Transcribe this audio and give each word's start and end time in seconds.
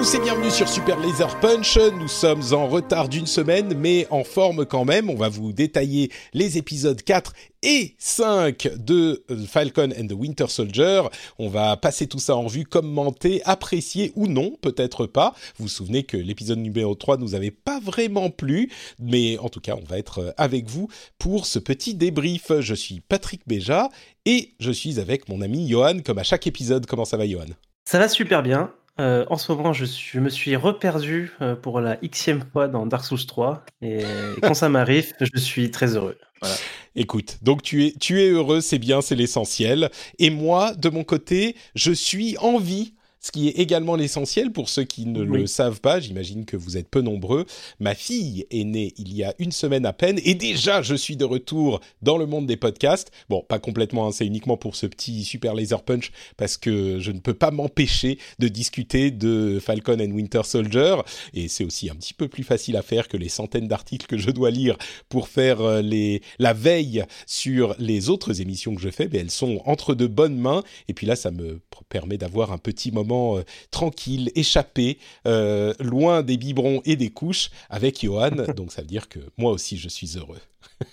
tous 0.00 0.14
et 0.14 0.20
bienvenue 0.20 0.50
sur 0.50 0.66
Super 0.66 0.98
Laser 0.98 1.38
Punch. 1.40 1.76
Nous 1.76 2.08
sommes 2.08 2.54
en 2.54 2.68
retard 2.68 3.10
d'une 3.10 3.26
semaine, 3.26 3.74
mais 3.76 4.06
en 4.08 4.24
forme 4.24 4.64
quand 4.64 4.86
même. 4.86 5.10
On 5.10 5.14
va 5.14 5.28
vous 5.28 5.52
détailler 5.52 6.10
les 6.32 6.56
épisodes 6.56 7.02
4 7.02 7.34
et 7.62 7.96
5 7.98 8.76
de 8.78 9.22
Falcon 9.46 9.90
and 9.90 10.06
the 10.06 10.14
Winter 10.14 10.46
Soldier. 10.48 11.02
On 11.38 11.50
va 11.50 11.76
passer 11.76 12.06
tout 12.06 12.18
ça 12.18 12.34
en 12.34 12.46
vue, 12.46 12.64
commenter, 12.64 13.42
apprécier 13.44 14.12
ou 14.16 14.26
non, 14.26 14.56
peut-être 14.62 15.04
pas. 15.04 15.34
Vous 15.58 15.64
vous 15.64 15.68
souvenez 15.68 16.04
que 16.04 16.16
l'épisode 16.16 16.60
numéro 16.60 16.94
3 16.94 17.18
nous 17.18 17.34
avait 17.34 17.50
pas 17.50 17.78
vraiment 17.78 18.30
plu, 18.30 18.70
mais 18.98 19.36
en 19.36 19.50
tout 19.50 19.60
cas, 19.60 19.76
on 19.76 19.84
va 19.84 19.98
être 19.98 20.32
avec 20.38 20.66
vous 20.66 20.88
pour 21.18 21.44
ce 21.44 21.58
petit 21.58 21.94
débrief. 21.94 22.52
Je 22.60 22.74
suis 22.74 23.00
Patrick 23.00 23.42
Béja 23.46 23.90
et 24.24 24.54
je 24.60 24.70
suis 24.70 24.98
avec 24.98 25.28
mon 25.28 25.42
ami 25.42 25.68
Johan, 25.68 25.98
comme 26.02 26.18
à 26.18 26.22
chaque 26.22 26.46
épisode. 26.46 26.86
Comment 26.86 27.04
ça 27.04 27.18
va, 27.18 27.28
Johan? 27.28 27.44
Ça 27.84 27.98
va 27.98 28.08
super 28.08 28.42
bien. 28.42 28.72
Euh, 29.00 29.24
en 29.30 29.36
ce 29.38 29.50
moment, 29.52 29.72
je, 29.72 29.84
suis- 29.86 30.10
je 30.14 30.20
me 30.20 30.28
suis 30.28 30.54
reperdu 30.56 31.32
euh, 31.40 31.56
pour 31.56 31.80
la 31.80 31.96
xème 31.96 32.42
fois 32.52 32.68
dans 32.68 32.86
Dark 32.86 33.04
Souls 33.04 33.24
3. 33.26 33.64
Et, 33.82 34.00
quand 34.42 34.54
ça 34.54 34.68
m'arrive, 34.68 35.12
je 35.20 35.38
suis 35.40 35.70
très 35.70 35.96
heureux. 35.96 36.18
Voilà. 36.40 36.56
Écoute, 36.96 37.38
donc 37.42 37.62
tu 37.62 37.86
es, 37.86 37.94
tu 37.98 38.20
es 38.20 38.28
heureux, 38.28 38.60
c'est 38.60 38.78
bien, 38.78 39.00
c'est 39.00 39.14
l'essentiel. 39.16 39.90
Et 40.18 40.30
moi, 40.30 40.74
de 40.74 40.88
mon 40.90 41.04
côté, 41.04 41.56
je 41.74 41.92
suis 41.92 42.36
en 42.38 42.58
vie. 42.58 42.94
Ce 43.20 43.30
qui 43.32 43.48
est 43.48 43.52
également 43.58 43.96
l'essentiel 43.96 44.50
pour 44.50 44.70
ceux 44.70 44.84
qui 44.84 45.04
ne 45.04 45.20
Oui. 45.22 45.40
le 45.40 45.46
savent 45.46 45.80
pas, 45.82 46.00
j'imagine 46.00 46.46
que 46.46 46.56
vous 46.56 46.78
êtes 46.78 46.88
peu 46.88 47.02
nombreux. 47.02 47.44
Ma 47.78 47.94
fille 47.94 48.46
est 48.50 48.64
née 48.64 48.94
il 48.96 49.14
y 49.14 49.22
a 49.24 49.34
une 49.38 49.52
semaine 49.52 49.84
à 49.84 49.92
peine 49.92 50.18
et 50.24 50.34
déjà 50.34 50.80
je 50.80 50.94
suis 50.94 51.16
de 51.16 51.24
retour 51.26 51.80
dans 52.00 52.16
le 52.16 52.24
monde 52.24 52.46
des 52.46 52.56
podcasts. 52.56 53.10
Bon, 53.28 53.44
pas 53.46 53.58
complètement, 53.58 54.06
hein, 54.06 54.12
c'est 54.12 54.26
uniquement 54.26 54.56
pour 54.56 54.74
ce 54.74 54.86
petit 54.86 55.24
super 55.24 55.54
laser 55.54 55.82
punch 55.82 56.12
parce 56.38 56.56
que 56.56 56.98
je 56.98 57.12
ne 57.12 57.18
peux 57.18 57.34
pas 57.34 57.50
m'empêcher 57.50 58.18
de 58.38 58.48
discuter 58.48 59.10
de 59.10 59.58
Falcon 59.60 59.98
and 60.00 60.12
Winter 60.12 60.42
Soldier 60.44 60.96
et 61.34 61.48
c'est 61.48 61.64
aussi 61.64 61.90
un 61.90 61.96
petit 61.96 62.14
peu 62.14 62.26
plus 62.26 62.42
facile 62.42 62.76
à 62.76 62.82
faire 62.82 63.06
que 63.06 63.18
les 63.18 63.28
centaines 63.28 63.68
d'articles 63.68 64.06
que 64.06 64.16
je 64.16 64.30
dois 64.30 64.50
lire 64.50 64.78
pour 65.10 65.28
faire 65.28 65.60
euh, 65.60 65.82
les, 65.82 66.22
la 66.38 66.54
veille 66.54 67.04
sur 67.26 67.74
les 67.78 68.08
autres 68.08 68.40
émissions 68.40 68.74
que 68.74 68.80
je 68.80 68.88
fais, 68.88 69.08
mais 69.12 69.18
elles 69.18 69.30
sont 69.30 69.60
entre 69.66 69.94
de 69.94 70.06
bonnes 70.06 70.38
mains. 70.38 70.62
Et 70.88 70.94
puis 70.94 71.06
là, 71.06 71.16
ça 71.16 71.30
me 71.30 71.60
permet 71.90 72.16
d'avoir 72.16 72.52
un 72.52 72.58
petit 72.58 72.90
moment 72.92 73.09
euh, 73.12 73.44
tranquille, 73.70 74.30
échappé, 74.34 74.98
euh, 75.26 75.72
loin 75.80 76.22
des 76.22 76.36
biberons 76.36 76.80
et 76.84 76.96
des 76.96 77.10
couches 77.10 77.50
avec 77.68 78.02
Johan. 78.04 78.30
Donc 78.56 78.72
ça 78.72 78.82
veut 78.82 78.88
dire 78.88 79.08
que 79.08 79.18
moi 79.38 79.52
aussi, 79.52 79.76
je 79.78 79.88
suis 79.88 80.16
heureux. 80.16 80.40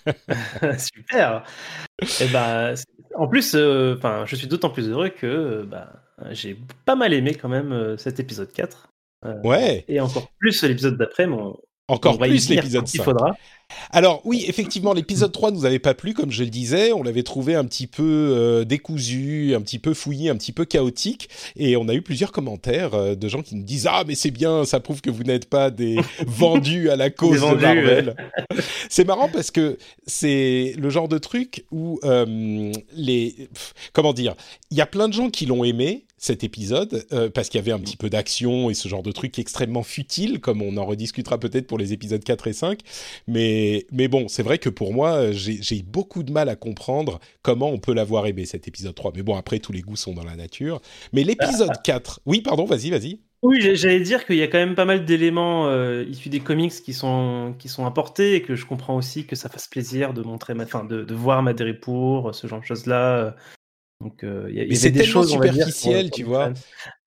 super. 0.78 1.44
Et 2.20 2.28
bah, 2.28 2.76
c'est- 2.76 2.84
en 3.16 3.26
plus, 3.26 3.54
euh, 3.54 3.94
enfin, 3.96 4.24
je 4.26 4.36
suis 4.36 4.46
d'autant 4.46 4.70
plus 4.70 4.88
heureux 4.88 5.08
que 5.08 5.62
bah, 5.68 5.92
j'ai 6.30 6.56
pas 6.84 6.94
mal 6.94 7.12
aimé 7.12 7.34
quand 7.34 7.48
même 7.48 7.96
cet 7.98 8.20
épisode 8.20 8.52
4. 8.52 8.88
Euh, 9.26 9.34
Ouais, 9.42 9.84
Et 9.88 9.98
encore 10.00 10.28
plus 10.38 10.62
l'épisode 10.62 10.96
d'après. 10.96 11.26
mais 11.26 11.34
on- 11.34 11.56
encore 11.88 12.18
plus 12.18 12.48
l'épisode 12.50 12.82
quand 12.82 12.94
il 12.94 12.98
5. 12.98 13.04
faudra. 13.04 13.34
Alors 13.90 14.22
oui, 14.24 14.44
effectivement, 14.48 14.92
l'épisode 14.92 15.32
3 15.32 15.50
nous 15.50 15.64
avait 15.64 15.78
pas 15.78 15.94
plu, 15.94 16.14
comme 16.14 16.30
je 16.30 16.42
le 16.44 16.50
disais. 16.50 16.92
On 16.92 17.02
l'avait 17.02 17.22
trouvé 17.22 17.54
un 17.54 17.64
petit 17.64 17.86
peu 17.86 18.02
euh, 18.02 18.64
décousu, 18.64 19.54
un 19.54 19.60
petit 19.60 19.78
peu 19.78 19.94
fouillé, 19.94 20.30
un 20.30 20.36
petit 20.36 20.52
peu 20.52 20.64
chaotique. 20.64 21.28
Et 21.56 21.76
on 21.76 21.88
a 21.88 21.94
eu 21.94 22.02
plusieurs 22.02 22.32
commentaires 22.32 22.94
euh, 22.94 23.14
de 23.14 23.28
gens 23.28 23.42
qui 23.42 23.54
nous 23.56 23.64
disent 23.64 23.86
«Ah, 23.90 24.04
mais 24.06 24.14
c'est 24.14 24.30
bien, 24.30 24.64
ça 24.64 24.80
prouve 24.80 25.00
que 25.00 25.10
vous 25.10 25.22
n'êtes 25.22 25.48
pas 25.48 25.70
des 25.70 25.96
vendus 26.26 26.90
à 26.90 26.96
la 26.96 27.10
cause 27.10 27.38
vendus, 27.38 27.56
de 27.56 27.62
Marvel. 27.62 28.16
C'est 28.90 29.04
marrant 29.04 29.28
parce 29.28 29.50
que 29.50 29.76
c'est 30.06 30.74
le 30.78 30.90
genre 30.90 31.08
de 31.08 31.18
truc 31.18 31.64
où 31.70 32.00
euh, 32.04 32.72
les... 32.94 33.48
pff, 33.52 33.74
Comment 33.92 34.12
dire 34.12 34.34
Il 34.70 34.76
y 34.76 34.80
a 34.80 34.86
plein 34.86 35.08
de 35.08 35.12
gens 35.12 35.30
qui 35.30 35.46
l'ont 35.46 35.62
aimé, 35.62 36.04
cet 36.18 36.42
épisode, 36.42 37.06
euh, 37.12 37.30
parce 37.30 37.48
qu'il 37.48 37.58
y 37.58 37.62
avait 37.62 37.72
un 37.72 37.78
petit 37.78 37.96
peu 37.96 38.10
d'action 38.10 38.70
et 38.70 38.74
ce 38.74 38.88
genre 38.88 39.02
de 39.02 39.12
truc 39.12 39.38
extrêmement 39.38 39.84
futile, 39.84 40.40
comme 40.40 40.62
on 40.62 40.76
en 40.76 40.84
rediscutera 40.84 41.38
peut-être 41.38 41.66
pour 41.66 41.78
les 41.78 41.92
épisodes 41.92 42.22
4 42.22 42.48
et 42.48 42.52
5. 42.52 42.80
Mais, 43.28 43.57
mais 43.92 44.08
bon, 44.08 44.28
c'est 44.28 44.42
vrai 44.42 44.58
que 44.58 44.68
pour 44.68 44.92
moi, 44.92 45.32
j'ai 45.32 45.62
j'ai 45.62 45.82
beaucoup 45.82 46.22
de 46.22 46.32
mal 46.32 46.48
à 46.48 46.56
comprendre 46.56 47.20
comment 47.42 47.68
on 47.70 47.78
peut 47.78 47.94
l'avoir 47.94 48.26
aimé, 48.26 48.44
cet 48.46 48.68
épisode 48.68 48.94
3. 48.94 49.12
Mais 49.16 49.22
bon, 49.22 49.36
après, 49.36 49.58
tous 49.58 49.72
les 49.72 49.80
goûts 49.82 49.96
sont 49.96 50.14
dans 50.14 50.24
la 50.24 50.36
nature. 50.36 50.80
Mais 51.12 51.24
l'épisode 51.24 51.72
4... 51.82 52.20
Oui, 52.26 52.40
pardon, 52.42 52.64
vas-y, 52.64 52.90
vas-y. 52.90 53.20
Oui, 53.42 53.60
j'allais 53.76 54.00
dire 54.00 54.26
qu'il 54.26 54.34
y 54.36 54.42
a 54.42 54.48
quand 54.48 54.58
même 54.58 54.74
pas 54.74 54.84
mal 54.84 55.04
d'éléments 55.04 55.68
euh, 55.68 56.04
issus 56.08 56.28
des 56.28 56.40
comics 56.40 56.72
qui 56.72 56.92
sont, 56.92 57.54
qui 57.58 57.68
sont 57.68 57.86
apportés 57.86 58.34
et 58.34 58.42
que 58.42 58.56
je 58.56 58.66
comprends 58.66 58.96
aussi 58.96 59.26
que 59.26 59.36
ça 59.36 59.48
fasse 59.48 59.68
plaisir 59.68 60.12
de 60.12 60.22
montrer, 60.22 60.54
ma, 60.54 60.64
enfin, 60.64 60.84
de, 60.84 61.04
de 61.04 61.14
voir 61.14 61.42
Madripoor, 61.44 62.34
ce 62.34 62.48
genre 62.48 62.60
de 62.60 62.64
choses-là. 62.64 63.36
Donc, 64.00 64.24
euh, 64.24 64.50
y 64.52 64.60
a, 64.60 64.64
il 64.64 64.72
y 64.72 64.74
avait 64.74 64.74
c'est 64.74 64.90
des 64.90 65.04
choses, 65.04 65.32
on 65.32 65.38
va 65.38 65.48
dire, 65.48 65.66
superficiel, 65.66 66.06
pour- 66.08 66.16
tu 66.16 66.24
pour 66.24 66.32
vois. 66.34 66.52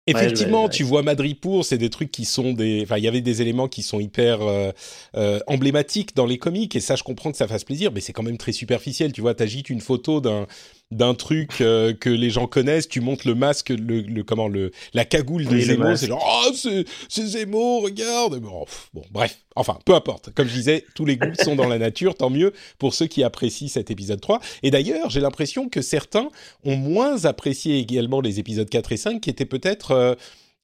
Effectivement, 0.07 0.63
ouais, 0.63 0.69
tu 0.69 0.83
vois 0.83 1.03
Madripoor, 1.03 1.63
c'est 1.63 1.77
des 1.77 1.91
trucs 1.91 2.11
qui 2.11 2.25
sont 2.25 2.53
des, 2.53 2.81
enfin, 2.83 2.97
il 2.97 3.03
y 3.03 3.07
avait 3.07 3.21
des 3.21 3.41
éléments 3.41 3.67
qui 3.67 3.83
sont 3.83 3.99
hyper 3.99 4.41
euh, 4.41 4.71
euh, 5.15 5.39
emblématiques 5.45 6.15
dans 6.15 6.25
les 6.25 6.39
comics 6.39 6.75
et 6.75 6.79
ça, 6.79 6.95
je 6.95 7.03
comprends 7.03 7.31
que 7.31 7.37
ça 7.37 7.47
fasse 7.47 7.63
plaisir, 7.63 7.91
mais 7.93 8.01
c'est 8.01 8.11
quand 8.11 8.23
même 8.23 8.37
très 8.37 8.51
superficiel. 8.51 9.13
Tu 9.13 9.21
vois, 9.21 9.35
t'agites 9.35 9.69
une 9.69 9.79
photo 9.81 10.19
d'un 10.19 10.47
d'un 10.91 11.13
truc 11.13 11.61
euh, 11.61 11.93
que 11.93 12.09
les 12.09 12.29
gens 12.29 12.47
connaissent, 12.47 12.87
tu 12.87 13.01
montes 13.01 13.25
le 13.25 13.33
masque, 13.33 13.69
le, 13.69 14.01
le 14.01 14.23
comment 14.23 14.47
le 14.47 14.71
la 14.93 15.05
cagoule 15.05 15.45
de 15.45 15.55
Oui, 15.55 15.61
Zemo, 15.61 15.95
c'est 15.95 16.07
genre 16.07 16.43
oh 16.47 16.51
c'est 16.53 16.85
c'est 17.09 17.25
Zemo, 17.25 17.79
regarde. 17.79 18.39
Bon, 18.39 18.65
pff, 18.65 18.89
bon, 18.93 19.03
bref, 19.11 19.39
enfin, 19.55 19.79
peu 19.85 19.95
importe. 19.95 20.31
Comme 20.33 20.47
je 20.47 20.53
disais, 20.53 20.85
tous 20.95 21.05
les 21.05 21.17
goûts 21.17 21.33
sont 21.41 21.55
dans 21.55 21.67
la 21.67 21.77
nature, 21.77 22.15
tant 22.15 22.29
mieux 22.29 22.53
pour 22.77 22.93
ceux 22.93 23.07
qui 23.07 23.23
apprécient 23.23 23.69
cet 23.69 23.89
épisode 23.89 24.21
3. 24.21 24.41
Et 24.63 24.71
d'ailleurs, 24.71 25.09
j'ai 25.09 25.21
l'impression 25.21 25.69
que 25.69 25.81
certains 25.81 26.29
ont 26.63 26.75
moins 26.75 27.25
apprécié 27.25 27.79
également 27.79 28.21
les 28.21 28.39
épisodes 28.39 28.69
4 28.69 28.91
et 28.91 28.97
5 28.97 29.21
qui 29.21 29.29
étaient 29.29 29.45
peut-être 29.45 29.91
euh, 29.91 30.15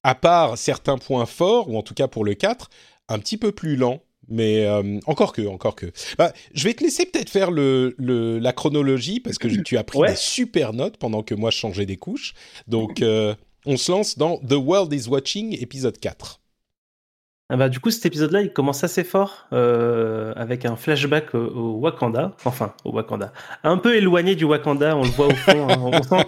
à 0.03 0.15
part 0.15 0.57
certains 0.57 0.97
points 0.97 1.25
forts, 1.25 1.69
ou 1.69 1.77
en 1.77 1.81
tout 1.81 1.93
cas 1.93 2.07
pour 2.07 2.25
le 2.25 2.33
4, 2.33 2.69
un 3.09 3.19
petit 3.19 3.37
peu 3.37 3.51
plus 3.51 3.75
lent. 3.75 4.01
Mais 4.29 4.65
euh, 4.65 4.99
encore 5.05 5.31
que, 5.33 5.45
encore 5.47 5.75
que. 5.75 5.87
Bah, 6.17 6.33
je 6.53 6.63
vais 6.65 6.73
te 6.73 6.83
laisser 6.83 7.05
peut-être 7.05 7.29
faire 7.29 7.49
le, 7.51 7.95
le- 7.97 8.39
la 8.39 8.51
chronologie 8.53 9.19
parce 9.19 9.37
que 9.37 9.47
tu 9.47 9.77
as 9.77 9.83
pris 9.83 9.99
Ouais. 9.99 10.09
des 10.11 10.15
super 10.17 10.73
notes 10.73 10.97
pendant 10.97 11.23
que 11.23 11.33
moi 11.35 11.49
je 11.51 11.57
changeais 11.57 11.85
des 11.85 11.97
couches. 11.97 12.33
Donc, 12.67 13.01
euh, 13.01 13.35
on 13.65 13.77
se 13.77 13.91
lance 13.91 14.17
dans 14.17 14.37
The 14.37 14.53
World 14.53 14.91
is 14.93 15.07
Watching, 15.09 15.57
épisode 15.61 15.97
4. 15.99 16.39
Ah 17.49 17.55
bah, 17.55 17.69
du 17.69 17.79
coup, 17.79 17.91
cet 17.91 18.05
épisode-là, 18.05 18.41
il 18.41 18.51
commence 18.51 18.83
assez 18.83 19.05
fort 19.05 19.47
euh, 19.53 20.33
avec 20.35 20.65
un 20.65 20.75
flashback 20.75 21.33
au, 21.33 21.37
au 21.37 21.71
Wakanda, 21.79 22.33
enfin 22.43 22.73
au 22.83 22.91
Wakanda, 22.91 23.31
un 23.63 23.77
peu 23.77 23.95
éloigné 23.95 24.35
du 24.35 24.43
Wakanda, 24.43 24.97
on 24.97 25.03
le 25.03 25.07
voit 25.11 25.27
au 25.27 25.33
fond. 25.35 25.67
hein. 25.69 26.25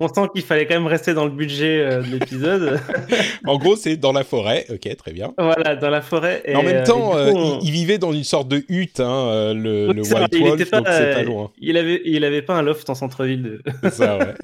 on 0.00 0.08
sent, 0.08 0.22
qu'il 0.34 0.40
fallait 0.42 0.66
quand 0.66 0.72
même 0.72 0.86
rester 0.86 1.12
dans 1.12 1.26
le 1.26 1.30
budget 1.32 1.80
euh, 1.80 2.00
de 2.00 2.06
l'épisode. 2.06 2.80
En 3.46 3.58
gros, 3.58 3.76
c'est 3.76 3.98
dans 3.98 4.12
la 4.12 4.24
forêt. 4.24 4.64
Ok, 4.70 4.88
très 4.96 5.12
bien. 5.12 5.34
voilà, 5.36 5.76
dans 5.76 5.90
la 5.90 6.00
forêt. 6.00 6.40
Et, 6.46 6.56
en 6.56 6.62
même 6.62 6.76
euh, 6.76 6.84
temps, 6.84 7.10
coup, 7.10 7.16
on- 7.18 7.58
il, 7.60 7.66
il 7.66 7.70
vivait 7.72 7.98
dans 7.98 8.12
une 8.12 8.24
sorte 8.24 8.48
de 8.48 8.64
hutte, 8.70 9.00
hein, 9.00 9.52
le, 9.52 9.92
vrai, 10.00 10.22
White 10.22 10.34
il 10.34 10.48
Wolf, 10.48 10.70
pas, 10.70 10.80
donc 10.80 11.26
loin. 11.26 11.50
Il 11.58 11.76
avait, 11.76 12.00
il 12.06 12.24
avait 12.24 12.40
pas 12.40 12.54
un 12.54 12.62
loft 12.62 12.88
en 12.88 12.94
centre-ville. 12.94 13.42
de- 13.82 13.90
ça, 13.90 14.16
ouais. 14.16 14.34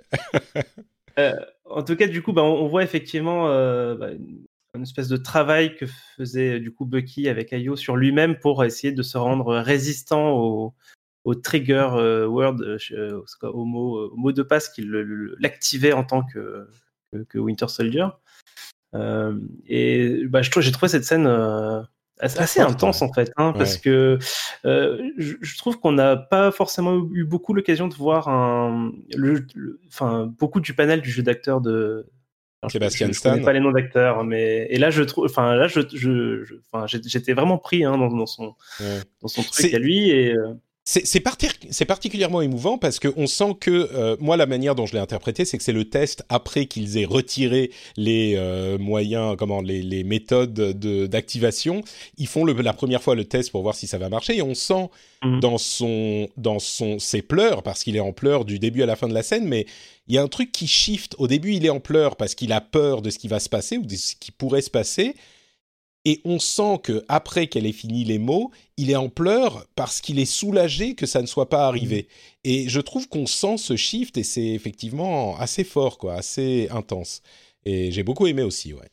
Euh, 1.19 1.33
en 1.69 1.83
tout 1.83 1.97
cas, 1.97 2.07
du 2.07 2.23
coup, 2.23 2.33
bah, 2.33 2.43
on, 2.43 2.63
on 2.63 2.69
voit 2.69 2.83
effectivement 2.85 3.49
euh, 3.49 3.95
bah, 3.97 4.07
une, 4.75 4.83
espèce 4.83 5.09
de 5.09 5.17
travail 5.17 5.77
que 5.77 5.87
faisait 6.17 6.55
euh, 6.55 6.61
du 6.61 6.73
coup 6.73 6.85
Bucky 6.85 7.29
avec 7.29 7.53
Ayo 7.53 7.77
sur 7.77 7.97
lui-même 7.97 8.37
pour 8.39 8.65
essayer 8.65 8.93
de 8.93 9.03
se 9.03 9.19
rendre 9.19 9.57
résistant 9.57 10.31
au, 10.33 10.75
au 11.25 11.35
trigger 11.35 11.89
euh, 11.95 12.27
word, 12.27 12.57
euh, 12.61 12.79
euh, 12.93 13.21
au, 13.43 13.65
mot, 13.65 14.11
au 14.11 14.17
mot 14.17 14.33
de 14.33 14.43
passe 14.43 14.73
le- 14.79 15.37
l'activait 15.39 15.93
en 15.93 16.05
tant 16.05 16.23
que, 16.23 16.69
que, 17.13 17.19
que 17.25 17.39
Winter 17.39 17.69
Soldier. 17.69 18.07
Euh, 18.95 19.39
et 19.67 20.25
bah, 20.27 20.43
je 20.43 20.51
trouve, 20.51 20.63
j'ai 20.63 20.73
trouvé 20.73 20.89
cette 20.89 21.05
scène 21.05 21.27
euh, 21.27 21.81
assez, 22.19 22.61
intense 22.61 23.03
en 23.03 23.13
fait, 23.13 23.33
hein, 23.37 23.53
parce 23.53 23.77
que 23.79 24.19
euh, 24.65 25.11
je, 25.17 25.35
je 25.41 25.59
trouve 25.59 25.79
qu'on 25.79 25.93
n'a 25.93 26.17
pas 26.17 26.51
forcément 26.51 27.09
eu 27.13 27.25
beaucoup 27.25 27.55
l'occasion 27.55 27.89
de 27.89 27.95
voir 27.95 28.29
un, 28.29 28.93
le, 29.17 29.47
le- 29.55 29.81
enfin, 29.89 30.27
beaucoup 30.39 30.61
du 30.61 30.75
panel 30.75 31.01
du 31.03 31.11
jeu 31.11 31.23
d'acteur 31.23 31.61
de, 31.61 32.07
Je- 32.65 32.69
Sébastien 32.73 33.07
je, 33.09 33.13
je 33.13 33.19
Stan. 33.19 33.41
pas 33.43 33.53
les 33.53 33.61
noms 33.61 33.71
d'acteurs, 33.73 34.23
mais 34.25 34.67
et 34.71 34.79
là 34.79 34.91
je 34.91 35.03
trouve, 35.03 35.25
enfin 35.25 35.55
là 35.57 35.67
je, 35.67 35.81
je, 35.95 36.45
je- 36.45 36.55
enfin 36.73 36.87
j'étais 36.87 37.33
vraiment 37.33 37.57
pris 37.59 37.85
hein, 37.85 37.97
dans, 37.97 38.09
dans 38.09 38.27
son 38.27 38.55
Ouais. 38.81 39.01
dans 39.23 39.29
son 39.29 39.43
truc 39.43 39.73
à 39.73 39.79
lui 39.79 40.11
et 40.11 40.35
euh, 40.35 40.53
C'est 40.85 41.85
particulièrement 41.87 42.41
émouvant 42.43 42.77
parce 42.79 42.99
qu'on 42.99 43.27
sent 43.29 43.55
que, 43.61 43.71
euh, 43.95 44.17
moi, 44.19 44.37
la 44.37 44.47
manière 44.47 44.75
dont 44.75 44.87
je 44.87 44.95
l'ai 44.95 44.99
interprété, 44.99 45.45
c'est 45.45 45.57
que 45.57 45.63
c'est 45.63 45.73
le 45.73 45.85
test 45.89 46.25
après 46.29 46.67
qu'ils 46.67 46.99
aient 46.99 47.05
retiré 47.05 47.71
les 47.97 48.35
euh, 48.37 48.77
moyens, 48.79 49.37
comment, 49.39 49.61
les, 49.61 49.83
les 49.83 50.03
méthodes 50.05 50.53
de- 50.55 51.07
d'activation. 51.07 51.83
Ils 52.19 52.27
font 52.27 52.45
le- 52.45 52.55
la 52.55 52.73
première 52.73 53.03
fois 53.03 53.15
le 53.15 53.25
test 53.25 53.53
pour 53.53 53.63
voir 53.63 53.75
si 53.77 53.87
ça 53.87 53.99
va 53.99 54.09
marcher 54.09 54.39
et 54.39 54.43
on 54.43 54.55
sent 54.55 54.89
Mhm. 55.23 55.41
dans 55.41 55.59
son, 55.59 56.29
dans 56.39 56.59
son, 56.59 56.99
ses 56.99 57.21
pleurs, 57.23 57.63
parce 57.63 57.85
qu'il 57.85 57.95
est 57.95 58.01
en 58.01 58.13
pleurs 58.13 58.45
du 58.47 58.59
début 58.59 58.83
à 58.83 58.87
la 58.87 58.97
fin 58.97 59.07
de 59.07 59.15
la 59.15 59.23
scène, 59.23 59.45
mais 59.47 59.67
il 60.09 60.15
y 60.15 60.19
a 60.19 60.23
un 60.23 60.29
truc 60.29 60.51
qui 60.51 60.67
shift. 60.67 61.15
Au 61.19 61.29
début, 61.29 61.53
il 61.53 61.65
est 61.67 61.71
en 61.71 61.79
pleurs 61.79 62.17
parce 62.17 62.35
qu'il 62.35 62.53
a 62.53 62.61
peur 62.63 63.03
de 63.03 63.11
ce 63.11 63.19
qui 63.19 63.29
va 63.29 63.39
se 63.39 63.51
passer 63.51 63.77
ou 63.77 63.83
de 63.85 63.95
ce 63.97 64.15
qui 64.19 64.33
pourrait 64.33 64.63
se 64.63 64.71
passer. 64.71 65.15
Et 66.07 66.21
on 66.25 66.39
sent 66.39 66.81
que 66.83 67.05
après 67.09 67.47
qu'elle 67.49 67.67
ait 67.67 67.73
fini 67.73 68.05
les 68.05 68.19
mots, 68.19 68.51
il 68.79 68.91
est 68.91 68.97
en 68.97 69.11
pleurs 69.11 69.67
parce 69.77 70.01
qu'il 70.01 70.19
est 70.19 70.25
soulagé 70.25 70.95
que 70.95 71.05
ça 71.07 71.21
ne 71.21 71.27
soit 71.27 71.49
pas 71.51 71.67
arrivé. 71.67 72.09
Et 72.45 72.69
je 72.71 72.81
trouve 72.81 73.09
qu'on 73.09 73.27
sent 73.27 73.59
ce 73.59 73.77
shift 73.77 74.17
et 74.17 74.23
c'est 74.23 74.47
effectivement 74.49 75.37
assez 75.39 75.65
fort, 75.65 75.99
quoi, 75.99 76.15
assez 76.15 76.69
intense. 76.71 77.23
Et 77.67 77.93
j'ai 77.93 78.03
beaucoup 78.03 78.27
aimé 78.27 78.43
aussi, 78.43 78.73
ouais. 78.73 78.89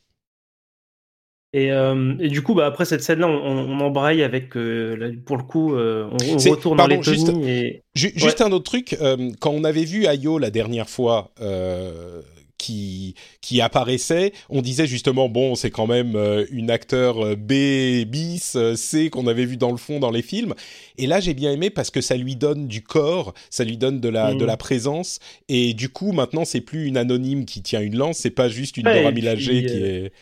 et, 1.54 1.72
euh, 1.72 2.14
et 2.20 2.28
du 2.28 2.42
coup 2.42 2.54
bah 2.54 2.66
après 2.66 2.84
cette 2.84 3.02
scène 3.02 3.20
là 3.20 3.26
on, 3.28 3.32
on, 3.32 3.80
embraye 3.80 4.22
avec 4.22 4.54
euh, 4.56 4.96
là, 4.96 5.08
pour 5.24 5.38
le 5.38 5.44
coup 5.44 5.74
euh, 5.74 6.06
on, 6.12 6.34
on 6.34 6.50
retourne 6.50 6.76
pardon, 6.76 6.96
dans 6.96 7.00
les 7.00 7.02
juste- 7.02 7.30
et 7.42 7.82
Ju- 7.94 8.12
Juste 8.14 8.42
un 8.42 8.52
autre 8.52 8.64
truc, 8.64 8.96
quand 9.40 9.50
on 9.50 9.64
avait 9.64 9.84
vu 9.84 10.06
Ayo 10.06 10.38
la 10.38 10.50
dernière 10.50 10.88
fois 10.90 11.32
qui, 12.58 13.14
qui 13.40 13.60
apparaissait, 13.60 14.32
on 14.50 14.60
disait 14.62 14.86
justement, 14.86 15.28
bon, 15.28 15.54
c'est 15.54 15.70
quand 15.70 15.86
même 15.86 16.16
euh, 16.16 16.44
une 16.50 16.70
acteur 16.70 17.24
euh, 17.24 17.36
B, 17.36 18.04
bis, 18.06 18.54
euh, 18.56 18.74
C 18.76 19.10
qu'on 19.10 19.26
avait 19.26 19.44
vu 19.46 19.56
dans 19.56 19.70
le 19.70 19.76
fond 19.76 20.00
dans 20.00 20.10
les 20.10 20.22
films. 20.22 20.54
Et 20.98 21.06
là, 21.06 21.20
j'ai 21.20 21.34
bien 21.34 21.52
aimé 21.52 21.70
parce 21.70 21.90
que 21.90 22.00
ça 22.00 22.16
lui 22.16 22.36
donne 22.36 22.66
du 22.68 22.82
corps, 22.82 23.32
ça 23.48 23.64
lui 23.64 23.76
donne 23.78 24.00
de 24.00 24.08
la, 24.08 24.34
Mm. 24.34 24.38
de 24.38 24.44
la 24.44 24.56
présence. 24.56 25.20
Et 25.48 25.72
du 25.72 25.88
coup, 25.88 26.12
maintenant, 26.12 26.44
c'est 26.44 26.60
plus 26.60 26.86
une 26.86 26.96
anonyme 26.96 27.44
qui 27.46 27.62
tient 27.62 27.80
une 27.80 27.96
lance, 27.96 28.18
c'est 28.18 28.30
pas 28.30 28.48
juste 28.48 28.76
une 28.76 28.86
Ouais, 28.86 28.98
Dora 28.98 29.10
et 29.10 29.14
Milaje 29.14 29.46
qui 29.46 29.64
euh, 29.66 30.06
est... 30.06 30.12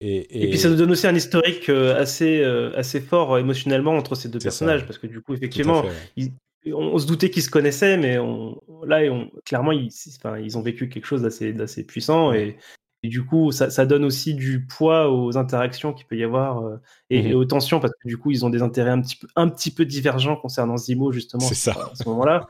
Et, 0.00 0.44
Et 0.44 0.50
puis 0.50 0.58
ça 0.58 0.68
nous 0.68 0.76
donne 0.76 0.90
aussi 0.90 1.06
un 1.06 1.14
historique 1.14 1.68
assez, 1.70 2.42
assez 2.76 3.00
fort 3.00 3.38
émotionnellement 3.38 3.92
entre 3.92 4.14
ces 4.16 4.28
deux 4.28 4.40
ça, 4.40 4.44
personnages, 4.44 4.80
ouais. 4.80 4.86
parce 4.86 4.98
que 4.98 5.06
du 5.06 5.20
coup, 5.22 5.34
effectivement, 5.34 5.82
ouais. 5.82 5.92
ils- 6.16 6.32
on, 6.72 6.94
on 6.94 6.98
se 6.98 7.06
doutait 7.06 7.30
qu'ils 7.30 7.42
se 7.42 7.50
connaissaient, 7.50 7.96
mais 7.96 8.18
on, 8.18 8.60
là, 8.86 9.00
on, 9.12 9.30
clairement, 9.44 9.72
ils, 9.72 9.90
enfin, 10.18 10.38
ils 10.38 10.56
ont 10.56 10.62
vécu 10.62 10.88
quelque 10.88 11.06
chose 11.06 11.22
d'assez 11.22 11.84
puissant, 11.86 12.32
et, 12.32 12.56
et 13.02 13.08
du 13.08 13.22
coup, 13.24 13.52
ça, 13.52 13.68
ça 13.68 13.84
donne 13.84 14.04
aussi 14.04 14.32
du 14.34 14.64
poids 14.66 15.10
aux 15.12 15.36
interactions 15.36 15.92
qu'il 15.92 16.06
peut 16.06 16.16
y 16.16 16.24
avoir, 16.24 16.64
euh, 16.64 16.76
et, 17.10 17.22
Mhm. 17.22 17.26
et 17.28 17.34
aux 17.34 17.44
tensions, 17.44 17.80
parce 17.80 17.92
que 18.02 18.08
du 18.08 18.16
coup, 18.16 18.30
ils 18.30 18.46
ont 18.46 18.50
des 18.50 18.62
intérêts 18.62 18.90
un 18.90 19.00
petit 19.02 19.16
peu, 19.16 19.26
un 19.36 19.48
petit 19.48 19.70
peu 19.70 19.84
divergents 19.84 20.36
concernant 20.36 20.78
Zimo, 20.78 21.12
justement, 21.12 21.40
ça. 21.40 21.72
à 21.72 21.94
ce 21.94 22.08
moment-là. 22.08 22.46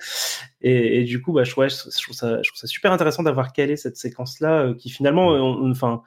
Et, 0.60 1.00
et 1.00 1.04
du 1.04 1.20
coup, 1.20 1.32
bah, 1.32 1.42
je, 1.44 1.54
ouais, 1.56 1.68
je, 1.68 1.76
je 1.76 2.02
trouve 2.02 2.14
ça, 2.14 2.40
je 2.42 2.48
trouve 2.50 2.58
ça 2.58 2.66
super 2.68 2.92
intéressant 2.92 3.24
d'avoir 3.24 3.52
calé 3.52 3.76
cette 3.76 3.96
séquence-là, 3.96 4.60
euh, 4.66 4.74
qui 4.74 4.90
finalement, 4.90 5.32
Ouais. 5.32 5.40
on- 5.40 5.64
on- 5.64 5.70
enfin, 5.72 6.02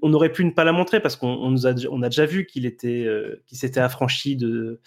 on 0.00 0.12
aurait 0.14 0.32
pu 0.32 0.44
ne 0.44 0.52
pas 0.52 0.62
la 0.64 0.72
montrer 0.72 1.00
parce 1.00 1.16
qu'on 1.16 1.26
on 1.28 1.54
a, 1.66 1.74
on 1.90 2.02
a 2.02 2.08
déjà 2.08 2.24
vu 2.24 2.46
qu'il 2.46 2.64
était, 2.66 3.04
euh, 3.04 3.42
qu'il 3.46 3.58
s'était 3.58 3.80
affranchi 3.80 4.36
de 4.36 4.80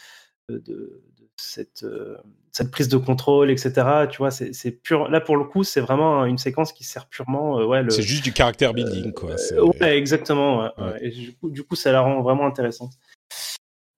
cette, 1.37 1.83
euh, 1.83 2.17
cette 2.51 2.71
prise 2.71 2.87
de 2.87 2.97
contrôle, 2.97 3.51
etc. 3.51 3.71
Tu 4.09 4.17
vois, 4.17 4.31
c'est 4.31 4.71
pur. 4.71 5.09
Là, 5.09 5.19
pour 5.21 5.37
le 5.37 5.43
coup, 5.43 5.63
c'est 5.63 5.81
vraiment 5.81 6.25
une 6.25 6.37
séquence 6.37 6.71
qui 6.73 6.83
sert 6.83 7.07
purement, 7.07 7.59
euh, 7.59 7.65
ouais, 7.65 7.83
le. 7.83 7.89
C'est 7.89 8.01
juste 8.01 8.23
du 8.23 8.31
caractère 8.33 8.73
building, 8.73 9.11
quoi. 9.13 9.35
Euh, 9.51 9.65
ouais, 9.81 9.97
exactement. 9.97 10.63
ouais, 10.63 10.69
Ouais. 10.77 10.91
ouais. 10.91 10.99
Et 11.05 11.09
du, 11.09 11.33
coup, 11.35 11.49
du 11.49 11.63
coup, 11.63 11.75
ça 11.75 11.91
la 11.91 12.01
rend 12.01 12.21
vraiment 12.21 12.45
intéressante. 12.45 12.93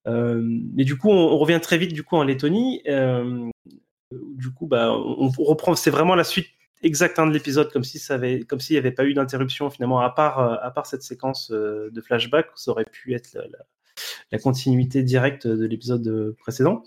Euh, 0.08 0.42
mais 0.74 0.86
du 0.86 0.98
coup, 0.98 1.10
on, 1.10 1.34
on 1.34 1.38
revient 1.38 1.60
très 1.62 1.78
vite 1.78 1.94
du 1.94 2.04
coup 2.04 2.16
en 2.16 2.24
Lettonie. 2.24 2.82
Euh, 2.88 3.50
du 4.12 4.52
coup, 4.52 4.66
bah, 4.68 4.92
on, 4.94 5.32
on 5.38 5.44
reprend. 5.44 5.76
C'est 5.76 5.90
vraiment 5.92 6.16
la 6.16 6.24
suite 6.24 6.48
exacte 6.82 7.20
hein, 7.20 7.28
de 7.28 7.34
l'épisode, 7.34 7.72
comme 7.72 7.84
si 7.84 8.00
ça 8.00 8.14
avait, 8.16 8.42
comme 8.42 8.60
s'il 8.60 8.76
n'y 8.76 8.78
avait 8.80 8.92
pas 8.92 9.04
eu 9.06 9.14
d'interruption 9.14 9.70
finalement, 9.70 10.00
à 10.00 10.10
part, 10.10 10.40
euh, 10.40 10.56
à 10.62 10.72
part 10.72 10.86
cette 10.86 11.02
séquence 11.02 11.52
euh, 11.52 11.90
de 11.92 12.02
flashback, 12.02 12.48
ça 12.56 12.72
aurait 12.72 12.86
pu 12.86 13.14
être 13.16 13.34
la, 13.34 13.42
la- 13.48 13.66
la 14.32 14.38
continuité 14.38 15.02
directe 15.02 15.48
de 15.48 15.66
l'épisode 15.66 16.36
précédent. 16.40 16.84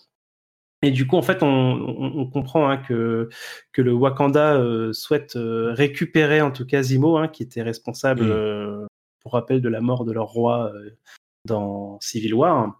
Et 0.82 0.90
du 0.90 1.06
coup, 1.06 1.16
en 1.16 1.22
fait, 1.22 1.42
on, 1.42 1.46
on- 1.46 2.20
on 2.20 2.26
comprend 2.26 2.68
hein, 2.70 2.78
que, 2.78 3.28
que 3.72 3.82
le 3.82 3.92
Wakanda 3.92 4.54
euh, 4.56 4.92
souhaite 4.94 5.36
euh, 5.36 5.72
récupérer 5.74 6.40
en 6.40 6.50
tout 6.50 6.64
cas 6.66 6.82
Zimo, 6.82 7.16
hein, 7.18 7.28
qui 7.28 7.42
était 7.42 7.62
responsable, 7.62 8.22
Mm. 8.24 8.30
euh, 8.30 8.86
pour 9.20 9.32
rappel, 9.34 9.60
de 9.60 9.68
la 9.68 9.80
mort 9.82 10.04
de 10.06 10.12
leur 10.12 10.28
roi 10.28 10.72
dans 11.44 12.00
Civil 12.00 12.32
War. 12.32 12.78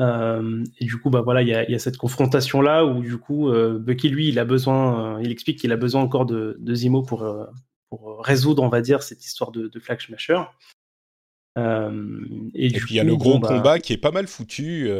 Et 0.00 0.84
du 0.84 0.98
coup, 1.00 1.08
bah 1.08 1.22
voilà, 1.22 1.40
il 1.42 1.48
y 1.48 1.54
a, 1.54 1.64
il 1.64 1.70
y 1.70 1.74
a 1.74 1.78
cette 1.78 1.96
confrontation 1.96 2.60
là 2.60 2.84
où 2.84 3.00
du 3.00 3.16
coup, 3.16 3.50
Bucky 3.78 4.08
lui, 4.10 4.28
il 4.28 4.38
a 4.38 4.44
besoin, 4.44 5.18
il 5.22 5.30
explique 5.30 5.58
qu'il 5.60 5.72
a 5.72 5.76
besoin 5.76 6.02
encore 6.02 6.26
de, 6.26 6.56
de 6.58 6.74
Zimo 6.74 7.02
pour 7.02 7.26
pour 7.88 8.22
résoudre, 8.24 8.62
on 8.62 8.68
va 8.68 8.80
dire, 8.82 9.02
cette 9.02 9.24
histoire 9.24 9.52
de, 9.52 9.68
de 9.68 9.80
Flag 9.80 10.00
Smasher. 10.00 10.42
Et 12.54 12.68
puis 12.70 12.94
il 12.94 12.96
y 12.96 13.00
a 13.00 13.04
le 13.04 13.16
gros 13.16 13.34
bon, 13.34 13.38
bah, 13.38 13.48
combat 13.56 13.78
qui 13.78 13.92
est 13.92 13.98
pas 13.98 14.10
mal 14.10 14.26
foutu. 14.26 14.90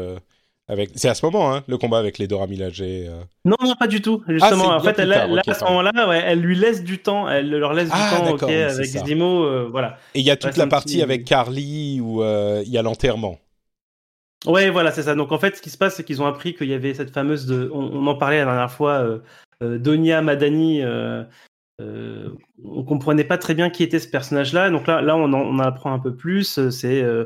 Avec... 0.68 0.90
C'est 0.94 1.08
à 1.08 1.14
ce 1.14 1.24
moment, 1.26 1.54
hein, 1.54 1.62
le 1.68 1.76
combat 1.78 1.98
avec 1.98 2.18
les 2.18 2.26
Dora 2.26 2.46
Milaje. 2.46 2.80
euh. 2.82 3.20
Non, 3.44 3.56
non, 3.62 3.74
pas 3.74 3.86
du 3.86 4.00
tout. 4.00 4.22
Justement, 4.28 4.64
c'est 4.64 4.70
en 4.70 4.80
fait, 4.80 4.92
plus 4.94 5.02
elle, 5.02 5.10
tard, 5.10 5.28
là, 5.28 5.42
à 5.46 5.54
ce 5.54 5.64
moment-là, 5.64 6.08
ouais, 6.08 6.22
elle 6.24 6.40
lui 6.40 6.56
laisse 6.56 6.82
du 6.84 6.98
temps, 6.98 7.28
elle 7.28 7.50
leur 7.50 7.74
laisse 7.74 7.90
Ah, 7.92 8.20
du 8.20 8.26
temps, 8.26 8.34
ok, 8.34 8.42
avec. 8.50 8.86
Zimo, 8.86 9.44
euh, 9.44 9.68
voilà. 9.70 9.98
Et 10.14 10.20
il 10.20 10.24
y 10.26 10.30
a 10.30 10.36
toute 10.36 10.56
la 10.56 10.66
partie 10.66 10.94
petit- 10.94 11.02
avec 11.02 11.24
Carly 11.24 12.00
où 12.00 12.22
euh, 12.22 12.62
il 12.64 12.72
y 12.72 12.78
a 12.78 12.82
l'enterrement. 12.82 13.38
Ouais, 14.46 14.70
voilà, 14.70 14.90
c'est 14.92 15.02
ça. 15.04 15.14
Donc 15.14 15.32
en 15.32 15.38
fait, 15.38 15.56
ce 15.56 15.62
qui 15.62 15.70
se 15.70 15.78
passe, 15.78 15.96
c'est 15.96 16.04
qu'ils 16.04 16.20
ont 16.20 16.26
appris 16.26 16.54
qu'il 16.54 16.68
y 16.68 16.74
avait 16.74 16.94
cette 16.94 17.10
fameuse 17.10 17.46
de, 17.46 17.70
on, 17.72 17.80
on 17.80 18.06
en 18.06 18.14
parlait 18.14 18.38
la 18.38 18.44
dernière 18.44 18.70
fois, 18.72 18.92
euh, 18.94 19.18
euh, 19.62 19.78
Donia 19.78 20.20
Madani. 20.22 20.82
Euh, 20.82 21.24
on 22.64 22.84
comprenait 22.84 23.24
pas 23.24 23.36
très 23.36 23.54
bien 23.54 23.68
qui 23.68 23.82
était 23.82 23.98
ce 23.98 24.06
personnage-là. 24.08 24.70
Donc 24.70 24.86
là, 24.86 25.00
là, 25.02 25.16
on 25.16 25.32
en, 25.32 25.40
on 25.40 25.58
apprend 25.58 25.92
un 25.92 25.98
peu 25.98 26.14
plus. 26.14 26.70
C'est, 26.70 27.02
euh, 27.02 27.24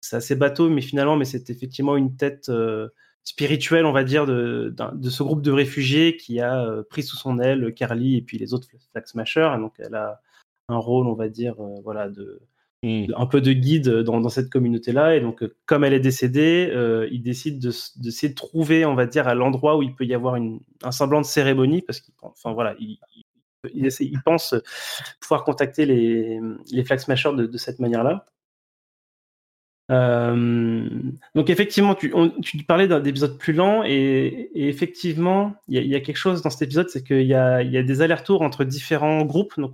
c'est 0.00 0.16
assez 0.16 0.36
bateau, 0.36 0.68
mais 0.70 0.80
finalement, 0.80 1.16
mais 1.16 1.24
c'est 1.24 1.50
effectivement 1.50 1.96
une 1.96 2.16
tête 2.16 2.48
euh, 2.48 2.88
spirituelle, 3.24 3.84
on 3.86 3.92
va 3.92 4.04
dire, 4.04 4.26
de, 4.26 4.74
ce 5.08 5.22
groupe 5.22 5.42
de 5.42 5.50
réfugiés 5.52 6.16
qui 6.16 6.40
a 6.40 6.64
euh, 6.64 6.82
pris 6.82 7.02
sous 7.02 7.16
son 7.16 7.38
aile 7.38 7.74
Carly 7.74 8.16
et 8.16 8.22
puis 8.22 8.38
les 8.38 8.54
autres 8.54 8.68
Flag 8.92 9.06
Smashers. 9.06 9.52
Et 9.56 9.58
donc 9.58 9.74
elle 9.78 9.94
a 9.94 10.20
un 10.68 10.78
rôle, 10.78 11.06
on 11.06 11.14
va 11.14 11.28
dire, 11.28 11.54
euh, 11.60 11.80
voilà, 11.84 12.08
de 12.08 12.40
Hmm. 12.82 13.12
un 13.14 13.26
peu 13.26 13.42
de 13.42 13.52
guide 13.52 13.90
dans, 13.90 14.22
dans 14.22 14.30
cette 14.30 14.48
communauté-là. 14.48 15.14
Et 15.14 15.20
donc, 15.20 15.42
euh, 15.42 15.54
comme 15.66 15.84
elle 15.84 15.92
est 15.92 16.00
décédée, 16.00 16.70
euh, 16.72 17.06
il 17.12 17.22
décide 17.22 17.58
de 17.60 17.68
de, 17.68 18.34
trouver, 18.34 18.86
on 18.86 18.94
va 18.94 19.04
dire, 19.04 19.28
à 19.28 19.34
l'endroit 19.34 19.76
où 19.76 19.82
il 19.82 19.94
peut 19.94 20.06
y 20.06 20.14
avoir 20.14 20.36
une, 20.36 20.60
un 20.82 20.90
semblant 20.90 21.20
de 21.20 21.26
cérémonie, 21.26 21.82
parce 21.82 22.00
qu'il 22.00 22.14
enfin, 22.22 22.52
voilà, 22.54 22.74
il, 22.80 22.98
il, 23.14 23.24
il 23.74 23.84
essaie- 23.86 24.06
il 24.06 24.22
pense 24.22 24.54
pouvoir 25.20 25.44
contacter 25.44 25.84
les, 25.84 26.40
les 26.72 26.84
Flag 26.84 27.00
Smashers 27.00 27.34
de, 27.36 27.44
de 27.46 27.58
cette 27.58 27.80
manière-là. 27.80 28.24
Euh, 29.90 30.88
donc 31.34 31.50
effectivement, 31.50 31.94
tu, 31.94 32.12
parlais 32.66 32.86
d'un 32.86 33.02
épisode 33.02 33.38
plus 33.38 33.52
lent 33.52 33.82
et, 33.84 34.50
effectivement, 34.54 35.54
il 35.68 35.84
y, 35.84 35.94
a- 35.94 36.00
quelque 36.00 36.16
chose 36.16 36.42
dans 36.42 36.50
cet 36.50 36.62
épisode, 36.62 36.88
c'est 36.88 37.02
qu'il 37.02 37.26
y 37.26 37.34
a, 37.34 37.64
des 37.64 38.02
allers-retours 38.02 38.42
entre 38.42 38.64
différents 38.64 39.22
groupes. 39.24 39.58
Donc 39.58 39.72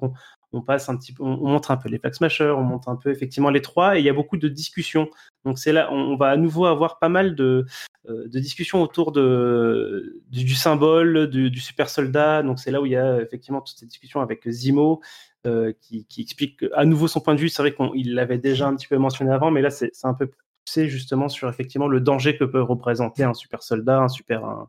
on, 0.53 0.63
passe 0.63 0.89
un 0.89 0.97
petit 0.97 1.15
on, 1.21 1.27
on 1.27 1.49
montre 1.49 1.71
un 1.71 1.77
peu 1.77 1.91
les 1.91 1.99
Flag 1.99 2.15
Smashers, 2.15 2.55
on 2.57 2.63
montre 2.63 2.89
un 2.89 2.97
peu 2.97 3.11
effectivement 3.11 3.51
les 3.51 3.61
trois, 3.61 3.97
et 3.97 4.01
il 4.01 4.05
y 4.07 4.09
a 4.09 4.15
beaucoup 4.15 4.39
de 4.39 4.49
discussions. 4.49 5.11
Donc 5.45 5.59
c'est 5.59 5.73
là, 5.73 5.93
on, 5.93 6.17
va 6.17 6.29
à 6.29 6.37
nouveau 6.37 6.65
avoir 6.65 6.99
pas 6.99 7.11
mal 7.11 7.35
de, 7.35 7.67
euh, 8.09 8.27
discussions 8.29 8.81
autour 8.81 9.13
du, 9.13 10.55
symbole, 10.55 11.29
du 11.29 11.61
super 11.61 11.91
soldat. 11.91 12.43
Donc 12.43 12.59
c'est 12.59 12.71
là 12.71 12.81
où 12.81 12.87
il 12.87 12.93
y 12.93 12.97
a 12.97 13.21
effectivement 13.21 13.61
toutes 13.61 13.77
ces 13.77 13.87
discussions 13.87 14.23
avec 14.23 14.49
Zimo. 14.49 15.03
Euh, 15.47 15.73
qui, 15.81 16.05
qui 16.07 16.21
explique 16.23 16.65
à 16.75 16.85
nouveau 16.85 17.09
son 17.09 17.21
point 17.21 17.35
de 17.35 17.41
vue. 17.41 17.49
C'est 17.49 17.63
vrai 17.63 17.75
qu'il 17.75 18.15
l'avait 18.15 18.39
déjà 18.39 18.67
un 18.67 18.77
petit 18.77 18.89
peu 18.89 18.99
mentionné 18.99 19.33
avant, 19.33 19.51
mais 19.51 19.63
là 19.63 19.71
c'est 19.71 19.91
un 20.03 20.15
peu 20.15 20.31
poussé 20.67 20.89
justement 20.89 21.29
sur 21.29 21.49
effectivement 21.49 21.89
le 21.89 22.01
danger 22.01 22.37
que 22.37 22.45
peut 22.45 22.63
représenter 22.63 23.23
un 23.25 23.35
super 23.35 23.63
soldat, 23.63 24.01
un 24.01 24.09
super 24.09 24.45
un- 24.45 24.69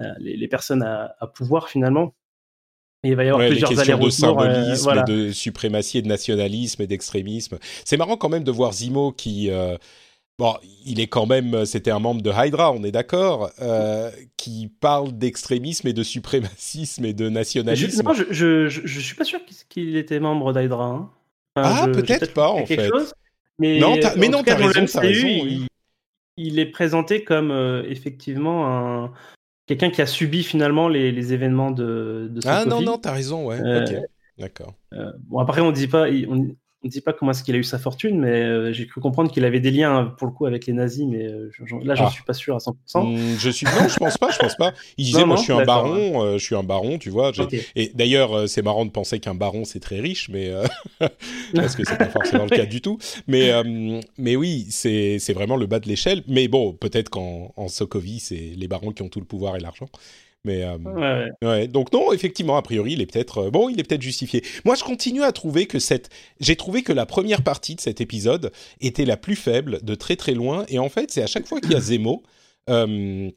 euh, 0.00 0.12
les, 0.18 0.36
les 0.36 0.48
personnes 0.48 0.82
à, 0.82 1.14
à 1.20 1.26
pouvoir 1.26 1.68
finalement. 1.68 2.14
Et 3.04 3.10
il 3.10 3.16
va 3.16 3.24
y 3.24 3.28
avoir 3.28 3.40
Ouais, 3.40 3.50
plusieurs 3.50 3.70
questions 3.70 3.98
de 3.98 4.06
euh, 4.06 4.10
symbolisme, 4.10 4.82
voilà. 4.82 5.04
et 5.06 5.12
de 5.12 5.30
suprématie 5.32 5.98
et 5.98 6.02
de 6.02 6.08
nationalisme 6.08 6.82
et 6.82 6.86
d'extrémisme. 6.86 7.58
C'est 7.84 7.96
marrant 7.96 8.16
quand 8.16 8.28
même 8.28 8.44
de 8.44 8.50
voir 8.50 8.72
Zimo 8.72 9.12
qui... 9.12 9.50
euh, 9.50 9.76
Bon, 10.38 10.54
il 10.86 11.00
est 11.00 11.08
quand 11.08 11.26
même, 11.26 11.64
c'était 11.66 11.90
un 11.90 11.98
membre 11.98 12.22
de 12.22 12.30
Hydra, 12.32 12.70
on 12.72 12.84
est 12.84 12.92
d'accord, 12.92 13.50
euh, 13.60 14.08
qui 14.36 14.68
parle 14.80 15.12
d'extrémisme 15.18 15.88
et 15.88 15.92
de 15.92 16.04
suprémacisme 16.04 17.04
et 17.04 17.12
de 17.12 17.24
Je, 17.24 17.30
nationalisme. 17.30 18.02
non, 18.04 18.12
je, 18.14 18.24
je, 18.30 18.68
je, 18.68 18.82
je 18.86 19.00
suis 19.00 19.16
pas 19.16 19.24
sûr 19.24 19.40
qu'il 19.68 19.96
était 19.96 20.20
membre 20.20 20.52
d'Hydra. 20.52 20.84
hein. 20.86 21.10
Enfin, 21.56 21.80
Ah, 21.82 21.88
peut-être 21.92 22.32
pas, 22.34 22.50
en 22.50 22.64
fait. 22.66 22.88
chose, 22.88 23.12
mais 23.58 23.80
Non, 23.80 23.98
t'as- 23.98 24.14
mais 24.14 24.28
non, 24.28 24.44
t'as 24.44 24.54
raison, 24.54 25.00
oui. 25.02 25.66
il, 26.36 26.46
il 26.46 26.58
est 26.60 26.66
présenté 26.66 27.24
comme 27.24 27.50
euh, 27.50 27.82
effectivement 27.88 28.68
un 28.68 29.12
quelqu'un 29.66 29.90
qui 29.90 30.00
a 30.00 30.06
subi 30.06 30.44
finalement 30.44 30.88
les, 30.88 31.10
les 31.10 31.32
événements 31.34 31.72
de, 31.72 32.28
de 32.30 32.40
ah 32.46 32.64
non, 32.64 32.70
Sokovie. 32.76 32.84
non, 32.86 32.98
t'as 32.98 33.12
raison, 33.12 33.46
ouais. 33.48 33.60
Euh, 33.60 33.84
ok. 33.84 33.96
D'accord. 34.38 34.74
Euh, 34.94 35.10
bon, 35.26 35.40
après, 35.40 35.60
on 35.62 35.72
dit 35.72 35.88
pas, 35.88 36.08
on, 36.82 36.86
on 36.86 36.88
dit 36.88 37.00
pas 37.00 37.12
comment 37.12 37.30
est-ce 37.32 37.42
qu'il 37.42 37.54
a 37.54 37.58
eu 37.58 37.64
sa 37.64 37.78
fortune, 37.78 38.20
mais 38.20 38.42
euh, 38.42 38.72
j'ai 38.72 38.86
cru 38.86 39.00
comprendre 39.00 39.30
qu'il 39.32 39.44
avait 39.44 39.60
des 39.60 39.70
liens 39.70 40.14
pour 40.18 40.26
le 40.26 40.32
coup 40.32 40.46
avec 40.46 40.66
les 40.66 40.72
nazis, 40.72 41.04
mais 41.06 41.26
euh, 41.26 41.50
là, 41.82 41.94
j'en 41.94 42.06
Ah. 42.06 42.10
suis 42.10 42.22
pas 42.22 42.32
sûr 42.34 42.54
à 42.54 42.58
100%. 42.58 42.74
Hmm, 43.02 43.36
je 43.38 43.50
suis 43.50 43.66
non, 43.66 43.88
je 43.88 43.96
pense 43.96 44.18
pas, 44.18 44.30
je 44.30 44.38
pense 44.38 44.56
pas. 44.56 44.72
Il 44.96 45.04
disait 45.06 45.20
Non, 45.20 45.26
moi 45.28 45.36
non, 45.36 45.40
je 45.40 45.44
suis 45.44 45.52
un 45.52 45.64
baron, 45.64 46.24
euh, 46.24 46.38
je 46.38 46.44
suis 46.44 46.54
un 46.54 46.62
baron, 46.62 46.98
tu 46.98 47.10
vois. 47.10 47.32
Et 47.76 47.90
d'ailleurs, 47.94 48.48
c'est 48.48 48.62
marrant 48.62 48.84
de 48.84 48.90
penser 48.90 49.18
qu'un 49.20 49.34
baron 49.34 49.64
c'est 49.64 49.80
très 49.80 50.00
riche, 50.00 50.28
mais 50.28 50.52
parce 51.54 51.74
que 51.76 51.84
c'est 51.84 51.98
pas 51.98 52.08
forcément 52.08 52.44
le 52.44 52.50
cas 52.56 52.66
du 52.66 52.80
tout. 52.80 52.98
Mais 53.26 53.50
mais 54.16 54.36
oui, 54.36 54.66
c'est 54.70 55.32
vraiment 55.32 55.56
le 55.56 55.66
bas 55.66 55.80
de 55.80 55.88
l'échelle. 55.88 56.22
Mais 56.28 56.48
bon, 56.48 56.72
peut-être 56.72 57.08
qu'en 57.10 57.52
en 57.56 57.68
Sokovie, 57.68 58.20
c'est 58.20 58.52
les 58.56 58.68
barons 58.68 58.92
qui 58.92 59.02
ont 59.02 59.08
tout 59.08 59.20
le 59.20 59.26
pouvoir 59.26 59.56
et 59.56 59.60
l'argent. 59.60 59.88
Mais 60.44 60.62
euh, 60.62 60.76
Ouais, 60.78 61.30
ouais. 61.42 61.48
Ouais, 61.48 61.68
donc 61.68 61.92
non, 61.92 62.12
effectivement, 62.12 62.56
a 62.56 62.62
priori, 62.62 62.92
il 62.92 63.00
est 63.00 63.06
peut-être 63.06 63.38
euh, 63.46 63.50
bon, 63.50 63.68
il 63.68 63.78
est 63.80 63.82
peut-être 63.82 64.02
justifié. 64.02 64.42
Moi, 64.64 64.74
je 64.76 64.84
continue 64.84 65.22
à 65.22 65.32
trouver 65.32 65.66
que 65.66 65.78
cette, 65.78 66.10
j'ai 66.40 66.56
trouvé 66.56 66.82
que 66.82 66.92
la 66.92 67.06
première 67.06 67.42
partie 67.42 67.74
de 67.74 67.80
cet 67.80 68.00
épisode 68.00 68.52
était 68.80 69.04
la 69.04 69.16
plus 69.16 69.36
faible 69.36 69.80
de 69.82 69.94
très 69.94 70.16
très 70.16 70.34
loin, 70.34 70.64
et 70.68 70.78
en 70.78 70.88
fait, 70.88 71.10
c'est 71.10 71.22
à 71.22 71.26
chaque 71.26 71.46
fois 71.46 71.60
qu'il 71.60 71.72
y 71.72 71.74
a 71.76 71.80
Zemo. 71.80 72.22
euh, 72.70 73.30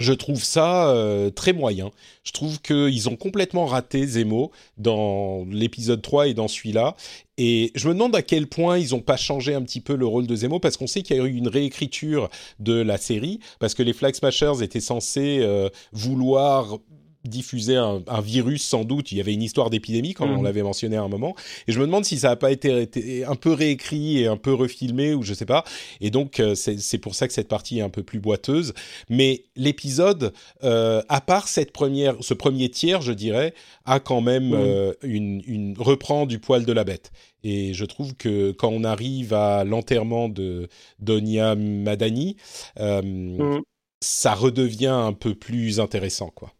je 0.00 0.12
trouve 0.12 0.42
ça 0.42 0.88
euh, 0.90 1.30
très 1.30 1.52
moyen. 1.52 1.90
Je 2.24 2.32
trouve 2.32 2.60
qu'ils 2.60 3.08
ont 3.08 3.16
complètement 3.16 3.66
raté 3.66 4.06
Zemo 4.06 4.50
dans 4.78 5.44
l'épisode 5.50 6.02
3 6.02 6.28
et 6.28 6.34
dans 6.34 6.48
celui-là. 6.48 6.96
Et 7.36 7.70
je 7.74 7.88
me 7.88 7.94
demande 7.94 8.16
à 8.16 8.22
quel 8.22 8.46
point 8.46 8.78
ils 8.78 8.90
n'ont 8.90 9.00
pas 9.00 9.16
changé 9.16 9.54
un 9.54 9.62
petit 9.62 9.80
peu 9.80 9.94
le 9.94 10.06
rôle 10.06 10.26
de 10.26 10.34
Zemo, 10.34 10.58
parce 10.58 10.76
qu'on 10.76 10.86
sait 10.86 11.02
qu'il 11.02 11.16
y 11.16 11.20
a 11.20 11.24
eu 11.24 11.34
une 11.34 11.48
réécriture 11.48 12.28
de 12.58 12.74
la 12.74 12.98
série, 12.98 13.40
parce 13.58 13.74
que 13.74 13.82
les 13.82 13.92
Flag 13.92 14.14
Smashers 14.14 14.62
étaient 14.62 14.80
censés 14.80 15.38
euh, 15.40 15.68
vouloir 15.92 16.78
diffuser 17.24 17.76
un, 17.76 18.02
un 18.06 18.20
virus 18.20 18.62
sans 18.62 18.84
doute. 18.84 19.12
Il 19.12 19.18
y 19.18 19.20
avait 19.20 19.34
une 19.34 19.42
histoire 19.42 19.70
d'épidémie, 19.70 20.14
comme 20.14 20.30
on 20.30 20.38
Mhm. 20.38 20.44
l'avait 20.44 20.62
mentionné 20.62 20.96
à 20.96 21.02
un 21.02 21.08
moment. 21.08 21.34
Et 21.68 21.72
je 21.72 21.78
me 21.80 21.86
demande 21.86 22.04
si 22.04 22.18
ça 22.18 22.28
n'a 22.28 22.36
pas 22.36 22.50
été, 22.50 22.80
été 22.82 23.24
un 23.24 23.34
peu 23.36 23.52
réécrit 23.52 24.18
et 24.18 24.26
un 24.26 24.36
peu 24.36 24.54
refilmé, 24.54 25.12
ou 25.14 25.22
je 25.22 25.34
sais 25.34 25.46
pas. 25.46 25.64
Et 26.00 26.10
donc, 26.10 26.40
euh, 26.40 26.54
c'est 26.54 26.98
pour 26.98 27.14
ça 27.14 27.26
que 27.26 27.34
cette 27.34 27.48
partie 27.48 27.78
est 27.78 27.82
un 27.82 27.90
peu 27.90 28.02
plus 28.02 28.20
boiteuse. 28.20 28.72
Mais 29.08 29.44
l'épisode, 29.56 30.32
euh, 30.64 31.02
à 31.08 31.20
part 31.20 31.48
cette 31.48 31.72
première, 31.72 32.16
ce 32.20 32.34
premier 32.34 32.68
tiers, 32.70 33.02
je 33.02 33.12
dirais, 33.12 33.54
a 33.84 34.00
quand 34.00 34.20
même 34.20 34.48
Mhm. 34.48 34.54
euh, 34.54 34.92
une, 35.02 35.42
une 35.46 35.74
reprend 35.78 36.26
du 36.26 36.38
poil 36.38 36.64
de 36.64 36.72
la 36.72 36.84
bête. 36.84 37.10
Et 37.42 37.72
je 37.74 37.84
trouve 37.84 38.14
que 38.16 38.50
quand 38.52 38.68
on 38.68 38.84
arrive 38.84 39.32
à 39.32 39.64
l'enterrement 39.64 40.28
de 40.28 40.68
Donia 40.98 41.54
Madani, 41.54 42.36
euh, 42.78 43.00
Mm. 43.02 43.60
ça 44.02 44.34
redevient 44.34 44.86
un 44.86 45.12
peu 45.12 45.34
plus 45.34 45.80
intéressant, 45.80 46.30
quoi. 46.34 46.52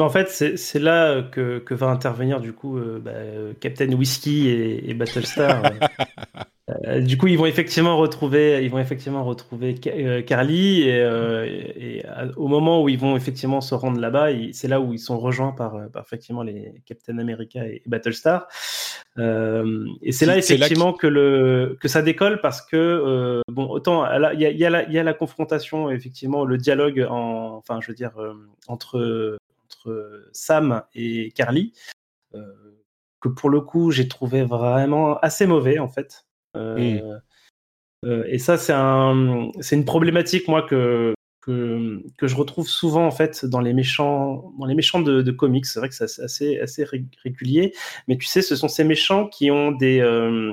Mais 0.00 0.06
en 0.06 0.08
fait, 0.08 0.30
c'est 0.30 0.78
là 0.78 1.20
que, 1.22 1.58
que 1.58 1.74
va 1.74 1.88
intervenir 1.88 2.40
du 2.40 2.54
coup 2.54 2.78
euh, 2.78 2.98
bah, 3.04 3.10
euh, 3.12 3.52
Captain 3.60 3.92
Whiskey 3.92 4.30
et, 4.46 4.88
et 4.90 4.94
Battlestar. 4.94 5.62
euh. 5.66 5.70
Euh, 6.86 7.00
du 7.00 7.18
coup, 7.18 7.26
ils 7.26 7.36
vont 7.36 7.46
effectivement 7.46 7.96
retrouver, 7.96 8.62
ils 8.64 8.70
vont 8.70 8.78
effectivement 8.78 9.24
retrouver 9.24 9.74
Ca- 9.82 9.90
euh, 9.92 10.22
Carly 10.22 10.82
et, 10.82 11.00
euh, 11.02 11.44
et- 11.44 11.96
et, 11.98 12.06
à- 12.06 12.28
au 12.36 12.46
moment 12.46 12.80
où 12.80 12.88
ils 12.88 12.96
vont 12.98 13.16
effectivement 13.16 13.60
se 13.60 13.74
rendre 13.74 13.98
là-bas, 13.98 14.28
c'est 14.52 14.68
là 14.68 14.80
où 14.80 14.92
ils 14.92 15.00
sont 15.00 15.18
rejoints 15.18 15.50
par, 15.50 15.74
euh, 15.74 15.88
par 15.88 16.04
effectivement 16.04 16.44
les 16.44 16.72
Captain 16.86 17.18
America 17.18 17.66
et 17.66 17.82
Battlestar. 17.86 18.46
Euh, 19.18 19.84
et 20.00 20.12
c'est 20.12 20.26
là 20.26 20.38
effectivement 20.38 20.92
que 20.92 21.08
le 21.08 21.76
que 21.80 21.88
ça 21.88 22.02
décolle 22.02 22.40
parce 22.40 22.62
que 22.62 22.76
euh, 22.76 23.40
bon 23.48 23.66
autant 23.68 24.04
il 24.32 24.40
y 24.40 24.46
a, 24.46 24.50
y, 24.52 24.64
a 24.64 24.88
y 24.88 24.98
a 24.98 25.02
la 25.02 25.12
confrontation 25.14 25.90
effectivement 25.90 26.44
le 26.44 26.56
dialogue 26.56 27.04
en 27.10 27.56
enfin 27.56 27.80
je 27.80 27.88
veux 27.88 27.94
dire 27.96 28.12
euh, 28.20 28.34
entre 28.68 29.36
entre 29.80 30.28
Sam 30.32 30.82
et 30.94 31.30
Carly 31.32 31.72
euh, 32.34 32.82
que 33.20 33.28
pour 33.28 33.50
le 33.50 33.60
coup 33.60 33.90
j'ai 33.90 34.08
trouvé 34.08 34.42
vraiment 34.42 35.18
assez 35.18 35.46
mauvais 35.46 35.78
en 35.78 35.88
fait. 35.88 36.26
Euh, 36.56 37.18
euh, 38.04 38.24
et 38.26 38.38
ça 38.38 38.56
c'est 38.56 38.72
un 38.74 39.50
c'est 39.60 39.76
une 39.76 39.84
problématique 39.84 40.48
moi 40.48 40.62
que 40.62 41.14
que, 41.42 42.02
que 42.18 42.26
je 42.26 42.36
retrouve 42.36 42.68
souvent 42.68 43.06
en 43.06 43.10
fait 43.10 43.46
dans 43.46 43.60
les 43.60 43.72
méchants 43.72 44.52
dans 44.58 44.66
les 44.66 44.74
méchants 44.74 45.00
de, 45.00 45.22
de 45.22 45.30
comics. 45.30 45.66
C'est 45.66 45.78
vrai 45.80 45.88
que 45.88 45.94
c'est 45.94 46.22
assez 46.22 46.58
assez 46.60 46.84
ré- 46.84 47.04
régulier, 47.22 47.74
mais 48.08 48.18
tu 48.18 48.26
sais, 48.26 48.42
ce 48.42 48.56
sont 48.56 48.68
ces 48.68 48.84
méchants 48.84 49.26
qui 49.26 49.50
ont 49.50 49.72
des 49.72 50.00
euh, 50.00 50.52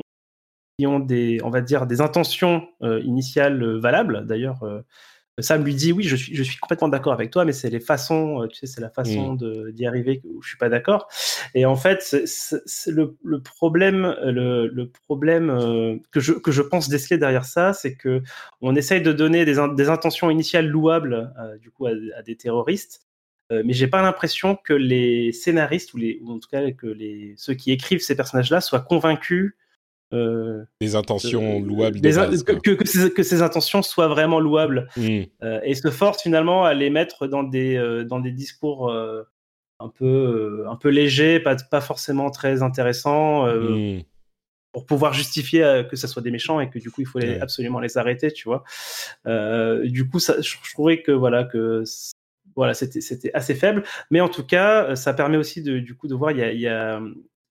qui 0.79 0.87
ont 0.87 0.99
des 0.99 1.39
on 1.43 1.49
va 1.49 1.61
dire 1.61 1.87
des 1.87 1.99
intentions 1.99 2.69
euh, 2.83 3.01
initiales 3.01 3.61
euh, 3.61 3.79
valables. 3.79 4.25
D'ailleurs, 4.25 4.63
euh, 4.63 4.81
Sam 5.39 5.63
lui 5.63 5.75
dit 5.75 5.91
oui, 5.93 6.03
je 6.03 6.15
suis 6.15 6.35
je 6.35 6.41
suis 6.41 6.57
complètement 6.57 6.87
d'accord 6.87 7.13
avec 7.13 7.29
toi, 7.29 7.45
mais 7.45 7.53
c'est 7.53 7.69
les 7.69 7.79
façons, 7.79 8.41
euh, 8.41 8.47
tu 8.47 8.57
sais, 8.57 8.65
c'est 8.65 8.81
la 8.81 8.89
façon 8.89 9.33
de 9.35 9.69
d'y 9.71 9.85
arriver 9.85 10.19
où 10.25 10.41
je 10.41 10.49
suis 10.49 10.57
pas 10.57 10.67
d'accord. 10.69 11.07
Et 11.53 11.65
en 11.67 11.75
fait, 11.75 12.15
le, 12.87 13.15
le 13.23 13.41
problème 13.41 14.15
le, 14.23 14.67
le 14.67 14.89
problème 14.89 15.49
euh, 15.51 15.97
que 16.11 16.19
je 16.19 16.33
que 16.33 16.51
je 16.51 16.63
pense 16.63 16.89
déceler 16.89 17.19
derrière 17.19 17.45
ça, 17.45 17.73
c'est 17.73 17.93
que 17.95 18.23
on 18.61 18.75
essaye 18.75 19.01
de 19.01 19.13
donner 19.13 19.45
des, 19.45 19.59
in- 19.59 19.67
des 19.73 19.89
intentions 19.89 20.31
initiales 20.31 20.67
louables 20.67 21.31
euh, 21.39 21.57
du 21.59 21.69
coup 21.69 21.85
à, 21.85 21.91
à 22.17 22.23
des 22.23 22.35
terroristes, 22.35 23.01
euh, 23.51 23.61
mais 23.63 23.73
j'ai 23.73 23.87
pas 23.87 24.01
l'impression 24.01 24.55
que 24.55 24.73
les 24.73 25.31
scénaristes 25.33 25.93
ou 25.93 25.97
les 25.97 26.19
ou 26.23 26.31
en 26.31 26.39
tout 26.39 26.49
cas 26.49 26.71
que 26.71 26.87
les 26.87 27.35
ceux 27.37 27.53
qui 27.53 27.71
écrivent 27.71 28.01
ces 28.01 28.15
personnages-là 28.15 28.59
soient 28.61 28.81
convaincus 28.81 29.55
euh, 30.13 30.63
Des 30.81 30.95
intentions 30.95 31.57
euh, 31.57 31.65
louables 31.65 31.99
des 31.99 32.13
base, 32.13 32.43
que, 32.43 32.53
que, 32.53 32.71
que 32.71 32.87
ces, 32.87 33.11
que 33.11 33.23
ces 33.23 33.41
intentions 33.41 33.81
soient 33.81 34.07
vraiment 34.07 34.39
louables 34.39 34.87
Hmm. 34.95 35.23
euh, 35.43 35.59
et 35.63 35.75
se 35.75 35.89
forcent 35.89 36.23
finalement 36.23 36.63
à 36.65 36.73
les 36.73 36.89
mettre 36.89 37.27
dans 37.27 37.43
des 37.43 37.75
euh, 37.75 38.03
dans 38.05 38.19
des 38.19 38.31
discours 38.31 38.91
un 39.79 39.89
peu 39.89 40.65
un 40.67 40.75
peu 40.75 40.89
légers, 40.89 41.39
pas 41.39 41.55
pas 41.69 41.81
forcément 41.81 42.31
très 42.31 42.61
intéressants. 42.63 43.45
Hmm. 43.47 44.01
pour 44.73 44.85
pouvoir 44.85 45.13
justifier 45.13 45.83
que 45.89 45.95
ça 45.95 46.07
soit 46.07 46.21
des 46.21 46.29
méchants 46.31 46.59
et 46.59 46.69
que 46.69 46.77
du 46.77 46.91
coup 46.91 47.01
il 47.01 47.07
faut 47.07 47.17
les- 47.19 47.29
Ouais. 47.29 47.39
absolument 47.41 47.79
les 47.79 47.97
arrêter, 47.97 48.31
tu 48.31 48.47
vois. 48.47 48.63
Du 49.85 50.07
coup, 50.07 50.19
ça, 50.19 50.39
je, 50.39 50.55
je 50.63 50.71
trouvais 50.73 51.01
que 51.01 51.11
voilà 51.11 51.43
que 51.45 51.83
voilà 52.55 52.73
c'était 52.73 53.31
assez 53.33 53.55
faible, 53.55 53.83
mais 54.11 54.21
en 54.21 54.29
tout 54.29 54.43
cas, 54.45 54.95
ça 54.95 55.13
permet 55.13 55.37
aussi 55.37 55.61
de 55.63 55.79
du 55.79 55.95
coup 55.95 56.07
de 56.07 56.15
voir 56.15 56.31
il 56.31 56.37
y 56.39 56.43
a, 56.43 56.51
il 56.51 56.59
y 56.59 56.67
a 56.67 57.01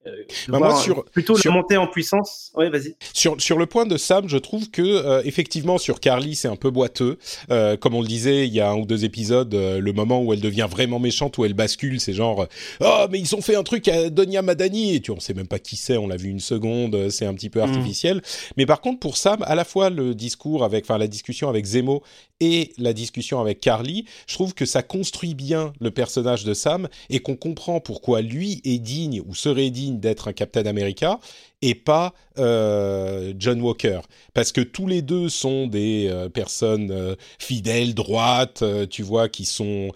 euh, 0.07 0.11
Bah, 0.49 0.59
moi, 0.59 0.77
sur- 0.77 1.05
plutôt 1.07 1.37
sur- 1.37 1.51
la 1.51 1.57
montée 1.57 1.77
en 1.77 1.87
puissance. 1.87 2.53
Ouais, 2.55 2.71
vas-y. 2.71 2.95
Sur, 3.13 3.41
sur 3.41 3.59
le 3.59 3.67
point 3.67 3.87
de 3.87 3.97
Sam, 3.97 4.29
je 4.29 4.39
trouve 4.39 4.71
que 4.71 4.83
euh, 4.83 5.23
effectivement 5.25 5.79
sur 5.79 6.01
Carly 6.01 6.35
c'est 6.35 6.49
un 6.49 6.57
peu 6.57 6.71
boiteux. 6.71 7.19
Euh, 7.51 7.77
comme 7.77 7.95
on 7.95 8.01
le 8.03 8.07
disait, 8.09 8.47
il 8.47 8.55
y 8.55 8.61
a 8.61 8.71
un 8.71 8.77
ou 8.77 8.87
deux 8.87 9.05
épisodes, 9.05 9.53
euh, 9.55 9.81
le 9.81 9.93
moment 9.93 10.23
où 10.23 10.33
elle 10.33 10.41
devient 10.41 10.69
vraiment 10.71 10.99
méchante, 10.99 11.39
où 11.39 11.45
elle 11.45 11.55
bascule, 11.55 12.01
c'est 12.01 12.13
genre 12.13 12.47
oh 12.81 13.07
mais 13.11 13.19
ils 13.19 13.35
ont 13.35 13.41
fait 13.43 13.57
un 13.57 13.63
truc 13.63 13.89
à 13.89 14.11
Donia 14.11 14.43
Madani 14.43 14.95
et 14.95 15.01
tu 15.01 15.11
on 15.11 15.21
sait 15.21 15.35
même 15.35 15.47
pas 15.49 15.59
qui 15.59 15.77
c'est, 15.77 15.97
on 15.97 16.07
l'a 16.09 16.17
vu 16.17 16.29
une 16.29 16.41
seconde, 16.41 17.11
c'est 17.11 17.27
un 17.27 17.35
petit 17.35 17.51
peu 17.51 17.61
Mm. 17.61 17.63
artificiel. 17.75 18.23
Mais 18.57 18.67
par 18.67 18.81
contre 18.81 19.01
pour 19.01 19.17
Sam, 19.17 19.43
à 19.47 19.55
la 19.55 19.65
fois 19.65 19.91
le 19.91 20.15
discours 20.15 20.65
avec, 20.65 20.85
enfin 20.85 20.99
la 20.99 21.09
discussion 21.09 21.49
avec 21.49 21.65
Zemo 21.65 22.03
et 22.41 22.73
la 22.79 22.93
discussion 22.93 23.41
avec 23.41 23.61
Carly, 23.61 24.05
je 24.27 24.35
trouve 24.35 24.53
que 24.55 24.67
ça 24.67 24.83
construit 24.83 25.35
bien 25.35 25.73
le 25.81 25.91
personnage 25.91 26.45
de 26.45 26.53
Sam 26.55 26.89
et 27.11 27.21
qu'on 27.21 27.37
comprend 27.37 27.81
pourquoi 27.81 28.21
lui 28.21 28.61
est 28.65 28.79
digne 28.79 29.23
ou 29.27 29.35
serait 29.35 29.71
digne 29.71 29.96
d'être 30.01 30.29
un 30.29 30.33
Captain 30.33 30.67
America 30.67 31.19
et 31.63 31.75
pas 31.75 32.13
euh, 32.39 33.33
John 33.39 33.61
Walker. 33.61 34.01
Parce 34.35 34.53
que 34.53 34.61
tous 34.61 34.87
les 34.87 35.03
deux 35.03 35.29
sont 35.29 35.67
des 35.67 36.09
euh, 36.09 36.29
personnes 36.29 36.91
euh, 36.91 37.17
fidèles, 37.39 37.95
droites, 37.95 38.63
tu 38.91 39.03
vois, 39.03 39.29
qui 39.29 39.45
sont 39.45 39.91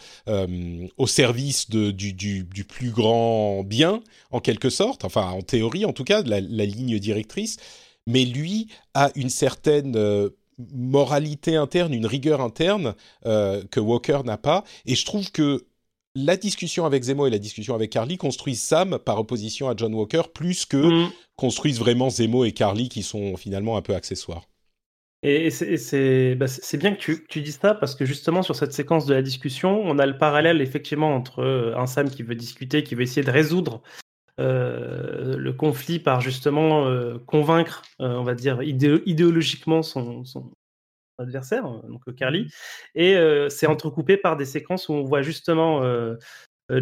au 0.97 1.07
service 1.07 1.71
du, 1.71 2.65
plus 2.69 2.91
grand 2.91 3.63
bien, 3.65 4.03
en 4.31 4.41
quelque 4.41 4.71
sorte, 4.71 5.05
enfin 5.05 5.31
en 5.31 5.43
théorie 5.43 5.85
en 5.85 5.93
tout 5.93 6.05
cas, 6.05 6.23
la, 6.23 6.41
ligne 6.41 6.99
directrice. 6.99 7.57
Mais 8.07 8.25
lui 8.25 8.69
a 8.95 9.11
une 9.15 9.31
certaine 9.31 9.97
moralité 10.75 11.57
interne, 11.57 11.95
une 11.95 12.07
rigueur 12.07 12.41
interne 12.41 12.95
que 13.25 13.81
Walker 13.81 14.21
n'a 14.25 14.39
pas. 14.39 14.65
Et 14.87 14.95
je 14.95 15.05
trouve 15.05 15.31
que 15.31 15.67
la 16.15 16.37
discussion 16.37 16.87
avec 16.87 17.03
Zemo 17.05 17.27
et 17.27 17.31
la 17.31 17.39
discussion 17.39 17.75
avec 17.75 17.91
Carly 17.91 18.17
construisent 18.17 18.63
Sam 18.63 18.99
par 18.99 19.19
opposition 19.19 19.69
à 19.69 19.75
John 19.77 19.95
Walker 19.95 20.23
plus 20.35 20.67
que 20.67 20.77
Mm. 21.07 21.11
construisent 21.37 21.79
vraiment 21.79 22.11
Zemo 22.11 22.45
et 22.45 22.53
Carly 22.53 22.89
qui 22.89 23.03
sont 23.03 23.37
finalement 23.37 23.77
un 23.77 23.83
peu 23.83 23.95
accessoires. 23.95 24.43
Et, 25.23 25.51
c'est- 25.51 26.35
bah, 26.35 26.47
c'est- 26.49 26.79
bien 26.79 26.95
que 26.95 27.13
tu, 27.29 27.43
dises 27.43 27.59
ça 27.61 27.75
parce 27.75 27.95
que 27.95 28.07
justement 28.07 28.43
sur 28.43 28.57
cette 28.57 28.73
séquence 28.73 29.05
de 29.05 29.13
la 29.13 29.21
discussion, 29.21 29.79
on 29.85 29.99
a 29.99 30.07
le 30.07 30.17
parallèle 30.17 30.63
effectivement 30.63 31.15
entre 31.15 31.41
euh, 31.41 31.77
un 31.77 31.87
Sam 31.87 32.09
qui 32.11 32.23
veut 32.23 32.35
discuter, 32.35 32.83
qui 32.83 32.95
veut 32.95 33.03
essayer 33.03 33.23
de 33.25 33.31
résoudre 33.31 33.83
euh, 34.39 35.37
le 35.37 35.53
conflit 35.53 35.99
par 35.99 36.23
justement 36.23 36.87
euh, 36.87 37.19
convaincre, 37.27 37.83
euh, 38.01 38.17
on 38.17 38.23
va 38.23 38.35
dire 38.35 38.63
idéo- 38.63 39.03
idéologiquement 39.05 39.83
son, 39.83 40.25
son 40.25 40.51
adversaire, 41.21 41.67
euh, 41.67 41.89
donc 41.89 42.03
euh, 42.09 42.13
Carly, 42.13 42.49
et 42.95 43.15
euh, 43.17 43.49
c'est 43.49 43.67
entrecoupé 43.67 44.17
par 44.17 44.37
des 44.37 44.45
séquences 44.47 44.89
où 44.89 44.93
on 44.95 45.05
voit 45.05 45.23
justement 45.23 45.83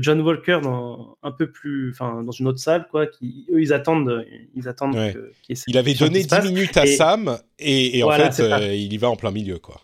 John 0.00 0.20
Walker 0.20 0.60
dans 0.62 1.16
un 1.22 1.30
peu 1.32 1.50
plus, 1.50 1.90
enfin 1.92 2.22
dans 2.22 2.30
une 2.32 2.46
autre 2.46 2.58
salle 2.58 2.86
quoi, 2.90 3.06
qui 3.06 3.46
eux 3.50 3.60
ils 3.62 3.72
attendent, 3.72 4.26
ils 4.54 4.68
attendent 4.68 4.94
Ouais. 4.94 5.14
que- 5.14 5.32
cette 5.54 5.64
Il 5.68 5.78
avait 5.78 5.94
donné 5.94 6.18
qui 6.18 6.24
se 6.24 6.28
10 6.28 6.34
passe. 6.36 6.44
minutes 6.44 6.76
à 6.76 6.84
Et- 6.84 6.96
Sam 6.96 7.38
et, 7.58 7.98
et 7.98 8.02
Voilà, 8.02 8.28
en 8.28 8.30
fait 8.32 8.42
euh, 8.42 8.74
il 8.74 8.92
y 8.92 8.96
va 8.98 9.08
en 9.08 9.16
plein 9.16 9.30
milieu 9.30 9.58
quoi. 9.58 9.80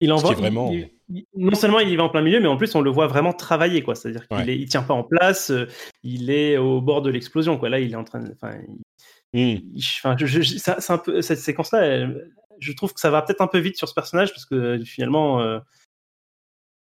Il 0.00 0.10
vraiment- 0.34 0.72
il- 0.72 0.90
non 1.36 1.54
seulement 1.54 1.78
il 1.78 1.88
y 1.88 1.94
va 1.96 2.02
en 2.02 2.08
plein 2.08 2.22
milieu, 2.22 2.40
mais 2.40 2.48
en 2.48 2.56
plus 2.56 2.74
on 2.74 2.80
le 2.80 2.90
voit 2.90 3.06
vraiment 3.06 3.32
travailler, 3.32 3.82
quoi. 3.82 3.94
C'est-à-dire 3.94 4.26
qu'il 4.26 4.36
Ouais. 4.38 4.56
il 4.58 4.66
tient 4.68 4.82
pas 4.82 4.94
en 4.94 5.04
place, 5.04 5.52
il 6.02 6.30
est 6.30 6.56
au 6.56 6.80
bord 6.80 7.02
de 7.02 7.10
l'explosion, 7.10 7.56
quoi. 7.56 7.68
Là, 7.68 7.78
il 7.78 7.92
est 7.92 7.96
en 7.96 8.02
train 8.04 8.20
de, 8.20 8.34
je- 10.26 10.42
je- 10.42 10.56
ça- 10.58 10.80
un 10.92 10.98
peu 10.98 11.22
cette 11.22 11.38
séquence-là. 11.38 11.82
elle- 11.82 12.30
Je 12.60 12.72
trouve 12.72 12.92
que 12.94 13.00
ça 13.00 13.10
va 13.10 13.22
peut-être 13.22 13.40
un 13.40 13.46
peu 13.46 13.58
vite 13.58 13.76
sur 13.76 13.88
ce 13.88 13.94
personnage 13.94 14.30
parce 14.30 14.44
que 14.46 14.54
euh, 14.54 14.84
finalement, 14.84 15.40
euh, 15.40 15.58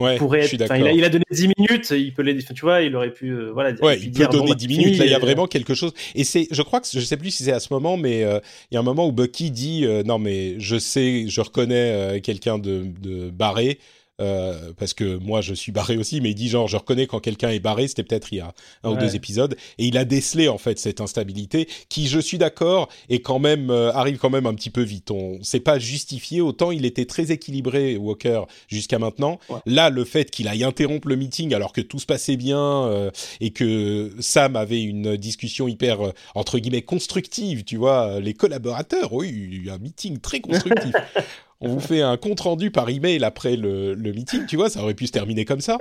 Ouais, 0.00 0.16
pourrait 0.16 0.40
être, 0.40 0.54
il, 0.54 0.62
a, 0.86 0.92
il 0.92 1.04
a 1.04 1.10
donné 1.10 1.24
10 1.30 1.50
minutes, 1.58 1.90
il 1.90 2.14
peut 2.14 2.22
les, 2.22 2.42
tu 2.42 2.60
vois, 2.62 2.80
il 2.80 2.96
aurait 2.96 3.12
pu, 3.12 3.28
euh, 3.28 3.50
voilà, 3.52 3.72
Ouais, 3.82 3.98
il 3.98 4.06
peut 4.06 4.10
dire, 4.10 4.30
bon, 4.30 4.38
donner 4.38 4.50
bah, 4.52 4.54
10 4.54 4.62
c'est 4.62 4.68
minutes. 4.68 4.98
Là, 4.98 5.04
il 5.04 5.10
y 5.10 5.14
a 5.14 5.18
euh, 5.18 5.20
vraiment 5.20 5.46
quelque 5.46 5.74
chose. 5.74 5.92
Et 6.14 6.24
c'est, 6.24 6.48
je 6.50 6.62
crois 6.62 6.80
que 6.80 6.86
je 6.90 7.00
sais 7.00 7.18
plus 7.18 7.30
si 7.30 7.44
c'est 7.44 7.52
à 7.52 7.60
ce 7.60 7.70
moment, 7.70 7.98
mais 7.98 8.24
euh, 8.24 8.40
il 8.70 8.76
y 8.76 8.76
a 8.78 8.80
un 8.80 8.82
moment 8.82 9.06
où 9.06 9.12
Bucky 9.12 9.50
dit 9.50 9.86
non, 10.06 10.18
mais 10.18 10.58
je 10.58 10.78
sais, 10.78 11.26
je 11.28 11.40
reconnais 11.42 12.20
quelqu'un 12.22 12.58
de, 12.58 12.86
de 12.98 13.28
barré. 13.28 13.78
Euh, 14.20 14.72
parce 14.78 14.94
que 14.94 15.16
moi 15.16 15.40
je 15.40 15.54
suis 15.54 15.72
barré 15.72 15.96
aussi, 15.96 16.20
mais 16.20 16.30
il 16.30 16.34
dit 16.34 16.48
genre 16.48 16.68
je 16.68 16.76
reconnais 16.76 17.06
quand 17.06 17.20
quelqu'un 17.20 17.50
est 17.50 17.60
barré, 17.60 17.88
c'était 17.88 18.02
peut-être 18.02 18.32
il 18.32 18.36
y 18.36 18.40
a 18.40 18.52
un 18.84 18.90
ou 18.90 18.96
deux 18.96 19.16
épisodes, 19.16 19.56
et 19.78 19.86
il 19.86 19.96
a 19.96 20.04
décelé 20.04 20.48
en 20.48 20.58
fait 20.58 20.78
cette 20.78 21.00
instabilité 21.00 21.68
qui, 21.88 22.06
je 22.08 22.18
suis 22.18 22.38
d'accord, 22.38 22.88
est 23.08 23.20
quand 23.20 23.38
même 23.38 23.70
euh, 23.70 23.92
arrive 23.92 24.18
quand 24.18 24.30
même 24.30 24.46
un 24.46 24.54
petit 24.54 24.70
peu 24.70 24.82
vite. 24.82 25.10
On 25.10 25.38
c'est 25.42 25.60
pas 25.60 25.78
justifié 25.78 26.40
autant 26.40 26.70
il 26.70 26.84
était 26.84 27.06
très 27.06 27.32
équilibré 27.32 27.96
Walker 27.96 28.42
jusqu'à 28.68 28.98
maintenant. 28.98 29.38
Ouais. 29.48 29.58
Là, 29.66 29.90
le 29.90 30.04
fait 30.04 30.30
qu'il 30.30 30.48
aille 30.48 30.64
interrompre 30.64 31.08
le 31.08 31.16
meeting 31.16 31.54
alors 31.54 31.72
que 31.72 31.80
tout 31.80 31.98
se 31.98 32.06
passait 32.06 32.36
bien 32.36 32.86
euh, 32.86 33.10
et 33.40 33.50
que 33.50 34.12
Sam 34.20 34.56
avait 34.56 34.82
une 34.82 35.16
discussion 35.16 35.68
hyper 35.68 36.06
euh, 36.06 36.12
entre 36.34 36.58
guillemets 36.58 36.82
constructive, 36.82 37.64
tu 37.64 37.76
vois, 37.76 38.20
les 38.20 38.34
collaborateurs, 38.34 39.12
oui, 39.12 39.68
un 39.70 39.78
meeting 39.78 40.18
très 40.18 40.40
constructif. 40.40 40.94
On 41.60 41.68
vous 41.68 41.80
fait 41.80 42.00
un 42.02 42.16
compte 42.16 42.40
rendu 42.40 42.70
par 42.70 42.88
email 42.88 43.22
après 43.24 43.56
le, 43.56 43.94
le 43.94 44.12
meeting, 44.12 44.46
tu 44.46 44.56
vois, 44.56 44.70
ça 44.70 44.82
aurait 44.82 44.94
pu 44.94 45.06
se 45.06 45.12
terminer 45.12 45.44
comme 45.44 45.60
ça. 45.60 45.76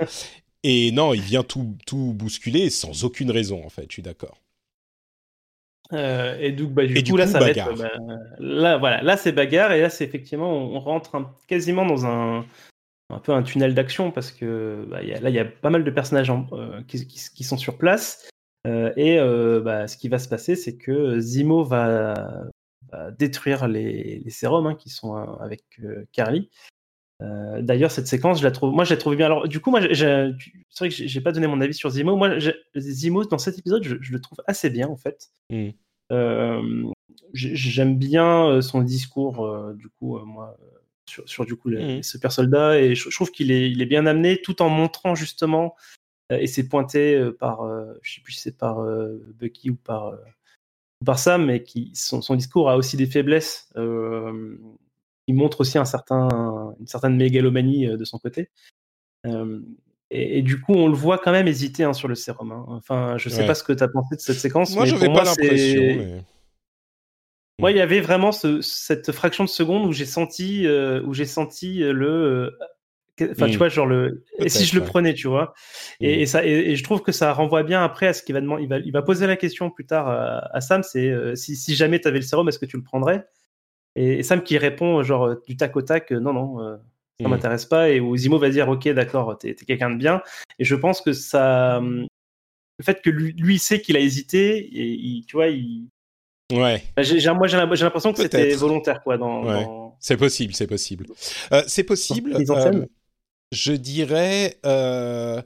Et 0.62 0.92
non, 0.92 1.14
il 1.14 1.22
vient 1.22 1.42
tout, 1.42 1.74
tout 1.86 2.12
bousculer 2.14 2.68
sans 2.68 3.04
aucune 3.04 3.30
raison, 3.30 3.64
en 3.64 3.70
fait, 3.70 3.86
je 3.88 3.94
suis 3.94 4.02
d'accord. 4.02 4.36
Euh, 5.92 6.36
et 6.38 6.52
donc, 6.52 6.70
bah, 6.72 6.86
du, 6.86 6.96
Et 6.96 7.02
coup, 7.02 7.12
du 7.12 7.16
là, 7.16 7.24
coup, 7.26 7.32
ça 7.32 7.40
bagarre. 7.40 7.74
va 7.74 7.86
être. 7.86 7.98
bah, 8.06 8.14
là, 8.38 8.76
voilà, 8.78 9.02
là, 9.02 9.16
c'est 9.16 9.32
bagarre, 9.32 9.72
et 9.72 9.80
là, 9.80 9.90
c'est 9.90 10.04
effectivement, 10.04 10.52
on 10.52 10.76
on 10.76 10.80
rentre 10.80 11.14
un- 11.16 11.34
quasiment 11.48 11.84
dans 11.84 12.06
un, 12.06 12.46
un 13.10 13.18
peu 13.18 13.32
un 13.32 13.42
tunnel 13.42 13.74
d'action, 13.74 14.10
parce 14.12 14.30
que 14.30 14.86
bah, 14.88 15.02
il 15.02 15.08
y 15.08 15.12
a- 15.14 15.20
là, 15.20 15.30
il 15.30 15.34
y 15.34 15.38
a 15.40 15.44
pas 15.46 15.70
mal 15.70 15.82
de 15.82 15.90
personnages 15.90 16.30
en- 16.30 16.46
euh, 16.52 16.80
qui, 16.86 17.06
qui- 17.06 17.20
qui 17.34 17.44
sont 17.44 17.56
sur 17.56 17.76
place. 17.78 18.28
euh, 18.66 18.92
et 18.96 19.16
bah, 19.62 19.88
ce 19.88 19.96
qui 19.96 20.08
va 20.10 20.18
se 20.18 20.28
passer, 20.28 20.54
c'est 20.54 20.76
que 20.76 21.18
Zimo 21.18 21.64
va 21.64 22.44
détruire 23.18 23.68
les, 23.68 24.20
les 24.24 24.30
sérums 24.30 24.66
hein, 24.66 24.74
qui 24.74 24.90
sont 24.90 25.16
euh, 25.16 25.24
avec 25.40 25.62
euh, 25.84 26.04
Carly. 26.12 26.50
Euh, 27.22 27.60
D'ailleurs, 27.60 27.90
cette 27.90 28.06
séquence, 28.06 28.38
je 28.38 28.44
la 28.44 28.50
trouve, 28.50 28.72
moi, 28.72 28.84
je 28.84 28.90
la 28.94 28.96
trouve 28.96 29.14
bien. 29.16 29.26
Alors, 29.26 29.46
du 29.46 29.60
coup, 29.60 29.70
moi, 29.70 29.80
c'est 29.82 29.94
vrai 29.94 30.88
que 30.88 30.94
j'ai- 30.94 31.20
pas 31.20 31.32
donné 31.32 31.46
mon 31.46 31.60
avis 31.60 31.74
sur 31.74 31.90
Zimo. 31.90 32.16
Moi, 32.16 32.38
Zimo, 32.76 33.24
dans 33.24 33.38
cet 33.38 33.58
épisode, 33.58 33.82
je, 33.84 33.96
je 34.00 34.12
le 34.12 34.20
trouve 34.20 34.38
assez 34.46 34.70
bien, 34.70 34.88
en 34.88 34.96
fait. 34.96 35.28
Mm. 35.50 35.68
Euh, 36.12 36.84
j'ai- 37.34 37.54
J'aime 37.54 37.98
bien 37.98 38.60
son 38.62 38.80
discours, 38.82 39.46
du 39.74 39.88
coup, 39.88 40.18
moi, 40.20 40.56
sur, 41.06 41.28
sur, 41.28 41.44
du 41.44 41.56
coup 41.56 41.68
le, 41.68 41.78
Mhm. 41.80 41.86
les 41.96 42.02
super 42.02 42.32
soldats, 42.32 42.78
et 42.80 42.94
je, 42.94 43.10
je 43.10 43.14
trouve 43.14 43.30
qu'il 43.32 43.50
est, 43.50 43.70
il 43.70 43.82
est 43.82 43.86
bien 43.86 44.06
amené, 44.06 44.40
tout 44.40 44.62
en 44.62 44.68
montrant 44.68 45.14
justement, 45.16 45.74
euh, 46.32 46.38
et 46.38 46.46
c'est 46.46 46.68
pointé 46.68 47.16
euh, 47.16 47.32
par, 47.36 47.62
euh, 47.62 47.94
je 48.02 48.14
sais 48.14 48.20
plus 48.22 48.32
si 48.34 48.40
c'est 48.42 48.56
par 48.56 48.78
Bucky 49.38 49.70
ou 49.70 49.74
par, 49.76 50.14
par 51.04 51.18
Sam, 51.18 51.46
mais 51.46 51.62
qui 51.62 51.90
son, 51.94 52.20
son 52.22 52.34
discours 52.34 52.68
a 52.70 52.76
aussi 52.76 52.96
des 52.96 53.06
faiblesses. 53.06 53.68
Euh, 53.76 54.56
il 55.26 55.34
montre 55.34 55.60
aussi 55.60 55.78
un 55.78 55.84
certain, 55.84 56.74
une 56.80 56.86
certaine 56.86 57.16
mégalomanie 57.16 57.86
euh, 57.86 57.96
de 57.96 58.04
son 58.04 58.18
côté. 58.18 58.50
Euh, 59.26 59.60
et, 60.10 60.38
et 60.38 60.42
du 60.42 60.60
coup, 60.60 60.72
on 60.74 60.88
le 60.88 60.94
voit 60.94 61.18
quand 61.18 61.32
même 61.32 61.46
hésiter 61.48 61.84
hein, 61.84 61.92
sur 61.92 62.08
le 62.08 62.14
sérum. 62.14 62.52
hein. 62.52 62.64
Enfin, 62.68 63.16
je 63.16 63.28
sais 63.28 63.42
Ouais. 63.42 63.46
pas 63.46 63.54
ce 63.54 63.62
que 63.62 63.72
tu 63.72 63.82
as 63.82 63.88
pensé 63.88 64.16
de 64.16 64.20
cette 64.20 64.38
séquence. 64.38 64.74
Moi, 64.74 64.84
j'avais 64.84 65.06
pour 65.06 65.14
pas 65.14 65.24
l'impression. 65.24 65.82
mais- 65.82 66.24
moi, 67.58 67.70
il 67.70 67.76
y 67.76 67.80
avait 67.80 68.00
vraiment 68.00 68.32
ce- 68.32 68.60
cette 68.62 69.12
fraction 69.12 69.44
de 69.44 69.48
seconde 69.50 69.86
où 69.86 69.92
j'ai 69.92 70.06
senti, 70.06 70.66
euh, 70.66 71.02
où 71.04 71.12
j'ai 71.14 71.26
senti 71.26 71.78
le, 71.80 72.58
enfin, 73.30 73.48
tu 73.50 73.58
vois, 73.58 73.68
genre 73.68 73.86
le, 73.86 74.24
et 74.38 74.48
si 74.48 74.64
je 74.64 74.74
le 74.78 74.84
prenais, 74.84 75.14
tu 75.14 75.28
vois, 75.28 75.54
et, 76.00 76.16
Mm. 76.16 76.20
et 76.20 76.26
ça, 76.26 76.46
et, 76.46 76.50
et 76.50 76.76
je 76.76 76.84
trouve 76.84 77.02
que 77.02 77.12
ça 77.12 77.32
renvoie 77.32 77.62
bien 77.62 77.82
après 77.84 78.06
à 78.06 78.12
ce 78.12 78.22
qu'il 78.22 78.34
va 78.34 78.40
demander. 78.40 78.62
Il 78.64 78.68
va, 78.68 78.78
il 78.78 78.92
va 78.92 79.02
poser 79.02 79.26
la 79.26 79.36
question 79.36 79.70
plus 79.70 79.86
tard 79.86 80.08
à, 80.08 80.38
à 80.56 80.60
Sam, 80.60 80.82
c'est 80.82 81.08
euh, 81.08 81.34
si, 81.34 81.56
si 81.56 81.74
jamais 81.74 82.00
tu 82.00 82.08
avais 82.08 82.18
le 82.18 82.24
sérum, 82.24 82.48
est-ce 82.48 82.58
que 82.58 82.66
tu 82.66 82.76
le 82.76 82.82
prendrais? 82.82 83.26
Et, 83.96 84.22
Sam 84.22 84.42
qui 84.42 84.56
répond 84.58 85.02
genre 85.02 85.24
euh, 85.26 85.34
du 85.46 85.56
tac 85.56 85.76
au 85.76 85.82
tac, 85.82 86.12
euh, 86.12 86.20
non, 86.20 86.32
non. 86.32 86.60
euh, 86.62 86.76
ça 87.20 87.26
Mm. 87.28 87.30
m'intéresse 87.32 87.66
pas 87.66 87.90
et 87.90 88.00
où 88.00 88.16
Zimo 88.16 88.38
va 88.38 88.48
dire 88.48 88.68
ok 88.70 88.88
d'accord 88.90 89.36
t'es 89.36 89.50
es, 89.50 89.54
quelqu'un 89.54 89.90
de 89.90 89.96
bien 89.96 90.22
et 90.58 90.64
je 90.64 90.74
pense 90.74 91.02
que 91.02 91.12
ça 91.12 91.76
hum, 91.78 92.06
le 92.78 92.82
fait 92.84 93.02
que 93.02 93.10
lui, 93.10 93.34
lui 93.34 93.58
sait 93.58 93.82
qu'il 93.82 93.94
a 93.96 94.00
hésité 94.00 94.56
et 94.58 94.86
il, 94.86 95.26
tu 95.26 95.36
vois 95.36 95.48
il 95.48 95.88
Ouais. 96.50 96.82
bah, 96.96 97.02
j'ai- 97.02 97.20
moi 97.34 97.46
j'ai 97.46 97.58
l'impression 97.58 98.12
que 98.14 98.22
c'était 98.22 98.54
volontaire 98.54 99.02
quoi 99.02 99.18
dans, 99.18 99.44
Ouais. 99.44 99.64
dans- 99.64 99.96
C'est 100.00 100.16
possible, 100.16 100.54
c'est 100.54 100.66
possible. 100.66 101.06
Euh, 101.52 101.62
c'est 101.66 101.84
possible. 101.84 102.32
scène. 102.46 102.76
euh, 102.82 102.86
je 103.52 103.72
dirais. 103.72 104.58
euh, 104.66 105.42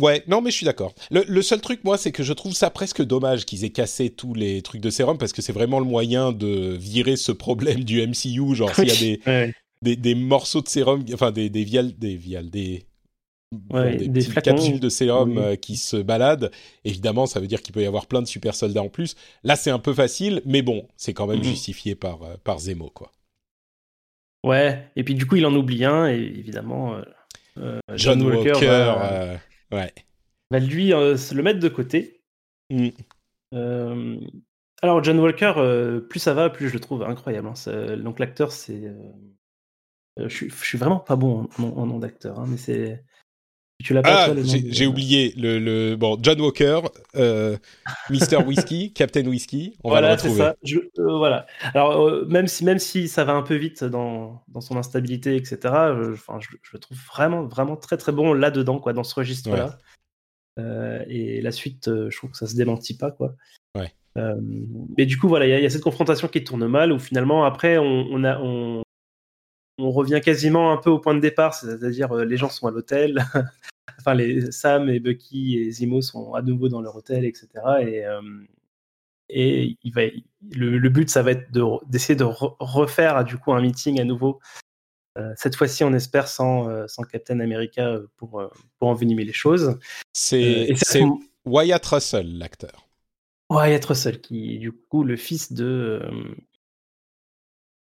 Ouais, 0.00 0.24
non, 0.26 0.40
mais 0.40 0.50
je 0.50 0.56
suis 0.56 0.66
d'accord. 0.66 0.92
Le, 1.12 1.22
le 1.28 1.40
seul 1.40 1.60
truc, 1.60 1.84
moi, 1.84 1.96
c'est 1.96 2.10
que 2.10 2.24
je 2.24 2.32
trouve 2.32 2.52
ça 2.52 2.68
presque 2.68 3.00
dommage 3.02 3.44
qu'ils 3.46 3.64
aient 3.64 3.70
cassé 3.70 4.10
tous 4.10 4.34
les 4.34 4.60
trucs 4.60 4.80
de 4.80 4.90
sérum 4.90 5.18
parce 5.18 5.32
que 5.32 5.40
c'est 5.40 5.52
vraiment 5.52 5.78
le 5.78 5.84
moyen 5.84 6.32
de 6.32 6.74
virer 6.76 7.14
ce 7.16 7.30
problème 7.30 7.84
du 7.84 8.00
MCU. 8.00 8.56
Genre, 8.56 8.74
s'il 8.74 8.88
y 8.88 8.90
a 8.90 8.96
des, 8.96 9.20
Ouais. 9.24 9.52
des, 9.82 9.94
des 9.94 10.16
morceaux 10.16 10.62
de 10.62 10.68
sérum, 10.68 11.04
enfin 11.12 11.30
des, 11.30 11.48
des 11.48 11.62
viales, 11.62 11.96
des 11.96 12.16
viales, 12.16 12.50
des, 12.50 12.86
Ouais, 13.70 13.92
bon, 13.92 13.96
des, 13.98 14.08
des 14.08 14.08
petites 14.08 14.32
flacons. 14.32 14.50
capsules 14.50 14.80
de 14.80 14.88
sérum 14.88 15.36
Oui. 15.36 15.38
euh, 15.38 15.54
qui 15.54 15.76
se 15.76 15.96
baladent. 15.96 16.50
Évidemment, 16.84 17.26
ça 17.26 17.38
veut 17.38 17.46
dire 17.46 17.62
qu'il 17.62 17.72
peut 17.72 17.82
y 17.82 17.86
avoir 17.86 18.06
plein 18.06 18.20
de 18.20 18.26
super 18.26 18.56
soldats 18.56 18.82
en 18.82 18.88
plus. 18.88 19.14
Là, 19.44 19.54
c'est 19.54 19.70
un 19.70 19.78
peu 19.78 19.94
facile, 19.94 20.42
mais 20.44 20.62
bon, 20.62 20.88
c'est 20.96 21.14
quand 21.14 21.28
même 21.28 21.38
Mhm. 21.38 21.44
justifié 21.44 21.94
par, 21.94 22.20
euh, 22.24 22.34
par 22.42 22.58
Zemo, 22.58 22.90
quoi. 22.90 23.12
Ouais, 24.44 24.90
et 24.94 25.04
puis 25.04 25.14
du 25.14 25.26
coup 25.26 25.36
il 25.36 25.46
en 25.46 25.54
oublie 25.54 25.84
un 25.84 26.06
et 26.06 26.16
évidemment 26.18 26.94
euh, 26.96 27.02
euh, 27.56 27.80
John, 27.94 28.20
Walker, 28.22 28.52
va, 28.66 29.12
euh, 29.12 29.36
ouais. 29.72 29.92
va 30.50 30.58
lui 30.58 30.90
se 30.90 31.34
le 31.34 31.42
mettre 31.42 31.60
de 31.60 31.68
côté. 31.68 32.22
Mm. 32.70 32.88
Alors 34.82 35.02
John 35.02 35.18
Walker, 35.18 36.00
plus 36.10 36.20
ça 36.20 36.34
va, 36.34 36.50
plus 36.50 36.68
je 36.68 36.74
le 36.74 36.80
trouve 36.80 37.02
incroyable. 37.04 37.48
hein. 37.48 37.96
Donc 37.96 38.18
l'acteur, 38.18 38.52
c'est, 38.52 38.92
je 40.18 40.28
suis, 40.28 40.50
je 40.50 40.64
suis 40.64 40.78
vraiment 40.78 41.00
pas 41.00 41.16
bon 41.16 41.48
en, 41.58 41.62
en- 41.62 41.76
en 41.78 41.86
nom 41.86 41.98
d'acteur, 41.98 42.38
hein, 42.38 42.44
mais 42.46 42.58
c'est, 42.58 43.02
tu 43.84 43.94
l'as 43.94 44.02
pas 44.02 44.26
Ah, 44.30 44.34
j'ai 44.70 44.86
oublié 44.86 45.32
le, 45.36 45.58
le 45.58 45.94
bon 45.96 46.18
John 46.22 46.40
Walker, 46.40 46.80
euh, 47.16 47.56
Mister 48.10 48.36
Whisky, 48.46 48.92
Captain 48.92 49.24
Whisky. 49.26 49.76
On 49.84 49.90
voilà, 49.90 50.08
va 50.08 50.14
le 50.14 50.20
retrouver. 50.20 50.38
ça. 50.40 50.56
Je- 50.62 50.78
euh, 50.98 51.16
voilà. 51.18 51.46
Alors, 51.74 52.00
euh, 52.08 52.24
même 52.26 52.48
si, 52.48 52.64
même 52.64 52.78
si 52.78 53.06
ça 53.08 53.24
va 53.24 53.34
un 53.34 53.42
peu 53.42 53.54
vite 53.54 53.84
dans, 53.84 54.42
dans 54.48 54.60
son 54.60 54.76
instabilité, 54.76 55.36
etc., 55.36 55.58
je, 55.62 56.12
enfin, 56.12 56.38
je, 56.40 56.48
je 56.62 56.70
le 56.72 56.78
trouve 56.78 56.96
vraiment, 57.14 57.44
vraiment 57.44 57.76
très, 57.76 57.96
très 57.96 58.10
bon 58.12 58.32
là-dedans, 58.32 58.78
quoi, 58.80 58.92
dans 58.92 59.04
ce 59.04 59.14
registre-là. 59.14 59.78
Euh, 60.58 61.04
et 61.08 61.40
la 61.42 61.52
suite, 61.52 61.88
euh, 61.88 62.08
je 62.10 62.16
trouve 62.16 62.30
que 62.30 62.36
ça 62.36 62.46
se 62.46 62.56
démentit 62.56 62.96
pas, 62.96 63.10
quoi. 63.10 63.34
Ouais. 63.76 63.92
Euh, 64.16 64.34
mais 64.96 65.04
du 65.06 65.18
coup, 65.18 65.28
voilà, 65.28 65.46
il 65.46 65.50
y, 65.50 65.52
a- 65.52 65.58
il 65.58 65.62
y 65.62 65.66
a 65.66 65.70
cette 65.70 65.82
confrontation 65.82 66.28
qui 66.28 66.42
tourne 66.44 66.66
mal, 66.66 66.92
où 66.92 66.98
finalement, 66.98 67.44
après, 67.44 67.76
on, 67.78 68.06
on 68.10 68.22
a, 68.24 68.38
on, 68.40 68.82
on 69.78 69.90
revient 69.90 70.20
quasiment 70.24 70.72
un 70.72 70.76
peu 70.76 70.90
au 70.90 71.00
point 71.00 71.14
de 71.16 71.20
départ, 71.20 71.52
c'est-à-dire 71.54 72.12
euh, 72.12 72.24
les 72.24 72.36
gens 72.36 72.48
sont 72.48 72.68
à 72.68 72.70
l'hôtel, 72.70 73.24
enfin 73.98 74.14
les 74.14 74.50
Sam 74.52 74.88
et 74.88 75.00
Bucky 75.00 75.58
et 75.58 75.70
Zimo 75.70 76.02
sont 76.02 76.34
à 76.34 76.42
nouveau 76.42 76.68
dans 76.68 76.80
leur 76.80 76.96
hôtel, 76.96 77.24
etc. 77.24 77.48
Et, 77.82 78.04
euh, 78.04 78.20
et 79.28 79.76
il 79.82 79.92
va, 79.92 80.02
le, 80.52 80.78
le 80.78 80.88
but, 80.90 81.08
ça 81.08 81.22
va 81.22 81.30
être 81.32 81.50
de- 81.52 81.62
d'essayer 81.90 82.16
de, 82.16 82.24
re- 82.24 82.56
refaire 82.60 83.24
du 83.24 83.38
coup 83.38 83.52
un 83.52 83.60
meeting 83.60 84.00
à 84.00 84.04
nouveau. 84.04 84.40
Euh, 85.16 85.32
cette 85.36 85.54
fois-ci, 85.56 85.84
on 85.84 85.92
espère 85.92 86.26
sans, 86.28 86.68
euh, 86.68 86.86
sans 86.88 87.04
Captain 87.04 87.38
America 87.40 87.98
pour, 88.16 88.42
pour 88.78 88.88
envenimer 88.88 89.24
les 89.24 89.32
choses. 89.32 89.78
C'est 90.12 90.74
Wyatt 91.46 91.84
Russell, 91.86 92.38
l'acteur. 92.38 92.88
Wyatt 93.50 93.84
Russell, 93.84 94.20
qui 94.20 94.56
est 94.56 94.58
du 94.58 94.72
coup 94.72 95.04
le 95.04 95.16
fils 95.16 95.52
de, 95.52 96.02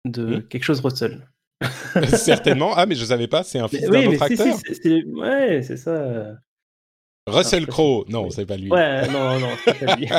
de 0.04 0.36
Hmm. 0.38 0.42
quelque 0.48 0.64
chose 0.64 0.80
Russell. 0.80 1.28
Certainement. 2.16 2.72
Ah, 2.76 2.86
mais 2.86 2.94
je 2.94 3.04
savais 3.04 3.26
pas. 3.28 3.42
C'est 3.44 3.58
un 3.58 3.68
fils 3.68 3.82
d'un 3.82 4.00
oui, 4.00 4.06
autre 4.16 4.26
si, 4.26 4.32
acteur. 4.40 4.56
si, 4.82 5.04
ouais, 5.04 5.62
c'est 5.62 5.76
ça. 5.76 6.34
Russell 7.26 7.64
Ah, 7.68 7.70
Crowe. 7.70 8.04
Non, 8.08 8.30
c'est 8.30 8.46
pas 8.46 8.56
lui. 8.56 8.70
Ouais, 8.70 9.06
non, 9.08 9.38
non, 9.38 9.48
c'est 9.64 9.78
pas 9.84 9.96
lui. 9.96 10.08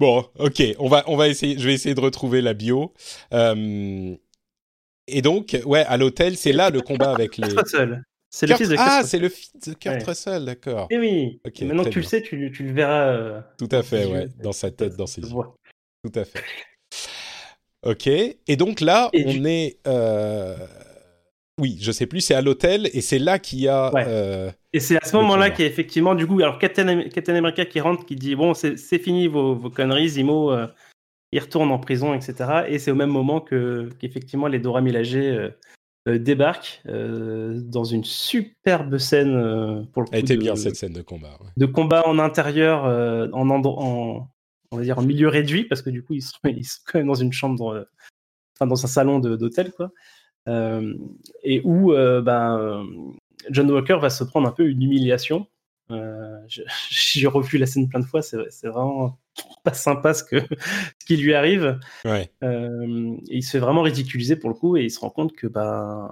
Bon, 0.00 0.24
ok, 0.38 0.62
on 0.78 0.88
va, 0.88 1.04
on 1.06 1.16
va 1.16 1.28
essayer. 1.28 1.58
Je 1.58 1.66
vais 1.66 1.74
essayer 1.74 1.94
de 1.94 2.00
retrouver 2.00 2.40
la 2.40 2.54
bio. 2.54 2.94
Euh, 3.34 4.14
et 5.06 5.20
donc, 5.22 5.56
ouais, 5.66 5.84
à 5.84 5.96
l'hôtel, 5.98 6.36
c'est 6.36 6.52
là 6.52 6.70
le 6.70 6.80
combat 6.80 7.12
avec 7.12 7.36
les. 7.36 7.48
Russell. 7.52 8.02
C'est 8.30 8.46
le 8.46 8.56
fils 8.56 8.70
de 8.70 8.76
Kurt 8.76 8.88
ah, 8.90 9.02
c'est 9.04 9.18
le 9.18 9.28
fils 9.28 9.52
de 9.66 9.74
Kurt 9.74 9.96
Ouais. 9.98 10.04
Russell, 10.04 10.46
d'accord. 10.46 10.86
Eh 10.90 10.98
oui. 10.98 11.38
Ok, 11.46 11.60
Et 11.60 11.66
maintenant 11.66 11.84
que 11.84 11.90
tu 11.90 11.98
le 12.00 12.06
sais, 12.06 12.22
tu, 12.22 12.50
tu 12.50 12.62
le 12.64 12.72
verras. 12.72 13.08
euh, 13.12 13.40
Tout 13.58 13.68
à 13.70 13.82
fait, 13.82 14.06
ouais, 14.06 14.28
dans 14.42 14.52
sa 14.52 14.70
tête, 14.70 14.96
dans 14.96 15.06
ses 15.06 15.20
yeux. 15.20 15.28
Tout 16.02 16.18
à 16.18 16.24
fait. 16.24 16.40
Ok. 17.84 18.06
Et 18.06 18.56
donc 18.56 18.80
là, 18.80 19.10
Et 19.12 19.24
on 19.26 19.44
est. 19.44 19.78
euh, 19.86 20.56
oui, 21.60 21.78
je 21.80 21.92
sais 21.92 22.06
plus, 22.06 22.20
c'est 22.20 22.34
à 22.34 22.40
l'hôtel 22.42 22.88
et 22.92 23.00
c'est 23.00 23.18
là 23.18 23.38
qu'il 23.38 23.60
y 23.60 23.68
a. 23.68 23.92
Ouais. 23.92 24.04
euh, 24.06 24.50
Et 24.72 24.80
c'est 24.80 24.96
à 25.02 25.04
ce 25.06 25.16
moment-là 25.16 25.50
qu'il 25.50 25.64
y 25.64 25.68
a 25.68 25.70
effectivement, 25.70 26.14
du 26.14 26.26
coup, 26.26 26.40
alors 26.40 26.58
Captain, 26.58 26.88
Am- 26.88 27.08
Captain 27.08 27.34
America 27.34 27.64
qui 27.64 27.80
rentre, 27.80 28.04
qui 28.06 28.16
dit 28.16 28.34
Bon, 28.36 28.54
c'est 28.54 28.76
fini 28.98 29.26
vos, 29.26 29.54
vos 29.54 29.70
conneries, 29.70 30.10
Zemo, 30.10 30.52
euh, 30.52 30.66
il 31.32 31.40
retourne 31.40 31.70
en 31.70 31.78
prison, 31.78 32.14
etc. 32.14 32.64
Et 32.68 32.78
c'est 32.78 32.90
au 32.90 32.94
même 32.94 33.10
moment 33.10 33.40
que 33.40 33.88
qu'effectivement 33.98 34.46
les 34.48 34.58
Dora 34.58 34.80
Milaje 34.80 35.18
débarquent 36.06 36.82
dans 36.84 37.84
une 37.84 38.04
superbe 38.04 38.98
scène 38.98 39.86
pour 39.92 40.02
le 40.02 40.06
coup 40.08 40.12
elle 40.14 40.20
était 40.20 40.36
de, 40.36 40.40
bien 40.40 40.56
cette 40.56 40.74
scène 40.76 40.92
de 40.92 41.00
combat. 41.02 41.38
ouais. 41.40 41.48
de 41.56 41.66
combat 41.66 42.06
en 42.06 42.18
intérieur, 42.18 42.84
en, 43.32 43.48
en, 43.50 44.28
on 44.72 44.76
va 44.78 44.82
dire 44.82 44.98
en 44.98 45.02
milieu 45.02 45.28
réduit, 45.28 45.64
parce 45.64 45.82
que 45.82 45.90
du 45.90 46.02
coup, 46.02 46.14
ils 46.14 46.22
sont, 46.22 46.38
ils 46.44 46.64
sont 46.64 46.80
quand 46.86 46.98
même 46.98 47.06
dans 47.08 47.14
une 47.14 47.32
chambre, 47.32 47.72
euh, 47.74 47.84
enfin 48.56 48.66
dans 48.66 48.84
un 48.84 48.88
salon 48.88 49.20
d'hôtel, 49.20 49.72
quoi. 49.72 49.90
Euh, 50.48 50.94
et 51.44 51.60
où 51.64 51.92
euh, 51.92 52.20
John 53.50 53.70
Walker 53.70 53.98
va 54.00 54.10
se 54.10 54.24
prendre 54.24 54.48
un 54.48 54.52
peu 54.52 54.68
une 54.68 54.82
humiliation. 54.82 55.46
J'ai 56.90 57.26
revu 57.26 57.58
la 57.58 57.66
scène 57.66 57.88
plein 57.88 58.00
de 58.00 58.06
fois, 58.06 58.22
c'est 58.22 58.66
vraiment 58.66 59.18
pas 59.62 59.74
sympa 59.74 60.14
ce, 60.14 60.24
que, 60.24 60.36
ce 61.00 61.06
qui 61.06 61.16
lui 61.18 61.34
arrive. 61.34 61.78
Ouais. 62.04 62.30
Euh, 62.42 63.14
et 63.28 63.36
il 63.36 63.42
se 63.42 63.50
fait 63.52 63.58
vraiment 63.58 63.82
ridiculiser 63.82 64.36
pour 64.36 64.48
le 64.48 64.54
coup, 64.54 64.76
et 64.78 64.84
il 64.84 64.90
se 64.90 65.00
rend 65.00 65.10
compte 65.10 65.32
que 65.34 65.46
ben, 65.46 66.08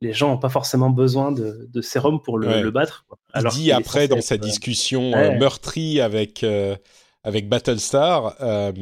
les 0.00 0.12
gens 0.12 0.28
n'ont 0.28 0.38
pas 0.38 0.48
forcément 0.50 0.90
besoin 0.90 1.32
de, 1.32 1.68
de 1.68 1.80
sérum 1.80 2.20
pour 2.22 2.38
le, 2.38 2.46
Ouais. 2.46 2.62
le 2.62 2.70
battre. 2.70 3.04
quoi. 3.08 3.18
Il 3.34 3.38
Alors 3.38 3.52
dit 3.52 3.58
qu'il 3.62 3.68
est 3.70 3.72
après 3.72 4.06
dans 4.06 4.20
sa 4.20 4.36
discussion 4.36 5.10
ouais. 5.12 5.34
euh, 5.34 5.38
meurtrie 5.38 6.00
avec 6.00 6.44
euh, 6.44 6.76
avec 7.24 7.48
Battlestar, 7.48 8.36
euh, 8.40 8.72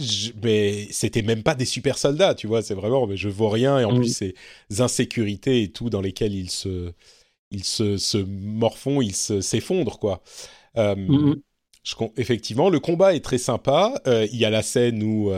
je- 0.00 0.30
mais 0.42 0.88
c'était 0.90 1.22
même 1.22 1.42
pas 1.42 1.54
des 1.54 1.64
super 1.64 1.98
soldats, 1.98 2.34
tu 2.34 2.46
vois. 2.46 2.62
C'est 2.62 2.74
vraiment, 2.74 3.06
mais 3.06 3.16
je 3.16 3.28
vaux 3.28 3.48
rien 3.48 3.78
et 3.78 3.84
en 3.84 3.92
Mm. 3.92 3.96
plus 3.96 4.14
ces 4.16 4.34
insécurités 4.80 5.62
et 5.62 5.68
tout 5.72 5.90
dans 5.90 6.00
lesquelles 6.00 6.34
ils 6.34 6.50
se 6.50 6.92
ils 7.52 7.64
se, 7.64 7.96
se 7.98 8.18
morfont, 8.18 9.00
ils 9.02 9.14
se- 9.14 9.40
s'effondrent 9.40 9.98
quoi. 10.00 10.22
Euh, 10.78 11.34
je 11.84 11.94
com- 11.96 12.10
effectivement, 12.16 12.70
le 12.70 12.80
combat 12.80 13.14
est 13.14 13.24
très 13.24 13.38
sympa. 13.38 13.94
Euh, 14.08 14.26
Il 14.32 14.38
y 14.38 14.44
a 14.44 14.50
la 14.50 14.62
scène 14.62 15.02
où 15.02 15.32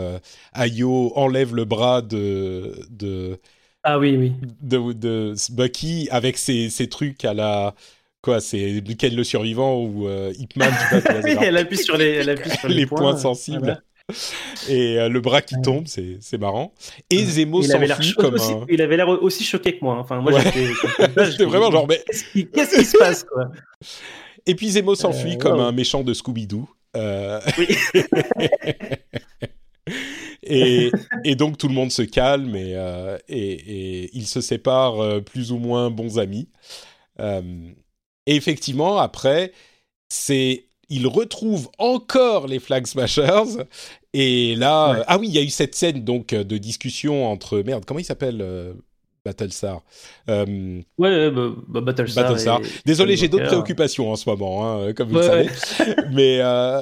Ayo 0.54 1.12
enlève 1.16 1.54
le 1.54 1.64
bras 1.66 2.02
de, 2.02 2.86
de, 2.90 3.38
Ah 3.84 3.98
oui, 3.98 4.16
oui. 4.16 4.32
de, 4.62 4.92
de 4.92 5.34
Bucky 5.52 6.08
avec 6.10 6.38
ses, 6.38 6.70
ses 6.70 6.88
trucs 6.88 7.24
à 7.24 7.34
la. 7.34 7.74
Quoi, 8.22 8.40
c'est 8.40 8.82
Ken 8.98 9.14
le 9.14 9.24
survivant 9.24 9.80
ou 9.80 10.08
euh, 10.08 10.32
Oui, 10.56 11.36
elle 11.40 11.56
appuie 11.56 11.78
sur 11.78 11.96
les, 11.96 12.06
elle 12.14 12.30
appuie 12.30 12.50
sur 12.50 12.68
les, 12.68 12.74
les 12.74 12.86
points, 12.86 12.98
points, 13.12 13.16
sensibles. 13.16 13.58
voilà. 13.60 13.80
Et 14.68 14.98
euh, 14.98 15.08
le 15.08 15.20
bras 15.20 15.40
qui 15.42 15.54
tombe, 15.62 15.86
c'est 15.86 16.16
c'est 16.20 16.38
marrant. 16.38 16.72
Et 17.10 17.24
Zemo 17.24 17.62
Il 17.62 17.72
avait 17.72 17.86
l'air 17.86 17.96
s'enfuit 17.98 18.14
comme 18.14 18.34
aussi, 18.34 18.52
un. 18.52 18.66
il 18.68 18.82
avait 18.82 18.96
l'air 18.96 19.08
aussi 19.08 19.44
choqué 19.44 19.78
que 19.78 19.84
moi. 19.84 19.94
hein. 19.94 19.98
Enfin, 20.00 20.20
moi, 20.20 20.32
Ouais. 20.32 20.40
j'étais. 20.42 21.36
comme 21.38 21.48
vraiment 21.48 21.70
genre, 21.70 21.86
mais. 21.86 22.02
Qu'est-ce 22.54 22.76
qui, 22.78 22.84
se 22.84 22.98
passe 22.98 23.24
quoi? 23.24 23.50
Et 24.46 24.54
puis 24.54 24.70
Zemo 24.70 24.94
s'enfuit 24.94 25.34
Euh, 25.34 25.38
comme 25.38 25.58
wow. 25.58 25.66
un 25.66 25.72
méchant 25.72 26.02
de 26.02 26.14
Scooby-Doo. 26.14 26.68
Euh, 26.96 27.40
Oui. 27.58 27.66
et, 30.42 30.90
et 31.24 31.34
donc 31.34 31.58
tout 31.58 31.68
le 31.68 31.74
monde 31.74 31.92
se 31.92 32.02
calme 32.02 32.56
et, 32.56 32.72
euh, 32.74 33.18
et, 33.28 33.52
et 34.04 34.10
ils 34.14 34.26
se 34.26 34.40
séparent 34.40 35.00
euh, 35.02 35.20
plus 35.20 35.52
ou 35.52 35.58
moins 35.58 35.90
bons 35.90 36.18
amis. 36.18 36.48
Euh, 37.20 37.42
et 38.30 38.36
effectivement, 38.36 38.98
après, 38.98 39.52
c'est 40.08 40.64
ils 40.90 41.06
retrouvent 41.06 41.68
encore 41.78 42.46
les 42.46 42.58
Flag 42.60 42.86
Smashers. 42.86 43.64
Et 44.14 44.54
là, 44.56 44.90
Ouais. 44.92 44.98
euh, 45.00 45.04
ah 45.06 45.18
oui, 45.18 45.28
il 45.28 45.34
y 45.34 45.38
a 45.38 45.42
eu 45.42 45.50
cette 45.50 45.74
scène 45.74 46.02
donc 46.02 46.28
de 46.34 46.56
discussion 46.58 47.30
entre 47.30 47.58
merde, 47.60 47.84
comment 47.84 48.00
il 48.00 48.04
s'appelle 48.04 48.38
euh, 48.40 48.72
Battlestar 49.24 49.82
euh, 50.30 50.80
Ouais, 50.96 51.30
bah, 51.30 51.48
bah, 51.68 51.80
Battlestar. 51.82 52.24
Battlestar. 52.24 52.60
et- 52.62 52.66
Désolé, 52.86 53.16
j'ai 53.18 53.28
d'autres 53.28 53.48
préoccupations 53.48 54.10
en 54.10 54.16
ce 54.16 54.26
moment, 54.30 54.64
hein, 54.82 54.94
comme 54.94 55.10
vous 55.10 55.18
Ouais, 55.18 55.44
le 55.44 55.48
savez. 55.50 55.94
Mais 56.12 56.38
euh, 56.40 56.80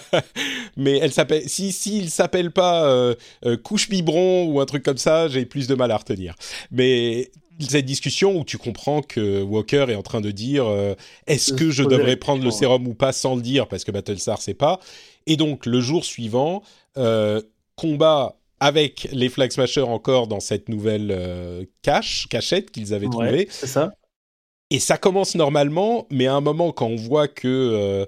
mais 0.76 0.98
elle 0.98 1.12
s'appelle. 1.12 1.48
Si 1.48 1.72
si 1.72 1.98
il 1.98 2.10
s'appelle 2.10 2.50
pas 2.52 2.84
euh, 2.86 3.14
euh, 3.44 3.56
couche 3.56 3.88
biberon 3.88 4.44
ou 4.52 4.60
un 4.60 4.66
truc 4.66 4.82
comme 4.84 4.98
ça, 4.98 5.26
j'ai 5.28 5.44
plus 5.46 5.66
de 5.66 5.74
mal 5.74 5.90
à 5.90 5.96
retenir. 5.96 6.34
Mais 6.70 7.30
cette 7.60 7.84
discussion 7.84 8.36
où 8.38 8.44
tu 8.44 8.58
comprends 8.58 9.02
que 9.02 9.42
Walker 9.42 9.86
est 9.88 9.94
en 9.94 10.02
train 10.02 10.20
de 10.20 10.30
dire 10.30 10.66
euh, 10.66 10.94
est-ce 11.26 11.52
que 11.52 11.70
je 11.70 11.82
devrais 11.84 12.16
prendre 12.16 12.42
le 12.44 12.50
sérum 12.50 12.86
ou 12.86 12.94
pas 12.94 13.12
sans 13.12 13.34
le 13.36 13.42
dire? 13.42 13.68
Parce 13.68 13.84
que 13.84 13.90
Battlestar 13.90 14.40
sait 14.40 14.54
pas. 14.54 14.80
Et 15.26 15.36
donc 15.36 15.66
le 15.66 15.80
jour 15.80 16.04
suivant, 16.04 16.62
euh, 16.98 17.40
combat 17.76 18.36
avec 18.60 19.08
les 19.12 19.28
Flag 19.28 19.50
Smashers 19.50 19.82
encore 19.82 20.26
dans 20.28 20.40
cette 20.40 20.68
nouvelle 20.68 21.10
euh, 21.10 21.64
cache 21.82 22.26
cachette 22.28 22.70
qu'ils 22.70 22.94
avaient 22.94 23.06
Ouais, 23.06 23.12
trouvée. 23.26 23.46
c'est 23.50 23.66
ça. 23.66 23.92
Et 24.70 24.78
ça 24.78 24.96
commence 24.96 25.34
normalement, 25.34 26.06
mais 26.10 26.26
à 26.26 26.34
un 26.34 26.40
moment, 26.40 26.72
quand 26.72 26.86
on 26.86 26.96
voit 26.96 27.28
que 27.28 28.06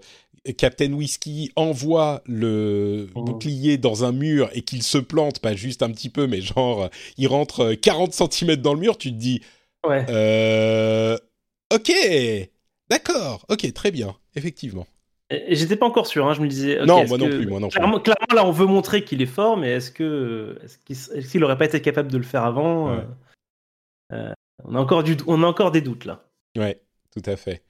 Captain 0.53 0.93
Whiskey 0.93 1.49
envoie 1.57 2.23
le 2.27 3.09
Oh. 3.15 3.23
bouclier 3.23 3.79
dans 3.79 4.05
un 4.05 4.13
mur 4.13 4.51
et 4.53 4.63
qu'il 4.63 4.83
se 4.83 4.99
plante, 4.99 5.39
pas 5.41 5.55
juste 5.55 5.83
un 5.83 5.91
petit 5.91 6.11
peu, 6.11 6.27
mais 6.27 6.41
genre, 6.43 6.91
il 7.17 7.27
rentre 7.29 7.61
euh, 7.61 7.75
40 7.77 8.13
cm 8.13 8.57
dans 8.57 8.75
le 8.75 8.81
mur, 8.81 8.99
tu 8.99 9.11
te 9.11 9.17
dis, 9.17 9.41
Ouais. 9.87 10.05
euh, 10.11 11.17
ok, 11.73 11.91
d'accord, 12.91 13.45
ok, 13.49 13.73
très 13.73 13.91
bien, 13.91 14.15
effectivement. 14.35 14.87
J'étais 15.49 15.77
pas 15.77 15.87
encore 15.87 16.07
sûr. 16.07 16.27
Hein, 16.29 16.35
je 16.35 16.43
me 16.43 16.47
disais. 16.49 16.85
Non, 16.85 17.07
moi 17.07 17.17
non 17.19 17.27
que- 17.29 17.37
plus, 17.37 17.47
moi 17.47 17.59
non 17.59 17.69
plus. 17.69 17.77
Clairement, 17.79 17.99
clairement, 17.99 18.35
là, 18.35 18.47
on 18.47 18.53
veut 18.53 18.67
montrer 18.67 19.05
qu'il 19.05 19.21
est 19.23 19.27
fort, 19.27 19.57
mais 19.57 19.71
est-ce 19.73 19.91
que 19.91 20.59
est-ce 20.63 20.79
qu'il 20.79 20.95
est-ce 21.19 21.31
qu'il 21.33 21.43
aurait 21.43 21.57
pas 21.59 21.65
été 21.65 21.81
capable 21.81 22.13
de 22.13 22.19
le 22.19 22.23
faire 22.23 22.45
avant 22.45 22.91
Ouais. 22.95 23.03
euh, 24.13 24.17
euh, 24.29 24.33
On 24.65 24.75
a 24.77 24.79
encore 24.79 25.03
du, 25.03 25.17
on 25.27 25.43
a 25.43 25.47
encore 25.47 25.71
des 25.73 25.81
doutes 25.81 26.05
là. 26.05 26.25
Ouais, 26.57 26.81
tout 27.11 27.23
à 27.29 27.37
fait. 27.37 27.63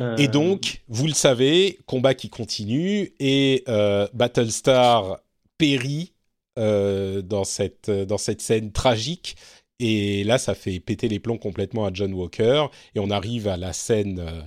Euh, 0.00 0.16
Et 0.16 0.28
donc, 0.28 0.82
vous 0.88 1.06
le 1.06 1.14
savez, 1.14 1.78
combat 1.86 2.14
qui 2.14 2.28
continue 2.28 3.14
et 3.18 3.64
euh, 3.68 4.06
Battlestar 4.12 5.20
périt 5.58 6.12
euh, 6.58 7.22
dans, 7.22 7.44
cette, 7.44 7.90
dans 7.90 8.18
cette 8.18 8.42
scène 8.42 8.72
tragique. 8.72 9.36
Et 9.78 10.24
là, 10.24 10.38
ça 10.38 10.54
fait 10.54 10.80
péter 10.80 11.08
les 11.08 11.20
plombs 11.20 11.38
complètement 11.38 11.86
à 11.86 11.90
John 11.92 12.12
Walker. 12.14 12.66
Et 12.94 13.00
on 13.00 13.10
arrive 13.10 13.48
à 13.48 13.56
la 13.56 13.72
scène 13.72 14.18
euh, 14.20 14.42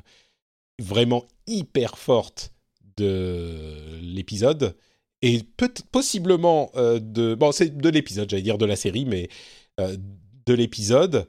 vraiment 0.80 1.26
hyper 1.48 1.98
forte 1.98 2.54
de 2.98 4.00
l'épisode. 4.02 4.76
Et 5.22 5.42
peut 5.58 5.72
possiblement 5.92 6.72
euh, 6.76 7.00
de... 7.00 7.36
Bon, 7.36 7.52
c'est 7.52 7.78
de 7.78 7.90
l'épisode, 7.90 8.30
j'allais 8.30 8.42
dire 8.44 8.58
de 8.58 8.66
la 8.66 8.76
série, 8.76 9.06
mais 9.06 9.30
euh, 9.80 9.98
de 10.46 10.54
l'épisode. 10.54 11.28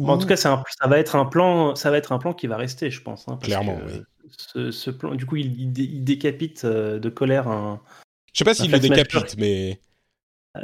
En 0.00 0.18
tout 0.18 0.26
cas, 0.26 0.34
un- 0.48 0.62
ça 0.80 0.86
va 0.88 0.98
être 0.98 1.16
un 1.16 1.24
plan, 1.24 1.74
ça 1.74 1.90
va 1.90 1.98
être 1.98 2.12
un 2.12 2.18
plan 2.18 2.32
qui 2.32 2.46
va 2.46 2.56
rester, 2.56 2.90
je 2.90 3.02
pense. 3.02 3.28
hein, 3.28 3.36
parce 3.36 3.46
Clairement, 3.46 3.78
que 3.78 3.86
oui. 3.86 4.02
Ce, 4.36 4.70
ce 4.70 4.90
plan, 4.90 5.14
du 5.14 5.26
coup, 5.26 5.36
il, 5.36 5.60
il 5.60 5.72
dé- 5.72 5.82
il 5.90 6.04
décapite 6.04 6.64
euh, 6.64 6.98
de 6.98 7.08
colère 7.08 7.48
un. 7.48 7.80
Je 8.32 8.38
sais 8.38 8.44
pas 8.44 8.54
s'il 8.54 8.70
le 8.70 8.78
décapite, 8.78 9.36
mais... 9.38 9.80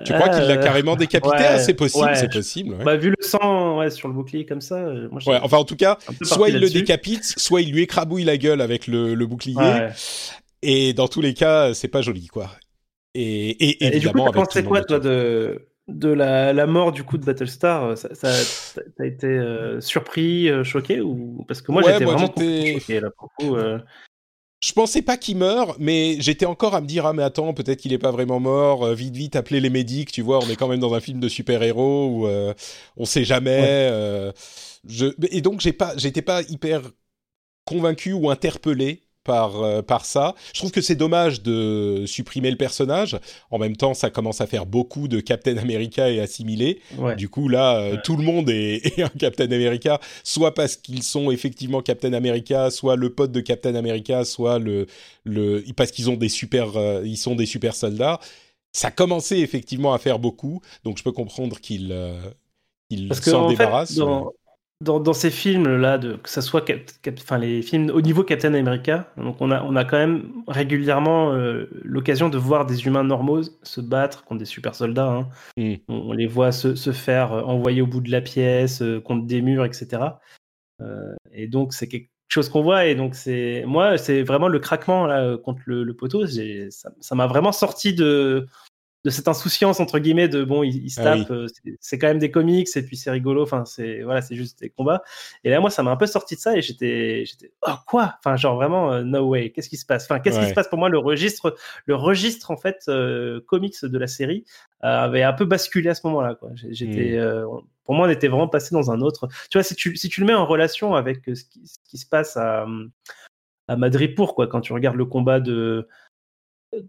Tu 0.05 0.13
crois 0.13 0.29
qu'il 0.29 0.47
l'a 0.47 0.55
Euh, 0.55 0.63
carrément 0.63 0.97
décapité? 0.97 1.31
Ouais, 1.35 1.47
Ah, 1.47 1.59
C'est 1.59 1.75
possible, 1.75 2.05
ouais, 2.07 2.17
c'est 2.17 2.29
possible. 2.29 2.75
ouais. 2.75 2.85
Bah, 2.85 2.97
vu 2.97 3.11
le 3.11 3.17
sang 3.25 3.89
sur 3.91 4.09
le 4.09 4.15
bouclier 4.15 4.45
comme 4.45 4.61
ça, 4.61 4.77
euh, 4.77 5.09
moi, 5.11 5.21
enfin, 5.43 5.59
en 5.59 5.65
tout 5.65 5.77
cas, 5.77 5.99
soit 6.23 6.49
il 6.49 6.61
le 6.61 6.69
décapite, 6.69 7.25
soit 7.25 7.63
il 7.63 7.73
lui 7.73 7.83
écrabouille 7.83 8.25
la 8.25 8.37
gueule 8.37 8.61
avec 8.61 8.87
le, 8.87 9.15
le 9.15 9.27
bouclier. 9.27 9.59
Et 10.63 10.95
dans 10.95 11.09
tous 11.09 11.21
les 11.21 11.35
cas, 11.35 11.75
c'est 11.75 11.89
pas 11.89 12.03
joli, 12.03 12.27
quoi. 12.27 12.51
Et, 13.15 13.51
et, 13.51 13.85
Et, 13.85 13.91
du 13.91 14.09
coup, 14.09 14.19
évidemment, 14.19 14.29
avec 14.29 14.45
pensé 14.45 14.63
quoi, 14.65 14.83
toi, 14.85 14.99
de, 14.99 15.69
de 15.89 16.09
la, 16.09 16.53
la 16.53 16.67
mort 16.67 16.93
du 16.93 17.05
coup 17.05 17.19
de 17.19 17.25
Battlestar 17.25 17.97
ça, 17.99 18.15
ça- 18.15 18.83
T'as 18.97 19.05
été 19.07 19.27
euh, 19.27 19.81
surpris, 19.81 20.49
euh, 20.49 20.65
choqué 20.65 21.01
ou 21.01 21.45
parce 21.47 21.63
que 21.63 21.73
moi 21.73 21.83
Ouais, 21.83 21.93
j'étais 21.93 22.05
vraiment 22.07 22.27
choqué 22.27 23.01
là 23.01 23.11
pour 23.17 23.31
coup. 23.35 23.55
euh. 23.57 23.79
Je 24.63 24.73
pensais 24.73 25.03
pas 25.03 25.19
qu'il 25.19 25.37
meure, 25.37 25.77
mais 25.79 26.17
j'étais 26.21 26.47
encore 26.47 26.75
à 26.75 26.81
me 26.81 26.87
dire 26.87 27.05
ah 27.05 27.13
mais 27.13 27.23
attends 27.23 27.53
peut-être 27.53 27.81
qu'il 27.81 27.93
est 27.93 27.99
pas 27.99 28.11
vraiment 28.13 28.41
mort. 28.41 28.85
euh, 28.85 28.95
vite 28.95 29.15
vite 29.15 29.37
appeler 29.37 29.61
les 29.61 29.69
médics, 29.71 30.11
tu 30.11 30.23
vois. 30.23 30.39
On 30.39 30.49
est 30.49 30.57
quand 30.57 30.69
même 30.69 30.81
dans 30.81 30.95
un 30.95 31.01
film 31.01 31.21
de 31.21 31.29
super-héros 31.29 32.09
où 32.09 32.27
euh, 32.27 32.55
on 32.97 33.05
sait 33.05 33.25
jamais. 33.25 33.61
Ouais. 33.61 33.67
euh, 33.93 34.33
je 34.89 35.07
et 35.31 35.43
donc 35.43 35.61
j'ai 35.61 35.73
pas, 35.75 35.95
j'étais 35.99 36.23
pas 36.23 36.41
hyper 36.43 36.81
convaincu 37.67 38.13
ou 38.15 38.31
interpellé 38.31 39.04
par 39.25 39.63
euh, 39.63 39.83
par 39.83 40.05
ça. 40.05 40.35
Je 40.53 40.61
trouve 40.61 40.71
que 40.71 40.81
c'est 40.81 40.95
dommage 40.95 41.43
de 41.43 42.05
supprimer 42.07 42.51
le 42.51 42.57
personnage. 42.57 43.19
En 43.51 43.59
même 43.59 43.77
temps, 43.77 43.95
ça 43.95 44.11
commence 44.11 44.41
à 44.41 44.47
faire 44.47 44.67
beaucoup 44.67 45.09
de 45.09 45.21
Captain 45.21 45.57
America 45.57 46.11
et 46.11 46.21
assimilé. 46.21 46.81
Ouais. 46.99 47.17
Du 47.17 47.29
coup, 47.29 47.49
là, 47.49 47.77
euh, 47.79 47.93
Ouais. 47.95 48.03
tout 48.05 48.17
le 48.17 48.23
monde 48.23 48.51
est, 48.51 48.87
est 48.99 49.03
un 49.03 49.09
Captain 49.09 49.51
America, 49.51 49.99
soit 50.23 50.55
parce 50.55 50.77
qu'ils 50.77 51.03
sont 51.03 51.31
effectivement 51.31 51.81
Captain 51.83 52.13
America, 52.13 52.71
soit 52.71 52.97
le 52.97 53.11
pote 53.11 53.33
de 53.33 53.41
Captain 53.41 53.75
America, 53.75 54.25
soit 54.25 54.59
le, 54.59 54.87
le 55.25 55.65
parce 55.77 55.91
qu'ils 55.91 56.11
ont 56.11 56.17
des 56.17 56.29
super, 56.29 56.77
euh, 56.77 57.03
ils 57.05 57.17
sont 57.17 57.35
des 57.35 57.47
super 57.47 57.75
soldats. 57.75 58.21
Ça 58.73 58.91
commençait 58.91 59.39
effectivement 59.41 59.95
à 59.95 59.99
faire 59.99 60.19
beaucoup, 60.19 60.61
donc 60.83 60.99
je 60.99 61.03
peux 61.05 61.13
comprendre 61.13 61.61
qu'ils 61.61 61.93
s'en 63.23 63.49
dans, 63.97 64.33
dans, 64.81 65.01
dans, 65.01 65.13
ces 65.13 65.31
films 65.31 65.77
là, 65.77 65.99
de, 65.99 66.15
que 66.15 66.29
ce 66.29 66.41
soit 66.41 66.63
cap, 66.63 66.81
cap, 67.03 67.15
enfin, 67.19 67.39
les 67.39 67.63
films 67.63 67.91
au 67.91 68.01
niveau 68.01 68.25
Captain 68.25 68.55
America, 68.55 69.13
donc 69.17 69.37
on 69.41 69.51
a, 69.51 69.63
on 69.63 69.77
a 69.77 69.85
quand 69.85 69.97
même 69.97 70.33
régulièrement 70.49 71.33
euh, 71.33 71.69
l'occasion 71.83 72.29
de 72.29 72.39
voir 72.39 72.67
des 72.67 72.87
humains 72.87 73.05
normaux 73.05 73.43
se 73.63 73.81
battre 73.81 74.25
contre 74.25 74.41
des 74.41 74.45
super 74.45 74.75
soldats. 74.75 75.11
Hein. 75.11 75.29
Mm. 75.57 75.75
On, 75.89 75.95
on, 76.11 76.13
les 76.13 76.27
voit 76.27 76.53
se, 76.53 76.75
se, 76.75 76.93
faire 76.93 77.33
envoyer 77.33 77.83
au 77.83 77.87
bout 77.87 78.01
de 78.01 78.11
la 78.11 78.21
pièce, 78.21 78.83
euh, 78.83 79.01
contre 79.01 79.27
des 79.27 79.43
murs, 79.43 79.65
etc. 79.65 80.03
Euh, 80.81 81.15
et 81.33 81.47
donc 81.47 81.73
c'est 81.73 81.89
quelque 81.89 82.11
chose 82.29 82.49
qu'on 82.49 82.63
voit. 82.63 82.87
Et 82.87 82.95
donc 82.95 83.15
c'est 83.15 83.65
moi, 83.67 83.97
c'est 83.97 84.23
vraiment 84.23 84.49
le 84.49 84.59
craquement 84.59 85.07
là, 85.07 85.37
contre 85.39 85.63
le, 85.67 85.85
le 85.85 85.95
poteau. 85.95 86.27
Ça 86.27 87.15
m'a 87.15 87.27
vraiment 87.27 87.53
sorti 87.53 87.95
de 87.95 88.47
de 89.05 89.11
cette 89.11 89.29
insouciance 89.29 89.81
entre 89.81 89.99
guillemets 89.99 90.29
de 90.29 90.45
bon 90.45 90.63
ils, 90.63 90.85
ils 90.85 90.91
se 90.91 91.03
tapent 91.03 91.27
ah 91.31 91.45
oui. 91.65 91.77
c'est 91.79 91.99
quand 91.99 92.07
même 92.07 92.19
des 92.19 92.31
comics 92.31 92.69
et 92.75 92.83
puis 92.83 92.97
c'est 92.97 93.11
rigolo 93.11 93.43
enfin 93.43 93.65
c'est 93.67 94.03
voilà 94.03 94.23
c'est 94.23 94.35
juste 94.35 94.61
des 94.61 94.71
combats. 94.71 95.03
Et 95.45 95.51
là 95.51 95.61
moi 95.61 95.71
ça 95.71 95.83
m'a 95.83 95.91
un 95.91 95.97
peu 95.97 96.07
sorti 96.07 96.37
de 96.37 96.41
ça 96.41 96.57
et 96.57 96.63
j'étais 96.63 97.25
j'étais 97.27 97.53
oh 97.67 97.75
quoi? 97.87 98.15
Enfin 98.19 98.37
genre 98.37 98.57
vraiment 98.57 98.99
uh, 98.99 99.05
no 99.05 99.29
way. 99.29 99.51
Qu'est-ce 99.51 99.69
qui 99.69 99.77
se 99.77 99.85
passe? 99.85 100.05
Enfin 100.05 100.21
qu'est-ce 100.21 100.39
ouais. 100.39 100.45
qui 100.45 100.51
se 100.51 100.55
passe 100.55 100.69
pour 100.69 100.79
moi? 100.79 100.89
Le 100.89 100.99
registre 100.99 101.55
le 101.85 101.95
registre 101.95 102.51
en 102.51 102.57
fait 102.57 102.85
euh, 102.89 103.41
comics 103.47 103.85
de 103.85 103.99
la 103.99 104.07
série 104.07 104.45
euh, 104.85 104.89
avait 104.89 105.23
un 105.23 105.35
peu 105.35 105.45
basculé 105.45 105.91
à 105.91 105.95
ce 105.95 106.07
moment-là 106.07 106.35
quoi. 106.35 106.51
J'étais 106.71 107.13
mmh. 107.13 107.21
euh, 107.21 107.47
pour 107.85 107.95
moi 107.95 108.07
on 108.07 108.11
était 108.11 108.29
vraiment 108.29 108.49
passé 108.49 108.75
dans 108.75 108.91
un 108.91 109.03
autre. 109.03 109.29
Tu 109.51 109.59
vois 109.59 109.65
si 109.65 109.75
tu 109.75 109.97
si 109.97 110.09
tu 110.09 110.21
le 110.21 110.27
mets 110.27 110.35
en 110.35 110.47
relation 110.47 110.95
avec 110.95 111.19
ce 111.27 111.45
qui, 111.45 111.67
ce 111.67 111.79
qui 111.85 111.99
se 111.99 112.07
passe 112.07 112.39
à 112.39 112.67
à 113.69 113.77
Madripour 113.77 114.35
quoi 114.35 114.47
quand 114.47 114.61
tu 114.61 114.73
regardes 114.73 114.97
le 114.97 115.07
combat 115.07 115.41
de 115.41 115.89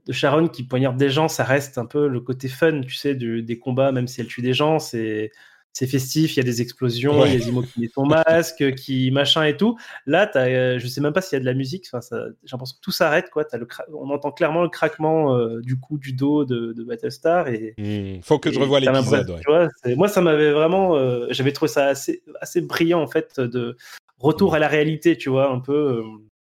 de 0.06 0.14
Sharon 0.14 0.48
qui 0.48 0.64
poignarde 0.64 0.98
des 0.98 1.10
gens, 1.10 1.28
ça 1.28 1.44
reste 1.44 1.78
un 1.78 1.86
peu 1.86 2.08
le 2.08 2.20
côté 2.20 2.48
fun, 2.48 2.82
tu 2.82 2.96
sais, 2.96 3.16
du, 3.16 3.44
des 3.44 3.60
combats, 3.60 3.92
même 3.92 4.08
si 4.08 4.22
elle 4.22 4.28
tue 4.28 4.42
des 4.42 4.54
gens, 4.54 4.80
c'est 4.80 5.32
c'est 5.76 5.88
festif, 5.88 6.36
il 6.36 6.38
y 6.38 6.40
a 6.40 6.44
des 6.44 6.62
explosions, 6.62 7.20
ouais. 7.20 7.34
il 7.34 7.34
y 7.34 7.42
a 7.42 7.52
des 7.52 7.68
qui 7.68 7.82
mettent 7.82 7.94
ton 7.94 8.06
masque, 8.06 8.76
qui 8.76 9.12
machin 9.12 9.44
et 9.44 9.58
tout. 9.58 9.78
Là, 10.06 10.32
as, 10.34 10.48
euh, 10.48 10.80
je 10.80 10.88
sais 10.88 11.02
même 11.02 11.12
pas 11.12 11.20
s'il 11.20 11.36
y 11.36 11.36
a 11.36 11.42
de 11.42 11.46
la 11.46 11.54
musique. 11.54 11.90
Enfin, 11.92 12.00
j'ai 12.10 12.52
l'impression 12.54 12.78
que 12.78 12.82
tout 12.82 12.92
s'arrête, 12.92 13.30
quoi. 13.30 13.44
As 13.52 13.58
le 13.58 13.68
on 13.94 14.10
entend 14.10 14.32
clairement 14.32 14.64
le 14.64 14.70
craquement 14.70 15.36
euh, 15.36 15.60
du 15.60 15.78
coup 15.78 15.98
du 15.98 16.14
dos 16.14 16.46
de, 16.46 16.72
de 16.72 16.84
Battlestar. 16.86 17.50
Et 17.50 17.74
mmh, 17.78 18.22
faut 18.22 18.40
que 18.40 18.48
et 18.48 18.54
je 18.54 18.60
revoie 18.60 18.80
l'épisode. 18.80 19.30
Ouais. 19.50 19.96
Moi, 19.98 20.08
ça 20.08 20.22
m'avait 20.22 20.54
vraiment, 20.54 20.96
euh, 20.96 21.28
j'avais 21.32 21.52
trouvé 21.52 21.70
ça 21.70 21.88
assez 21.88 22.24
assez 22.40 22.62
brillant 22.62 23.02
en 23.02 23.08
fait 23.08 23.42
de 23.42 23.76
retour 24.18 24.54
mmh. 24.54 24.56
à 24.56 24.60
la 24.60 24.68
réalité, 24.70 25.18
tu 25.18 25.30
vois, 25.30 25.52
un 25.52 25.60
peu. 25.60 26.06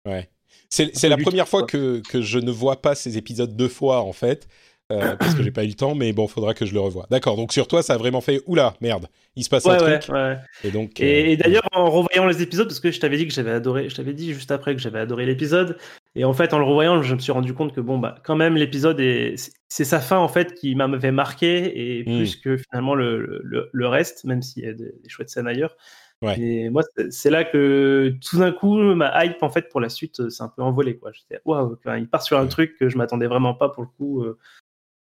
Euh, 0.07 0.09
ouais. 0.09 0.31
C'est 0.69 1.09
la 1.09 1.17
première 1.17 1.49
fois 1.49 1.65
que, 1.65 2.01
que, 2.01 2.23
je 2.23 2.39
ne 2.39 2.51
vois 2.51 2.83
pas 2.83 2.95
ces 2.95 3.19
épisodes 3.19 3.57
deux 3.57 3.69
fois, 3.69 4.03
en 4.03 4.13
fait, 4.13 4.49
euh, 4.93 5.17
parce 5.17 5.35
que 5.35 5.43
j'ai 5.43 5.51
pas 5.51 5.65
eu 5.65 5.69
le 5.69 5.75
temps, 5.75 5.95
mais 5.95 6.13
bon, 6.13 6.29
faudra 6.29 6.55
que 6.55 6.65
je 6.65 6.73
le 6.73 6.81
revoie. 6.81 7.07
D'accord, 7.11 7.37
donc 7.37 7.53
sur 7.53 7.67
toi, 7.67 7.83
ça 7.83 7.95
a 7.95 7.97
vraiment 7.97 8.21
fait 8.21 8.41
oula, 8.47 8.75
merde, 8.81 9.09
il 9.35 9.43
se 9.43 9.49
passe 9.49 9.65
ouais, 9.65 9.75
un 9.75 9.85
ouais, 9.85 9.99
truc. 9.99 10.15
Ouais. 10.15 10.37
Et 10.63 10.71
donc. 10.71 11.01
Et, 11.01 11.05
euh, 11.05 11.31
et 11.31 11.37
d'ailleurs, 11.37 11.67
en 11.73 11.91
revoyant 11.91 12.27
les 12.27 12.41
épisodes, 12.41 12.69
parce 12.69 12.79
que 12.79 12.93
je 12.93 13.01
t'avais 13.01 13.17
dit 13.17 13.27
que 13.27 13.35
j'avais 13.35 13.51
adoré, 13.51 13.89
je 13.89 13.97
t'avais 13.97 14.13
dit 14.13 14.33
juste 14.33 14.53
après 14.53 14.77
que 14.77 14.81
j'avais 14.81 15.01
adoré 15.01 15.27
l'épisode, 15.27 15.77
et 16.15 16.25
en 16.25 16.33
fait, 16.33 16.55
en 16.55 16.59
le 16.59 16.65
revoyant, 16.65 17.03
je 17.03 17.15
me 17.15 17.19
suis 17.19 17.33
rendu 17.33 17.53
compte 17.53 17.75
que 17.75 17.81
bon, 17.81 17.99
bah, 17.99 18.17
quand 18.25 18.37
même, 18.37 18.57
l'épisode 18.57 19.01
est, 19.01 19.35
c'est 19.69 19.85
sa 19.85 20.01
fin 20.01 20.19
en 20.19 20.29
fait 20.29 20.55
qui 20.55 20.75
m'avait 20.77 21.11
marqué, 21.11 21.99
et 21.99 22.05
plus 22.05 22.37
mmh. 22.37 22.41
que 22.43 22.57
finalement 22.57 22.95
le, 22.95 23.41
le, 23.43 23.69
le, 23.73 23.89
reste, 23.89 24.25
même 24.25 24.43
s'il 24.43 24.65
y 24.65 24.69
a 24.69 24.73
des, 24.73 24.95
des 25.03 25.09
chouettes 25.09 25.31
scènes 25.31 25.49
ailleurs. 25.49 25.77
Ouais. 26.23 26.41
Et 26.41 26.71
moi, 26.71 26.83
c'est 27.11 27.31
là 27.31 27.45
que 27.45 28.15
tout 28.27 28.39
d'un 28.39 28.53
coup, 28.53 28.77
ma 28.95 29.25
hype 29.25 29.43
en 29.43 29.51
fait 29.51 29.69
pour 29.69 29.81
la 29.81 29.91
suite, 29.91 30.31
c'est 30.31 30.43
un 30.43 30.49
peu 30.49 30.63
envolé 30.63 30.97
quoi. 30.97 31.13
J'étais 31.13 31.41
waouh, 31.45 31.77
il 31.99 32.09
part 32.09 32.23
sur 32.23 32.39
un 32.39 32.43
ouais. 32.43 32.49
truc 32.49 32.77
que 32.79 32.89
je 32.89 32.97
m'attendais 32.97 33.27
vraiment 33.27 33.55
pas 33.55 33.69
pour 33.69 33.83
le 33.83 33.89
coup. 33.99 34.23
Euh, 34.23 34.39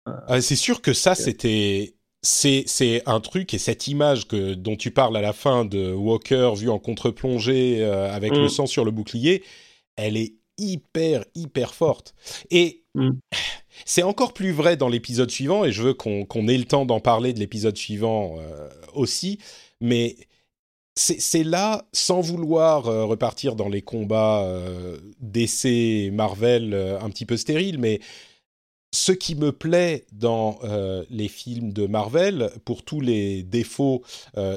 ah, 0.06 0.42
c'est 0.42 0.56
sûr 0.56 0.82
que 0.82 0.94
ça, 0.94 1.16
c'était 1.16 1.96
c'est 2.22 2.64
c'est 2.68 3.02
un 3.08 3.20
truc 3.22 3.54
et 3.54 3.58
cette 3.58 3.88
image 3.88 4.28
que 4.28 4.54
dont 4.54 4.76
tu 4.76 4.92
parles 4.92 5.16
à 5.16 5.22
la 5.22 5.34
fin 5.34 5.66
de 5.66 5.94
Walker 5.94 6.52
vu 6.56 6.70
en 6.70 6.78
contre-plongée 6.78 7.82
euh, 7.82 8.12
avec 8.12 8.36
le 8.36 8.50
sang 8.50 8.66
sur 8.66 8.84
le 8.84 8.92
bouclier, 8.92 9.44
elle 9.96 10.18
est 10.18 10.36
hyper 10.58 11.24
hyper 11.34 11.74
forte 11.74 12.14
et 12.52 12.84
mmh. 12.96 13.12
c'est 13.86 14.04
encore 14.04 14.34
plus 14.34 14.52
vrai 14.52 14.76
dans 14.76 14.90
l'épisode 14.90 15.32
suivant 15.32 15.64
et 15.64 15.72
je 15.72 15.82
veux 15.82 15.94
qu'on 15.94 16.26
qu 16.26 16.40
ait 16.40 16.58
le 16.58 16.66
temps 16.66 16.86
d'en 16.86 17.00
parler 17.00 17.32
de 17.32 17.40
l'épisode 17.40 17.78
suivant 17.78 18.36
euh, 18.38 18.68
aussi, 18.94 19.40
mais 19.80 20.18
c'est 21.00 21.44
là, 21.44 21.88
sans 21.94 22.20
vouloir 22.20 22.88
euh, 22.88 23.06
repartir 23.06 23.56
dans 23.56 23.70
les 23.70 23.82
combats 23.82 24.44
euh, 24.44 24.98
Marvel 26.12 26.74
euh, 26.74 27.00
un 27.00 27.10
petit 27.10 27.26
peu 27.26 27.38
stériles, 27.38 27.78
mais 27.78 28.02
ce 28.92 29.14
qui 29.14 29.36
me 29.36 29.52
plaît 29.52 30.06
dans 30.12 30.60
euh, 30.64 31.06
les 31.10 31.30
films 31.30 31.72
de 31.72 31.88
Marvel, 31.88 32.52
pour 32.66 32.84
tous 32.84 33.00
les 33.00 33.44
défauts 33.44 34.04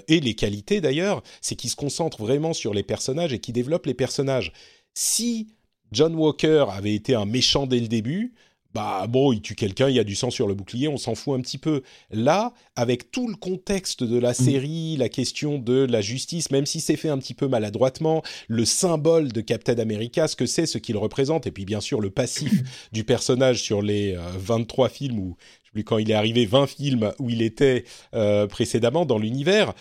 et 0.08 0.20
les 0.20 0.34
qualités 0.34 0.80
d'ailleurs, 0.80 1.22
c'est 1.40 1.54
qu'ils 1.54 1.70
se 1.70 1.76
concentrent 1.76 2.22
vraiment 2.22 2.54
sur 2.54 2.74
les 2.74 2.82
personnages 2.82 3.32
et 3.32 3.38
qu'ils 3.38 3.54
développent 3.54 3.86
les 3.86 3.94
personnages. 3.94 4.52
Si 4.94 5.48
John 5.92 6.14
Walker 6.14 6.66
avait 6.70 6.94
été 6.94 7.14
un 7.14 7.26
méchant 7.26 7.66
dès 7.66 7.78
le 7.78 7.88
début, 7.88 8.34
bah 8.74 9.06
bon, 9.08 9.32
il 9.32 9.42
tue 9.42 9.54
quelqu'un, 9.54 9.88
il 9.88 9.96
y 9.96 9.98
a 9.98 10.04
du 10.04 10.14
sang 10.14 10.30
sur 10.30 10.46
le 10.46 10.54
bouclier, 10.54 10.88
on 10.88 10.96
s'en 10.96 11.14
fout 11.14 11.38
un 11.38 11.40
petit 11.40 11.58
peu. 11.58 11.82
Là, 12.10 12.52
avec 12.76 13.10
tout 13.10 13.28
le 13.28 13.34
contexte 13.34 14.02
de 14.02 14.18
la 14.18 14.30
mmh. 14.30 14.34
série, 14.34 14.96
la 14.96 15.08
question 15.08 15.58
de 15.58 15.86
la 15.88 16.00
justice, 16.00 16.50
même 16.50 16.66
si 16.66 16.80
c'est 16.80 16.96
fait 16.96 17.08
un 17.08 17.18
petit 17.18 17.34
peu 17.34 17.48
maladroitement, 17.48 18.22
le 18.48 18.64
symbole 18.64 19.32
de 19.32 19.40
Captain 19.40 19.78
America, 19.78 20.26
ce 20.28 20.36
que 20.36 20.46
c'est, 20.46 20.66
ce 20.66 20.78
qu'il 20.78 20.96
représente, 20.96 21.46
et 21.46 21.50
puis 21.50 21.64
bien 21.64 21.80
sûr 21.80 22.00
le 22.00 22.10
passif 22.10 22.62
du 22.92 23.04
personnage 23.04 23.62
sur 23.62 23.82
les 23.82 24.14
euh, 24.14 24.20
23 24.36 24.88
films, 24.88 25.18
ou 25.18 25.36
je 25.62 25.68
sais 25.68 25.72
plus 25.72 25.84
quand 25.84 25.98
il 25.98 26.10
est 26.10 26.14
arrivé, 26.14 26.46
20 26.46 26.66
films 26.66 27.12
où 27.18 27.28
il 27.30 27.42
était 27.42 27.84
euh, 28.14 28.46
précédemment 28.46 29.04
dans 29.04 29.18
l'univers, 29.18 29.74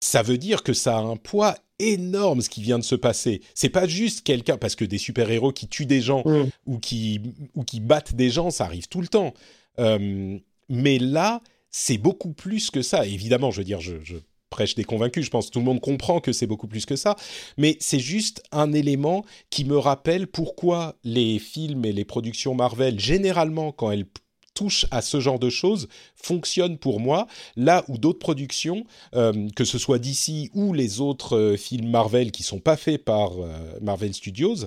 ça 0.00 0.22
veut 0.22 0.38
dire 0.38 0.62
que 0.62 0.72
ça 0.72 0.98
a 0.98 1.00
un 1.00 1.16
poids 1.16 1.56
énorme 1.78 2.40
ce 2.40 2.48
qui 2.48 2.62
vient 2.62 2.78
de 2.78 2.84
se 2.84 2.94
passer. 2.94 3.40
C'est 3.54 3.68
pas 3.68 3.86
juste 3.86 4.22
quelqu'un 4.22 4.56
parce 4.56 4.76
que 4.76 4.84
des 4.84 4.98
super-héros 4.98 5.52
qui 5.52 5.68
tuent 5.68 5.86
des 5.86 6.00
gens 6.00 6.22
mmh. 6.24 6.44
ou 6.66 6.78
qui 6.78 7.20
ou 7.54 7.64
qui 7.64 7.80
battent 7.80 8.14
des 8.14 8.30
gens, 8.30 8.50
ça 8.50 8.64
arrive 8.64 8.88
tout 8.88 9.00
le 9.00 9.08
temps. 9.08 9.34
Euh, 9.78 10.38
mais 10.68 10.98
là, 10.98 11.40
c'est 11.70 11.98
beaucoup 11.98 12.32
plus 12.32 12.70
que 12.70 12.82
ça. 12.82 13.06
évidemment, 13.06 13.50
je 13.50 13.58
veux 13.58 13.64
dire, 13.64 13.80
je, 13.80 13.96
je 14.02 14.16
prêche 14.54 14.76
des 14.76 14.84
convaincus. 14.84 15.24
Je 15.24 15.30
pense 15.30 15.46
que 15.46 15.50
tout 15.50 15.58
le 15.58 15.64
monde 15.64 15.80
comprend 15.80 16.20
que 16.20 16.32
c'est 16.32 16.46
beaucoup 16.46 16.68
plus 16.68 16.86
que 16.86 16.94
ça. 16.94 17.16
Mais 17.58 17.76
c'est 17.80 17.98
juste 17.98 18.42
un 18.52 18.72
élément 18.72 19.24
qui 19.50 19.64
me 19.64 19.76
rappelle 19.76 20.28
pourquoi 20.28 20.96
les 21.02 21.40
films 21.40 21.84
et 21.84 21.92
les 21.92 22.04
productions 22.04 22.54
Marvel, 22.54 23.00
généralement, 23.00 23.72
quand 23.72 23.90
elles 23.90 24.06
touche 24.54 24.86
à 24.90 25.02
ce 25.02 25.20
genre 25.20 25.38
de 25.38 25.50
choses 25.50 25.88
fonctionne 26.14 26.78
pour 26.78 27.00
moi, 27.00 27.26
là 27.56 27.84
où 27.88 27.98
d'autres 27.98 28.18
productions, 28.18 28.86
euh, 29.14 29.48
que 29.54 29.64
ce 29.64 29.78
soit 29.78 29.98
d'ici 29.98 30.50
ou 30.54 30.72
les 30.72 31.00
autres 31.00 31.36
euh, 31.36 31.56
films 31.56 31.90
Marvel 31.90 32.30
qui 32.30 32.42
sont 32.42 32.60
pas 32.60 32.76
faits 32.76 33.04
par 33.04 33.32
euh, 33.32 33.78
Marvel 33.82 34.14
Studios, 34.14 34.66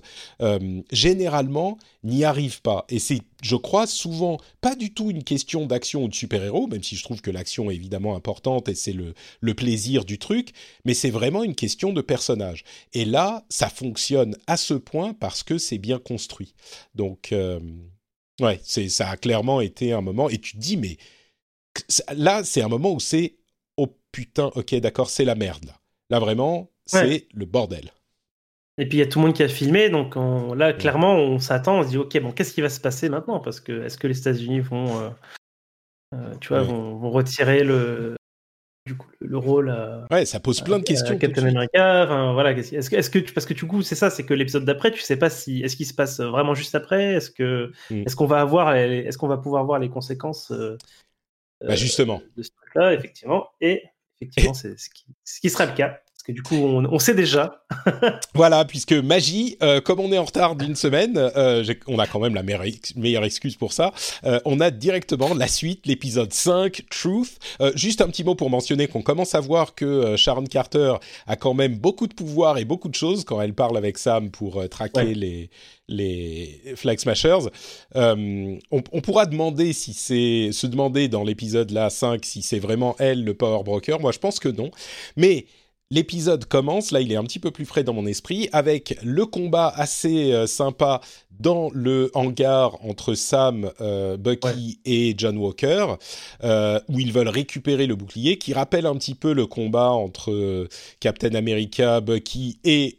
généralement 0.91 1.77
n'y 2.03 2.23
arrivent 2.23 2.61
pas. 2.61 2.85
Et 2.89 2.99
c'est, 2.99 3.21
je 3.41 3.55
crois, 3.55 3.87
souvent 3.87 4.37
pas 4.61 4.75
du 4.75 4.93
tout 4.93 5.09
une 5.09 5.23
question 5.23 5.65
d'action 5.65 6.03
ou 6.03 6.07
de 6.07 6.15
super-héros, 6.15 6.67
même 6.67 6.83
si 6.83 6.95
je 6.95 7.03
trouve 7.03 7.21
que 7.21 7.31
l'action 7.31 7.71
est 7.71 7.75
évidemment 7.75 8.15
importante 8.15 8.69
et 8.69 8.75
c'est 8.75 8.93
le, 8.93 9.13
le 9.41 9.53
plaisir 9.53 10.05
du 10.05 10.19
truc, 10.19 10.51
mais 10.85 10.93
c'est 10.93 11.09
vraiment 11.09 11.43
une 11.43 11.55
question 11.55 11.93
de 11.93 12.01
personnage. 12.01 12.63
Et 12.93 13.05
là, 13.05 13.45
ça 13.49 13.69
fonctionne 13.69 14.35
à 14.47 14.57
ce 14.57 14.73
point 14.73 15.13
parce 15.13 15.43
que 15.43 15.57
c'est 15.57 15.77
bien 15.77 15.99
construit. 15.99 16.53
Donc 16.95 17.33
Ouais, 18.39 18.59
c'est 18.63 18.89
ça 18.89 19.09
a 19.09 19.17
clairement 19.17 19.61
été 19.61 19.93
un 19.93 20.01
moment 20.01 20.29
et 20.29 20.37
tu 20.37 20.53
te 20.53 20.61
dis 20.61 20.77
mais 20.77 20.97
là 22.15 22.43
c'est 22.43 22.61
un 22.61 22.67
moment 22.67 22.93
où 22.93 22.99
c'est 22.99 23.35
oh 23.77 23.87
putain 24.11 24.51
ok 24.55 24.75
d'accord 24.75 25.09
c'est 25.09 25.25
la 25.25 25.35
merde 25.35 25.65
là 25.65 25.79
là 26.09 26.19
vraiment 26.19 26.71
c'est 26.85 27.05
ouais. 27.05 27.27
le 27.33 27.45
bordel. 27.45 27.91
Et 28.79 28.87
puis 28.87 28.99
il 28.99 29.01
y 29.01 29.03
a 29.03 29.07
tout 29.07 29.19
le 29.19 29.25
monde 29.25 29.35
qui 29.35 29.41
a 29.41 29.47
filmé 29.47 29.89
donc 29.89 30.15
on, 30.15 30.53
là 30.53 30.71
clairement 30.73 31.15
on 31.15 31.39
s'attend 31.39 31.79
on 31.79 31.83
se 31.83 31.89
dit 31.89 31.97
ok 31.97 32.19
bon 32.21 32.31
qu'est-ce 32.31 32.53
qui 32.53 32.61
va 32.61 32.69
se 32.69 32.79
passer 32.79 33.09
maintenant? 33.09 33.39
Parce 33.39 33.59
que 33.59 33.83
est-ce 33.83 33.97
que 33.97 34.07
les 34.07 34.19
États-Unis 34.19 34.59
vont 34.59 35.01
euh, 35.01 35.09
euh, 36.13 36.35
tu 36.39 36.49
vois 36.49 36.61
ouais. 36.61 36.67
vont, 36.67 36.95
vont, 36.95 37.09
retirer 37.09 37.63
le 37.63 38.15
du 38.87 38.95
coup 38.95 39.07
le 39.19 39.37
rôle 39.37 39.69
à, 39.69 40.05
ouais 40.11 40.25
ça 40.25 40.39
pose 40.39 40.61
plein 40.61 40.79
de 40.79 40.83
questions 40.83 41.15
à 41.15 41.17
Captain 41.17 41.45
America 41.45 42.03
enfin 42.05 42.33
voilà 42.33 42.51
est-ce 42.51 43.09
que 43.09 43.19
parce 43.31 43.45
que 43.45 43.53
du 43.53 43.65
coup 43.65 43.83
c'est 43.83 43.95
ça 43.95 44.09
c'est 44.09 44.23
que 44.23 44.33
l'épisode 44.33 44.65
d'après 44.65 44.91
tu 44.91 45.01
sais 45.01 45.17
pas 45.17 45.29
si 45.29 45.61
est-ce 45.61 45.75
qu'il 45.75 45.85
se 45.85 45.93
passe 45.93 46.19
vraiment 46.19 46.55
juste 46.55 46.73
après? 46.75 47.13
Est-ce 47.13 47.29
que 47.29 47.71
mm. 47.91 48.03
est-ce 48.05 48.15
qu'on 48.15 48.25
va 48.25 48.39
avoir 48.41 48.75
est-ce 48.75 49.17
qu'on 49.17 49.27
va 49.27 49.37
pouvoir 49.37 49.65
voir 49.65 49.79
les 49.79 49.89
conséquences 49.89 50.51
euh, 50.51 50.77
bah 51.61 51.75
justement. 51.75 52.21
de 52.35 52.43
ce 52.43 52.49
truc 52.49 52.75
là 52.75 52.93
effectivement. 52.93 53.49
Et 53.61 53.83
effectivement 54.19 54.53
c'est 54.53 54.77
ce 54.79 54.89
qui, 54.89 55.05
ce 55.23 55.39
qui 55.39 55.49
sera 55.49 55.65
le 55.65 55.73
cas 55.73 56.01
que 56.27 56.33
du 56.33 56.43
coup, 56.43 56.55
on, 56.55 56.85
on 56.85 56.99
sait 56.99 57.13
déjà. 57.13 57.63
voilà, 58.33 58.65
puisque 58.65 58.93
magie, 58.93 59.57
euh, 59.63 59.79
comme 59.79 59.99
on 59.99 60.11
est 60.11 60.17
en 60.17 60.25
retard 60.25 60.55
d'une 60.55 60.75
semaine, 60.75 61.13
euh, 61.17 61.63
on 61.87 61.99
a 61.99 62.07
quand 62.07 62.19
même 62.19 62.35
la 62.35 62.43
meilleure, 62.43 62.63
meilleure 62.95 63.23
excuse 63.23 63.55
pour 63.55 63.71
ça. 63.71 63.93
Euh, 64.25 64.39
on 64.45 64.59
a 64.59 64.69
directement 64.69 65.33
la 65.33 65.47
suite, 65.47 65.87
l'épisode 65.87 66.33
5, 66.33 66.83
Truth. 66.89 67.39
Juste 67.75 68.01
un 68.01 68.07
petit 68.07 68.23
mot 68.23 68.35
pour 68.35 68.49
mentionner 68.49 68.87
qu'on 68.87 69.01
commence 69.01 69.35
à 69.35 69.39
voir 69.39 69.73
que 69.73 70.15
Sharon 70.15 70.45
Carter 70.45 70.95
a 71.27 71.35
quand 71.35 71.53
même 71.53 71.77
beaucoup 71.77 72.07
de 72.07 72.13
pouvoir 72.13 72.57
et 72.57 72.65
beaucoup 72.65 72.89
de 72.89 72.95
choses 72.95 73.23
quand 73.23 73.41
elle 73.41 73.53
parle 73.53 73.77
avec 73.77 73.97
Sam 73.97 74.29
pour 74.29 74.67
traquer 74.69 74.99
ouais. 74.99 75.13
les 75.13 75.49
les 75.87 76.61
Flag 76.75 76.99
Smashers. 76.99 77.49
Euh, 77.95 78.57
on, 78.71 78.83
on, 78.91 79.01
pourra 79.01 79.25
demander 79.25 79.73
si 79.73 79.93
c'est 79.93 80.51
se 80.51 80.67
demander 80.67 81.07
dans 81.07 81.23
l'épisode 81.23 81.71
là 81.71 81.89
5 81.89 82.25
si 82.25 82.41
c'est 82.41 82.59
vraiment 82.59 82.95
elle 82.99 83.23
le 83.23 83.33
Power 83.33 83.63
Broker. 83.63 83.99
Moi, 83.99 84.11
je 84.11 84.19
pense 84.19 84.39
que 84.39 84.49
non. 84.49 84.71
Mais 85.15 85.45
l'épisode 85.89 86.45
commence, 86.45 86.91
là 86.91 87.01
il 87.01 87.11
est 87.11 87.15
un 87.15 87.23
petit 87.23 87.39
peu 87.39 87.51
plus 87.51 87.65
frais 87.65 87.83
dans 87.83 87.93
mon 87.93 88.05
esprit, 88.05 88.49
avec 88.51 88.97
le 89.03 89.25
combat 89.25 89.71
assez 89.75 90.33
euh, 90.33 90.47
sympa 90.47 91.01
dans 91.39 91.69
le 91.73 92.09
hangar 92.13 92.83
entre 92.83 93.13
Sam, 93.13 93.71
euh, 93.79 94.17
Bucky 94.17 94.79
et 94.85 95.13
John 95.17 95.37
Walker, 95.37 95.95
euh, 96.43 96.79
où 96.89 96.99
ils 96.99 97.13
veulent 97.13 97.29
récupérer 97.29 97.85
le 97.85 97.95
bouclier, 97.95 98.37
qui 98.37 98.53
rappelle 98.53 98.85
un 98.85 98.95
petit 98.95 99.15
peu 99.15 99.33
le 99.33 99.45
combat 99.45 99.91
entre 99.91 100.67
Captain 100.99 101.35
America, 101.35 102.01
Bucky 102.01 102.59
et 102.63 102.97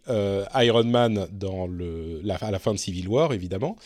Iron 0.55 0.85
Man 0.85 1.27
dans 1.33 1.66
le, 1.66 2.20
la, 2.22 2.37
à 2.37 2.51
la 2.53 2.61
fin 2.61 2.72
de 2.72 2.79
Civil 2.79 3.09
War, 3.09 3.33
évidemment. 3.33 3.77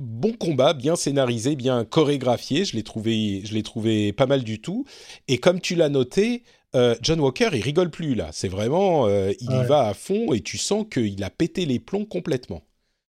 Bon 0.00 0.32
combat, 0.32 0.74
bien 0.74 0.94
scénarisé, 0.94 1.56
bien 1.56 1.84
chorégraphié, 1.84 2.64
je 2.64 2.76
l'ai 2.76 2.84
trouvé, 2.84 3.42
je 3.44 3.52
l'ai 3.52 3.64
trouvé 3.64 4.12
pas 4.12 4.26
mal 4.26 4.44
du 4.44 4.60
tout. 4.60 4.84
Et 5.26 5.38
comme 5.38 5.60
tu 5.60 5.74
l'as 5.74 5.88
noté, 5.88 6.44
euh, 6.74 6.94
John 7.00 7.20
Walker, 7.20 7.48
il 7.52 7.62
rigole 7.62 7.90
plus 7.90 8.14
là. 8.14 8.28
C'est 8.32 8.48
vraiment, 8.48 9.06
euh, 9.06 9.32
il 9.40 9.50
y 9.50 9.64
va 9.64 9.88
à 9.88 9.94
fond 9.94 10.32
et 10.32 10.40
tu 10.40 10.58
sens 10.58 10.84
qu'il 10.90 11.22
a 11.24 11.30
pété 11.30 11.64
les 11.64 11.78
plombs 11.78 12.04
complètement. 12.04 12.62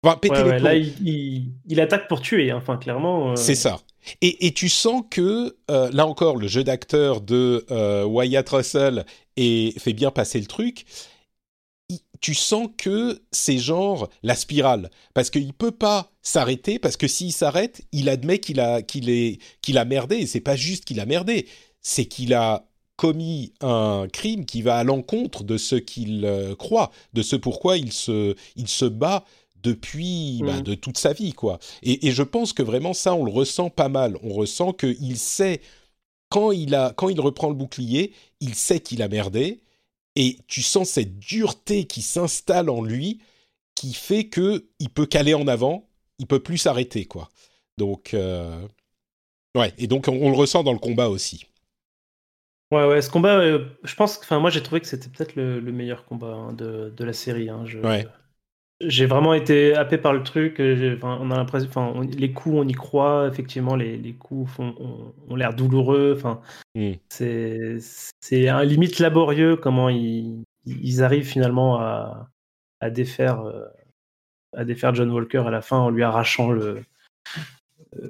Enfin, 0.04 0.18
pété 0.18 0.44
les 0.44 0.58
plombs. 0.58 0.64
Là, 0.64 0.76
il, 0.76 1.82
attaque 1.82 2.08
pour 2.08 2.22
tuer. 2.22 2.52
Hein. 2.52 2.58
Enfin, 2.58 2.78
clairement. 2.78 3.32
Euh. 3.32 3.36
C'est 3.36 3.56
ça. 3.56 3.80
Et, 4.22 4.54
tu 4.54 4.70
sens 4.70 5.04
que 5.10 5.56
là 5.68 6.08
encore, 6.08 6.38
le 6.38 6.48
jeu 6.48 6.64
d'acteur 6.64 7.22
de 7.22 7.66
Wyatt 8.06 8.48
Russell 8.50 9.06
et 9.36 9.74
fait 9.78 9.94
bien 9.94 10.10
passer 10.10 10.40
le 10.40 10.46
truc. 10.46 10.86
tu 12.22 12.34
sens 12.34 12.70
que 12.78 13.22
c'est 13.32 13.58
genre 13.58 14.10
la 14.24 14.36
spirale 14.36 14.90
parce 15.14 15.30
qu'il 15.30 15.54
peut 15.54 15.72
pas 15.72 16.12
s'arrêter 16.22 16.80
parce 16.80 16.98
que 16.98 17.08
s'il 17.08 17.34
s'arrête, 17.34 17.82
il 17.92 18.10
admet 18.10 18.40
qu'il 18.40 18.62
a 18.62 18.82
qu'il 18.82 19.10
est 19.10 19.40
qu'il 19.62 19.78
a 19.78 19.86
merdé 19.86 20.18
et 20.18 20.28
c'est 20.28 20.40
pas 20.40 20.56
juste 20.56 20.86
qu'il 20.86 21.00
a 21.02 21.06
merdé, 21.06 21.48
c'est 21.82 22.06
qu'il 22.06 22.34
a 22.34 22.69
commis 23.00 23.54
un 23.62 24.08
crime 24.12 24.46
qui 24.46 24.62
va 24.62 24.76
à 24.76 24.84
l'encontre 24.84 25.46
de 25.46 25.58
ce 25.58 25.78
qu'il 25.78 26.26
euh, 26.26 26.54
croit, 26.54 26.92
de 27.14 27.22
ce 27.22 27.38
pourquoi 27.38 27.78
il 27.78 27.94
se, 27.94 28.36
il 28.58 28.68
se 28.68 28.84
bat 28.84 29.24
depuis 29.64 30.42
bah, 30.44 30.58
mm. 30.58 30.64
de 30.64 30.76
toute 30.76 30.98
sa 30.98 31.14
vie 31.14 31.32
quoi. 31.32 31.60
Et, 31.82 32.12
je 32.12 32.24
pense 32.24 32.52
que 32.52 32.62
vraiment 32.62 32.94
ça 32.94 33.16
on 33.16 33.24
le 33.24 33.32
ressent 33.32 33.70
pas 33.70 33.88
mal. 33.88 34.18
On 34.22 34.34
ressent 34.34 34.74
qu'il 34.74 35.18
sait 35.18 35.62
quand 36.28 36.52
il 36.52 36.76
a 36.76 36.92
quand 36.94 37.08
il 37.08 37.22
reprend 37.22 37.48
le 37.48 37.56
bouclier, 37.56 38.12
il 38.42 38.54
sait 38.54 38.82
qu'il 38.82 39.02
a 39.02 39.08
merdé 39.08 39.62
et 40.18 40.38
tu 40.48 40.62
sens 40.62 40.90
cette 40.90 41.20
dureté 41.20 41.86
qui 41.86 42.02
s'installe 42.02 42.70
en 42.70 42.82
lui 42.82 43.22
qui 43.76 43.94
fait 43.94 44.26
que 44.26 44.68
il 44.80 44.90
peut 44.90 45.06
caler 45.06 45.36
en 45.36 45.48
avant, 45.48 45.88
il 46.18 46.28
peut 46.28 46.44
plus 46.44 46.58
s'arrêter 46.58 47.06
quoi. 47.06 47.30
Donc 47.78 48.14
euh, 48.14 48.62
ouais 49.56 49.74
et 49.78 49.88
donc 49.88 50.10
on, 50.10 50.30
le 50.30 50.36
ressent 50.36 50.64
dans 50.64 50.74
le 50.74 50.80
combat 50.80 51.08
aussi. 51.08 51.46
Ouais, 52.72 52.88
ouais, 52.88 53.02
ce 53.02 53.10
combat, 53.10 53.40
euh, 53.40 53.66
je 53.84 53.96
pense, 53.96 54.20
enfin, 54.20 54.40
moi 54.40 54.52
j'ai 54.52 54.62
trouvé 54.62 54.80
que 54.80 54.86
c'était 54.86 55.10
peut-être 55.10 55.36
le, 55.36 55.60
meilleur 55.72 56.06
combat 56.06 56.34
hein, 56.34 56.54
de, 56.54 56.94
de, 56.96 57.04
la 57.04 57.14
série. 57.14 57.50
Hein. 57.50 57.64
J'ai 58.82 59.08
vraiment 59.08 59.34
été 59.34 59.76
happé 59.76 59.98
par 59.98 60.14
le 60.14 60.22
truc. 60.22 60.60
Euh, 60.60 60.98
on 61.02 61.32
a 61.32 61.38
l'impression, 61.38 61.68
enfin, 61.68 62.00
les 62.06 62.32
coups, 62.32 62.56
on 62.58 62.68
y 62.68 62.74
croit. 62.74 63.28
Effectivement, 63.28 63.76
les, 63.76 63.98
les 63.98 64.14
coups 64.14 64.52
font, 64.52 65.14
ont, 65.28 65.36
l'air 65.36 65.54
douloureux. 65.56 66.14
Enfin, 66.16 66.42
mm. 66.76 66.94
c'est 67.10 68.48
un 68.48 68.64
limite 68.64 69.00
laborieux 69.00 69.56
comment 69.58 69.90
ils, 69.90 70.44
ils 70.66 71.04
arrivent 71.04 71.28
finalement 71.28 71.80
à, 71.80 72.30
à 72.82 72.90
défaire, 72.90 73.42
euh, 73.42 73.66
à 74.56 74.64
défaire 74.64 74.94
John 74.94 75.12
Walker 75.12 75.44
à 75.46 75.52
la 75.52 75.62
fin 75.62 75.78
en 75.78 75.90
lui 75.90 76.04
arrachant 76.04 76.52
le, 76.52 76.84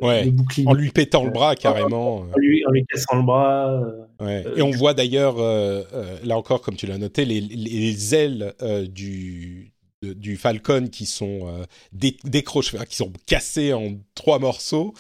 ouais, 0.02 0.34
en 0.66 0.74
lui 0.74 0.92
pétant 0.92 1.24
le 1.24 1.32
bras 1.32 1.56
carrément. 1.56 2.18
En 2.18 2.38
lui, 2.38 2.66
en 2.66 2.72
lui 2.72 2.86
cassant 2.86 3.18
le 3.18 3.24
bras. 3.24 3.82
Ouais. 4.20 4.44
Euh, 4.46 4.56
Et 4.58 4.62
on 4.62 4.72
voit 4.72 4.94
d'ailleurs, 4.94 5.40
euh, 5.40 5.84
euh, 5.94 6.18
là 6.24 6.38
encore, 6.38 6.62
comme 6.62 6.76
tu 6.76 6.86
l'as 6.86 6.98
noté, 6.98 7.26
les, 7.26 7.42
les 7.42 8.16
ailes 8.16 8.54
du, 8.90 9.72
du 10.02 10.38
Falcon 10.38 10.88
qui 10.92 11.06
sont 11.06 11.66
décrochées, 11.94 12.78
qui 12.88 12.96
sont 12.96 13.14
cassées 13.26 13.74
en 13.74 13.94
trois 14.16 14.40
morceaux. 14.40 14.94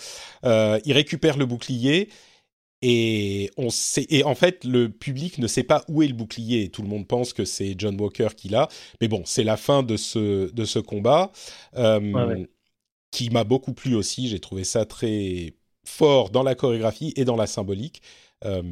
il 0.43 0.93
récupère 0.93 1.37
le 1.37 1.45
bouclier. 1.45 2.09
Et, 2.81 3.51
on 3.57 3.69
sait, 3.69 4.05
et 4.09 4.23
en 4.23 4.35
fait, 4.35 4.63
le 4.63 4.87
public 4.87 5.37
ne 5.37 5.47
sait 5.47 5.63
pas 5.63 5.83
où 5.89 6.01
est 6.01 6.07
le 6.07 6.13
bouclier. 6.13 6.69
Tout 6.69 6.81
le 6.81 6.87
monde 6.87 7.05
pense 7.05 7.33
que 7.33 7.43
c'est 7.43 7.75
John 7.77 7.99
Walker 7.99 8.29
qui 8.37 8.47
l'a. 8.47 8.69
Mais 9.01 9.09
bon, 9.09 9.21
c'est 9.25 9.43
la 9.43 9.57
fin 9.57 9.83
de 9.83 9.97
ce, 9.97 10.49
de 10.49 10.63
ce 10.63 10.79
combat. 10.79 11.33
Ouais, 11.75 12.47
qui 13.11 13.29
m'a 13.29 13.43
beaucoup 13.43 13.73
plu 13.73 13.95
aussi. 13.95 14.27
J'ai 14.27 14.39
trouvé 14.39 14.63
ça 14.63 14.85
très 14.85 15.53
fort 15.85 16.29
dans 16.29 16.43
la 16.43 16.55
chorégraphie 16.55 17.13
et 17.15 17.25
dans 17.25 17.35
la 17.35 17.47
symbolique. 17.47 18.01
Euh, 18.45 18.63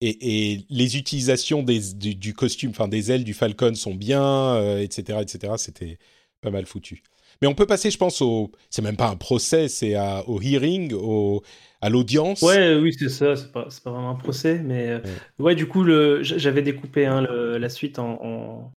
et, 0.00 0.64
les 0.68 0.96
utilisations 0.96 1.62
des, 1.62 1.94
du, 1.94 2.34
costume, 2.34 2.70
enfin 2.70 2.88
des 2.88 3.12
ailes 3.12 3.22
du 3.22 3.34
Falcon 3.34 3.74
sont 3.74 3.94
bien, 3.94 4.78
etc., 4.78 5.18
euh, 5.18 5.22
etc. 5.22 5.54
C'était 5.58 5.98
pas 6.40 6.50
mal 6.50 6.66
foutu. 6.66 7.02
Mais 7.40 7.48
on 7.48 7.54
peut 7.54 7.66
passer, 7.66 7.90
je 7.90 7.98
pense, 7.98 8.20
au. 8.20 8.50
C'est 8.68 8.82
même 8.82 8.96
pas 8.96 9.08
un 9.08 9.16
procès, 9.16 9.68
c'est 9.68 9.96
au 10.26 10.40
hearing, 10.40 10.92
au, 10.92 11.42
à 11.80 11.88
l'audience. 11.88 12.42
Ouais, 12.42 12.74
oui, 12.74 12.94
c'est 12.98 13.08
ça. 13.08 13.36
C'est 13.36 13.52
pas, 13.52 13.68
pas 13.84 13.90
vraiment 13.90 14.10
un 14.10 14.16
procès, 14.16 14.58
mais 14.58 14.88
euh, 14.88 15.00
ouais, 15.38 15.54
du 15.54 15.66
coup, 15.66 15.84
j'avais 16.22 16.62
découpé 16.62 17.06
hein, 17.06 17.22
la 17.22 17.68
suite 17.68 17.98
en, 17.98 18.18
en 18.22 18.72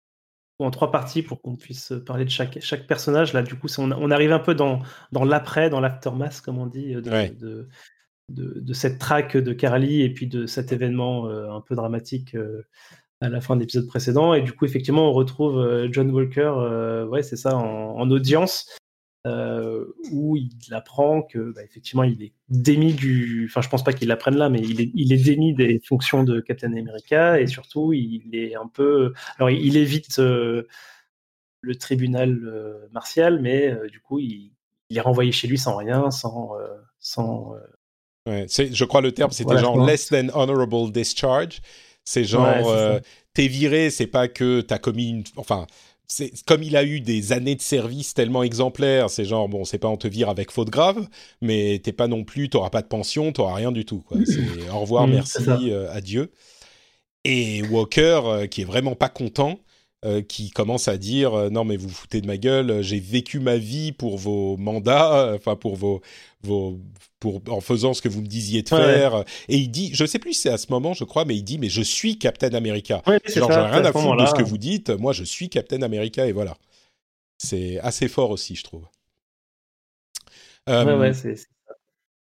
trois 0.72 0.92
parties 0.92 1.24
pour 1.24 1.42
qu'on 1.42 1.56
puisse 1.56 1.94
parler 2.06 2.26
de 2.26 2.30
chaque, 2.30 2.60
chaque 2.62 2.88
personnage. 2.88 3.34
Là, 3.34 3.42
du 3.42 3.56
coup, 3.56 3.68
on, 3.78 3.92
on 3.92 4.12
arrive 4.12 4.32
un 4.32 4.40
peu 4.40 4.56
dans, 4.56 4.80
dans 5.12 5.26
l'après, 5.26 5.70
dans 5.70 5.80
l'aftermath, 5.80 6.42
comme 6.42 6.58
on 6.58 6.68
dit, 6.68 6.96
de, 6.96 7.68
de, 8.30 8.74
cette 8.74 9.00
traque 9.00 9.38
de 9.38 9.54
Carly 9.54 10.02
et 10.02 10.10
puis 10.14 10.28
de 10.28 10.46
cet 10.46 10.72
événement 10.72 11.28
euh, 11.28 11.52
un 11.52 11.62
peu 11.62 11.76
dramatique 11.76 12.36
euh, 12.36 12.66
à 13.22 13.30
la 13.30 13.42
fin 13.42 13.56
de 13.56 13.62
l'épisode 13.62 13.88
précédent. 13.88 14.34
Et 14.34 14.42
du 14.42 14.54
coup, 14.54 14.66
effectivement, 14.66 15.10
on 15.10 15.14
retrouve 15.14 15.60
euh, 15.60 15.88
John 15.92 16.12
Walker, 16.12 17.06
ouais, 17.10 17.24
c'est 17.24 17.36
ça, 17.36 17.56
en, 17.56 18.10
audience. 18.10 18.78
Où 19.26 20.36
il 20.36 20.74
apprend 20.74 21.22
que 21.22 21.54
bah, 21.54 21.64
effectivement 21.64 22.04
il 22.04 22.22
est 22.22 22.34
démis 22.50 22.94
du 22.94 23.48
enfin 23.50 23.62
je 23.62 23.70
pense 23.70 23.84
pas 23.84 23.94
qu'il 23.94 24.10
l'apprenne 24.10 24.36
là 24.36 24.50
mais 24.50 24.60
il 24.60 24.82
est, 24.82 24.92
il 24.94 25.14
est 25.14 25.24
démis 25.24 25.54
des 25.54 25.80
fonctions 25.80 26.24
de 26.24 26.42
Captain 26.42 26.74
America 26.74 27.40
et 27.40 27.48
surtout 27.48 27.94
il 27.94 28.30
est 28.34 28.56
un 28.56 28.68
peu 28.68 29.14
alors 29.38 29.50
il, 29.50 29.78
évite 29.78 30.20
le 30.20 30.68
tribunal 31.80 32.38
martial 32.92 33.40
mais 33.42 33.74
du 33.90 34.02
coup 34.02 34.20
il, 34.20 34.52
il, 34.90 34.98
est 34.98 35.02
renvoyé 35.02 35.32
chez 35.32 35.48
lui 35.48 35.58
sans 35.58 35.78
rien 35.78 36.12
sans 36.12 36.52
sans 37.00 37.56
Ouais, 38.26 38.46
je 38.48 38.86
crois 38.86 39.02
le 39.02 39.12
terme, 39.12 39.32
c'était 39.32 39.58
genre 39.58 39.86
less 39.86 40.08
than 40.08 40.30
honorable 40.34 40.92
discharge. 40.92 41.62
C'est 42.06 42.24
genre, 42.24 42.70
euh, 42.70 43.00
t'es 43.34 43.48
viré, 43.48 43.90
c'est 43.90 44.08
pas 44.08 44.28
que 44.28 44.62
t'as 44.62 44.78
commis 44.78 45.10
une. 45.10 45.24
Enfin, 45.36 45.68
comme 46.46 46.64
il 46.64 46.76
a 46.76 46.84
eu 46.84 47.00
des 47.02 47.32
années 47.32 47.56
de 47.56 47.62
service 47.62 48.14
tellement 48.14 48.44
exemplaires, 48.44 49.10
c'est 49.10 49.26
genre, 49.26 49.50
bon, 49.50 49.64
c'est 49.66 49.78
pas 49.78 49.88
on 49.88 49.98
te 49.98 50.08
vire 50.08 50.30
avec 50.30 50.52
faute 50.52 50.70
grave, 50.70 51.08
mais 51.42 51.80
t'es 51.84 51.94
pas 51.94 52.08
non 52.08 52.24
plus, 52.24 52.50
t'auras 52.50 52.70
pas 52.70 52.82
de 52.82 52.88
pension, 52.88 53.32
t'auras 53.32 53.56
rien 53.56 53.72
du 53.72 53.86
tout. 53.86 54.04
Quoi. 54.08 54.18
Au 54.74 54.80
revoir, 54.80 55.08
mm, 55.08 55.12
merci, 55.12 55.44
euh, 55.48 55.92
adieu. 55.92 56.32
Et 57.26 57.64
Walker, 57.64 58.22
euh, 58.26 58.48
qui 58.48 58.62
est 58.62 58.66
vraiment 58.66 58.96
pas 58.96 59.10
content, 59.10 59.60
qui 60.28 60.52
commence 60.52 60.88
à 60.88 60.98
dire 60.98 61.52
non 61.52 61.64
mais 61.64 61.78
vous 61.78 61.88
vous 61.88 61.94
foutez 61.94 62.22
de 62.22 62.28
ma 62.28 62.38
gueule, 62.38 62.82
j'ai 62.82 63.00
vécu 63.00 63.40
ma 63.40 63.58
vie 63.58 63.92
pour 63.92 64.18
vos 64.18 64.58
mandats, 64.58 65.34
enfin 65.36 65.56
pour 65.56 65.76
vos 65.76 66.02
vos 66.44 66.80
en 67.48 67.62
faisant 67.62 67.94
ce 67.94 68.02
que 68.02 68.10
vous 68.10 68.22
me 68.22 68.28
disiez 68.28 68.64
de 68.64 68.70
faire. 68.70 69.24
Et 69.48 69.58
il 69.58 69.70
dit, 69.70 69.92
je 69.94 70.06
sais 70.06 70.20
plus 70.20 70.34
si 70.34 70.42
c'est 70.42 70.50
à 70.50 70.58
ce 70.58 70.68
moment, 70.70 70.94
je 70.94 71.04
crois, 71.04 71.26
mais 71.26 71.36
il 71.36 71.44
dit, 71.44 71.58
mais 71.58 71.70
je 71.70 71.82
suis 71.82 72.18
Captain 72.18 72.54
America. 72.54 73.02
Ouais, 73.08 73.20
Genre, 73.26 73.52
j'en 73.52 73.68
ai 73.68 73.72
rien 73.72 73.86
à, 73.86 73.92
foutre 73.92 74.18
de 74.18 74.26
ce 74.26 74.34
que 74.34 74.44
vous 74.44 74.58
dites. 74.58 74.90
Moi, 74.90 75.14
je 75.14 75.24
suis 75.24 75.50
Captain 75.50 75.82
America 75.82 76.26
et 76.28 76.32
voilà. 76.32 76.58
C'est 77.38 77.80
assez 77.80 78.08
fort 78.08 78.30
aussi, 78.30 78.56
je 78.56 78.64
trouve. 78.64 78.86
Euh, 80.70 81.14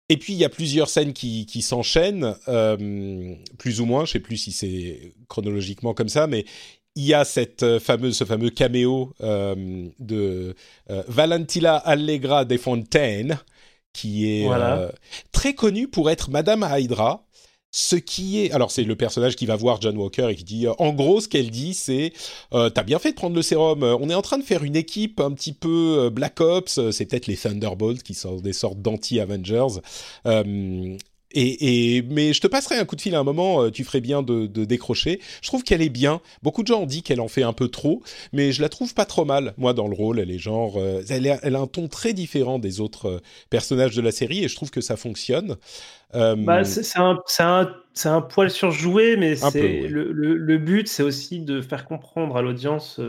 et 0.10 0.17
puis 0.17 0.34
il 0.34 0.39
y 0.39 0.45
a 0.45 0.49
plusieurs 0.49 0.89
scènes 0.89 1.13
qui, 1.13 1.45
qui 1.45 1.62
s'enchaînent, 1.62 2.36
euh, 2.47 3.36
plus 3.58 3.82
ou 3.82 3.86
moins. 3.86 4.06
Je 4.06 4.13
sais 4.13 4.19
plus 4.19 4.38
si 4.38 4.51
c'est 4.51 5.13
chronologiquement 5.27 5.93
comme 5.93 6.10
ça, 6.10 6.27
mais 6.27 6.45
il 6.97 7.05
y 7.05 7.13
a 7.13 7.23
cette 7.23 7.63
euh, 7.63 7.79
fameuse, 7.79 8.17
ce 8.17 8.25
fameux 8.25 8.49
caméo 8.49 9.13
de 9.19 10.55
Valentilla 11.07 11.75
Allegra 11.75 12.43
de 12.43 12.57
Fontaine, 12.57 13.39
qui 13.97 14.29
est 14.29 14.47
euh, 14.47 14.89
très 15.31 15.55
connue 15.55 15.88
pour 15.88 16.10
être 16.10 16.29
Madame 16.29 16.67
Hydra. 16.69 17.23
Ce 17.71 17.95
qui 17.95 18.39
est, 18.39 18.51
alors 18.51 18.71
c'est 18.71 18.83
le 18.83 18.95
personnage 18.95 19.36
qui 19.36 19.45
va 19.45 19.55
voir 19.55 19.81
John 19.81 19.97
Walker 19.97 20.29
et 20.29 20.36
qui 20.36 20.43
dit, 20.43 20.67
en 20.67 20.93
gros, 20.93 21.19
ce 21.19 21.27
qu'elle 21.27 21.49
dit, 21.49 21.73
c'est, 21.73 22.13
euh, 22.53 22.69
t'as 22.69 22.84
bien 22.84 22.97
fait 22.97 23.11
de 23.11 23.15
prendre 23.15 23.36
le 23.36 23.41
sérum. 23.41 23.84
On 23.84 24.09
est 24.09 24.15
en 24.15 24.22
train 24.22 24.38
de 24.38 24.43
faire 24.43 24.63
une 24.63 24.76
équipe 24.76 25.19
un 25.19 25.32
petit 25.32 25.51
peu 25.51 25.97
euh, 25.99 26.09
Black 26.09 26.39
Ops. 26.39 26.91
C'est 26.91 27.05
peut-être 27.05 27.28
les 27.28 27.36
Thunderbolts 27.36 28.03
qui 28.03 28.13
sont 28.13 28.38
des 28.38 28.53
sortes 28.53 28.82
d'anti-Avengers. 28.82 29.82
Et, 31.39 31.97
et, 31.97 32.01
mais 32.01 32.33
je 32.33 32.41
te 32.41 32.47
passerai 32.47 32.77
un 32.77 32.85
coup 32.85 32.95
de 32.95 33.01
fil 33.01 33.13
à 33.13 33.19
un 33.19 33.23
moment, 33.23 33.61
euh, 33.61 33.69
tu 33.69 33.83
ferais 33.83 34.01
bien 34.01 34.23
de, 34.23 34.47
de 34.47 34.65
décrocher. 34.65 35.21
Je 35.43 35.47
trouve 35.47 35.63
qu'elle 35.63 35.83
est 35.83 35.89
bien. 35.89 36.19
Beaucoup 36.41 36.63
de 36.63 36.67
gens 36.67 36.81
ont 36.81 36.88
dit 36.88 37.03
qu'elle 37.03 37.21
en 37.21 37.27
fait 37.27 37.43
un 37.43 37.53
peu 37.53 37.67
trop, 37.67 38.01
mais 38.33 38.51
je 38.51 38.61
la 38.61 38.69
trouve 38.69 38.95
pas 38.95 39.05
trop 39.05 39.23
mal. 39.23 39.53
Moi, 39.57 39.73
dans 39.73 39.88
le 39.88 39.95
rôle, 39.95 40.19
elle 40.19 40.31
est 40.31 40.39
genre, 40.39 40.77
euh, 40.77 41.03
elle, 41.09 41.27
a 41.27 41.59
un 41.59 41.67
ton 41.67 41.88
très 41.88 42.13
différent 42.13 42.57
des 42.57 42.81
autres 42.81 43.07
euh, 43.07 43.19
personnages 43.51 43.95
de 43.95 44.01
la 44.01 44.11
série, 44.11 44.43
et 44.43 44.47
je 44.47 44.55
trouve 44.55 44.71
que 44.71 44.81
ça 44.81 44.97
fonctionne. 44.97 45.57
Bah, 46.13 46.63
c'est 46.63 46.97
un, 46.97 47.19
un, 47.39 47.75
un, 48.05 48.21
poil 48.21 48.49
surjoué, 48.49 49.17
mais 49.17 49.43
ouais. 49.43 49.88
le, 49.88 50.11
le, 50.11 50.38
le, 50.38 50.57
but, 50.57 50.88
c'est 50.88 51.03
aussi 51.03 51.41
de 51.41 51.61
faire 51.61 51.85
comprendre 51.85 52.38
à 52.38 52.41
l'audience 52.41 52.99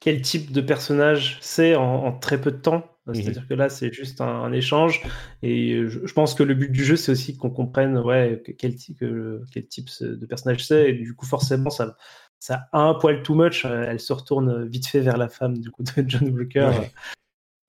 quel 0.00 0.22
type 0.22 0.52
de 0.52 0.60
personnage 0.60 1.38
c'est 1.40 1.74
en, 1.74 2.06
en, 2.06 2.12
très 2.12 2.40
peu 2.40 2.52
de 2.52 2.56
temps. 2.56 2.84
Mmh 3.08 3.14
C'est-à-dire 3.14 3.48
que 3.48 3.54
là, 3.54 3.68
c'est 3.68 3.92
juste 3.92 4.20
un, 4.20 4.26
un, 4.26 4.52
échange. 4.52 5.02
Et 5.42 5.88
je, 5.88 6.06
je, 6.06 6.12
pense 6.12 6.34
que 6.34 6.42
le 6.42 6.54
but 6.54 6.70
du 6.70 6.84
jeu, 6.84 6.96
c'est 6.96 7.12
aussi 7.12 7.36
qu'on 7.36 7.50
comprenne 7.50 7.98
ouais, 7.98 8.42
quel, 8.58 8.74
type, 8.74 9.04
quel 9.52 9.66
type 9.66 9.88
de 10.00 10.26
personnage 10.26 10.64
c'est. 10.64 10.90
Et 10.90 10.92
du 10.92 11.14
coup, 11.14 11.26
forcément, 11.26 11.70
ça, 11.70 11.96
ça 12.38 12.68
a 12.72 12.80
un 12.80 12.94
poil 12.94 13.22
too 13.22 13.34
much. 13.34 13.64
Elle 13.64 14.00
se 14.00 14.12
retourne 14.12 14.66
vite 14.68 14.86
fait 14.86 15.00
vers 15.00 15.16
la 15.16 15.28
femme 15.28 15.58
du 15.58 15.70
coup, 15.70 15.82
de 15.82 16.04
John 16.06 16.28
Walker. 16.30 16.70
Ouais. 16.78 16.90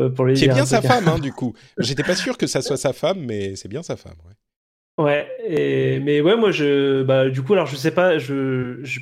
Euh, 0.02 0.10
pour 0.10 0.26
lui 0.26 0.38
c'est 0.38 0.48
bien 0.48 0.66
sa 0.66 0.82
femme, 0.82 1.08
hein, 1.08 1.20
du 1.20 1.32
coup. 1.32 1.54
J'étais 1.78 2.04
pas 2.04 2.16
sûr 2.16 2.38
que 2.38 2.48
ça 2.48 2.62
soit 2.62 2.78
sa 2.78 2.94
femme, 2.94 3.20
mais 3.26 3.56
c'est 3.56 3.68
bien 3.68 3.84
sa 3.84 3.98
femme. 3.98 4.16
Ouais. 4.26 4.34
Ouais, 5.04 5.30
et, 5.46 6.00
mais 6.02 6.20
ouais, 6.20 6.36
moi, 6.36 6.52
je, 6.52 7.04
bah, 7.04 7.30
du 7.30 7.42
coup, 7.42 7.54
alors 7.54 7.68
je 7.68 7.78
sais 7.78 7.92
pas, 7.92 8.18
je, 8.18 8.80
je 8.84 9.00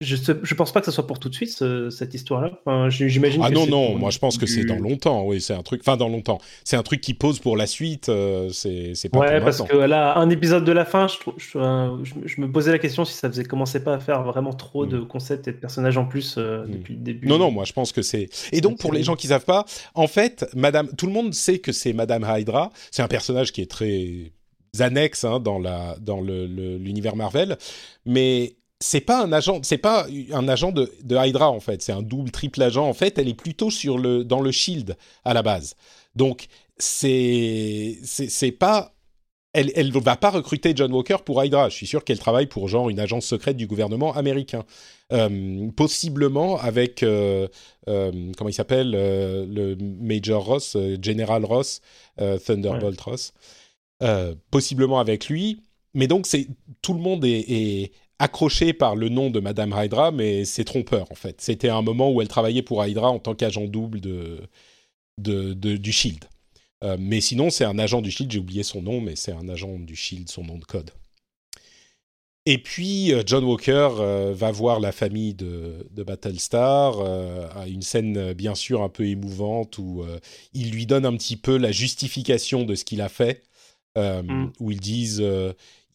je, 0.00 0.14
je 0.14 0.54
pense 0.54 0.72
pas 0.72 0.78
que 0.78 0.86
ça 0.86 0.92
soit 0.92 1.08
pour 1.08 1.18
tout 1.18 1.28
de 1.28 1.34
suite 1.34 1.50
ce, 1.50 1.90
cette 1.90 2.14
histoire-là. 2.14 2.52
Enfin, 2.64 2.88
J'imagine. 2.88 3.42
Ah 3.44 3.50
non 3.50 3.66
non, 3.66 3.96
moi 3.96 4.10
je 4.10 4.20
pense 4.20 4.38
que 4.38 4.46
c'est 4.46 4.64
dans 4.64 4.78
longtemps. 4.78 5.24
Oui, 5.24 5.40
c'est 5.40 5.54
un 5.54 5.62
truc. 5.62 5.80
Enfin 5.80 5.96
dans 5.96 6.08
longtemps. 6.08 6.40
C'est 6.62 6.76
un 6.76 6.84
truc 6.84 7.00
qui 7.00 7.14
pose 7.14 7.40
pour 7.40 7.56
la 7.56 7.66
suite. 7.66 8.08
Euh, 8.08 8.48
c'est 8.50 9.08
pas. 9.10 9.18
Ouais, 9.18 9.40
parce 9.40 9.60
que 9.62 9.76
là, 9.76 10.16
un 10.16 10.30
épisode 10.30 10.64
de 10.64 10.70
la 10.70 10.84
fin, 10.84 11.08
je, 11.08 11.16
je, 11.36 11.58
je, 12.04 12.14
je, 12.24 12.40
me 12.40 12.50
posais 12.50 12.70
la 12.70 12.78
question 12.78 13.04
si 13.04 13.14
ça 13.14 13.28
faisait 13.28 13.42
commençait 13.42 13.82
pas 13.82 13.94
à 13.94 13.98
faire 13.98 14.22
vraiment 14.22 14.52
trop 14.52 14.86
mm. 14.86 14.88
de 14.88 15.00
concepts 15.00 15.48
et 15.48 15.52
de 15.52 15.56
personnages 15.56 15.98
en 15.98 16.04
plus 16.04 16.36
euh, 16.38 16.64
mm. 16.64 16.70
depuis 16.70 16.94
le 16.94 17.00
début. 17.00 17.26
Non 17.26 17.38
non, 17.38 17.50
moi 17.50 17.64
je 17.64 17.72
pense 17.72 17.90
que 17.90 18.02
c'est. 18.02 18.28
Et 18.52 18.60
donc 18.60 18.78
pour 18.78 18.92
les 18.92 19.02
gens 19.02 19.16
qui 19.16 19.26
savent 19.26 19.44
pas, 19.44 19.64
en 19.94 20.06
fait, 20.06 20.46
Madame, 20.54 20.88
tout 20.96 21.06
le 21.06 21.12
monde 21.12 21.34
sait 21.34 21.58
que 21.58 21.72
c'est 21.72 21.92
Madame 21.92 22.24
Hydra. 22.24 22.70
C'est 22.92 23.02
un 23.02 23.08
personnage 23.08 23.50
qui 23.50 23.62
est 23.62 23.70
très 23.70 24.30
annexe 24.78 25.24
hein, 25.24 25.40
dans 25.40 25.58
la 25.58 25.96
dans 26.00 26.20
l'univers 26.20 27.16
Marvel, 27.16 27.58
mais 28.06 28.54
c'est 28.80 29.00
pas 29.00 29.22
un 29.22 29.32
agent, 29.32 29.60
c'est 29.62 29.78
pas 29.78 30.06
un 30.32 30.48
agent 30.48 30.72
de, 30.72 30.92
de 31.02 31.16
Hydra 31.16 31.50
en 31.50 31.60
fait, 31.60 31.82
c'est 31.82 31.92
un 31.92 32.02
double, 32.02 32.30
triple 32.30 32.62
agent 32.62 32.86
en 32.86 32.94
fait. 32.94 33.18
Elle 33.18 33.28
est 33.28 33.34
plutôt 33.34 33.70
sur 33.70 33.98
le 33.98 34.24
dans 34.24 34.40
le 34.40 34.52
Shield 34.52 34.96
à 35.24 35.34
la 35.34 35.42
base. 35.42 35.74
Donc 36.14 36.46
c'est 36.78 37.98
c'est 38.04 38.52
pas 38.52 38.94
elle 39.52 39.72
elle 39.74 39.90
va 39.90 40.16
pas 40.16 40.30
recruter 40.30 40.74
John 40.76 40.92
Walker 40.92 41.16
pour 41.24 41.42
Hydra. 41.42 41.70
Je 41.70 41.74
suis 41.74 41.88
sûr 41.88 42.04
qu'elle 42.04 42.20
travaille 42.20 42.46
pour 42.46 42.68
genre 42.68 42.88
une 42.88 43.00
agence 43.00 43.26
secrète 43.26 43.56
du 43.56 43.66
gouvernement 43.66 44.14
américain, 44.14 44.64
euh, 45.12 45.68
possiblement 45.76 46.58
avec 46.58 47.02
euh, 47.02 47.48
euh, 47.88 48.32
comment 48.36 48.50
il 48.50 48.54
s'appelle 48.54 48.90
le 48.92 49.76
Major 49.80 50.44
Ross, 50.44 50.76
General 51.02 51.44
Ross, 51.44 51.80
Thunderbolt 52.16 53.04
ouais. 53.06 53.12
Ross, 53.12 53.32
possiblement 54.52 55.00
avec 55.00 55.28
lui. 55.28 55.62
Mais 55.94 56.06
donc 56.06 56.26
c'est 56.26 56.46
tout 56.80 56.92
le 56.92 57.00
monde 57.00 57.24
est, 57.24 57.44
est 57.48 57.92
accroché 58.18 58.72
par 58.72 58.96
le 58.96 59.08
nom 59.08 59.30
de 59.30 59.40
Madame 59.40 59.74
Hydra, 59.76 60.10
mais 60.10 60.44
c'est 60.44 60.64
trompeur 60.64 61.10
en 61.10 61.14
fait. 61.14 61.40
C'était 61.40 61.68
un 61.68 61.82
moment 61.82 62.10
où 62.10 62.20
elle 62.20 62.28
travaillait 62.28 62.62
pour 62.62 62.84
Hydra 62.84 63.10
en 63.10 63.18
tant 63.18 63.34
qu'agent 63.34 63.66
double 63.66 64.00
de, 64.00 64.40
de, 65.18 65.52
de, 65.54 65.76
du 65.76 65.92
Shield. 65.92 66.24
Euh, 66.84 66.96
mais 66.98 67.20
sinon, 67.20 67.50
c'est 67.50 67.64
un 67.64 67.78
agent 67.78 68.00
du 68.00 68.10
Shield, 68.10 68.30
j'ai 68.30 68.38
oublié 68.38 68.62
son 68.62 68.82
nom, 68.82 69.00
mais 69.00 69.16
c'est 69.16 69.32
un 69.32 69.48
agent 69.48 69.78
du 69.78 69.96
Shield, 69.96 70.28
son 70.28 70.44
nom 70.44 70.58
de 70.58 70.64
code. 70.64 70.90
Et 72.48 72.56
puis, 72.56 73.12
euh, 73.12 73.22
John 73.26 73.44
Walker 73.44 73.90
euh, 73.98 74.32
va 74.34 74.50
voir 74.50 74.80
la 74.80 74.90
famille 74.90 75.34
de, 75.34 75.86
de 75.90 76.02
Battlestar, 76.02 76.98
euh, 76.98 77.46
à 77.54 77.68
une 77.68 77.82
scène 77.82 78.32
bien 78.32 78.54
sûr 78.54 78.82
un 78.82 78.88
peu 78.88 79.04
émouvante 79.04 79.76
où 79.76 80.02
il 80.54 80.70
lui 80.70 80.86
donne 80.86 81.04
un 81.04 81.14
petit 81.14 81.36
peu 81.36 81.58
la 81.58 81.72
justification 81.72 82.64
de 82.64 82.74
ce 82.74 82.86
qu'il 82.86 83.02
a 83.02 83.10
fait, 83.10 83.42
mm. 83.96 84.46
où 84.60 84.70
ils 84.70 84.80
disent 84.80 85.22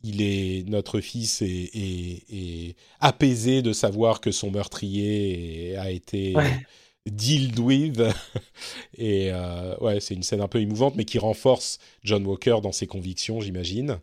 il 0.04 0.22
est 0.22 0.68
notre 0.68 1.00
fils 1.00 1.42
est, 1.42 1.70
est, 1.74 2.24
est, 2.30 2.76
apaisé 3.00 3.62
de 3.62 3.74
savoir 3.74 4.20
que 4.22 4.32
son 4.32 4.52
meurtrier 4.52 5.76
a 5.78 5.90
été 5.90 6.36
ouais. 6.36 6.66
dealt 7.10 7.58
with. 7.60 8.02
Et 8.98 9.32
euh, 9.32 9.76
ouais 9.78 10.00
c'est 10.00 10.14
une 10.14 10.24
scène 10.24 10.42
un 10.42 10.48
peu 10.48 10.60
émouvante 10.60 10.96
mais 10.96 11.06
qui 11.06 11.20
renforce 11.20 11.80
John 12.04 12.26
Walker 12.26 12.58
dans 12.62 12.74
ses 12.74 12.88
convictions 12.88 13.40
j'imagine. 13.40 14.00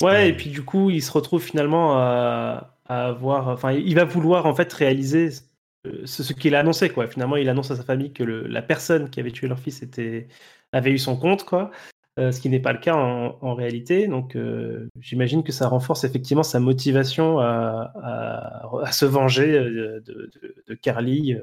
Ouais 0.00 0.24
euh... 0.24 0.26
et 0.26 0.36
puis 0.36 0.50
du 0.50 0.64
coup 0.64 0.90
il 0.90 1.02
se 1.02 1.12
retrouve 1.12 1.42
finalement 1.42 1.96
à, 1.96 2.76
à 2.86 3.06
avoir 3.06 3.48
enfin 3.48 3.72
il 3.72 3.94
va 3.94 4.04
vouloir 4.04 4.46
en 4.46 4.54
fait 4.54 4.72
réaliser 4.72 5.30
ce, 6.04 6.22
ce 6.22 6.32
qu'il 6.32 6.56
a 6.56 6.60
annoncé 6.60 6.90
quoi. 6.90 7.06
Finalement 7.06 7.36
il 7.36 7.48
annonce 7.48 7.70
à 7.70 7.76
sa 7.76 7.84
famille 7.84 8.12
que 8.12 8.24
le, 8.24 8.48
la 8.48 8.62
personne 8.62 9.10
qui 9.10 9.20
avait 9.20 9.30
tué 9.30 9.46
leur 9.46 9.60
fils 9.60 9.82
était 9.82 10.26
avait 10.72 10.90
eu 10.90 10.98
son 10.98 11.16
compte 11.16 11.44
quoi 11.44 11.70
euh, 12.18 12.32
ce 12.32 12.40
qui 12.40 12.48
n'est 12.50 12.60
pas 12.60 12.72
le 12.72 12.80
cas 12.80 12.94
en, 12.94 13.38
en 13.40 13.54
réalité. 13.54 14.08
Donc, 14.08 14.36
euh, 14.36 14.88
j'imagine 15.00 15.42
que 15.42 15.52
ça 15.52 15.68
renforce 15.68 16.04
effectivement 16.04 16.42
sa 16.42 16.60
motivation 16.60 17.38
à, 17.38 17.92
à, 18.02 18.68
à 18.82 18.92
se 18.92 19.04
venger 19.06 19.52
de, 19.52 20.02
de, 20.04 20.30
de 20.66 20.74
Carly. 20.74 21.34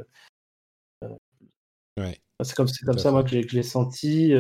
Euh, 1.04 1.10
ouais. 2.00 2.20
C'est 2.44 2.56
comme, 2.56 2.68
comme 2.86 3.00
ça, 3.00 3.12
moi, 3.12 3.24
que 3.24 3.30
je 3.30 3.56
l'ai 3.56 3.64
senti. 3.64 4.34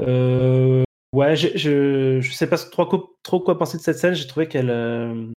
Euh, 0.00 0.82
ouais, 1.14 1.36
je 1.36 2.16
ne 2.16 2.22
sais 2.22 2.48
pas 2.48 2.56
trop, 2.56 3.16
trop, 3.22 3.40
quoi 3.40 3.58
penser 3.58 3.76
de 3.76 3.82
cette 3.82 3.98
scène. 3.98 4.14
J'ai 4.14 4.26
trouvé 4.26 4.48
qu'elle 4.48 5.34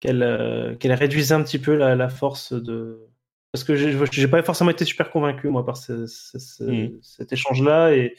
qu'elle 0.00 0.76
qu'elle 0.78 0.92
réduisait 0.92 1.34
un 1.34 1.42
petit 1.42 1.58
peu 1.58 1.74
la, 1.74 1.96
la 1.96 2.08
force 2.08 2.52
de. 2.52 3.04
Parce 3.50 3.64
que 3.64 3.74
j'ai 3.74 4.28
pas 4.28 4.42
forcément 4.42 4.70
été 4.70 4.84
super 4.84 5.10
convaincu, 5.10 5.48
moi, 5.48 5.66
par 5.66 5.76
ce, 5.78 6.06
ce, 6.06 6.38
ce, 6.38 6.62
mmh. 6.62 6.98
cet 7.02 7.32
échange-là. 7.32 7.94
Et 7.94 8.14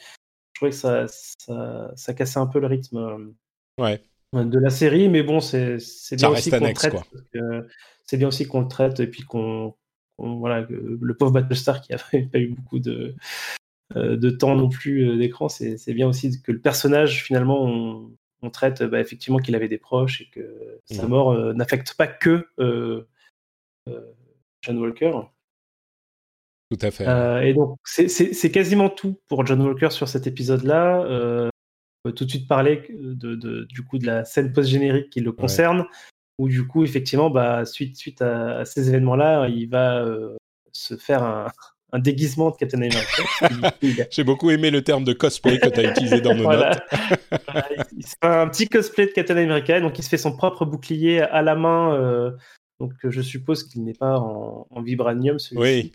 trouvais 0.60 0.70
que 0.70 0.76
ça, 0.76 1.06
ça, 1.08 1.90
ça, 1.96 2.14
cassait 2.14 2.38
un 2.38 2.46
peu 2.46 2.60
le 2.60 2.66
rythme 2.66 2.96
euh, 2.96 3.82
ouais. 3.82 4.00
de 4.32 4.58
la 4.58 4.70
série, 4.70 5.08
mais 5.08 5.22
bon, 5.22 5.40
c'est 5.40 5.78
bien 6.16 6.30
aussi 6.30 6.50
qu'on 6.50 6.72
traite. 6.72 6.94
C'est 8.04 8.16
bien 8.16 8.28
aussi 8.28 8.46
qu'on 8.46 8.62
le 8.62 8.68
traite 8.68 9.00
et 9.00 9.06
puis 9.06 9.22
qu'on 9.22 9.70
qu 9.70 9.76
voilà, 10.18 10.66
le 10.68 11.14
pauvre 11.14 11.32
Battlestar 11.32 11.80
qui 11.80 11.92
n'avait 12.12 12.26
pas 12.26 12.38
eu 12.38 12.48
beaucoup 12.48 12.78
de, 12.78 13.14
euh, 13.96 14.16
de 14.16 14.30
temps 14.30 14.54
non 14.54 14.68
plus 14.68 15.08
euh, 15.08 15.16
d'écran, 15.16 15.48
c'est 15.48 15.94
bien 15.94 16.08
aussi 16.08 16.40
que 16.42 16.52
le 16.52 16.60
personnage 16.60 17.24
finalement 17.24 17.64
on, 17.64 18.12
on 18.42 18.50
traite 18.50 18.82
bah, 18.84 19.00
effectivement 19.00 19.38
qu'il 19.38 19.54
avait 19.56 19.68
des 19.68 19.78
proches 19.78 20.20
et 20.20 20.28
que 20.30 20.80
sa 20.84 21.08
mort 21.08 21.32
euh, 21.32 21.52
n'affecte 21.54 21.94
pas 21.94 22.06
que 22.06 22.46
euh, 22.58 23.04
John 24.62 24.78
Walker. 24.78 25.12
Tout 26.70 26.78
à 26.82 26.90
fait. 26.92 27.06
Euh, 27.08 27.40
et 27.42 27.52
donc, 27.52 27.78
c'est 27.84 28.50
quasiment 28.52 28.90
tout 28.90 29.18
pour 29.28 29.44
John 29.44 29.60
Walker 29.60 29.90
sur 29.90 30.08
cet 30.08 30.28
épisode-là. 30.28 31.02
Euh, 31.02 31.48
on 32.04 32.10
peut 32.10 32.14
tout 32.14 32.24
de 32.24 32.30
suite 32.30 32.46
parler 32.46 32.86
de, 32.90 33.34
de, 33.34 33.64
du 33.64 33.82
coup 33.82 33.98
de 33.98 34.06
la 34.06 34.24
scène 34.24 34.52
post-générique 34.52 35.10
qui 35.10 35.20
le 35.20 35.32
concerne, 35.32 35.80
ouais. 35.80 35.86
où 36.38 36.48
du 36.48 36.66
coup, 36.66 36.84
effectivement, 36.84 37.28
bah, 37.28 37.64
suite, 37.64 37.96
suite 37.96 38.22
à, 38.22 38.58
à 38.60 38.64
ces 38.64 38.88
événements-là, 38.88 39.48
il 39.48 39.68
va 39.68 39.98
euh, 39.98 40.36
se 40.70 40.96
faire 40.96 41.24
un, 41.24 41.48
un, 41.92 41.98
déguisement 41.98 42.50
de 42.50 42.56
Captain 42.56 42.78
America. 42.78 43.24
J'ai 44.12 44.22
beaucoup 44.22 44.50
aimé 44.50 44.70
le 44.70 44.82
terme 44.82 45.02
de 45.02 45.12
cosplay 45.12 45.58
que 45.58 45.68
tu 45.68 45.80
as 45.80 45.90
utilisé 45.90 46.20
dans 46.20 46.36
nos 46.36 46.44
voilà. 46.44 46.70
notes. 46.70 47.88
il 47.96 48.06
se 48.06 48.14
fait 48.22 48.28
un 48.28 48.46
petit 48.46 48.68
cosplay 48.68 49.06
de 49.06 49.10
Captain 49.10 49.36
America, 49.36 49.80
donc 49.80 49.98
il 49.98 50.04
se 50.04 50.08
fait 50.08 50.18
son 50.18 50.36
propre 50.36 50.64
bouclier 50.64 51.20
à 51.20 51.42
la 51.42 51.56
main. 51.56 52.32
Donc 52.78 52.92
je 53.02 53.20
suppose 53.20 53.64
qu'il 53.64 53.82
n'est 53.82 53.92
pas 53.92 54.20
en, 54.20 54.68
en 54.70 54.82
vibranium 54.82 55.40
celui-ci. 55.40 55.60
Oui. 55.60 55.92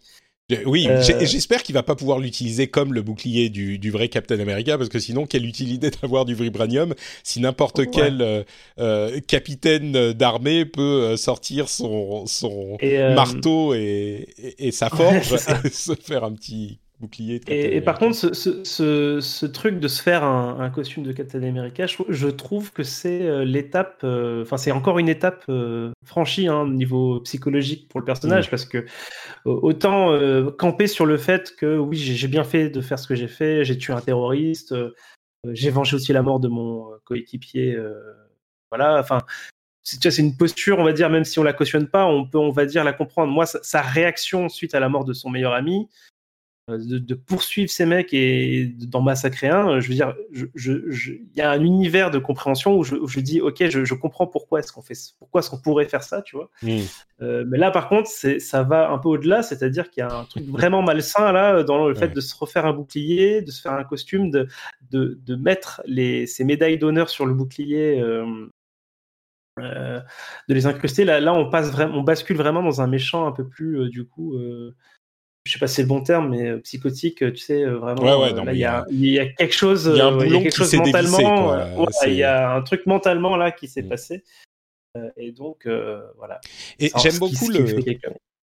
Oui, 0.66 0.86
euh... 0.88 1.02
j'espère 1.02 1.64
qu'il 1.64 1.74
va 1.74 1.82
pas 1.82 1.96
pouvoir 1.96 2.20
l'utiliser 2.20 2.68
comme 2.68 2.94
le 2.94 3.02
bouclier 3.02 3.50
du, 3.50 3.80
du, 3.80 3.90
vrai 3.90 4.10
Captain 4.10 4.40
America, 4.40 4.78
parce 4.78 4.90
que 4.90 5.00
sinon, 5.00 5.26
quelle 5.26 5.46
utilité 5.46 5.90
d'avoir 6.02 6.24
du 6.26 6.36
vibranium 6.36 6.94
si 7.24 7.40
n'importe 7.40 7.80
ouais. 7.80 7.90
quel 7.92 8.22
euh, 8.22 8.44
euh, 8.78 9.20
capitaine 9.22 10.14
d'armée 10.14 10.66
peut 10.66 10.82
euh, 10.82 11.18
sortir 11.18 11.68
son, 11.68 12.28
son 12.28 12.78
et 12.80 13.00
euh, 13.00 13.16
marteau 13.16 13.74
et, 13.74 14.28
et, 14.38 14.68
et, 14.68 14.72
sa 14.72 14.90
forge 14.90 15.34
et 15.64 15.70
se 15.70 15.96
faire 15.96 16.24
un 16.24 16.34
petit 16.34 16.80
bouclier. 17.06 17.42
Et, 17.48 17.78
et, 17.78 17.82
par 17.82 17.98
contre, 18.00 18.16
ce, 18.16 18.34
ce, 18.34 18.64
ce, 18.64 19.20
ce, 19.22 19.46
truc 19.46 19.80
de 19.80 19.88
se 19.88 20.02
faire 20.02 20.24
un, 20.24 20.60
un 20.60 20.70
costume 20.70 21.04
de 21.04 21.12
Captain 21.12 21.44
America, 21.44 21.86
je, 21.88 21.98
je 22.10 22.28
trouve 22.28 22.72
que 22.72 22.84
c'est 22.84 23.22
euh, 23.22 23.46
l'étape, 23.46 24.02
euh, 24.04 24.42
enfin, 24.42 24.56
euh, 24.56 24.58
c'est 24.58 24.72
encore 24.72 25.00
une 25.00 25.10
étape 25.10 25.44
euh, 25.50 25.92
franchie 26.04 26.48
hein, 26.48 26.62
au 26.62 26.68
niveau 26.68 27.20
psychologique 27.22 27.88
pour 27.88 28.00
le 28.00 28.06
personnage, 28.06 28.48
mmh. 28.48 28.50
parce 28.50 28.66
que 28.66 28.86
autant 29.46 30.12
euh, 30.12 30.52
camper 30.52 30.88
sur 30.88 31.06
le 31.06 31.18
fait 31.18 31.56
que 31.56 31.78
oui, 31.78 31.98
j'ai 31.98 32.28
bien 32.28 32.44
fait 32.44 32.70
de 32.70 32.82
faire 32.82 33.00
ce 33.00 33.08
que 33.08 33.16
j'ai 33.16 33.28
fait, 33.28 33.64
j'ai 33.64 33.78
tué 33.78 33.94
un 33.94 34.02
terroriste, 34.02 34.74
j'ai 35.52 35.70
vengé 35.70 35.96
aussi 35.96 36.14
la 36.14 36.22
mort 36.22 36.40
de 36.40 36.48
mon 36.48 36.90
coéquipier, 37.06 37.78
voilà, 38.70 39.00
enfin. 39.00 39.20
C'est 39.88 40.18
une 40.18 40.36
posture, 40.36 40.80
on 40.80 40.84
va 40.84 40.94
dire, 40.94 41.12
même 41.12 41.26
si 41.26 41.38
on 41.38 41.44
la 41.44 41.54
cautionne 41.54 41.88
pas, 41.88 42.08
on 42.08 42.26
peut, 42.26 42.40
on 42.40 42.50
va 42.50 42.66
dire, 42.66 42.84
la 42.84 42.92
comprendre. 42.92 43.32
Moi, 43.32 43.46
sa, 43.46 43.62
sa 43.62 43.84
réaction 43.84 44.50
suite 44.50 44.74
à 44.74 44.80
la 44.80 44.90
mort 44.90 45.06
de 45.06 45.14
son 45.14 45.30
meilleur 45.30 45.54
ami, 45.54 45.88
de, 46.68 46.98
de 46.98 47.14
poursuivre 47.14 47.70
ces 47.70 47.86
mecs 47.86 48.12
et 48.14 48.66
d'en 48.66 49.02
massacrer 49.02 49.48
un. 49.48 49.80
Je 49.80 49.88
veux 49.88 49.94
dire, 49.94 50.16
il 50.34 51.30
y 51.36 51.42
a 51.42 51.52
un 51.52 51.62
univers 51.62 52.10
de 52.10 52.18
compréhension 52.18 52.76
où 52.76 52.84
je, 52.84 52.96
où 52.96 53.08
je 53.08 53.20
dis, 53.20 53.40
ok, 53.40 53.68
je, 53.70 53.86
je 53.86 53.94
comprends 53.94 54.26
pourquoi 54.26 54.60
est-ce 54.60 54.72
qu'on 54.72 54.82
fait, 54.82 54.98
pourquoi 55.20 55.40
est-ce 55.42 55.50
qu'on 55.52 55.60
pourrait 55.62 55.86
faire 55.88 56.02
ça, 56.04 56.22
tu 56.24 56.36
vois. 56.36 56.50
Mm. 56.64 56.80
Euh, 57.22 57.46
mais 57.48 57.58
là, 57.60 57.70
par 57.70 57.88
contre, 57.88 58.10
ça 58.10 58.64
va 58.64 58.90
un 58.90 58.98
peu 58.98 59.10
au-delà, 59.10 59.44
c'est-à-dire 59.44 59.90
qu'il 59.92 60.02
y 60.02 60.04
a 60.04 60.12
un 60.12 60.26
truc 60.26 60.46
vraiment 60.46 60.82
malsain 60.82 61.32
là 61.32 61.64
dans 61.64 61.88
le 61.88 61.94
fait 61.94 62.08
Ouais. 62.08 62.14
de 62.14 62.20
se 62.22 62.36
refaire 62.36 62.66
un 62.66 62.74
bouclier, 62.74 63.42
de 63.42 63.52
se 63.52 63.62
faire 63.62 63.74
un 63.74 63.84
costume, 63.84 64.32
de, 64.32 64.48
de, 64.92 65.20
de 65.24 65.36
mettre 65.36 65.82
les, 65.86 66.26
ces 66.26 66.44
médailles 66.44 66.78
d'honneur 66.80 67.10
sur 67.10 67.26
le 67.28 67.34
bouclier. 67.36 68.00
euh, 68.00 68.48
euh, 69.60 70.02
de 70.50 70.54
les 70.54 70.66
incruster 70.66 71.06
là, 71.06 71.22
là 71.22 71.34
on 71.34 71.50
passe 71.50 71.72
vraiment 71.72 72.00
on 72.00 72.04
bascule 72.04 72.36
vraiment 72.36 72.62
dans 72.62 72.82
un 72.82 72.88
méchant 72.88 73.26
un 73.26 73.32
peu 73.32 73.48
plus 73.48 73.80
euh, 73.80 73.90
du 73.90 74.04
coup 74.06 74.36
euh, 74.36 74.76
je 75.46 75.54
sais 75.54 75.60
pas 75.60 75.68
si 75.68 75.76
c'est 75.76 75.82
le 75.84 75.88
bon 75.88 76.02
terme 76.02 76.30
mais 76.30 76.48
euh, 76.50 76.58
psychotique 76.58 77.22
euh, 77.24 77.32
tu 77.32 77.38
sais 77.38 77.64
euh, 77.64 77.78
vraiment 77.78 78.02
Ouais, 78.02 78.16
ouais, 78.16 78.34
euh, 78.34 78.36
non, 78.36 78.44
là 78.44 78.52
mais 78.52 78.58
il 78.58 78.62
y 78.62 78.66
a 78.66 78.86
il 78.90 79.06
y 79.06 79.20
a 79.20 79.28
quelque 79.28 79.54
chose 79.54 79.90
il 79.94 79.98
y 79.98 80.02
a 80.02 80.08
un 80.08 80.20
euh, 80.20 80.30
quelque 80.42 80.56
chose 80.56 80.74
mentalement 80.76 81.54
euh, 81.54 81.76
ouais, 81.78 81.86
il 82.08 82.16
y 82.16 82.24
a 82.24 82.52
un 82.52 82.62
truc 82.62 82.86
mentalement 82.86 83.38
là 83.38 83.52
qui 83.52 83.68
s'est 83.68 83.84
Mm. 83.84 83.90
passé 83.90 84.24
Euh, 84.98 85.10
et 85.18 85.32
donc 85.34 85.66
euh, 85.66 86.02
voilà 86.18 86.40
Et 86.80 86.90
j'aime 87.02 87.18
beaucoup 87.20 87.50
le. 87.50 87.66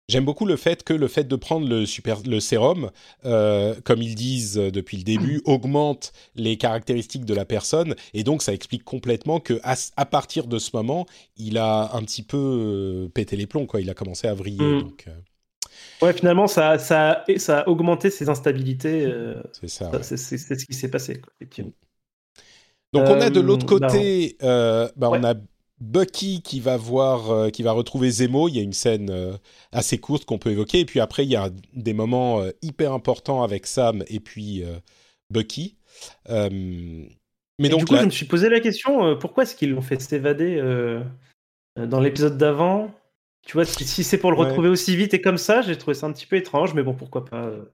J'aime 0.10 0.26
beaucoup 0.26 0.46
le 0.46 0.58
fait 0.58 0.84
que 0.84 0.94
le 0.94 1.08
fait 1.08 1.24
de 1.24 1.36
prendre 1.38 1.66
le 1.66 1.86
super 1.86 2.20
le 2.26 2.42
sérum, 2.42 2.92
euh, 3.24 3.74
comme 3.86 4.02
ils 4.02 4.16
disent 4.16 4.58
euh, 4.58 4.70
depuis 4.70 4.98
le 4.98 5.04
début, 5.04 5.42
augmente 5.46 6.12
les 6.36 6.58
caractéristiques 6.58 7.24
de 7.24 7.34
la 7.34 7.46
personne 7.46 7.96
et 8.14 8.26
donc 8.26 8.42
ça 8.42 8.54
explique 8.54 8.84
complètement 8.84 9.40
que 9.40 9.62
à, 9.64 10.06
partir 10.06 10.48
de 10.48 10.60
ce 10.60 10.72
moment, 10.74 11.06
il 11.38 11.58
a 11.58 11.96
un 11.96 12.02
petit 12.04 12.24
peu 12.24 12.38
euh, 12.38 13.08
pété 13.08 13.38
les 13.38 13.48
plombs 13.48 13.66
quoi. 13.66 13.80
Il 13.80 13.90
a 13.90 13.94
commencé 13.94 14.28
à 14.28 14.34
vriller. 14.34 14.66
Mm. 14.66 14.82
Donc 14.82 15.06
euh, 15.08 15.12
ouais 16.02 16.14
finalement 16.14 16.48
ça 16.48 16.78
ça 16.78 17.24
a- 17.28 17.38
ça 17.40 17.60
a 17.62 17.68
augmenté 17.68 18.10
ses 18.10 18.30
instabilités 18.30 19.06
euh, 19.06 19.42
c'est 19.54 19.68
ça. 19.70 19.86
ça, 19.92 19.98
ouais. 19.98 20.04
c'est 20.04 20.18
ce 20.38 20.66
qui 20.66 20.74
s'est 20.74 20.90
passé 20.90 21.20
quoi, 21.22 21.32
effectivement 21.40 21.72
Donc 22.94 23.08
on 23.08 23.20
a 23.22 23.30
de 23.30 23.40
Euh, 23.40 23.44
l'autre 23.44 23.66
côté, 23.66 24.38
euh, 24.44 24.88
bah, 24.96 25.10
Ouais. 25.10 25.20
on 25.20 25.24
a 25.24 25.34
Bucky 25.80 26.42
qui 26.44 26.60
va 26.60 26.78
voir, 26.78 27.32
euh, 27.32 27.50
qui 27.50 27.64
va 27.64 27.72
retrouver 27.74 28.10
Zemo. 28.12 28.48
Il 28.48 28.56
y 28.56 28.60
a 28.60 28.62
une 28.62 28.72
scène 28.74 29.10
euh, 29.10 29.34
assez 29.72 29.98
courte 29.98 30.24
qu'on 30.26 30.38
peut 30.38 30.52
évoquer. 30.52 30.82
Et 30.82 30.86
puis 30.86 31.00
après, 31.00 31.24
il 31.26 31.30
y 31.32 31.36
a 31.36 31.50
des 31.74 31.94
moments 31.94 32.40
euh, 32.42 32.52
hyper 32.62 32.94
importants 32.94 33.42
avec 33.44 33.66
Sam 33.66 34.04
et 34.08 34.20
puis 34.20 34.64
Bucky. 35.32 35.76
Mais 36.30 37.68
Et 37.68 37.70
donc 37.70 37.80
du 37.80 37.86
coup, 37.86 37.94
là, 37.96 38.02
je 38.02 38.06
me 38.06 38.12
suis 38.12 38.28
posé 38.28 38.48
la 38.50 38.60
question 38.60 39.18
pourquoi 39.18 39.44
est-ce 39.44 39.56
qu'ils 39.56 39.72
l'ont 39.72 39.82
fait 39.82 40.00
s'évader 40.00 40.62
dans 41.76 42.00
l'épisode 42.00 42.38
d'avant 42.38 42.92
Tu 43.46 43.54
vois, 43.54 43.66
si, 43.66 43.86
si 43.86 44.04
c'est 44.04 44.18
pour 44.18 44.32
le 44.32 44.38
Ouais. 44.38 44.44
retrouver 44.46 44.70
aussi 44.70 44.96
vite 44.98 45.14
et 45.14 45.22
comme 45.22 45.38
ça, 45.38 45.62
j'ai 45.62 45.78
trouvé 45.78 45.94
ça 45.96 46.08
un 46.08 46.14
petit 46.14 46.26
peu 46.26 46.36
étrange, 46.38 46.74
mais 46.74 46.84
bon, 46.84 46.94
pourquoi 46.94 47.26
pas. 47.26 47.46
euh. 47.48 47.66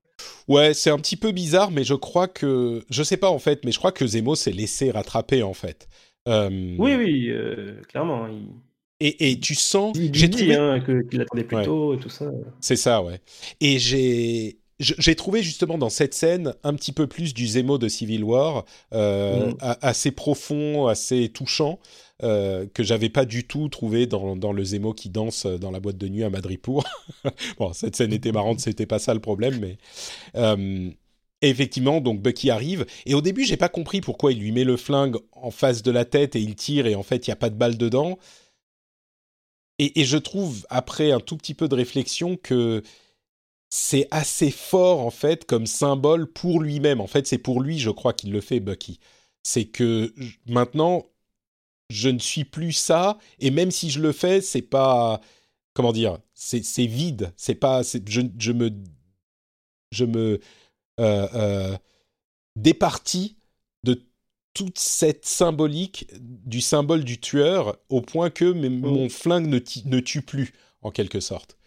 ouais, 0.47 0.73
c'est 0.73 0.89
un 0.89 0.97
petit 0.97 1.17
peu 1.17 1.31
bizarre, 1.31 1.71
mais 1.71 1.83
je 1.83 1.93
crois 1.93 2.27
que, 2.27 2.83
je 2.89 3.03
sais 3.03 3.17
pas 3.17 3.29
en 3.29 3.39
fait, 3.39 3.63
mais 3.65 3.71
je 3.71 3.77
crois 3.77 3.91
que 3.91 4.05
Zemo 4.07 4.35
s'est 4.35 4.51
laissé 4.51 4.91
rattraper 4.91 5.43
en 5.43 5.53
fait. 5.53 5.87
Euh, 6.27 6.49
Oui, 6.77 6.95
oui, 6.95 7.29
euh, 7.29 7.81
clairement. 7.83 8.27
Il, 8.27 8.47
Et, 8.99 9.31
et 9.31 9.39
tu 9.39 9.55
sens, 9.55 9.97
j'ai 10.13 10.27
dit 10.27 10.29
trouvé, 10.29 10.55
hein, 10.55 10.79
qu'il 11.09 11.21
attendait 11.21 11.43
plus 11.43 11.57
Ouais. 11.57 11.63
tôt 11.63 11.93
et 11.95 11.99
tout 11.99 12.09
ça. 12.09 12.31
C'est 12.61 12.75
ça, 12.75 13.01
ouais. 13.03 13.21
Et 13.61 13.79
j'ai 13.79 14.59
j'ai 14.81 15.15
trouvé 15.15 15.43
justement 15.43 15.77
dans 15.77 15.89
cette 15.89 16.13
scène 16.13 16.53
un 16.63 16.73
petit 16.73 16.93
peu 16.93 17.05
plus 17.05 17.33
du 17.33 17.45
Zemo 17.47 17.77
de 17.77 17.89
Civil 17.89 18.23
War, 18.23 18.63
euh, 18.93 19.51
Mm. 19.51 19.57
assez 19.81 20.11
profond, 20.11 20.87
assez 20.87 21.27
touchant, 21.29 21.79
euh, 22.23 22.65
que 22.73 22.83
j'avais 22.83 23.09
pas 23.09 23.25
du 23.25 23.45
tout 23.45 23.69
trouvé 23.69 24.05
dans, 24.05 24.35
dans 24.35 24.51
le 24.51 24.63
Zemo 24.63 24.93
qui 24.93 25.09
danse 25.09 25.45
dans 25.45 25.71
la 25.71 25.79
boîte 25.79 25.97
de 25.97 26.07
nuit 26.07 26.23
à 26.23 26.29
Madripour. 26.29 26.83
bon, 27.59 27.73
cette 27.73 27.95
scène 27.95 28.13
était 28.13 28.31
marrante, 28.31 28.59
c'était 28.59 28.85
pas 28.85 28.99
ça 28.99 29.13
le 29.13 29.19
problème, 29.19 29.59
mais 29.59 29.77
euh, 30.35 30.89
effectivement, 31.41 32.01
donc 32.01 32.21
Bucky 32.21 32.49
arrive 32.49 32.85
et 33.05 33.13
au 33.13 33.21
début 33.21 33.45
j'ai 33.45 33.57
pas 33.57 33.69
compris 33.69 34.01
pourquoi 34.01 34.31
il 34.31 34.39
lui 34.39 34.51
met 34.51 34.63
le 34.63 34.77
flingue 34.77 35.17
en 35.31 35.51
face 35.51 35.81
de 35.81 35.91
la 35.91 36.05
tête 36.05 36.35
et 36.35 36.41
il 36.41 36.55
tire 36.55 36.87
et 36.87 36.95
en 36.95 37.03
fait 37.03 37.27
il 37.27 37.29
y 37.29 37.33
a 37.33 37.37
pas 37.37 37.49
de 37.49 37.55
balle 37.55 37.77
dedans. 37.77 38.17
Et, 39.79 40.01
et 40.01 40.05
je 40.05 40.17
trouve, 40.17 40.65
après 40.69 41.11
un 41.11 41.21
tout 41.21 41.37
petit 41.37 41.53
peu 41.53 41.69
de 41.69 41.75
réflexion, 41.75 42.35
que 42.35 42.83
c'est 43.69 44.07
assez 44.11 44.51
fort, 44.51 44.99
en 44.99 45.11
fait, 45.11 45.45
comme 45.45 45.67
symbole 45.67 46.27
pour 46.27 46.59
lui-même. 46.61 47.01
En 47.01 47.07
fait, 47.07 47.27
c'est 47.27 47.37
pour 47.37 47.61
lui, 47.61 47.79
je 47.79 47.91
crois, 47.91 48.13
qu'il 48.13 48.31
le 48.31 48.41
fait, 48.41 48.59
Bucky. 48.59 48.99
C'est 49.43 49.65
que 49.65 50.13
maintenant, 50.47 51.05
je 51.89 52.09
ne 52.09 52.19
suis 52.19 52.45
plus 52.45 52.73
ça, 52.73 53.17
et 53.39 53.51
même 53.51 53.71
si 53.71 53.89
je 53.89 54.01
le 54.01 54.11
fais, 54.11 54.41
c'est 54.41 54.61
pas. 54.61 55.21
Comment 55.73 55.93
dire 55.93 56.19
C'est 56.35 56.61
vide. 56.85 57.33
C'est 57.37 57.55
pas. 57.55 57.81
Je, 57.83 58.21
je 58.39 58.51
me. 58.51 58.71
Je 59.91 60.05
me. 60.05 60.39
euh, 60.99 61.27
euh, 61.35 61.77
départis 62.55 63.37
de 63.83 64.01
toute 64.53 64.79
cette 64.79 65.25
symbolique 65.25 66.07
du 66.21 66.61
symbole 66.61 67.03
du 67.05 67.19
tueur 67.19 67.77
au 67.89 68.01
point 68.01 68.29
que 68.29 68.45
mes- 68.45 68.69
mon 68.69 69.09
flingue 69.09 69.47
ne, 69.47 69.99
tue 69.99 70.21
plus 70.23 70.53
en 70.81 70.91
quelque 70.91 71.19
sorte. 71.21 71.57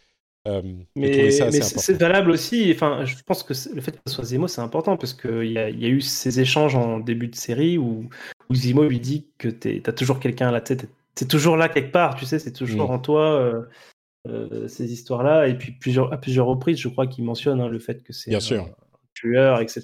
Euh, 0.48 0.62
Mais, 0.96 1.30
c'est- 1.30 1.92
valable 1.94 2.30
aussi. 2.32 2.72
Enfin, 2.74 3.04
je 3.04 3.16
pense 3.24 3.42
que 3.44 3.54
le 3.74 3.80
fait 3.80 3.92
que 3.92 3.98
ce 4.06 4.14
soit 4.14 4.24
Zemo, 4.24 4.48
c'est 4.48 4.60
important 4.60 4.96
parce 4.96 5.14
qu'il 5.14 5.44
y 5.44 5.54
y 5.54 5.58
a 5.58 5.88
eu 5.88 6.00
ces 6.00 6.40
échanges 6.40 6.74
en 6.74 6.98
début 7.00 7.28
de 7.28 7.36
série 7.36 7.78
où, 7.78 8.08
où 8.50 8.54
Zemo 8.54 8.84
lui 8.84 9.00
dit 9.00 9.26
que 9.38 9.48
tu 9.48 9.82
as 9.86 9.92
toujours 9.92 10.20
quelqu'un 10.20 10.48
à 10.48 10.52
la 10.52 10.60
tête. 10.60 10.88
C'est 11.14 11.28
toujours 11.28 11.56
là 11.56 11.68
quelque 11.68 11.92
part, 11.92 12.14
tu 12.14 12.24
sais, 12.26 12.38
c'est 12.38 12.52
toujours 12.52 12.88
Mm. 12.90 12.94
en 12.94 12.98
toi. 12.98 13.30
euh, 13.40 13.62
euh, 14.28 14.68
ces 14.68 14.92
histoires-là, 14.92 15.48
et 15.48 15.58
puis 15.58 15.72
plusieurs, 15.72 16.12
à 16.12 16.16
plusieurs 16.16 16.46
reprises, 16.46 16.78
je 16.78 16.86
crois 16.88 17.08
qu'il 17.08 17.24
mentionne 17.24 17.60
hein, 17.60 17.66
le 17.68 17.80
fait 17.80 18.04
que 18.04 18.12
c'est 18.12 18.30
Bien 18.30 18.38
un, 18.38 18.66
tueur, 19.14 19.60
etc. 19.60 19.82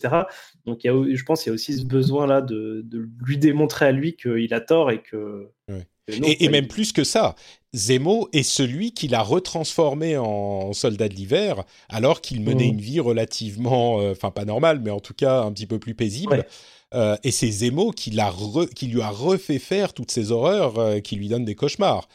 Donc, 0.64 0.84
il 0.84 0.86
y 0.86 0.90
a, 0.90 1.16
je 1.16 1.24
pense 1.24 1.42
qu'il 1.42 1.50
y 1.50 1.52
a 1.52 1.54
aussi 1.54 1.76
ce 1.76 1.84
besoin-là 1.84 2.40
de, 2.40 2.82
de 2.84 3.08
lui 3.26 3.36
démontrer 3.36 3.86
à 3.86 3.90
lui 3.92 4.14
qu'il 4.14 4.54
a 4.54 4.60
tort 4.60 4.92
et 4.92 5.02
que. 5.02 5.48
Ouais. 5.68 5.84
que 6.06 6.20
non, 6.20 6.28
Et, 6.38 6.48
même 6.48 6.64
il- 6.64 6.68
plus 6.68 6.92
que 6.92 7.02
ça, 7.02 7.34
Zemo 7.74 8.28
est 8.32 8.44
celui 8.44 8.92
qui 8.92 9.08
l'a 9.08 9.22
retransformé 9.22 10.16
en 10.16 10.72
soldat 10.72 11.08
de 11.08 11.14
l'hiver, 11.14 11.64
alors 11.88 12.20
qu'il 12.20 12.40
menait 12.40 12.68
Mhm. 12.68 12.74
une 12.74 12.80
vie 12.80 13.00
relativement, 13.00 14.00
euh, 14.00 14.12
enfin 14.12 14.30
pas 14.30 14.44
normale, 14.44 14.80
mais 14.82 14.90
en 14.92 15.00
tout 15.00 15.14
cas 15.14 15.42
un 15.42 15.52
petit 15.52 15.66
peu 15.66 15.80
plus 15.80 15.94
paisible. 15.94 16.32
Ouais. 16.32 16.46
Euh, 16.94 17.16
et 17.22 17.30
c'est 17.30 17.50
Zemo 17.50 17.90
qui, 17.90 18.10
l'a 18.10 18.30
re- 18.30 18.68
qui 18.72 18.86
lui 18.86 19.02
a 19.02 19.10
refait 19.10 19.58
faire 19.58 19.92
toutes 19.92 20.10
ces 20.10 20.32
horreurs 20.32 20.78
euh, 20.78 21.00
qui 21.00 21.16
lui 21.16 21.28
donnent 21.28 21.44
des 21.44 21.54
cauchemars. 21.54 22.08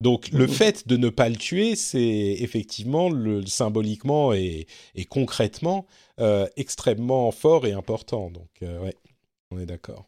Donc 0.00 0.30
le 0.30 0.46
fait 0.48 0.88
de 0.88 0.96
ne 0.96 1.08
pas 1.08 1.28
le 1.28 1.36
tuer, 1.36 1.76
c'est 1.76 2.00
effectivement 2.40 3.08
le, 3.08 3.46
symboliquement 3.46 4.32
et, 4.32 4.66
et 4.94 5.04
concrètement 5.04 5.86
euh, 6.20 6.46
extrêmement 6.56 7.30
fort 7.32 7.66
et 7.66 7.72
important. 7.72 8.30
Donc 8.30 8.48
ouais, 8.62 8.96
on 9.50 9.58
est 9.60 9.66
d'accord. 9.66 10.06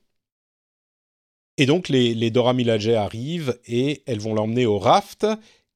Et 1.57 1.67
donc 1.67 1.89
les, 1.89 2.15
les 2.15 2.31
Dora 2.31 2.55
Milaje 2.55 2.89
arrivent 2.89 3.59
et 3.67 4.03
elles 4.07 4.21
vont 4.21 4.35
l'emmener 4.35 4.65
au 4.67 4.79
raft 4.79 5.27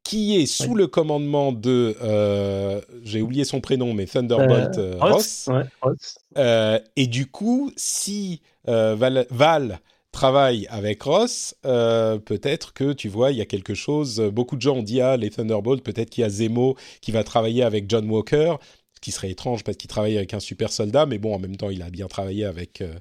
qui 0.04 0.36
est 0.36 0.46
sous 0.46 0.74
le 0.74 0.86
commandement 0.86 1.52
de, 1.52 1.96
euh, 2.02 2.80
j'ai 3.04 3.22
oublié 3.22 3.44
son 3.44 3.60
prénom, 3.60 3.94
mais 3.94 4.06
Thunderbolt 4.06 4.78
euh, 4.78 4.96
Ross. 4.98 5.48
ouais, 5.48 5.62
Ross. 5.80 6.18
Euh, 6.36 6.78
et 6.96 7.06
du 7.06 7.26
coup, 7.26 7.72
si 7.76 8.40
euh, 8.68 8.94
Val, 8.96 9.26
Val 9.30 9.80
travaille 10.10 10.66
avec 10.68 11.02
Ross, 11.02 11.54
euh, 11.64 12.18
peut-être 12.18 12.72
que 12.74 12.92
tu 12.92 13.08
vois, 13.08 13.30
il 13.30 13.38
y 13.38 13.40
a 13.40 13.46
quelque 13.46 13.74
chose. 13.74 14.20
Beaucoup 14.20 14.56
de 14.56 14.60
gens 14.62 14.76
ont 14.76 14.82
dit 14.82 15.00
ah 15.00 15.16
les 15.16 15.30
Thunderbolts, 15.30 15.82
peut-être 15.82 16.10
qu'il 16.10 16.22
y 16.22 16.24
a 16.24 16.30
Zemo 16.30 16.76
qui 17.00 17.12
va 17.12 17.24
travailler 17.24 17.62
avec 17.62 17.88
John 17.88 18.10
Walker, 18.10 18.56
ce 18.94 19.00
qui 19.00 19.12
serait 19.12 19.30
étrange 19.30 19.64
parce 19.64 19.76
qu'il 19.76 19.88
travaille 19.88 20.16
avec 20.16 20.34
un 20.34 20.40
super 20.40 20.72
soldat, 20.72 21.06
mais 21.06 21.18
bon, 21.18 21.34
en 21.34 21.38
même 21.38 21.56
temps, 21.56 21.70
il 21.70 21.82
a 21.82 21.90
bien 21.90 22.08
travaillé 22.08 22.44
avec 22.44 22.80
euh, 22.80 22.94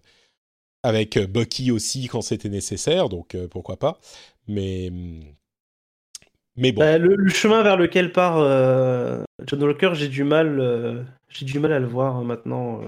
avec 0.83 1.19
Bucky 1.19 1.71
aussi 1.71 2.07
quand 2.07 2.21
c'était 2.21 2.49
nécessaire, 2.49 3.09
donc 3.09 3.35
euh, 3.35 3.47
pourquoi 3.47 3.77
pas. 3.77 3.99
Mais 4.47 4.91
mais 6.57 6.71
bon, 6.71 6.81
Bah, 6.81 6.97
le, 6.97 7.15
le 7.15 7.29
chemin 7.29 7.63
vers 7.63 7.77
lequel 7.77 8.11
part 8.11 8.37
euh, 8.39 9.23
John 9.47 9.63
Walker, 9.63 9.91
j'ai 9.93 10.07
du 10.07 10.23
mal, 10.23 10.59
euh, 10.59 11.01
j'ai 11.29 11.45
du 11.45 11.59
mal 11.59 11.73
à 11.73 11.79
le 11.79 11.87
voir 11.87 12.19
euh, 12.19 12.23
maintenant. 12.23 12.81
euh, 12.81 12.87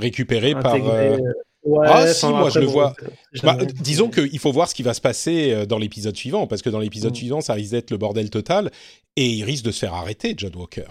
récupéré 0.00 0.54
par. 0.54 0.74
intégré, 0.74 1.18
ouais, 1.64 1.86
Ah, 1.88 2.06
si, 2.06 2.26
moi, 2.26 2.50
je 2.50 2.58
le 2.60 2.66
bon, 2.66 2.72
vois. 2.72 2.94
Bah, 3.42 3.56
disons 3.80 4.08
qu'il 4.10 4.38
faut 4.38 4.52
voir 4.52 4.68
ce 4.68 4.74
qui 4.74 4.82
va 4.82 4.94
se 4.94 5.00
passer 5.00 5.66
dans 5.66 5.78
l'épisode 5.78 6.16
suivant, 6.16 6.46
parce 6.46 6.62
que 6.62 6.70
dans 6.70 6.80
l'épisode 6.80 7.12
Mm. 7.12 7.16
suivant, 7.16 7.40
ça 7.40 7.54
risque 7.54 7.72
d'être 7.72 7.90
le 7.90 7.96
bordel 7.98 8.30
total, 8.30 8.70
et 9.16 9.26
il 9.28 9.44
risque 9.44 9.64
de 9.64 9.70
se 9.70 9.78
faire 9.80 9.94
arrêter, 9.94 10.34
John 10.36 10.54
Walker. 10.56 10.86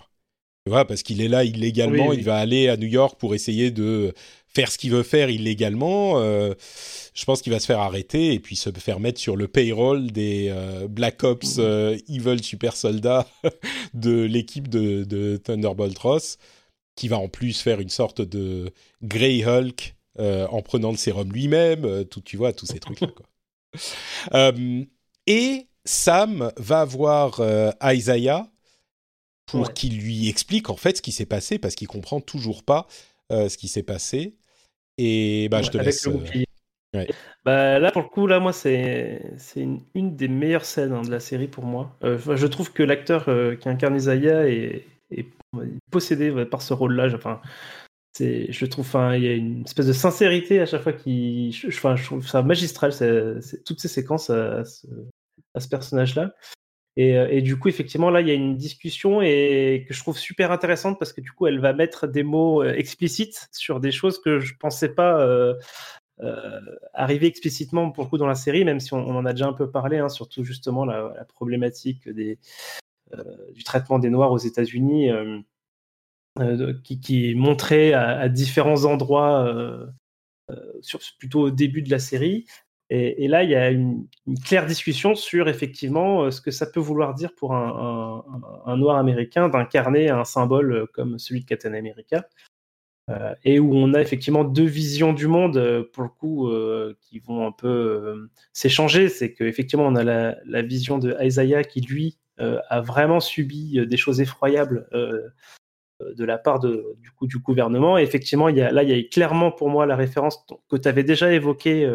Tu 0.66 0.70
vois, 0.72 0.86
parce 0.86 1.03
qu'il 1.03 1.22
est 1.22 1.28
là 1.28 1.43
illégalement, 1.43 2.03
Oui, 2.07 2.11
oui. 2.11 2.16
il 2.20 2.24
va 2.24 2.38
aller 2.38 2.70
à 2.70 2.78
New 2.78 2.88
York 2.88 3.20
pour 3.20 3.36
essayer 3.36 3.70
de 3.72 4.14
faire 4.56 4.72
ce 4.72 4.78
qu'il 4.78 4.91
veut 4.91 5.04
faire 5.04 5.30
illégalement. 5.30 6.20
euh, 6.20 6.54
je 7.14 7.26
pense 7.26 7.41
qu'il 7.41 7.51
va 7.51 7.60
se 7.60 7.66
faire 7.66 7.80
arrêter 7.80 8.34
et 8.34 8.39
puis 8.39 8.56
se 8.56 8.70
faire 8.72 8.99
mettre 8.99 9.20
sur 9.20 9.36
le 9.36 9.47
payroll 9.47 10.12
des 10.12 10.47
euh, 10.49 10.88
Black 10.88 11.24
Ops 11.24 11.58
Mm. 11.58 11.62
euh, 11.62 11.97
Evil 12.10 12.43
Super 12.43 12.76
Soldats 12.76 13.28
de 13.93 14.22
l'équipe 14.24 14.68
de, 14.68 15.04
de 15.04 15.38
Thunderbolt 15.38 15.97
Ross, 15.97 16.38
qui 16.95 17.08
va 17.08 17.18
en 17.18 17.28
plus 17.30 17.62
faire 17.62 17.80
une 17.80 17.89
sorte 17.89 18.22
de 18.22 18.72
Grey 19.01 19.43
Hulk 19.45 19.95
en 20.20 20.62
prenant 20.62 20.91
le 20.91 20.97
sérum 20.97 21.32
lui-même, 21.32 22.06
tout, 22.06 22.22
tu 22.22 22.38
vois, 22.38 22.54
tous 22.54 22.68
ces 22.68 22.80
trucs-là. 22.80 23.08
et 25.28 25.68
Sam 25.86 26.51
va 26.58 26.86
voir 26.86 27.41
Isaiah 27.84 28.47
pour 29.45 29.62
Ouais. 29.68 29.74
qu'il 29.74 29.99
lui 29.99 30.30
explique 30.30 30.70
en 30.70 30.78
fait 30.78 30.97
ce 30.97 31.01
qui 31.01 31.12
s'est 31.12 31.26
passé 31.26 31.60
parce 31.60 31.76
qu'il 31.76 31.88
comprend 31.88 32.22
toujours 32.22 32.64
pas 32.64 32.88
euh, 33.32 33.49
ce 33.49 33.58
qui 33.58 33.68
s'est 33.68 33.84
passé. 33.84 34.36
Et 34.98 35.48
bah, 35.50 35.62
je 35.62 35.70
te 35.72 35.78
laisse. 35.78 36.08
Euh, 36.08 36.12
bouclier. 36.12 36.46
ouais. 36.94 37.08
Bah, 37.46 37.80
là, 37.80 37.91
pour 37.91 38.04
le 38.04 38.08
coup, 38.10 38.28
là, 38.28 38.39
moi, 38.39 38.54
c'est 38.54 39.34
c'est 39.38 39.62
une, 39.62 39.82
une 39.96 40.16
des 40.16 40.28
meilleures 40.28 40.66
scènes 40.66 40.94
hein, 40.94 41.02
de 41.02 41.12
la 41.12 41.20
série 41.20 41.48
pour 41.48 41.66
moi. 41.66 41.96
Euh, 42.04 42.18
je 42.36 42.48
trouve 42.48 42.72
que 42.72 42.84
l'acteur 42.84 43.28
euh, 43.30 43.56
qui 43.56 43.68
incarne 43.70 43.96
Isaiah 43.96 44.48
est, 44.48 44.86
est 45.12 45.26
possédé 45.91 46.32
ouais, 46.32 46.46
par 46.46 46.62
ce 46.62 46.74
rôle-là. 46.74 47.08
Enfin, 47.14 47.41
je 48.20 48.66
trouve, 48.66 48.86
enfin, 48.86 49.16
il 49.16 49.24
y 49.24 49.28
a 49.28 49.34
une 49.34 49.64
espèce 49.66 49.88
de 49.88 49.94
sincérité 49.94 50.60
à 50.62 50.66
chaque 50.66 50.84
fois 50.84 50.94
qu'il, 50.94 51.52
je, 51.52 51.70
je- 51.70 51.78
enfin, 51.78 51.96
je 51.96 52.06
trouve 52.06 52.28
ça 52.28 52.41
magistral, 52.44 52.91
toutes 53.66 53.80
ces 53.80 53.88
séquences 53.88 54.30
à, 54.30 54.60
à 54.60 54.66
ce, 54.66 54.88
à 55.56 55.60
ce 55.60 55.68
personnage-là. 55.68 56.34
Et, 56.96 57.18
euh, 57.18 57.28
et 57.30 57.41
du 57.41 57.58
coup, 57.58 57.70
effectivement, 57.70 58.10
là, 58.10 58.22
il 58.22 58.28
y 58.28 58.32
a 58.32 58.36
une 58.36 58.56
discussion 58.56 59.22
et 59.22 59.86
que 59.88 59.94
je 59.94 60.00
trouve 60.00 60.18
super 60.18 60.52
intéressante 60.52 61.00
parce 61.00 61.12
que 61.12 61.22
du 61.22 61.32
coup, 61.32 61.48
elle 61.48 61.60
va 61.60 61.74
mettre 61.74 62.08
des 62.08 62.24
mots 62.24 62.62
euh, 62.62 62.74
explicites 62.74 63.50
sur 63.52 63.80
des 63.80 63.91
choses 63.91 64.22
que 64.22 64.39
je 64.39 64.56
pensais 64.60 64.89
pas 64.89 65.20
euh, 65.20 65.56
arriver 66.94 67.28
explicitement 67.28 67.89
pour 67.91 68.04
le 68.04 68.10
coup 68.10 68.18
dans 68.20 68.28
la 68.28 68.36
série, 68.36 68.64
même 68.64 68.80
si 68.80 68.94
on, 68.94 69.08
en 69.08 69.26
a 69.26 69.34
déjà 69.34 69.48
un 69.48 69.54
peu 69.54 69.72
parlé, 69.72 69.98
hein, 69.98 70.10
surtout 70.10 70.44
justement 70.44 70.86
la, 70.86 71.26
problématique 71.34 72.08
des, 72.08 72.38
du 73.54 73.64
traitement 73.64 73.98
des 73.98 74.10
Noirs 74.12 74.32
aux 74.32 74.38
États-Unis, 74.38 75.10
qui, 76.84 77.00
qui 77.02 77.32
est 77.32 77.36
montré 77.36 77.94
à, 77.94 78.30
différents 78.30 78.86
endroits, 78.86 79.52
plutôt 81.18 81.41
au 81.41 81.50
début 81.50 81.82
de 81.82 81.89
la 81.89 82.00
série. 82.00 82.46
Et, 82.96 83.28
là, 83.28 83.41
il 83.44 83.50
y 83.50 83.56
a 83.56 83.72
une, 83.72 84.08
claire 84.46 84.68
discussion 84.68 85.16
sur 85.16 85.50
effectivement 85.50 86.26
euh, 86.26 86.32
ce 86.32 86.41
que 86.41 86.52
ça 86.52 86.68
peut 86.68 86.80
vouloir 86.80 87.16
dire 87.16 87.34
pour 87.34 87.56
un, 87.56 88.24
noir 88.78 88.98
américain 88.98 89.50
d'incarner 89.50 90.12
un 90.12 90.24
symbole 90.26 90.74
euh, 90.74 90.86
comme 90.94 91.18
celui 91.18 91.41
de 91.41 91.46
Captain 91.46 91.74
America. 91.74 92.28
Euh, 93.10 93.34
et 93.44 93.60
où 93.60 93.74
on 93.74 93.96
a 93.96 94.00
effectivement 94.00 94.44
deux 94.44 94.68
visions 94.68 95.12
du 95.12 95.26
monde, 95.26 95.89
pour 95.91 96.04
le 96.04 96.10
coup, 96.10 96.52
qui 97.02 97.18
vont 97.18 97.48
un 97.48 97.52
peu 97.52 98.30
s'échanger. 98.54 99.10
C'est 99.10 99.34
qu'effectivement, 99.34 99.88
on 99.88 99.96
a 99.96 100.04
la, 100.04 100.62
vision 100.62 101.00
de 101.00 101.16
Isaiah 101.20 101.64
qui, 101.64 101.82
lui, 101.82 102.20
a 102.38 102.80
vraiment 102.82 103.20
subi 103.20 103.86
des 103.88 103.98
choses 103.98 104.22
effroyables 104.22 104.88
de 104.94 106.24
la 106.24 106.38
part 106.38 106.60
du, 106.60 107.12
coup, 107.18 107.28
du 107.28 107.39
gouvernement. 107.39 107.98
Et 107.98 108.04
effectivement, 108.04 108.48
là, 108.48 108.84
il 108.84 108.89
y 108.89 108.94
a 108.94 109.04
clairement 109.10 109.52
pour 109.52 109.70
moi 109.70 109.86
la 109.86 109.98
référence 109.98 110.46
que 110.70 110.78
tu 110.78 110.88
avais 110.88 111.04
déjà 111.04 111.34
évoquée 111.34 111.86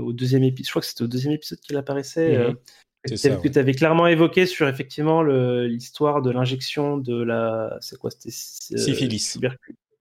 au 0.00 0.12
deuxième 0.12 0.42
épisode. 0.42 0.66
Je 0.66 0.70
crois 0.70 0.82
que 0.82 0.88
c'était 0.88 1.02
au 1.04 1.08
deuxième 1.08 1.32
épisode 1.34 1.60
qu'il 1.60 1.76
apparaissait. 1.76 2.36
Mhm. 2.38 2.56
euh, 3.30 3.36
que 3.42 3.48
tu 3.48 3.58
avais 3.58 3.72
clairement 3.72 4.06
évoqué 4.06 4.44
sur 4.44 4.68
effectivement 4.68 5.22
le- 5.22 5.66
l'histoire 5.66 6.20
de 6.20 6.30
l'injection 6.30 6.98
de 6.98 7.22
la. 7.22 7.78
C'est 7.80 7.98
quoi 7.98 8.10
C'était. 8.10 8.28
euh, 8.74 8.78
Syphilis. 8.78 9.38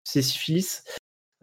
C'est 0.03 0.21
syphilis. 0.21 0.83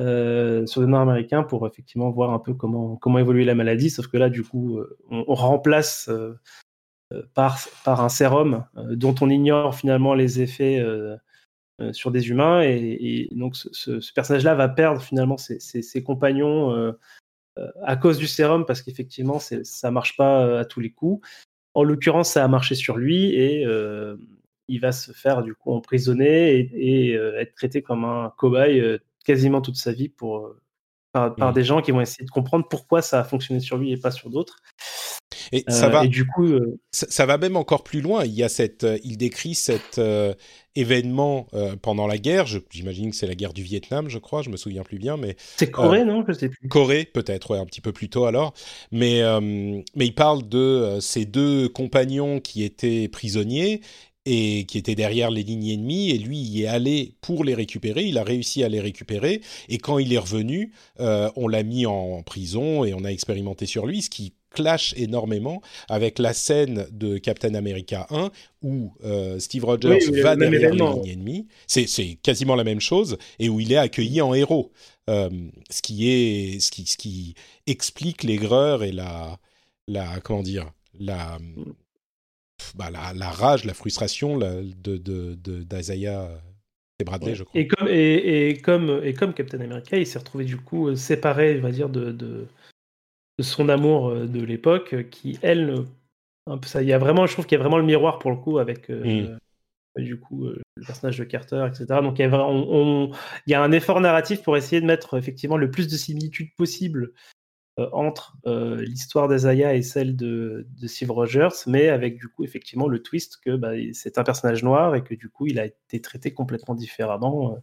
euh, 0.03 0.67
sur 0.67 0.83
des 0.83 0.87
Nord-Américains 0.87 1.43
pour 1.43 1.67
effectivement 1.67 2.11
voir 2.11 2.31
un 2.33 2.39
peu 2.39 2.53
comment, 2.53 2.97
comment 2.97 3.19
évoluer 3.19 3.47
la 3.47 3.55
maladie. 3.55 3.89
Sauf 3.89 4.09
que 4.09 4.19
là, 4.19 4.29
du 4.29 4.43
coup, 4.43 4.79
on, 5.11 5.25
on 5.27 5.35
remplace 5.35 6.11
euh, 6.11 6.35
par, 7.33 7.59
par 7.85 8.03
un 8.03 8.11
sérum 8.11 8.67
euh, 8.77 8.95
dont 8.95 9.15
on 9.23 9.31
ignore 9.31 9.75
finalement 9.75 10.13
les 10.13 10.43
effets 10.43 10.85
sur 11.93 12.11
des 12.11 12.29
humains. 12.29 12.61
Et, 12.63 12.77
et 12.77 13.29
donc, 13.35 13.57
ce, 13.57 14.13
personnage-là 14.13 14.55
va 14.55 14.69
perdre 14.69 15.01
finalement 15.01 15.39
ses, 15.39 15.59
ses- 15.61 15.81
ses 15.83 16.03
compagnons 16.03 16.93
à 17.83 17.97
cause 17.97 18.19
du 18.19 18.27
sérum 18.27 18.65
parce 18.67 18.83
qu'effectivement, 18.83 19.39
ça 19.39 19.91
marche 19.91 20.17
pas 20.17 20.45
euh, 20.45 20.61
à 20.61 20.65
tous 20.65 20.81
les 20.81 20.91
coups. 20.91 21.27
En 21.75 21.83
l'occurrence, 21.85 22.31
ça 22.31 22.45
a 22.45 22.49
marché 22.49 22.75
sur 22.75 22.97
lui 22.97 23.35
et 23.35 23.65
euh, 23.67 24.17
il 24.69 24.81
va 24.81 24.93
se 24.93 25.13
faire 25.13 25.43
du 25.43 25.55
coup 25.55 25.73
emprisonner 25.73 26.57
et, 26.59 27.11
et, 27.11 27.17
euh, 27.17 27.39
être 27.39 27.55
traité 27.55 27.83
comme 27.83 28.05
un 28.05 28.33
cobaye 28.37 28.99
quasiment 29.25 29.61
toute 29.61 29.77
sa 29.77 29.93
vie 29.93 30.09
pour, 30.09 30.55
par, 31.13 31.35
par 31.35 31.49
Mhm. 31.49 31.55
des 31.55 31.65
gens 31.65 31.83
qui 31.83 31.91
vont 31.91 32.01
essayer 32.01 32.25
de 32.25 32.31
comprendre 32.31 32.67
pourquoi 32.69 33.03
ça 33.03 33.21
a 33.21 33.25
fonctionné 33.25 33.61
sur 33.61 33.77
lui 33.79 33.93
et 33.93 33.97
pas 33.97 34.11
sur 34.11 34.31
d'autres. 34.31 34.63
Et 35.53 35.65
ça 35.69 35.87
Euh, 35.87 35.89
va. 35.89 36.05
Et 36.05 36.09
du 36.09 36.27
coup, 36.27 36.45
euh, 36.47 36.79
ça, 36.91 37.07
ça 37.09 37.27
va 37.27 37.39
même 37.39 37.57
encore 37.57 37.85
plus 37.85 38.01
loin. 38.01 38.25
Il 38.25 38.33
y 38.35 38.43
a 38.43 38.49
cette, 38.49 38.85
euh, 38.85 38.99
il 39.05 39.17
décrit 39.17 39.55
cet 39.55 40.01
événement 40.75 41.47
pendant 41.83 42.07
la 42.07 42.19
guerre. 42.19 42.47
J'imagine 42.71 43.11
que 43.11 43.17
c'est 43.17 43.27
la 43.27 43.35
guerre 43.35 43.55
du 43.55 43.63
Vietnam, 43.63 44.09
je 44.09 44.19
crois. 44.19 44.43
Je 44.43 44.51
me 44.51 44.57
souviens 44.57 44.83
plus 44.83 44.99
bien, 44.99 45.17
mais 45.17 45.37
c'est 45.57 45.71
Corée, 45.71 46.05
non? 46.05 46.25
Je 46.29 46.33
sais 46.35 46.49
plus. 46.51 46.69
Corée 46.69 47.05
peut-être, 47.05 47.51
ouais, 47.53 47.59
un 47.59 47.65
petit 47.65 47.81
peu 47.81 47.93
plus 47.93 48.09
tôt 48.11 48.27
alors. 48.27 48.53
Mais 48.93 49.23
mais 49.41 50.07
il 50.07 50.15
parle 50.15 50.47
de 50.49 50.99
ces 51.01 51.25
deux 51.25 51.69
compagnons 51.69 52.41
qui 52.41 52.63
étaient 52.63 53.09
prisonniers 53.09 53.81
et 54.27 54.65
qui 54.67 54.77
étaient 54.77 54.97
derrière 54.97 55.31
les 55.31 55.45
lignes 55.45 55.69
ennemies. 55.69 56.11
Et 56.11 56.19
lui, 56.19 56.39
il 56.41 56.61
est 56.63 56.67
allé 56.67 57.15
pour 57.21 57.45
les 57.45 57.55
récupérer. 57.55 58.05
Il 58.05 58.19
a 58.19 58.25
réussi 58.25 58.65
à 58.65 58.69
les 58.69 58.81
récupérer. 58.81 59.41
Et 59.69 59.79
quand 59.79 59.99
il 59.99 60.13
est 60.13 60.19
revenu, 60.19 60.73
euh, 61.01 61.31
on 61.37 61.49
l'a 61.49 61.63
mis 61.63 61.87
en 61.87 62.23
prison 62.23 62.85
et 62.85 62.93
on 62.93 63.05
a 63.05 63.09
expérimenté 63.09 63.67
sur 63.67 63.87
lui, 63.87 64.03
ce 64.03 64.11
qui 64.11 64.35
clash 64.57 64.95
énormément 64.97 65.61
avec 65.89 66.19
la 66.19 66.33
scène 66.33 66.87
de 66.91 67.19
Captain 67.19 67.55
America 67.55 68.07
1 68.11 68.31
où 68.63 68.93
euh, 69.05 69.39
Steve 69.39 69.65
Rogers 69.65 69.99
Oui, 70.11 70.21
va 70.23 70.35
derrière 70.35 70.51
les 70.51 70.65
événement. 70.67 71.03
lignes 71.03 71.13
ennemies. 71.13 71.47
C'est, 71.67 71.87
c'est 71.87 72.19
quasiment 72.23 72.57
la 72.57 72.65
même 72.65 72.81
chose 72.81 73.19
et 73.39 73.49
où 73.49 73.61
il 73.61 73.71
est 73.73 73.77
accueilli 73.77 74.21
en 74.21 74.35
héros. 74.35 74.73
Euh, 75.09 75.31
ce 75.71 75.83
qui 75.83 76.09
est, 76.11 76.59
ce 76.61 76.71
qui, 76.73 76.87
ce 76.87 76.97
qui 76.97 77.35
explique 77.67 78.25
l'aigreur 78.25 78.83
et 78.83 78.91
la, 78.93 79.39
la, 79.87 80.19
comment 80.25 80.43
dire, 80.43 80.73
la, 80.99 81.39
bah, 82.75 82.91
la, 82.91 83.13
la 83.15 83.31
rage, 83.31 83.65
la 83.65 83.75
frustration 83.75 84.37
la- 84.37 84.63
de, 84.63 85.37
d'Isaiah 85.63 86.29
et 86.99 87.05
Bradley, 87.05 87.35
je 87.35 87.45
crois. 87.45 87.61
Et 87.61 87.69
comme, 87.69 87.89
et, 87.89 88.49
et 88.49 88.57
comme, 88.61 89.01
et 89.05 89.13
comme 89.15 89.35
Captain 89.35 89.61
America, 89.61 89.97
il 89.99 90.07
s'est 90.07 90.19
retrouvé 90.19 90.45
du 90.45 90.57
coup 90.57 90.89
euh, 90.89 90.97
séparé, 90.97 91.57
on 91.59 91.63
va 91.63 91.71
dire, 91.71 91.89
de, 91.91 92.11
de, 92.11 92.47
de 93.39 93.43
son 93.43 93.69
amour 93.69 94.09
euh, 94.09 94.27
de 94.27 94.43
l'époque, 94.43 94.95
euh, 94.95 95.03
qui, 95.03 95.39
elle, 95.43 95.85
ça, 96.65 96.83
il 96.83 96.89
y 96.89 96.93
a 96.93 96.99
vraiment, 96.99 97.27
je 97.27 97.33
trouve 97.33 97.47
qu'il 97.47 97.57
y 97.57 97.61
a 97.61 97.63
vraiment 97.63 97.79
le 97.79 97.85
miroir 97.85 98.19
pour 98.19 98.31
le 98.31 98.37
coup 98.37 98.59
avec, 98.59 98.91
euh, 98.91 99.37
Mm. 99.97 100.03
du 100.03 100.21
coup, 100.21 100.45
le 100.45 100.63
personnage 100.87 101.19
de 101.19 101.25
Carter, 101.25 101.67
etc. 101.69 101.87
Donc 102.03 102.19
il 102.19 102.23
y, 102.23 102.25
a, 102.25 102.29
vra- 102.29 102.47
on- 102.49 102.67
on- 103.09 103.11
il 103.47 103.51
y 103.51 103.55
a 103.55 103.63
un 103.63 103.73
effort 103.73 104.01
narratif 104.01 104.43
pour 104.43 104.57
essayer 104.57 104.81
de 104.81 104.87
mettre 104.87 105.17
effectivement 105.17 105.57
le 105.57 105.71
plus 105.71 105.89
de 105.89 105.97
similitudes 105.97 106.55
possible 106.57 107.13
entre 107.93 108.39
euh, 108.47 108.81
l'histoire 108.83 109.29
d'Azaya 109.29 109.75
et 109.75 109.83
celle 109.83 110.17
de, 110.17 110.67
de 110.81 110.87
Steve 110.87 111.11
Rogers, 111.11 111.51
mais 111.67 111.89
avec 111.89 112.19
du 112.19 112.27
coup 112.29 112.43
effectivement 112.43 112.89
le 112.89 113.03
twist 113.03 113.37
que 113.45 113.55
bah, 113.55 113.73
c'est 113.93 114.17
un 114.17 114.25
personnage 114.25 114.63
noir 114.63 114.95
et 114.95 115.05
que 115.05 115.15
du 115.15 115.29
coup 115.29 115.47
il 115.47 115.59
a 115.59 115.67
été 115.67 116.01
traité 116.01 116.33
complètement 116.33 116.75
différemment 116.75 117.59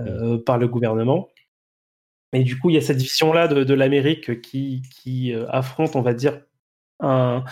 euh, 0.00 0.36
par 0.38 0.58
le 0.58 0.66
gouvernement. 0.66 1.28
Et 2.32 2.44
du 2.44 2.58
coup 2.58 2.70
il 2.70 2.74
y 2.74 2.78
a 2.78 2.82
cette 2.82 2.98
vision-là 2.98 3.48
de, 3.48 3.64
de 3.64 3.74
l'Amérique 3.74 4.40
qui, 4.40 4.82
qui 4.90 5.34
euh, 5.34 5.46
affronte, 5.48 5.96
on 5.96 6.02
va 6.02 6.14
dire, 6.14 6.40
un, 7.00 7.44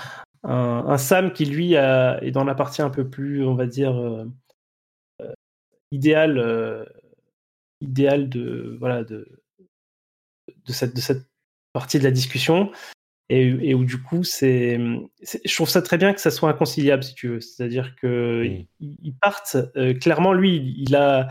un, 0.45 0.85
un 0.87 0.99
Sam 0.99 1.33
qui 1.33 1.47
lui 1.47 1.77
a, 1.77 2.23
est 2.23 2.31
dans 2.31 2.45
la 2.45 2.55
partie 2.55 2.83
un 2.83 2.91
peu 2.91 3.09
plus, 3.09 3.45
on 3.45 3.55
va 3.55 3.67
dire, 3.67 3.97
euh, 3.97 4.25
euh, 5.23 5.33
idéale, 5.91 6.39
euh, 6.39 6.85
de, 7.81 8.77
voilà, 8.79 9.05
de, 9.05 9.43
de, 10.67 10.73
cette, 10.73 10.95
de 10.95 11.01
cette 11.01 11.27
partie 11.73 11.99
de 11.99 12.05
la 12.05 12.11
discussion. 12.11 12.71
Et, 13.31 13.49
et 13.49 13.75
où 13.75 13.85
du 13.85 14.01
coup 14.01 14.25
c'est 14.25 14.81
je 15.45 15.55
trouve 15.55 15.69
ça 15.69 15.83
très 15.83 15.99
bien 15.99 16.15
que 16.15 16.21
ça 16.21 16.31
soit 16.31 16.49
inconciliable 16.49 17.03
si 17.03 17.15
tu 17.15 17.29
veux. 17.29 17.41
C'est-à-dire 17.41 17.95
que 17.97 18.43
ils, 18.47 18.97
ils 19.03 19.15
partent 19.15 19.59
clairement 20.01 20.33
lui 20.33 20.57
il, 20.57 20.85
il 20.89 20.97
a 20.97 21.29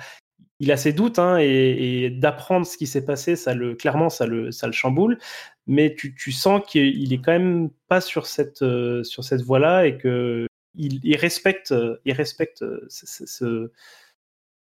il 0.59 0.71
a 0.71 0.77
ses 0.77 0.93
doutes 0.93 1.19
hein, 1.19 1.37
et, 1.39 2.09
d'apprendre 2.09 2.65
ce 2.65 2.77
qui 2.77 2.87
s'est 2.87 3.05
passé 3.05 3.35
ça 3.35 3.53
le 3.53 3.75
clairement 3.75 4.09
ça 4.09 4.25
le 4.25 4.51
ça 4.51 4.67
le 4.67 4.73
chamboule. 4.73 5.19
Mais 5.67 5.93
tu, 5.95 6.15
tu 6.15 6.31
sens 6.31 6.61
qu'il 6.67 7.13
est 7.13 7.21
quand 7.21 7.31
même 7.33 7.69
pas 7.87 8.01
sur 8.01 8.25
cette 8.27 8.61
euh, 8.63 9.03
sur 9.03 9.23
cette 9.23 9.41
voie 9.41 9.59
là 9.59 9.85
et 9.85 9.97
que 9.97 10.47
il, 10.75 11.15
respecte 11.17 11.71
euh, 11.71 11.97
il 12.05 12.13
respecte 12.13 12.61
euh, 12.63 12.85
ce, 12.89 13.25
ce- 13.25 13.71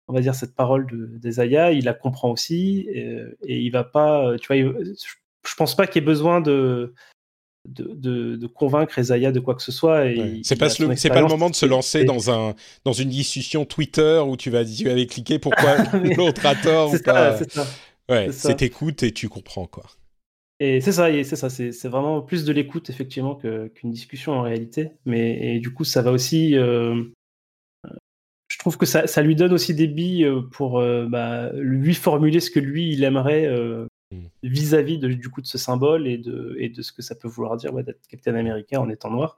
on 0.08 0.14
va 0.14 0.22
dire 0.22 0.36
cette 0.36 0.56
parole 0.56 0.88
de 0.88 1.06
d'Ezaya, 1.18 1.72
il 1.72 1.86
la 1.86 1.94
comprend 1.94 2.32
aussi 2.32 2.88
et, 2.89 3.18
et 3.44 3.60
il 3.60 3.70
va 3.72 3.84
pas 3.84 4.36
tu 4.39 4.48
vois 4.48 4.58
il- 4.58 4.96
je 5.48 5.56
pense 5.56 5.76
pas 5.76 5.88
qu'il 5.88 6.04
ait 6.04 6.06
besoin 6.06 6.42
de 6.42 6.94
de, 7.68 7.93
de, 7.93 8.36
de 8.36 8.47
convaincre 8.47 8.97
Ezaya 8.97 9.32
de 9.32 9.39
quoi 9.39 9.55
que 9.55 9.62
ce 9.62 9.72
soit. 9.72 10.01
Ouais. 10.03 10.39
C'est 10.43 10.55
pas, 10.57 10.68
le- 10.68 11.09
pas 11.09 11.22
le 11.22 11.28
moment 11.28 11.49
de 11.49 11.55
se 11.55 11.66
lancer 11.66 12.03
dans 12.03 12.32
un 12.32 12.55
dans 12.86 12.93
une 12.93 13.09
discussion 13.09 13.66
Twitter 13.66 14.22
où 14.26 14.36
tu 14.38 14.49
vas 14.49 14.66
tu 14.66 14.86
vas 14.86 15.05
cliquer 15.05 15.39
pourquoi 15.39 15.78
l'autre 16.18 16.45
a 16.45 16.55
tort 16.55 16.89
ou 16.89 16.97
C'est 16.97 17.05
pas. 17.05 17.38
ça, 17.38 17.68
ouais, 18.09 18.32
c'est 18.32 18.62
écoute 18.62 19.03
et 19.03 19.12
tu 19.12 19.30
comprends 19.30 19.68
quoi. 19.68 19.84
Et 20.59 20.80
c'est 20.80 20.91
ça, 20.91 21.07
c'est 21.24 21.36
ça, 21.36 21.49
c'est 21.49 21.88
vraiment 21.88 22.22
plus 22.22 22.45
de 22.45 22.53
l'écoute 22.53 22.89
effectivement 22.91 23.36
qu'une 23.36 23.91
discussion 23.91 24.34
en 24.34 24.43
réalité. 24.43 24.91
Mais 25.05 25.55
et 25.55 25.59
du 25.59 25.74
coup, 25.74 25.84
ça 25.84 26.01
va 26.03 26.12
aussi. 26.12 26.55
euh, 26.55 27.03
je 28.47 28.57
trouve 28.59 28.78
que 28.78 28.86
ça, 28.86 29.07
ça 29.07 29.22
lui 29.22 29.36
donne 29.36 29.53
aussi 29.53 29.74
des 29.74 29.88
billes 29.88 30.26
euh, 30.26 30.41
pour 30.41 30.80
euh, 30.80 31.07
bah, 31.09 31.51
lui 31.53 31.93
formuler 31.95 32.39
ce 32.41 32.51
que 32.51 32.59
lui 32.59 32.91
il 32.91 33.03
aimerait 33.03 33.45
euh. 33.47 33.88
Vis-à-vis 34.43 34.97
de, 34.97 35.07
du 35.07 35.30
coup 35.30 35.41
de 35.41 35.47
ce 35.47 35.57
symbole 35.57 36.07
et 36.07 36.18
de, 36.18 36.55
et 36.59 36.70
de 36.70 36.82
ce 36.82 36.91
que 36.91 37.01
ça 37.01 37.16
peut 37.16 37.28
vouloir 37.28 37.57
dire 37.57 37.74
ouais, 37.74 37.84
d'être 37.84 38.07
Captain 38.07 38.36
Américain 38.36 38.80
en 38.80 38.89
étant 38.89 39.09
noir. 39.09 39.38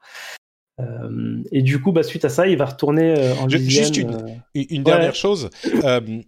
Euh, 0.80 1.44
et 1.52 1.62
du 1.62 1.80
coup, 1.80 1.92
bah, 1.92 2.04
suite 2.04 2.26
à 2.26 2.30
ça, 2.30 2.48
il 2.48 2.58
va 2.58 2.66
retourner 2.66 3.16
euh, 3.18 3.36
en 3.36 3.48
juste 3.48 3.98
une, 3.98 4.16
euh, 4.16 4.28
Une 4.56 4.84
dernière 4.84 5.10
Ouais. 5.10 5.14
chose, 5.14 5.50
euh, 5.84 6.22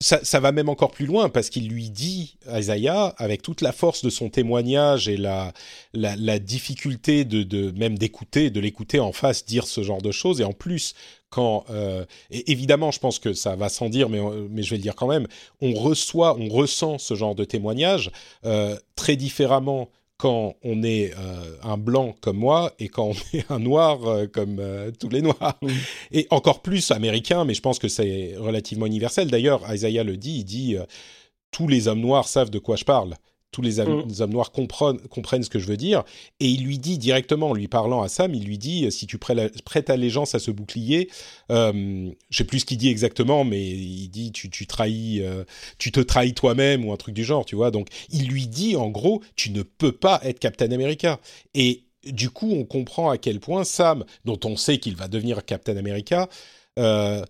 ça, 0.00 0.40
va 0.40 0.50
même 0.50 0.70
encore 0.70 0.92
plus 0.92 1.04
loin 1.04 1.28
parce 1.28 1.50
qu'il 1.50 1.68
lui 1.68 1.90
dit, 1.90 2.36
Isaiah, 2.50 3.14
avec 3.18 3.42
toute 3.42 3.60
la 3.60 3.72
force 3.72 4.02
de 4.02 4.08
son 4.08 4.30
témoignage 4.30 5.08
et 5.08 5.18
la, 5.18 5.52
la, 5.92 6.38
difficulté 6.38 7.26
de, 7.26 7.42
de 7.42 7.70
même 7.72 7.98
d'écouter, 7.98 8.48
de 8.48 8.60
l'écouter 8.60 8.98
en 8.98 9.12
face 9.12 9.44
dire 9.44 9.66
ce 9.66 9.82
genre 9.82 10.00
de 10.00 10.10
choses, 10.10 10.40
et 10.40 10.44
en 10.44 10.52
plus, 10.52 10.94
quand, 11.28 11.64
euh, 11.70 12.06
évidemment, 12.30 12.90
je 12.90 12.98
pense 12.98 13.18
que 13.18 13.34
ça 13.34 13.56
va 13.56 13.68
sans 13.68 13.90
dire, 13.90 14.08
mais, 14.08 14.18
euh, 14.18 14.48
mais 14.50 14.62
je 14.62 14.70
vais 14.70 14.76
le 14.76 14.82
dire 14.82 14.96
quand 14.96 15.06
même, 15.06 15.26
on 15.60 15.74
reçoit, 15.74 16.36
on 16.38 16.48
ressent 16.48 16.98
ce 16.98 17.14
genre 17.14 17.34
de 17.34 17.44
témoignage 17.44 18.10
euh, 18.46 18.76
très 18.96 19.16
différemment 19.16 19.90
quand 20.20 20.54
on 20.62 20.82
est 20.82 21.14
euh, 21.18 21.56
un 21.62 21.78
blanc 21.78 22.14
comme 22.20 22.36
moi 22.36 22.74
et 22.78 22.88
quand 22.88 23.04
on 23.06 23.36
est 23.36 23.50
un 23.50 23.58
noir 23.58 24.06
euh, 24.06 24.26
comme 24.26 24.58
euh, 24.60 24.90
tous 24.90 25.08
les 25.08 25.22
noirs. 25.22 25.58
Et 26.12 26.26
encore 26.30 26.60
plus 26.60 26.90
américain, 26.90 27.44
mais 27.46 27.54
je 27.54 27.62
pense 27.62 27.78
que 27.78 27.88
c'est 27.88 28.34
relativement 28.36 28.86
universel. 28.86 29.30
D'ailleurs, 29.30 29.62
Isaiah 29.72 30.04
le 30.04 30.18
dit, 30.18 30.40
il 30.40 30.44
dit 30.44 30.76
tous 31.50 31.68
les 31.68 31.88
hommes 31.88 32.00
noirs 32.00 32.28
savent 32.28 32.50
de 32.50 32.58
quoi 32.58 32.76
je 32.76 32.84
parle. 32.84 33.14
Tous 33.52 33.62
les, 33.62 33.80
hommes- 33.80 34.04
Mm. 34.06 34.24
noirs 34.26 34.52
comprennent, 34.52 35.00
comprennent 35.08 35.42
ce 35.42 35.50
que 35.50 35.58
je 35.58 35.66
veux 35.66 35.76
dire. 35.76 36.04
Et 36.38 36.46
il 36.48 36.64
lui 36.64 36.78
dit 36.78 36.98
directement, 36.98 37.50
en 37.50 37.54
lui 37.54 37.66
parlant 37.66 38.00
à 38.02 38.08
Sam, 38.08 38.32
il 38.34 38.44
lui 38.44 38.58
dit 38.58 38.86
euh, 38.86 38.90
si 38.90 39.06
tu 39.08 39.18
prêtes, 39.18 39.90
allégeance 39.90 40.34
à 40.36 40.38
ce 40.38 40.50
bouclier, 40.52 41.10
euh, 41.50 42.10
je 42.30 42.36
sais 42.36 42.44
plus 42.44 42.60
ce 42.60 42.64
qu'il 42.64 42.78
dit 42.78 42.88
exactement, 42.88 43.44
mais 43.44 43.60
il 43.68 44.08
dit 44.08 44.30
tu, 44.30 44.50
tu 44.50 44.66
trahis, 44.66 45.20
euh, 45.22 45.44
tu 45.78 45.90
te 45.90 45.98
trahis 46.00 46.32
toi-même 46.34 46.84
ou 46.84 46.92
un 46.92 46.96
truc 46.96 47.14
du 47.14 47.24
genre, 47.24 47.44
tu 47.44 47.56
vois. 47.56 47.70
Donc 47.72 47.88
il 48.10 48.28
lui 48.28 48.46
dit 48.46 48.76
en 48.76 48.88
gros, 48.88 49.20
tu 49.34 49.50
ne 49.50 49.62
peux 49.62 49.92
pas 49.92 50.20
être 50.22 50.38
Captain 50.38 50.70
America. 50.70 51.18
Et 51.54 51.82
du 52.04 52.30
coup, 52.30 52.50
on 52.52 52.64
comprend 52.64 53.10
à 53.10 53.18
quel 53.18 53.40
point 53.40 53.64
Sam, 53.64 54.04
dont 54.24 54.38
on 54.44 54.56
sait 54.56 54.78
qu'il 54.78 54.94
va 54.96 55.08
devenir 55.08 55.44
Captain 55.44 55.76
America, 55.76 56.28
euh, 56.78 57.24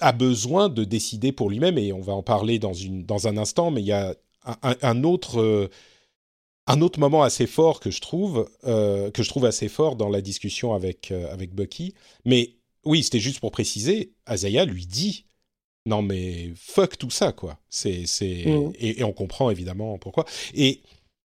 a 0.00 0.12
besoin 0.12 0.68
de 0.68 0.84
décider 0.84 1.32
pour 1.32 1.50
lui-même. 1.50 1.78
Et 1.78 1.92
on 1.92 2.00
va 2.00 2.12
en 2.12 2.22
parler 2.22 2.58
dans, 2.58 2.72
une, 2.74 3.04
dans 3.04 3.28
un 3.28 3.36
instant, 3.36 3.70
mais 3.70 3.80
il 3.80 3.86
y 3.86 3.92
a 3.92 4.14
un, 4.44 5.04
autre. 5.04 5.40
euh, 5.40 5.68
un 6.66 6.80
autre 6.82 7.00
moment 7.00 7.22
assez 7.22 7.46
fort 7.46 7.80
que 7.80 7.90
je 7.90 8.00
trouve, 8.00 8.48
euh, 8.64 9.10
que 9.10 9.22
je 9.22 9.28
trouve 9.28 9.46
assez 9.46 9.68
fort 9.68 9.96
dans 9.96 10.08
la 10.10 10.20
discussion 10.20 10.74
avec, 10.74 11.10
euh, 11.10 11.32
avec 11.32 11.54
Bucky. 11.54 11.94
Mais 12.24 12.56
oui, 12.84 13.02
c'était 13.02 13.20
juste 13.20 13.40
pour 13.40 13.52
préciser, 13.52 14.12
Azaya 14.26 14.64
lui 14.64 14.86
dit 14.86 15.24
non 15.86 16.02
mais 16.02 16.52
fuck 16.56 16.98
tout 16.98 17.10
ça 17.10 17.32
quoi. 17.32 17.58
C'est 17.70 18.04
c'est 18.06 18.44
Mhm. 18.46 18.72
et, 18.78 19.00
et 19.00 19.04
on 19.04 19.12
comprend 19.12 19.50
évidemment 19.50 19.96
pourquoi. 19.98 20.26
Et 20.54 20.82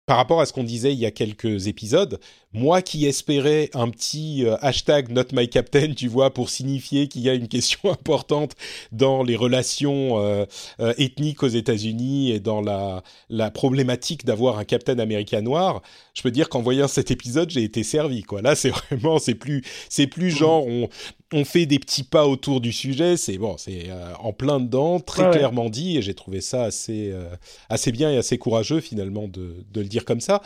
par 0.08 0.16
rapport 0.16 0.40
à 0.40 0.46
ce 0.46 0.54
qu'on 0.54 0.64
disait 0.64 0.94
il 0.94 1.00
y 1.00 1.06
a 1.06 1.12
quelques 1.12 1.68
épisodes, 1.68 2.20
moi 2.54 2.82
qui 2.82 3.06
espérais 3.06 3.70
un 3.74 3.90
petit 3.90 4.46
euh, 4.46 4.56
hashtag 4.62 5.10
not 5.10 5.26
my 5.34 5.50
captain, 5.50 5.94
tu 5.94 6.08
vois, 6.08 6.34
pour 6.34 6.50
signifier 6.50 7.10
qu'il 7.10 7.22
y 7.22 7.30
a 7.30 7.34
une 7.34 7.50
question 7.50 7.80
importante 7.92 8.54
dans 8.94 9.22
les 9.22 9.36
relations 9.36 10.18
euh, 10.18 10.46
euh, 10.80 10.94
ethniques 10.98 11.44
aux 11.44 11.50
États-Unis 11.50 12.32
et 12.32 12.40
dans 12.40 12.62
la, 12.62 13.04
la 13.30 13.52
problématique 13.52 14.26
d'avoir 14.26 14.58
un 14.58 14.64
captain 14.64 14.98
américain 14.98 15.42
noir, 15.42 15.82
je 16.18 16.24
peux 16.24 16.32
dire 16.32 16.50
qu'en 16.50 16.64
voyant 16.64 16.88
cet 16.88 17.12
épisode, 17.12 17.52
j'ai 17.52 17.62
été 17.64 17.84
servi. 17.84 18.24
Quoi. 18.24 18.42
Là, 18.42 18.56
c'est 18.56 18.70
vraiment, 18.90 19.20
c'est 19.20 19.36
plus, 19.36 19.64
c'est 19.88 20.08
plus 20.08 20.32
genre 20.32 20.66
on, 20.66 20.90
on 21.32 21.46
fait 21.46 21.68
des 21.68 21.78
petits 21.78 22.02
pas 22.04 22.26
autour 22.26 22.60
du 22.60 22.74
sujet. 22.74 23.18
C'est 23.18 23.38
bon, 23.38 23.56
c'est 23.58 23.90
euh, 23.92 24.16
en 24.16 24.34
plein 24.34 24.60
dedans, 24.60 25.00
très 25.00 25.26
Ouais, 25.26 25.32
clairement 25.32 25.70
dit, 25.70 25.98
et 25.98 26.02
j'ai 26.02 26.16
trouvé 26.16 26.42
ça 26.42 26.64
assez, 26.64 27.12
euh, 27.12 27.30
assez 27.70 27.92
bien 27.92 28.12
et 28.12 28.18
assez 28.18 28.40
courageux 28.40 28.80
finalement 28.82 29.28
de, 29.28 29.64
de 29.72 29.82
le 29.82 29.88
dire 29.88 30.06
comme 30.06 30.22
ça. 30.22 30.42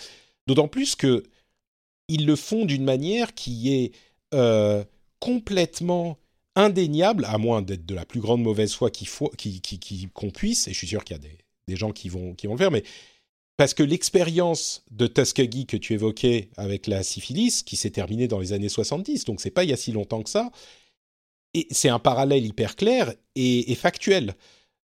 D'autant 0.45 0.67
plus 0.67 0.95
que 0.95 1.23
ils 2.09 2.25
le 2.25 2.35
font 2.35 2.65
d'une 2.65 2.83
manière 2.83 3.33
qui 3.33 3.73
est 3.73 3.91
euh, 4.33 4.83
complètement 5.19 6.17
indéniable, 6.55 7.23
à 7.29 7.37
moins 7.37 7.61
d'être 7.61 7.85
de 7.85 7.95
la 7.95 8.05
plus 8.05 8.19
grande 8.19 8.41
mauvaise 8.41 8.73
foi 8.73 8.91
qu'il 8.91 9.07
faut, 9.07 9.29
qui, 9.37 9.61
qui, 9.61 9.79
qui- 9.79 10.09
qu'on 10.13 10.31
puisse, 10.31 10.67
et 10.67 10.73
je 10.73 10.77
suis 10.77 10.87
sûr 10.87 11.05
qu'il 11.05 11.15
y 11.15 11.19
a 11.19 11.23
des, 11.23 11.37
des 11.69 11.75
gens 11.77 11.91
qui 11.91 12.09
vont, 12.09 12.33
qui 12.33 12.47
vont 12.47 12.53
le 12.53 12.57
faire, 12.59 12.71
mais 12.71 12.83
parce 13.57 13.73
que 13.73 13.83
l'expérience 13.83 14.83
de 14.91 15.07
Tuskegee 15.07 15.65
que 15.65 15.77
tu 15.77 15.93
évoquais 15.93 16.49
avec 16.57 16.87
la 16.87 17.03
syphilis, 17.03 17.63
qui 17.63 17.75
s'est 17.75 17.91
terminée 17.91 18.27
dans 18.27 18.39
les 18.39 18.53
années 18.53 18.69
70, 18.69 19.25
donc 19.25 19.41
c'est 19.41 19.51
pas 19.51 19.63
il 19.63 19.69
y 19.69 19.73
a 19.73 19.77
si 19.77 19.91
longtemps 19.91 20.23
que 20.23 20.29
ça, 20.29 20.51
et 21.53 21.67
c'est 21.71 21.89
un 21.89 21.99
parallèle 21.99 22.45
hyper 22.45 22.75
clair 22.75 23.13
et, 23.35 23.75
factuel. 23.75 24.35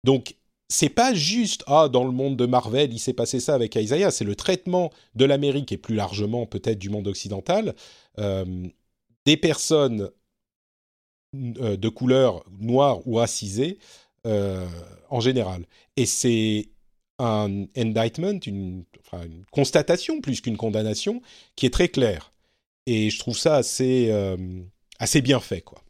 Donc 0.03 0.37
c'est 0.69 0.89
pas 0.89 1.15
juste 1.15 1.63
ah 1.67 1.89
dans 1.89 2.05
le 2.05 2.11
monde 2.11 2.37
de 2.37 2.47
Marvel 2.47 2.93
il 2.93 2.99
s'est 2.99 3.13
passé 3.13 3.39
ça 3.39 3.55
avec 3.55 3.75
Isaiah, 3.77 4.11
c'est 4.11 4.25
le 4.25 4.35
traitement 4.35 4.91
de 5.15 5.25
l'Amérique 5.25 5.73
et 5.73 5.77
plus 5.77 5.95
largement 5.95 6.47
peut-être 6.47 6.79
du 6.79 6.89
monde 6.89 7.07
occidental 7.07 7.75
euh, 8.19 8.67
des 9.27 9.37
personnes 9.37 10.11
euh, 11.35 11.77
de 11.77 11.89
couleur 11.89 12.45
noire 12.61 13.07
ou 13.07 13.17
racisée 13.17 13.79
euh, 14.27 14.67
en 15.11 15.21
général. 15.21 15.67
Et 15.97 16.07
c'est 16.07 16.69
un 17.19 17.67
indictment, 17.77 18.41
une, 18.47 18.85
enfin, 19.01 19.25
une 19.25 19.45
constatation 19.53 20.21
plus 20.21 20.41
qu'une 20.41 20.57
condamnation, 20.57 21.23
qui 21.57 21.67
est 21.67 21.71
très 21.71 21.89
claire. 21.89 22.33
Et 22.87 23.11
je 23.11 23.19
trouve 23.19 23.39
ça 23.39 23.57
assez, 23.57 24.09
euh, 24.11 24.37
assez 24.99 25.23
bien 25.23 25.41
fait, 25.41 25.61
quoi. 25.61 25.81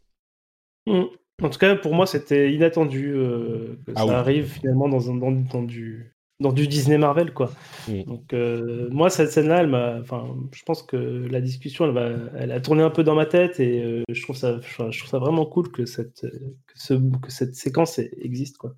Mm. 0.87 1.03
En 1.41 1.49
tout 1.49 1.59
cas, 1.59 1.75
pour 1.75 1.93
moi, 1.93 2.05
c'était 2.05 2.53
inattendu 2.53 3.13
euh, 3.13 3.77
que 3.85 3.91
Ah 3.95 4.01
ça 4.01 4.05
oui. 4.05 4.11
arrive 4.13 4.45
finalement 4.45 4.87
dans, 4.87 5.11
un, 5.11 5.15
dans, 5.15 5.31
dans 5.31 5.63
du, 5.63 6.13
dans 6.39 6.53
du 6.53 6.67
Disney 6.67 6.97
Marvel, 6.97 7.33
quoi. 7.33 7.51
Mm. 7.89 8.03
Donc, 8.03 8.33
euh, 8.33 8.87
moi, 8.91 9.09
cette 9.09 9.31
scène-là, 9.31 9.61
elle 9.61 9.67
m'a, 9.67 9.99
enfin, 9.99 10.33
je 10.53 10.63
pense 10.63 10.83
que 10.83 10.95
la 10.95 11.41
discussion, 11.41 11.85
elle, 11.85 11.91
va, 11.91 12.11
elle 12.37 12.51
a 12.51 12.61
tourné 12.61 12.83
un 12.83 12.89
peu 12.89 13.03
dans 13.03 13.15
ma 13.15 13.25
tête 13.25 13.59
et 13.59 13.83
euh, 13.83 14.03
je 14.09 14.21
trouve 14.21 14.37
ça, 14.37 14.59
je 14.61 14.75
trouve 14.97 15.09
ça 15.09 15.19
vraiment 15.19 15.45
cool 15.45 15.69
que 15.71 15.85
cette, 15.85 16.21
que, 16.21 16.73
ce, 16.75 16.93
que 16.93 17.31
cette 17.31 17.55
séquence 17.55 17.99
existe, 17.99 18.57
quoi. 18.57 18.73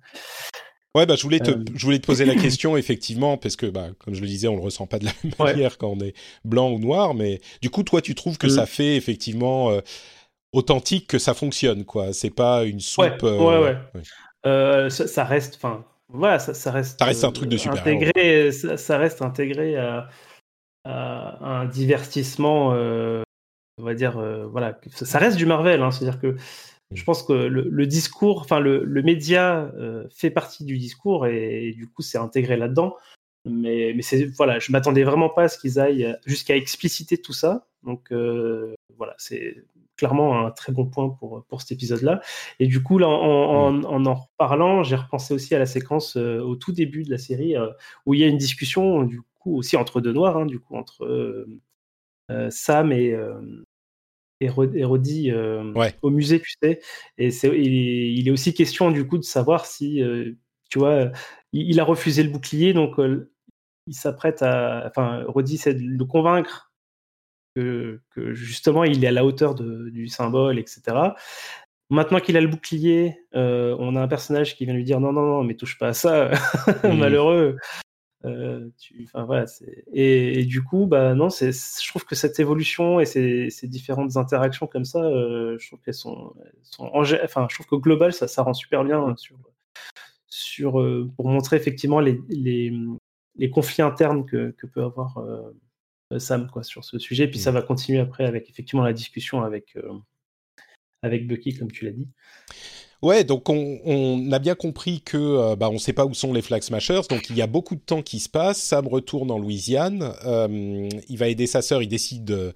Ouais, 0.94 1.06
bah, 1.06 1.14
je 1.16 1.22
voulais 1.22 1.38
te, 1.40 1.50
Euh. 1.50 1.64
je 1.74 1.84
voulais 1.84 1.98
te 1.98 2.06
poser 2.06 2.24
la 2.24 2.34
question, 2.36 2.76
effectivement, 2.76 3.36
parce 3.36 3.56
que, 3.56 3.66
bah, 3.66 3.88
comme 3.98 4.14
je 4.14 4.20
le 4.20 4.26
disais, 4.26 4.48
on 4.48 4.56
le 4.56 4.62
ressent 4.62 4.86
pas 4.86 4.98
de 4.98 5.04
la 5.04 5.12
même 5.22 5.32
Ouais. 5.38 5.52
manière 5.52 5.78
quand 5.78 5.88
on 5.88 6.00
est 6.00 6.14
blanc 6.44 6.70
ou 6.70 6.78
noir, 6.78 7.14
mais 7.14 7.40
du 7.62 7.70
coup, 7.70 7.82
toi, 7.82 8.00
tu 8.00 8.14
trouves 8.14 8.38
que 8.38 8.46
Mm. 8.46 8.50
ça 8.50 8.66
fait 8.66 8.96
effectivement 8.96 9.70
euh, 9.70 9.80
authentique, 10.52 11.06
que 11.06 11.18
ça 11.18 11.34
fonctionne, 11.34 11.84
quoi. 11.84 12.12
C'est 12.12 12.30
pas 12.30 12.64
une 12.64 12.80
soupe. 12.80 13.04
Ouais, 13.04 13.18
euh, 13.24 13.60
ouais, 13.62 13.76
ouais. 13.94 14.02
Euh, 14.46 14.88
ça, 14.88 15.06
ça 15.06 15.24
reste, 15.24 15.56
enfin, 15.56 15.84
voilà, 16.08 16.38
ça, 16.38 16.54
ça 16.54 16.70
reste. 16.72 16.98
Ça 16.98 17.04
reste 17.04 17.24
un 17.24 17.32
truc 17.32 17.48
de 17.50 17.56
super-héros. 17.58 18.02
Intégré, 18.02 18.50
ça, 18.52 18.76
ça 18.76 18.96
reste 18.98 19.20
intégré 19.20 19.76
à, 19.76 20.08
à 20.84 21.60
un 21.60 21.66
divertissement, 21.66 22.68
on 22.70 23.84
va 23.84 23.94
dire, 23.94 24.18
euh, 24.18 24.46
voilà, 24.46 24.80
ça 24.90 25.18
reste 25.18 25.36
du 25.36 25.46
Marvel, 25.46 25.82
hein, 25.82 25.90
c'est-à-dire 25.90 26.20
que 26.20 26.36
je 26.92 27.04
pense 27.04 27.22
que 27.22 27.32
le, 27.32 27.68
le 27.68 27.86
discours, 27.86 28.40
enfin, 28.40 28.60
le, 28.60 28.82
le 28.82 29.02
média 29.02 29.70
euh, 29.76 30.06
fait 30.10 30.30
partie 30.30 30.64
du 30.64 30.78
discours 30.78 31.26
et, 31.26 31.68
et 31.68 31.72
du 31.72 31.86
coup, 31.86 32.02
c'est 32.02 32.18
intégré 32.18 32.56
là-dedans. 32.56 32.96
Mais, 33.44 33.92
mais 33.94 34.02
c'est 34.02 34.26
voilà, 34.36 34.58
je 34.58 34.72
m'attendais 34.72 35.04
vraiment 35.04 35.28
pas 35.28 35.44
à 35.44 35.48
ce 35.48 35.58
qu'ils 35.58 35.78
aillent 35.78 36.16
jusqu'à 36.26 36.56
expliciter 36.56 37.18
tout 37.18 37.32
ça. 37.32 37.66
Donc 37.82 38.10
euh, 38.10 38.74
voilà, 38.96 39.14
c'est 39.18 39.64
clairement 39.96 40.46
un 40.46 40.50
très 40.50 40.72
bon 40.72 40.86
point 40.86 41.08
pour, 41.08 41.44
pour 41.48 41.60
cet 41.60 41.72
épisode-là. 41.72 42.20
Et 42.58 42.66
du 42.66 42.82
coup, 42.82 42.98
là, 42.98 43.08
en 43.08 43.12
en, 43.14 43.84
en, 43.84 44.06
en 44.06 44.14
reparlant, 44.14 44.82
j'ai 44.82 44.96
repensé 44.96 45.34
aussi 45.34 45.54
à 45.54 45.58
la 45.58 45.66
séquence 45.66 46.16
euh, 46.16 46.40
au 46.40 46.56
tout 46.56 46.72
début 46.72 47.04
de 47.04 47.10
la 47.10 47.18
série 47.18 47.54
où 48.06 48.14
il 48.14 48.20
y 48.20 48.24
a 48.24 48.28
une 48.28 48.38
discussion, 48.38 49.02
du 49.02 49.20
coup, 49.38 49.56
aussi 49.56 49.76
entre 49.76 50.00
deux 50.00 50.12
noirs, 50.12 50.36
hein, 50.36 50.46
du 50.46 50.58
coup, 50.58 50.76
entre 50.76 51.46
Sam 52.50 52.92
et, 52.92 53.16
et 54.40 54.48
Roddy 54.48 55.30
euh, 55.30 55.72
Ouais. 55.74 55.94
au 56.02 56.10
musée, 56.10 56.40
tu 56.40 56.52
sais. 56.62 56.80
Et 57.18 57.30
c'est, 57.30 57.48
il, 57.48 57.74
est- 57.74 58.12
il 58.14 58.28
est 58.28 58.30
aussi 58.30 58.54
question, 58.54 58.90
du 58.90 59.06
coup, 59.06 59.18
de 59.18 59.24
savoir 59.24 59.66
si, 59.66 60.02
euh, 60.02 60.32
tu 60.70 60.78
vois, 60.78 61.10
il, 61.52 61.70
il 61.70 61.80
a 61.80 61.84
refusé 61.84 62.22
le 62.22 62.30
bouclier, 62.30 62.72
donc 62.72 62.98
euh, 63.00 63.30
il 63.86 63.94
s'apprête 63.94 64.42
à. 64.42 64.84
Enfin, 64.86 65.24
Roddy 65.26 65.54
essaie 65.56 65.74
de 65.74 65.82
le 65.82 66.04
convaincre 66.04 66.72
que, 67.56 68.00
que 68.14 68.34
justement 68.34 68.84
il 68.84 69.02
est 69.02 69.08
à 69.08 69.12
la 69.12 69.24
hauteur 69.24 69.54
de- 69.54 69.88
du 69.90 70.06
symbole, 70.08 70.58
etc. 70.58 70.96
Maintenant 71.90 72.20
qu'il 72.20 72.36
a 72.36 72.40
le 72.42 72.48
bouclier, 72.48 73.16
on 73.32 73.96
a 73.96 74.00
un 74.02 74.08
personnage 74.08 74.54
qui 74.56 74.66
vient 74.66 74.74
lui 74.74 74.84
dire 74.84 75.00
non, 75.00 75.12
non, 75.12 75.22
non, 75.22 75.42
mais 75.42 75.54
touche 75.54 75.78
pas 75.78 75.88
à 75.88 75.92
ça, 75.94 76.30
malheureux. 76.84 77.56
Euh, 78.24 78.68
tu- 78.78 79.08
voilà, 79.14 79.44
et, 79.92 80.40
et 80.40 80.44
du 80.44 80.62
coup, 80.64 80.86
bah 80.86 81.14
non, 81.14 81.28
je 81.30 81.88
trouve 81.88 82.04
que 82.04 82.16
cette 82.16 82.40
évolution 82.40 82.98
et 82.98 83.04
ces, 83.06 83.48
ces 83.48 83.68
différentes 83.68 84.16
interactions 84.16 84.66
comme 84.66 84.84
ça, 84.84 85.04
euh, 85.04 85.56
je 85.58 85.68
trouve 85.68 85.80
qu'elles 85.82 85.94
sont, 85.94 86.34
sont 86.62 86.90
enfin, 86.92 87.46
je 87.48 87.54
trouve 87.54 87.66
qu'au 87.66 87.78
global, 87.78 88.12
ça, 88.12 88.26
ça 88.26 88.42
rend 88.42 88.54
super 88.54 88.82
bien 88.82 89.14
sur, 89.16 89.36
sur 90.26 90.80
euh, 90.80 91.08
pour 91.16 91.28
montrer 91.28 91.56
effectivement 91.56 92.00
les, 92.00 92.20
les, 92.28 92.72
les 93.36 93.50
conflits 93.50 93.82
internes 93.82 94.26
que, 94.26 94.50
que 94.50 94.66
peut 94.66 94.82
avoir 94.82 95.18
euh, 95.18 96.18
Sam 96.18 96.50
quoi 96.50 96.64
sur 96.64 96.84
ce 96.84 96.98
sujet. 96.98 97.28
Puis 97.28 97.38
Mm. 97.38 97.42
ça 97.42 97.50
va 97.52 97.62
continuer 97.62 98.00
après 98.00 98.24
avec 98.24 98.50
effectivement 98.50 98.82
la 98.84 98.92
discussion 98.92 99.44
avec 99.44 99.76
euh, 99.76 99.92
avec 101.02 101.28
Bucky, 101.28 101.56
comme 101.56 101.70
tu 101.70 101.84
l'as 101.84 101.92
dit. 101.92 102.08
Ouais, 103.00 103.22
donc 103.22 103.48
on, 103.48 104.32
a 104.32 104.40
bien 104.40 104.56
compris 104.56 105.00
que 105.02 105.16
euh, 105.16 105.56
bah, 105.56 105.70
on 105.70 105.74
ne 105.74 105.78
sait 105.78 105.92
pas 105.92 106.04
où 106.04 106.14
sont 106.14 106.32
les 106.32 106.42
Flag 106.42 106.62
Smashers, 106.62 107.02
donc 107.08 107.30
il 107.30 107.36
y 107.36 107.42
a 107.42 107.46
beaucoup 107.46 107.76
de 107.76 107.80
temps 107.80 108.02
qui 108.02 108.18
se 108.18 108.28
passe. 108.28 108.60
Sam 108.60 108.88
retourne 108.88 109.30
en 109.30 109.38
Louisiane, 109.38 110.12
euh, 110.24 110.88
il 111.08 111.16
va 111.16 111.28
aider 111.28 111.46
sa 111.46 111.62
sœur, 111.62 111.80
il 111.80 111.88
décide 111.88 112.54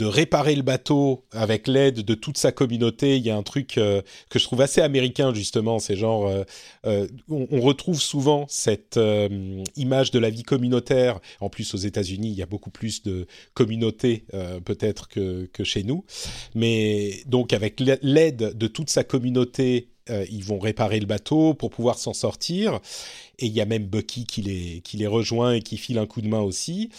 de, 0.00 0.06
réparer 0.06 0.54
le 0.56 0.62
bateau 0.62 1.24
avec 1.30 1.68
l'aide 1.68 2.00
de 2.00 2.14
toute 2.14 2.38
sa 2.38 2.52
communauté. 2.52 3.16
Il 3.16 3.24
y 3.24 3.30
a 3.30 3.36
un 3.36 3.42
truc 3.42 3.78
euh, 3.78 4.02
que 4.28 4.38
je 4.38 4.44
trouve 4.44 4.60
assez 4.60 4.80
américain 4.80 5.32
justement, 5.34 5.78
c'est 5.78 5.96
genre 5.96 6.26
euh, 6.26 6.44
euh, 6.86 7.06
on, 7.28 7.46
on, 7.50 7.60
retrouve 7.60 8.00
souvent 8.00 8.46
cette 8.48 8.98
image 9.76 10.10
de 10.10 10.18
la 10.18 10.30
vie 10.30 10.42
communautaire. 10.42 11.20
En 11.40 11.48
plus 11.48 11.74
aux 11.74 11.78
États-Unis, 11.78 12.28
il 12.28 12.34
y 12.34 12.42
a 12.42 12.46
beaucoup 12.46 12.70
plus 12.70 13.02
de 13.02 13.26
communautés 13.54 14.24
peut-être 14.64 15.08
que, 15.08 15.48
que 15.52 15.64
chez 15.64 15.82
nous, 15.82 16.04
mais 16.54 17.22
donc 17.26 17.52
avec 17.52 17.80
l'aide 17.80 18.56
de 18.56 18.66
toute 18.66 18.90
sa 18.90 19.04
communauté 19.04 19.88
ils 20.30 20.44
vont 20.44 20.58
réparer 20.58 21.00
le 21.00 21.06
bateau 21.06 21.54
pour 21.54 21.70
pouvoir 21.70 21.98
s'en 21.98 22.12
sortir. 22.12 22.80
Et 23.38 23.46
il 23.46 23.52
y 23.52 23.60
a 23.60 23.66
même 23.66 23.86
Bucky 23.86 24.26
qui 24.26 24.42
les, 24.42 24.80
qui 24.82 24.96
les 24.96 25.06
rejoint 25.06 25.52
et 25.54 25.60
qui 25.60 25.76
file 25.76 25.98
un 25.98 26.06
coup 26.06 26.20
de 26.20 26.28
main 26.28 26.40
aussi. 26.40 26.90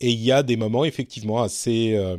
Et 0.00 0.10
il 0.10 0.20
y 0.20 0.32
a 0.32 0.42
des 0.42 0.56
moments 0.56 0.84
effectivement 0.84 1.42
assez, 1.42 1.94
euh, 1.96 2.16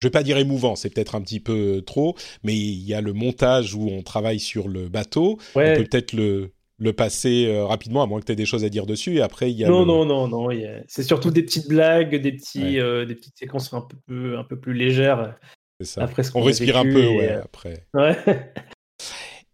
je 0.00 0.06
vais 0.06 0.10
pas 0.10 0.22
dire 0.22 0.38
émouvant, 0.38 0.76
c'est 0.76 0.90
peut-être 0.90 1.14
un 1.14 1.20
petit 1.20 1.40
peu 1.40 1.82
trop, 1.84 2.16
mais 2.42 2.56
il 2.56 2.82
y 2.86 2.94
a 2.94 3.00
le 3.00 3.12
montage 3.12 3.74
où 3.74 3.88
on 3.88 4.02
travaille 4.02 4.40
sur 4.40 4.68
le 4.68 4.88
bateau. 4.88 5.38
Ouais. 5.54 5.72
On 5.72 5.76
peut 5.76 5.84
peut-être 5.84 6.12
le, 6.12 6.52
le 6.78 6.92
passer 6.92 7.46
euh, 7.46 7.64
rapidement, 7.64 8.02
à 8.02 8.06
moins 8.06 8.20
que 8.20 8.24
tu 8.24 8.32
aies 8.32 8.36
des 8.36 8.46
choses 8.46 8.64
à 8.64 8.68
dire 8.70 8.86
dessus. 8.86 9.16
Et 9.16 9.20
après, 9.20 9.50
il 9.50 9.58
y 9.58 9.64
a. 9.64 9.68
Non, 9.68 9.80
le... 9.80 9.86
non, 9.86 10.06
non, 10.06 10.28
non. 10.28 10.50
A... 10.50 10.82
C'est 10.88 11.02
surtout 11.02 11.30
des 11.30 11.42
petites 11.42 11.68
blagues, 11.68 12.16
des, 12.16 12.32
petits, 12.32 12.62
ouais. 12.62 12.80
euh, 12.80 13.04
des 13.04 13.14
petites 13.14 13.38
séquences 13.38 13.72
un 13.74 13.86
peu, 14.06 14.38
un 14.38 14.44
peu 14.44 14.58
plus 14.58 14.74
légères. 14.74 15.36
C'est 15.80 15.86
ça. 15.86 16.02
Après 16.02 16.22
ce 16.22 16.30
on 16.34 16.42
respire 16.42 16.78
un 16.78 16.84
peu, 16.84 17.06
ouais, 17.06 17.32
euh... 17.32 17.42
après. 17.42 17.86
Ouais. 17.94 18.16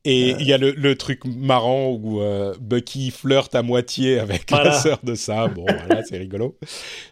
Et 0.06 0.30
il 0.38 0.46
y 0.46 0.52
a 0.52 0.58
le, 0.58 0.70
le, 0.70 0.96
truc 0.96 1.24
marrant 1.24 1.90
où 1.90 2.20
euh, 2.22 2.54
Bucky 2.60 3.10
flirte 3.10 3.54
à 3.54 3.62
moitié 3.62 4.18
avec 4.18 4.48
voilà. 4.50 4.70
la 4.70 4.72
sœur 4.80 5.00
de 5.02 5.14
Sam. 5.14 5.52
Bon, 5.54 5.66
voilà, 5.66 6.02
c'est 6.04 6.16
rigolo. 6.16 6.56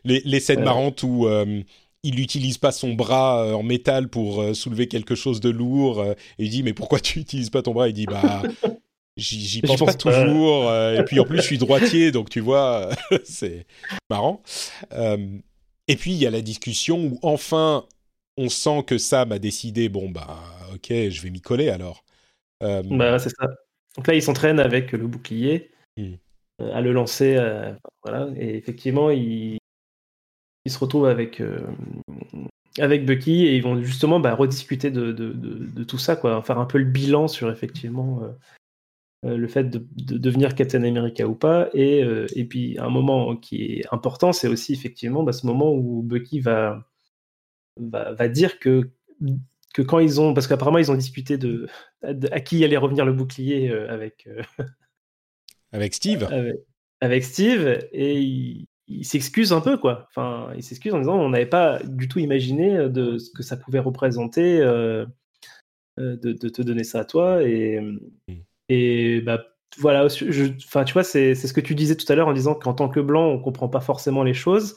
Les, 0.04 0.22
les 0.24 0.40
scènes 0.40 0.60
Ouais. 0.60 0.64
marrantes 0.64 1.02
où 1.02 1.26
euh, 1.26 1.60
il 2.04 2.14
n'utilise 2.14 2.56
pas 2.58 2.70
son 2.72 2.94
bras 2.94 3.44
euh, 3.44 3.52
en 3.54 3.62
métal 3.64 4.08
pour 4.08 4.40
euh, 4.40 4.54
soulever 4.54 4.86
quelque 4.88 5.14
chose 5.14 5.40
de 5.40 5.50
lourd. 5.50 5.98
euh, 6.00 6.12
et 6.38 6.44
il 6.44 6.50
dit, 6.50 6.62
mais 6.62 6.72
pourquoi 6.72 7.00
tu 7.00 7.18
n'utilises 7.18 7.50
pas 7.50 7.62
ton 7.62 7.72
bras? 7.72 7.88
Il 7.88 7.94
dit, 7.94 8.06
bah... 8.06 8.42
J'y 9.16 9.60
pense, 9.62 9.78
pense 9.78 9.96
toujours. 9.96 10.68
euh, 10.68 11.00
et 11.00 11.04
puis 11.04 11.20
en 11.20 11.24
plus, 11.24 11.36
je 11.38 11.42
suis 11.42 11.58
droitier, 11.58 12.10
donc 12.10 12.30
tu 12.30 12.40
vois, 12.40 12.90
c'est 13.24 13.64
marrant. 14.10 14.42
Euh, 14.92 15.18
et 15.86 15.94
puis 15.96 16.12
il 16.12 16.18
y 16.18 16.26
a 16.26 16.30
la 16.30 16.40
discussion 16.40 16.98
où 17.04 17.18
enfin 17.22 17.84
on 18.36 18.48
sent 18.48 18.82
que 18.86 18.98
Sam 18.98 19.30
a 19.30 19.38
décidé, 19.38 19.88
bon 19.88 20.10
bah 20.10 20.42
ok, 20.74 20.88
je 20.90 21.20
vais 21.22 21.30
m'y 21.30 21.40
coller 21.40 21.68
alors. 21.68 22.04
Euh, 22.62 22.82
Bah, 22.90 23.18
c'est 23.18 23.30
ça. 23.30 23.46
Donc 23.96 24.06
là, 24.06 24.14
il 24.14 24.22
s'entraîne 24.22 24.60
avec 24.60 24.92
le 24.92 25.06
bouclier 25.06 25.70
Mm. 25.96 26.14
euh, 26.60 26.74
à 26.74 26.80
le 26.80 26.92
lancer. 26.92 27.36
euh, 27.36 27.72
voilà. 28.02 28.28
Et 28.36 28.56
effectivement, 28.56 29.10
il, 29.10 29.58
il 30.64 30.72
se 30.72 30.78
retrouve 30.78 31.06
avec, 31.06 31.40
avec 32.78 33.04
Bucky 33.06 33.46
et 33.46 33.56
ils 33.56 33.62
vont 33.62 33.80
justement 33.82 34.18
bah, 34.18 34.34
rediscuter 34.34 34.90
de, 34.90 35.12
de, 35.12 35.32
de, 35.32 35.66
de 35.66 35.84
tout 35.84 35.98
ça, 35.98 36.16
quoi. 36.16 36.42
faire 36.42 36.58
un 36.58 36.66
peu 36.66 36.78
le 36.78 36.84
bilan 36.84 37.28
sur 37.28 37.50
effectivement 37.50 38.22
euh, 39.24 39.36
le 39.36 39.46
fait 39.46 39.64
de, 39.64 39.86
de 39.96 40.18
devenir 40.18 40.54
Captain 40.54 40.82
America 40.82 41.26
ou 41.28 41.34
pas. 41.34 41.68
Et, 41.74 42.02
euh, 42.02 42.26
et 42.34 42.44
puis, 42.44 42.76
un 42.78 42.90
moment 42.90 43.36
qui 43.36 43.62
est 43.62 43.84
important, 43.92 44.32
c'est 44.32 44.48
aussi 44.48 44.72
effectivement 44.72 45.22
bah, 45.22 45.32
ce 45.32 45.46
moment 45.46 45.72
où 45.72 46.02
Bucky 46.02 46.40
va, 46.40 46.84
va, 47.78 48.12
va 48.14 48.28
dire 48.28 48.58
que 48.58 48.90
que 49.74 49.82
quand 49.82 49.98
ils 49.98 50.20
ont, 50.20 50.32
parce 50.32 50.46
qu'apparemment 50.46 50.78
ils 50.78 50.90
ont 50.90 50.96
discuté 50.96 51.36
de, 51.36 51.68
de, 52.02 52.28
à 52.32 52.40
qui 52.40 52.64
allait 52.64 52.78
revenir 52.78 53.04
le 53.04 53.12
bouclier 53.12 53.68
euh, 53.70 53.90
avec, 53.92 54.26
euh, 54.26 54.42
avec 55.72 55.92
Steve. 55.92 56.22
avec, 56.32 56.56
avec 57.02 57.24
Steve, 57.24 57.86
et 57.92 58.18
il, 58.18 58.66
il 58.88 59.04
s'excuse 59.04 59.52
un 59.52 59.60
peu, 59.60 59.76
quoi. 59.76 60.06
Enfin, 60.08 60.50
il 60.56 60.62
s'excuse 60.62 60.94
en 60.94 60.98
disant 60.98 61.18
on 61.18 61.28
n'avait 61.28 61.44
pas 61.44 61.80
du 61.84 62.08
tout 62.08 62.20
imaginé 62.20 62.88
de 62.88 63.18
ce 63.18 63.30
que 63.30 63.42
ça 63.42 63.58
pouvait 63.58 63.80
représenter 63.80 64.60
euh, 64.62 65.04
de, 65.98 66.16
de, 66.32 66.48
te 66.48 66.62
donner 66.62 66.84
ça 66.84 67.00
à 67.00 67.04
toi, 67.04 67.42
et, 67.42 67.80
Mm. 68.28 68.34
et 68.68 69.20
bah 69.20 69.44
voilà, 69.78 70.04
enfin, 70.04 70.84
tu 70.84 70.92
vois, 70.92 71.02
c'est 71.02 71.34
ce 71.34 71.52
que 71.52 71.60
tu 71.60 71.74
disais 71.74 71.96
tout 71.96 72.10
à 72.10 72.14
l'heure 72.14 72.28
en 72.28 72.32
disant 72.32 72.54
qu'en 72.54 72.74
tant 72.74 72.88
que 72.88 73.00
blanc, 73.00 73.26
on 73.26 73.40
comprend 73.40 73.68
pas 73.68 73.80
forcément 73.80 74.22
les 74.22 74.34
choses. 74.34 74.76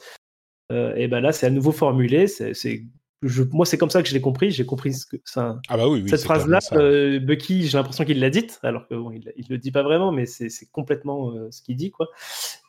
Euh, 0.72 0.94
et 0.96 1.06
ben 1.08 1.20
là, 1.20 1.32
c'est 1.32 1.46
à 1.46 1.50
nouveau 1.50 1.70
formulé. 1.70 2.26
C'est 2.26 2.82
je, 3.22 3.42
moi, 3.42 3.66
c'est 3.66 3.78
comme 3.78 3.90
ça 3.90 4.02
que 4.02 4.08
je 4.08 4.14
l'ai 4.14 4.20
compris. 4.20 4.50
J'ai 4.50 4.64
compris 4.64 4.92
ce 4.94 5.04
que 5.04 5.16
ça. 5.24 5.60
Ah 5.68 5.76
bah 5.76 5.88
oui, 5.88 6.02
oui 6.02 6.08
cette 6.08 6.22
phrase-là, 6.22 6.60
euh, 6.72 7.18
Bucky, 7.18 7.66
j'ai 7.66 7.76
l'impression 7.76 8.04
qu'il 8.04 8.20
l'a 8.20 8.30
dite, 8.30 8.60
alors 8.62 8.86
que 8.86 8.94
bon, 8.94 9.10
il, 9.10 9.32
il, 9.36 9.46
le 9.48 9.58
dit 9.58 9.72
pas 9.72 9.82
vraiment, 9.82 10.12
mais 10.12 10.26
c'est 10.26 10.50
complètement 10.70 11.32
euh, 11.32 11.50
ce 11.50 11.62
qu'il 11.62 11.76
dit, 11.76 11.90
quoi. 11.90 12.08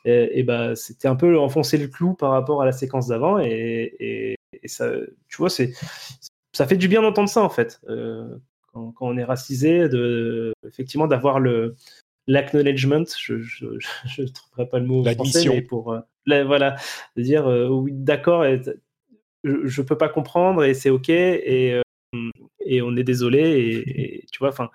Et, 0.04 0.40
et 0.40 0.42
bah, 0.42 0.74
c'était 0.74 1.08
un 1.08 1.16
peu 1.16 1.38
enfoncer 1.38 1.78
le 1.78 1.86
clou 1.86 2.14
par 2.14 2.32
rapport 2.32 2.62
à 2.62 2.64
la 2.64 2.72
séquence 2.72 3.06
d'avant, 3.06 3.38
et, 3.38 3.94
et, 4.00 4.36
et, 4.62 4.68
ça, 4.68 4.90
tu 5.28 5.36
vois, 5.36 5.50
c'est 5.50 5.72
ça 6.52 6.66
fait 6.66 6.76
du 6.76 6.88
bien 6.88 7.02
d'entendre 7.02 7.28
ça 7.28 7.42
en 7.42 7.48
fait, 7.48 7.80
euh, 7.88 8.26
quand, 8.72 8.90
quand, 8.92 9.06
on 9.06 9.16
est 9.16 9.24
racisé, 9.24 9.88
de 9.88 10.52
effectivement 10.66 11.06
d'avoir 11.06 11.38
le 11.38 11.76
l'acknowledgement, 12.26 13.04
je, 13.18 13.38
je, 13.38 13.66
trouverai 14.34 14.68
pas 14.68 14.78
le 14.80 14.86
mot 14.86 15.04
français, 15.04 15.48
mais 15.48 15.62
pour 15.62 15.96
la, 16.26 16.44
voilà, 16.44 16.74
de 17.16 17.22
dire 17.22 17.46
oui, 17.46 17.92
d'accord 17.94 18.44
je, 19.44 19.66
je 19.66 19.82
peux 19.82 19.96
pas 19.98 20.08
comprendre 20.08 20.64
et 20.64 20.74
c'est 20.74 20.90
ok 20.90 21.08
et, 21.08 21.74
euh, 21.74 22.30
et 22.64 22.82
on 22.82 22.96
est 22.96 23.04
désolé 23.04 23.38
et, 23.38 24.20
et 24.20 24.26
tu 24.32 24.38
vois 24.38 24.48
enfin 24.48 24.70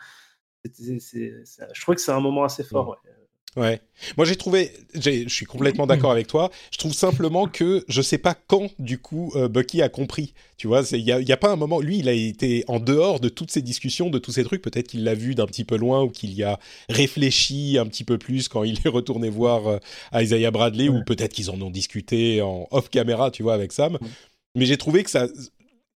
je 0.66 1.82
trouve 1.82 1.95
que 1.95 2.01
c'est 2.01 2.11
un 2.11 2.20
moment 2.20 2.43
assez 2.43 2.63
fort 2.63 2.89
ouais. 2.89 3.11
Ouais. 3.55 3.80
Moi, 4.18 4.26
j'ai 4.26 4.36
trouvé, 4.36 4.72
je 4.93 5.30
suis 5.30 5.45
complètement 5.45 5.88
d'accord 5.88 6.11
avec 6.11 6.28
toi. 6.28 6.51
Je 6.72 6.78
trouve 6.78 6.93
simplement 6.93 7.47
que 7.47 7.86
je 7.88 8.01
sais 8.01 8.18
pas 8.18 8.34
quand, 8.34 8.70
du 8.80 8.97
coup, 8.97 9.32
euh, 9.36 9.47
Bucky 9.47 9.82
a 9.82 9.88
compris. 9.88 10.34
Tu 10.57 10.68
vois, 10.68 10.84
il 10.91 10.99
y 10.99 11.11
a, 11.11 11.38
pas 11.38 11.51
un 11.51 11.55
moment. 11.55 11.80
Lui, 11.80 11.99
il 11.99 12.09
a 12.09 12.11
été 12.11 12.66
en 12.68 12.80
dehors 12.80 13.22
de 13.22 13.30
toutes 13.30 13.51
ces 13.51 13.61
discussions, 13.61 14.09
de 14.09 14.20
tous 14.20 14.34
ces 14.34 14.43
trucs. 14.43 14.61
Peut-être 14.61 14.89
qu'il 14.89 15.05
l'a 15.05 15.13
vu 15.13 15.36
d'un 15.36 15.45
petit 15.45 15.63
peu 15.63 15.78
loin 15.78 16.03
ou 16.03 16.09
qu'il 16.09 16.34
y 16.34 16.43
a 16.43 16.59
réfléchi 16.89 17.78
un 17.80 17.86
petit 17.86 18.03
peu 18.03 18.18
plus 18.18 18.49
quand 18.49 18.63
il 18.66 18.80
est 18.86 18.89
retourné 18.89 19.30
voir 19.30 19.68
euh, 19.68 19.78
Isaiah 20.13 20.51
Bradley 20.51 20.89
ouais. 20.89 20.97
ou 20.97 21.03
peut-être 21.05 21.32
qu'ils 21.32 21.49
en 21.49 21.61
ont 21.61 21.72
discuté 21.72 22.41
en 22.41 22.68
off 22.72 22.89
caméra, 22.89 23.32
tu 23.32 23.43
vois, 23.43 23.53
avec 23.53 23.72
Sam. 23.72 23.93
Ouais. 23.93 24.09
Mais 24.56 24.66
j'ai 24.66 24.78
trouvé 24.78 25.03
que 25.03 25.10
ça, 25.10 25.28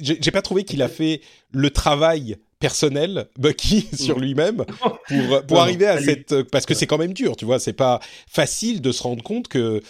j'ai 0.00 0.30
pas 0.30 0.42
trouvé 0.42 0.64
qu'il 0.64 0.82
a 0.82 0.88
fait 0.88 1.20
le 1.52 1.70
travail 1.70 2.36
personnel 2.60 3.26
Bucky 3.38 3.88
sur 3.96 4.18
lui-même 4.18 4.64
pour 5.08 5.46
pour 5.46 5.60
arriver 5.60 5.86
à 5.86 6.00
cette 6.00 6.42
parce 6.44 6.66
que 6.66 6.74
c'est 6.74 6.86
quand 6.86 6.98
même 6.98 7.12
dur 7.12 7.36
tu 7.36 7.44
vois 7.44 7.58
c'est 7.58 7.72
pas 7.72 8.00
facile 8.28 8.80
de 8.80 8.90
se 8.90 9.02
rendre 9.02 9.22
compte 9.22 9.48
que 9.48 9.80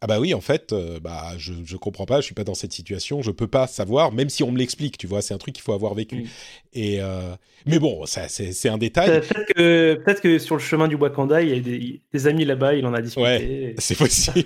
ah 0.00 0.06
bah 0.06 0.20
oui 0.20 0.34
en 0.34 0.40
fait 0.40 0.72
euh, 0.72 1.00
bah 1.00 1.32
je 1.38 1.52
je 1.64 1.76
comprends 1.76 2.06
pas 2.06 2.20
je 2.20 2.26
suis 2.26 2.34
pas 2.34 2.44
dans 2.44 2.54
cette 2.54 2.72
situation 2.72 3.22
je 3.22 3.30
peux 3.30 3.46
pas 3.48 3.66
savoir 3.66 4.12
même 4.12 4.28
si 4.28 4.42
on 4.42 4.52
me 4.52 4.58
l'explique 4.58 4.98
tu 4.98 5.06
vois 5.06 5.22
c'est 5.22 5.34
un 5.34 5.38
truc 5.38 5.54
qu'il 5.54 5.64
faut 5.64 5.72
avoir 5.72 5.94
vécu. 5.94 6.16
Mm. 6.16 6.26
et 6.74 6.98
euh, 7.00 7.34
mais 7.66 7.78
bon 7.78 8.06
ça 8.06 8.28
c'est 8.28 8.68
un 8.68 8.78
détail. 8.78 9.08
Peut-être 9.08 9.54
que 9.54 9.94
peut-être 9.94 10.20
que 10.20 10.38
sur 10.38 10.54
le 10.56 10.60
chemin 10.60 10.86
du 10.86 10.94
Wakanda 10.94 11.42
il 11.42 11.48
y 11.48 11.56
a 11.56 11.60
des, 11.60 12.02
des 12.12 12.26
amis 12.26 12.44
là-bas 12.44 12.74
il 12.74 12.86
en 12.86 12.94
a 12.94 13.00
discuté. 13.00 13.22
Ouais 13.22 13.74
c'est 13.78 13.96
possible. 13.96 14.44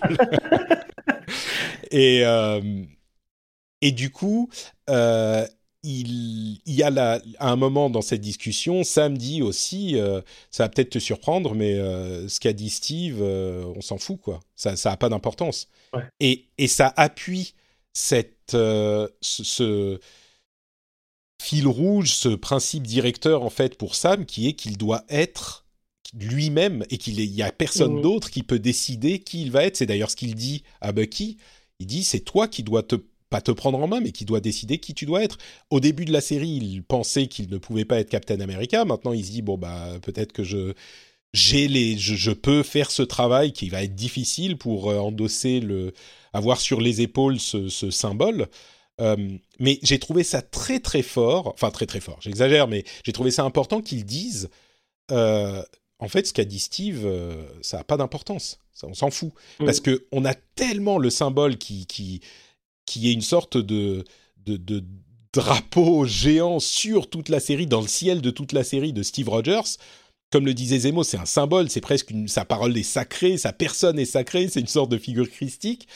Et 1.90 2.22
euh, 2.24 2.60
et 3.82 3.92
du 3.92 4.10
coup 4.10 4.48
euh, 4.88 5.46
il, 5.82 6.60
il, 6.66 6.74
y 6.74 6.82
a 6.82 6.90
la, 6.90 7.20
à 7.38 7.50
un 7.50 7.56
moment 7.56 7.88
dans 7.88 8.02
cette 8.02 8.20
discussion, 8.20 8.84
Sam 8.84 9.16
dit 9.16 9.42
aussi, 9.42 9.96
euh, 9.96 10.20
ça 10.50 10.64
va 10.64 10.68
peut-être 10.68 10.90
te 10.90 10.98
surprendre, 10.98 11.54
mais 11.54 11.74
euh, 11.74 12.28
ce 12.28 12.38
qu'a 12.40 12.52
dit 12.52 12.70
Steve, 12.70 13.18
euh, 13.20 13.64
on 13.76 13.80
s'en 13.80 13.98
fout, 13.98 14.20
quoi. 14.20 14.40
Ça 14.56 14.74
n'a 14.84 14.96
pas 14.96 15.08
d'importance. 15.08 15.68
Ouais. 15.94 16.02
Et, 16.20 16.48
et, 16.58 16.68
ça 16.68 16.92
appuie 16.96 17.54
cette, 17.92 18.50
ce, 18.50 19.08
ce, 19.20 19.98
fil 21.40 21.66
rouge, 21.66 22.12
ce 22.12 22.28
principe 22.28 22.86
directeur, 22.86 23.42
en 23.42 23.50
fait, 23.50 23.78
pour 23.78 23.94
Sam, 23.94 24.26
qui 24.26 24.48
est 24.48 24.52
qu'il 24.52 24.76
doit 24.76 25.04
être 25.08 25.64
lui-même 26.18 26.84
et 26.90 26.98
qu'il 26.98 27.16
n'y 27.16 27.42
a 27.42 27.52
personne 27.52 27.98
mmh. 27.98 28.02
d'autre 28.02 28.30
qui 28.30 28.42
peut 28.42 28.58
décider 28.58 29.20
qui 29.20 29.42
il 29.42 29.50
va 29.50 29.64
être. 29.64 29.76
C'est 29.76 29.86
d'ailleurs 29.86 30.10
ce 30.10 30.16
qu'il 30.16 30.34
dit 30.34 30.62
à 30.80 30.92
Bucky. 30.92 31.38
Il 31.78 31.86
dit, 31.86 32.04
c'est 32.04 32.20
toi 32.20 32.46
qui 32.46 32.62
dois 32.62 32.82
te 32.82 32.96
pas 33.30 33.40
te 33.40 33.50
prendre 33.50 33.78
en 33.78 33.86
main, 33.86 34.00
mais 34.00 34.12
qui 34.12 34.24
doit 34.24 34.40
décider 34.40 34.78
qui 34.78 34.92
tu 34.92 35.06
dois 35.06 35.22
être. 35.22 35.38
Au 35.70 35.80
début 35.80 36.04
de 36.04 36.12
la 36.12 36.20
série, 36.20 36.48
il 36.48 36.82
pensait 36.82 37.26
qu'il 37.26 37.48
ne 37.48 37.58
pouvait 37.58 37.84
pas 37.84 38.00
être 38.00 38.10
Captain 38.10 38.40
America. 38.40 38.84
Maintenant, 38.84 39.12
il 39.12 39.24
se 39.24 39.30
dit 39.30 39.42
bon 39.42 39.56
bah 39.56 39.88
peut-être 40.02 40.32
que 40.32 40.44
je 40.44 40.74
j'ai 41.32 41.68
les 41.68 41.96
je, 41.96 42.16
je, 42.16 42.32
peux 42.32 42.64
faire 42.64 42.90
ce 42.90 43.02
travail 43.02 43.52
qui 43.52 43.68
va 43.68 43.84
être 43.84 43.94
difficile 43.94 44.58
pour 44.58 44.90
euh, 44.90 44.98
endosser 44.98 45.60
le 45.60 45.94
avoir 46.32 46.60
sur 46.60 46.80
les 46.80 47.00
épaules 47.00 47.38
ce, 47.38 47.68
ce 47.68 47.90
symbole. 47.90 48.48
Euh, 49.00 49.16
mais 49.58 49.78
j'ai 49.82 49.98
trouvé 49.98 50.24
ça 50.24 50.42
très 50.42 50.78
très 50.80 51.02
fort, 51.02 51.48
enfin 51.48 51.70
très 51.70 51.86
très 51.86 52.00
fort. 52.00 52.18
J'exagère, 52.20 52.68
mais 52.68 52.84
j'ai 53.04 53.12
trouvé 53.12 53.30
ça 53.30 53.44
important 53.44 53.80
qu'ils 53.80 54.04
disent. 54.04 54.50
Euh, 55.10 55.62
en 55.98 56.08
fait, 56.08 56.26
ce 56.26 56.32
qu'a 56.32 56.44
dit 56.44 56.58
Steve, 56.58 57.02
euh, 57.04 57.42
ça 57.62 57.78
n'a 57.78 57.84
pas 57.84 57.96
d'importance. 57.96 58.58
On 58.82 58.94
s'en 58.94 59.10
fout. 59.10 59.32
Mmh. 59.58 59.66
Parce 59.66 59.80
que 59.80 60.06
on 60.10 60.24
a 60.24 60.34
tellement 60.34 60.96
le 60.96 61.10
symbole 61.10 61.58
qui, 61.58 61.86
qui, 61.86 62.22
qui 62.90 63.08
est 63.08 63.12
une 63.12 63.20
sorte 63.20 63.56
de, 63.56 64.04
de, 64.46 64.84
drapeau 65.32 66.04
géant 66.06 66.58
sur 66.58 67.08
toute 67.08 67.28
la 67.28 67.38
série, 67.38 67.68
dans 67.68 67.80
le 67.80 67.86
ciel 67.86 68.20
de 68.20 68.30
toute 68.30 68.52
la 68.52 68.64
série 68.64 68.92
de 68.92 69.04
Steve 69.04 69.28
Rogers. 69.28 69.78
Comme 70.32 70.44
le 70.44 70.54
disait 70.54 70.80
Zemo, 70.80 71.04
c'est 71.04 71.18
un 71.18 71.24
symbole, 71.24 71.70
c'est 71.70 71.80
presque 71.80 72.12
sa 72.26 72.44
parole 72.44 72.76
est 72.76 72.82
sacrée, 72.82 73.38
sa 73.38 73.52
personne 73.52 73.96
est 74.00 74.04
sacrée, 74.04 74.48
c'est 74.48 74.58
une 74.58 74.66
sorte 74.66 74.90
de 74.90 74.98
figure 74.98 75.30
christique. 75.30 75.86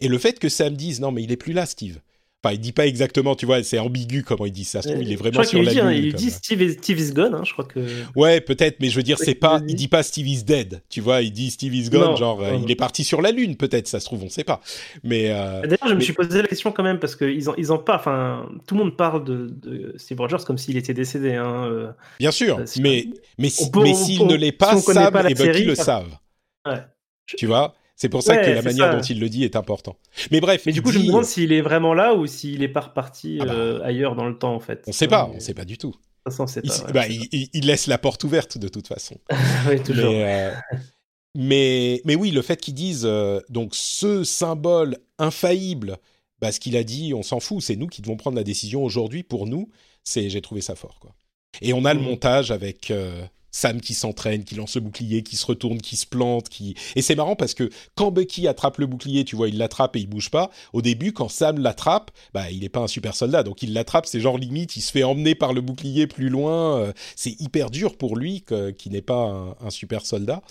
Et 0.00 0.08
le 0.08 0.18
fait 0.18 0.38
que 0.38 0.50
Sam 0.50 0.76
dise 0.76 1.00
non 1.00 1.10
mais 1.10 1.22
il 1.22 1.32
est 1.32 1.38
plus 1.38 1.54
là, 1.54 1.64
Steve. 1.64 2.00
Enfin, 2.44 2.54
il 2.54 2.58
dit 2.58 2.72
pas 2.72 2.88
exactement, 2.88 3.36
tu 3.36 3.46
vois, 3.46 3.62
c'est 3.62 3.78
ambigu 3.78 4.24
comment 4.24 4.46
il 4.46 4.50
dit 4.52 4.64
ça. 4.64 4.82
Se 4.82 4.88
trouve, 4.88 5.00
il 5.02 5.08
est 5.10 5.12
Je 5.12 5.18
vraiment 5.18 5.32
crois 5.34 5.44
sur 5.44 5.58
qu'il 5.60 5.66
la 5.66 5.72
dit, 5.74 5.78
hein, 5.80 5.90
lune. 5.92 6.04
il 6.06 6.14
dit 6.14 6.30
Steve 6.30 6.60
is, 6.62 6.72
Steve 6.72 6.98
is 6.98 7.12
gone, 7.12 7.34
hein, 7.36 7.42
je 7.44 7.52
crois 7.52 7.64
que. 7.64 7.78
Ouais, 8.16 8.40
peut-être, 8.40 8.80
mais 8.80 8.88
je 8.88 8.96
veux 8.96 9.04
dire, 9.04 9.16
c'est 9.18 9.30
il 9.30 9.38
pas, 9.38 9.60
il 9.68 9.76
dit 9.76 9.86
pas 9.86 10.02
Steve 10.02 10.26
is 10.26 10.42
dead, 10.42 10.82
tu 10.88 11.00
vois, 11.00 11.22
il 11.22 11.30
dit 11.30 11.50
Steve 11.52 11.72
is 11.72 11.88
gone, 11.88 12.00
Non, 12.00 12.16
genre, 12.16 12.42
euh, 12.42 12.50
non, 12.54 12.62
il 12.64 12.70
est 12.70 12.74
parti 12.74 13.04
sur 13.04 13.22
la 13.22 13.30
lune, 13.30 13.56
peut-être, 13.56 13.86
ça 13.86 14.00
se 14.00 14.06
trouve, 14.06 14.24
on 14.24 14.28
sait 14.28 14.42
pas. 14.42 14.60
Mais, 15.04 15.30
euh, 15.30 15.60
D'ailleurs, 15.62 15.88
je 15.88 15.94
me 15.94 16.00
suis 16.00 16.12
posé 16.14 16.42
la 16.42 16.48
question 16.48 16.72
quand 16.72 16.82
même 16.82 16.98
parce 16.98 17.14
qu'ils 17.14 17.48
en, 17.48 17.54
ils 17.54 17.70
en 17.70 17.78
parlent. 17.78 18.00
Enfin, 18.00 18.48
tout 18.66 18.74
le 18.74 18.80
monde 18.84 18.96
parle 18.96 19.22
de, 19.24 19.46
de 19.62 19.94
Steve 19.96 20.18
Rogers 20.18 20.44
comme 20.44 20.58
s'il 20.58 20.76
était 20.76 20.94
décédé. 20.94 21.34
Hein. 21.34 21.66
euh. 21.70 21.90
bien 22.18 22.32
sûr, 22.32 22.58
Euh, 22.58 22.66
si- 22.66 22.80
mais, 22.82 23.06
mais, 23.38 23.50
si- 23.50 23.70
peut- 23.70 23.86
s'il 23.94 24.26
ne 24.26 24.34
l'est 24.34 24.46
si 24.46 24.52
pas, 24.52 24.80
connaît 24.82 25.04
Sam 25.04 25.12
pas 25.12 25.30
et 25.30 25.34
Bucky 25.34 25.42
série, 25.44 25.64
le 25.64 25.76
savent? 25.76 26.16
Ouais. 26.66 26.80
Tu 27.26 27.46
vois? 27.46 27.74
C'est 28.02 28.08
pour 28.08 28.24
ça 28.24 28.32
Ouais, 28.34 28.44
que 28.44 28.50
la 28.50 28.62
manière 28.62 28.90
ça. 28.90 28.96
dont 28.96 29.00
il 29.02 29.20
le 29.20 29.28
dit 29.28 29.44
est 29.44 29.54
important. 29.54 29.96
Mais 30.32 30.40
bref, 30.40 30.64
Mais 30.66 30.72
du 30.72 30.82
coup, 30.82 30.90
je 30.90 30.98
me 30.98 31.06
demande 31.06 31.24
s'il 31.24 31.52
est 31.52 31.60
vraiment 31.60 31.94
là 31.94 32.14
ou 32.14 32.26
s'il 32.26 32.60
est 32.64 32.68
pas 32.68 32.80
reparti 32.80 33.38
Ah 33.40 33.44
bah. 33.44 33.52
euh, 33.52 33.80
ailleurs 33.84 34.16
dans 34.16 34.26
le 34.28 34.36
temps 34.36 34.56
en 34.56 34.58
fait. 34.58 34.82
on 34.88 34.92
sait 34.92 35.06
pas, 35.06 35.28
Mais- 35.30 35.36
on 35.36 35.40
sait 35.40 35.54
pas 35.54 35.64
du 35.64 35.78
tout. 35.78 35.90
De 35.90 35.94
toute 35.94 36.32
façon, 36.32 36.42
on 36.42 36.46
sait 36.48 36.60
Il, 36.64 36.70
pas. 36.70 36.84
ouais, 36.86 36.92
bah, 36.92 37.04
il, 37.08 37.64
laisse 37.64 37.86
la 37.86 37.98
porte 37.98 38.24
ouverte 38.24 38.58
de 38.58 38.66
toute 38.66 38.88
façon. 38.88 39.14
pas. 39.28 39.36
Oui, 39.70 39.80
toujours. 39.80 40.10
Mais, 40.10 40.24
euh, 40.24 40.52
mais, 41.36 42.02
mais 42.04 42.16
oui, 42.16 42.32
le 42.32 42.42
fait 42.42 42.56
qu'ils 42.60 42.74
disent 42.74 43.04
euh, 43.06 43.38
donc 43.48 43.70
ce 43.76 44.24
symbole 44.24 44.98
infaillible, 45.18 45.96
bah, 46.40 46.50
ce 46.52 46.58
qu'il 46.58 46.76
a 46.76 46.82
dit, 46.82 47.14
on 47.14 47.22
s'en 47.22 47.38
fout, 47.38 47.62
c'est 47.62 47.76
nous 47.76 47.86
qui 47.86 48.02
devons 48.02 48.16
prendre 48.16 48.36
la 48.36 48.42
décision 48.44 48.82
aujourd'hui 48.84 49.22
pour 49.22 49.46
nous. 49.46 49.68
C'est, 50.02 50.28
j'ai 50.28 50.40
trouvé 50.42 50.60
ça 50.60 50.74
fort, 50.74 50.98
quoi. 51.00 51.14
Et 51.60 51.72
on 51.72 51.84
a 51.84 51.94
le 51.94 52.00
Mhm. 52.00 52.06
montage 52.06 52.50
avec 52.50 52.90
euh, 52.90 53.22
Sam 53.52 53.80
qui 53.80 53.94
s'entraîne, 53.94 54.44
qui 54.44 54.54
lance 54.54 54.74
le 54.74 54.80
bouclier, 54.80 55.22
qui 55.22 55.36
se 55.36 55.46
retourne, 55.46 55.80
qui 55.80 55.96
se 55.96 56.06
plante, 56.06 56.48
qui. 56.48 56.74
Et 56.96 57.02
c'est 57.02 57.14
marrant 57.14 57.36
parce 57.36 57.54
que 57.54 57.70
quand 57.94 58.10
Bucky 58.10 58.48
attrape 58.48 58.78
le 58.78 58.86
bouclier, 58.86 59.24
tu 59.24 59.36
vois, 59.36 59.48
il 59.48 59.58
l'attrape 59.58 59.94
et 59.96 60.00
il 60.00 60.08
bouge 60.08 60.30
pas. 60.30 60.50
Au 60.72 60.82
début, 60.82 61.12
quand 61.12 61.28
Sam 61.28 61.58
l'attrape, 61.58 62.10
bah, 62.34 62.50
il 62.50 62.64
est 62.64 62.68
pas 62.70 62.80
un 62.80 62.88
super 62.88 63.14
soldat, 63.14 63.42
donc 63.42 63.62
il 63.62 63.72
l'attrape, 63.72 64.06
c'est 64.06 64.20
genre 64.20 64.38
limite, 64.38 64.76
il 64.76 64.80
se 64.80 64.90
fait 64.90 65.04
emmener 65.04 65.34
par 65.34 65.52
le 65.52 65.60
bouclier 65.60 66.06
plus 66.06 66.28
loin. 66.30 66.78
euh, 66.78 66.92
c'est 67.14 67.40
hyper 67.40 67.70
dur 67.70 67.96
pour 67.96 68.16
lui, 68.16 68.44
qui 68.78 68.90
n'est 68.90 69.02
pas 69.02 69.14
un, 69.14 69.56
un 69.60 69.70
super 69.70 70.04
soldat. 70.06 70.42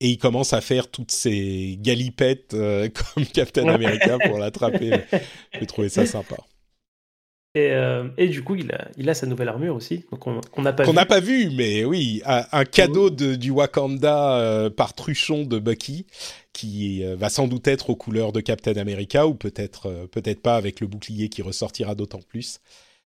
Et 0.00 0.10
il 0.10 0.18
commence 0.18 0.52
à 0.52 0.60
faire 0.60 0.88
toutes 0.90 1.10
ces 1.10 1.76
galipettes 1.80 2.54
euh, 2.54 2.88
comme 3.14 3.26
Captain 3.26 3.66
America 3.68 4.18
pour 4.24 4.38
l'attraper. 4.38 4.92
J'ai 5.58 5.66
trouvé 5.66 5.88
ça 5.88 6.06
sympa. 6.06 6.36
Et, 7.58 7.72
euh, 7.72 8.08
et 8.16 8.28
du 8.28 8.44
coup, 8.44 8.54
il 8.54 8.70
a, 8.70 8.88
il 8.96 9.08
a 9.10 9.14
sa 9.14 9.26
nouvelle 9.26 9.48
armure 9.48 9.74
aussi, 9.74 10.04
donc 10.12 10.26
on 10.26 10.40
qu'on 10.40 10.62
n'a 10.62 10.72
pas 10.72 10.84
Qu'on 10.84 10.92
n'a 10.92 11.06
pas 11.06 11.18
vu, 11.18 11.50
mais 11.50 11.84
oui, 11.84 12.22
un, 12.24 12.44
un 12.52 12.64
cadeau 12.64 13.10
de, 13.10 13.34
du 13.34 13.50
Wakanda 13.50 14.38
euh, 14.38 14.70
par 14.70 14.94
Truchon 14.94 15.42
de 15.42 15.58
Bucky, 15.58 16.06
qui 16.52 17.04
euh, 17.04 17.16
va 17.16 17.30
sans 17.30 17.48
doute 17.48 17.66
être 17.66 17.90
aux 17.90 17.96
couleurs 17.96 18.32
de 18.32 18.40
Captain 18.40 18.76
America, 18.76 19.26
ou 19.26 19.34
peut-être 19.34 19.86
euh, 19.86 20.06
peut-être 20.06 20.40
pas 20.40 20.54
avec 20.54 20.80
le 20.80 20.86
bouclier 20.86 21.28
qui 21.28 21.42
ressortira 21.42 21.96
d'autant 21.96 22.20
plus. 22.20 22.60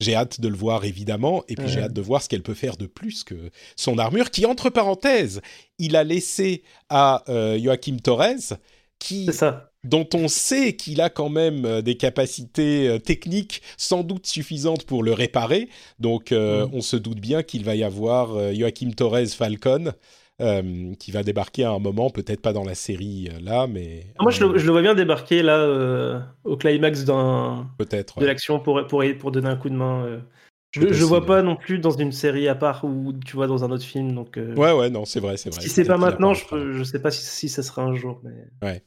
J'ai 0.00 0.16
hâte 0.16 0.40
de 0.40 0.48
le 0.48 0.56
voir 0.56 0.84
évidemment, 0.84 1.44
et 1.46 1.54
puis 1.54 1.68
j'ai 1.68 1.80
hâte 1.80 1.92
de 1.92 2.00
voir 2.00 2.20
ce 2.20 2.28
qu'elle 2.28 2.42
peut 2.42 2.54
faire 2.54 2.76
de 2.76 2.86
plus 2.86 3.22
que 3.22 3.50
son 3.76 3.98
armure, 3.98 4.32
qui 4.32 4.44
entre 4.46 4.70
parenthèses, 4.70 5.40
il 5.78 5.94
a 5.94 6.02
laissé 6.02 6.64
à 6.88 7.22
euh, 7.28 7.56
Joachim 7.62 7.98
Torres, 8.02 8.54
qui 8.98 9.26
C'est 9.26 9.32
ça. 9.32 9.71
Dont 9.84 10.08
on 10.14 10.28
sait 10.28 10.76
qu'il 10.76 11.00
a 11.00 11.10
quand 11.10 11.28
même 11.28 11.64
euh, 11.64 11.82
des 11.82 11.96
capacités 11.96 12.88
euh, 12.88 12.98
techniques 12.98 13.62
sans 13.76 14.02
doute 14.04 14.26
suffisantes 14.26 14.84
pour 14.86 15.02
le 15.02 15.12
réparer. 15.12 15.68
Donc 15.98 16.32
euh, 16.32 16.66
Mm. 16.66 16.70
on 16.74 16.80
se 16.80 16.96
doute 16.96 17.20
bien 17.20 17.42
qu'il 17.42 17.64
va 17.64 17.74
y 17.74 17.82
avoir 17.84 18.52
Joachim 18.54 18.90
Torres 18.96 19.28
Falcon 19.36 19.92
euh, 20.40 20.94
qui 20.98 21.10
va 21.12 21.22
débarquer 21.22 21.64
à 21.64 21.70
un 21.72 21.78
moment, 21.78 22.10
peut-être 22.10 22.40
pas 22.40 22.52
dans 22.52 22.64
la 22.64 22.74
série 22.74 23.28
là, 23.42 23.66
mais 23.66 24.06
Ah, 24.18 24.22
Moi, 24.22 24.32
je 24.32 24.44
le, 24.44 24.58
je 24.58 24.66
le 24.66 24.72
vois 24.72 24.82
bien 24.82 24.94
débarquer 24.94 25.42
là 25.42 26.26
au 26.44 26.56
climax 26.56 27.04
d'un 27.04 27.68
peut-être. 27.78 28.16
de 28.16 28.20
ouais. 28.22 28.26
l'action 28.26 28.58
pour, 28.60 28.86
pour, 28.86 29.02
pour 29.18 29.30
donner 29.32 29.48
un 29.48 29.56
coup 29.56 29.68
de 29.68 29.74
main. 29.76 30.20
Je 30.72 30.80
ne 30.80 31.04
vois 31.04 31.26
pas 31.26 31.42
non 31.42 31.54
plus 31.54 31.78
dans 31.78 31.90
une 31.90 32.12
série 32.12 32.48
à 32.48 32.54
part 32.54 32.84
ou 32.84 33.12
tu 33.26 33.36
vois 33.36 33.46
dans 33.46 33.62
un 33.62 33.70
autre 33.70 33.84
film. 33.84 34.14
Donc, 34.14 34.38
euh, 34.38 34.54
Ouais, 34.54 34.72
ouais, 34.72 34.88
non, 34.88 35.04
c'est 35.04 35.20
vrai, 35.20 35.36
c'est 35.36 35.50
vrai. 35.50 35.60
si 35.60 35.68
c'est 35.68 35.84
pas 35.84 35.98
maintenant, 35.98 36.32
je, 36.34 36.72
je 36.72 36.82
sais 36.82 36.98
pas 37.00 37.10
si, 37.10 37.22
si 37.24 37.48
ça 37.50 37.62
sera 37.62 37.82
un 37.82 37.94
jour. 37.94 38.20
Mais... 38.24 38.32
Ouais, 38.62 38.82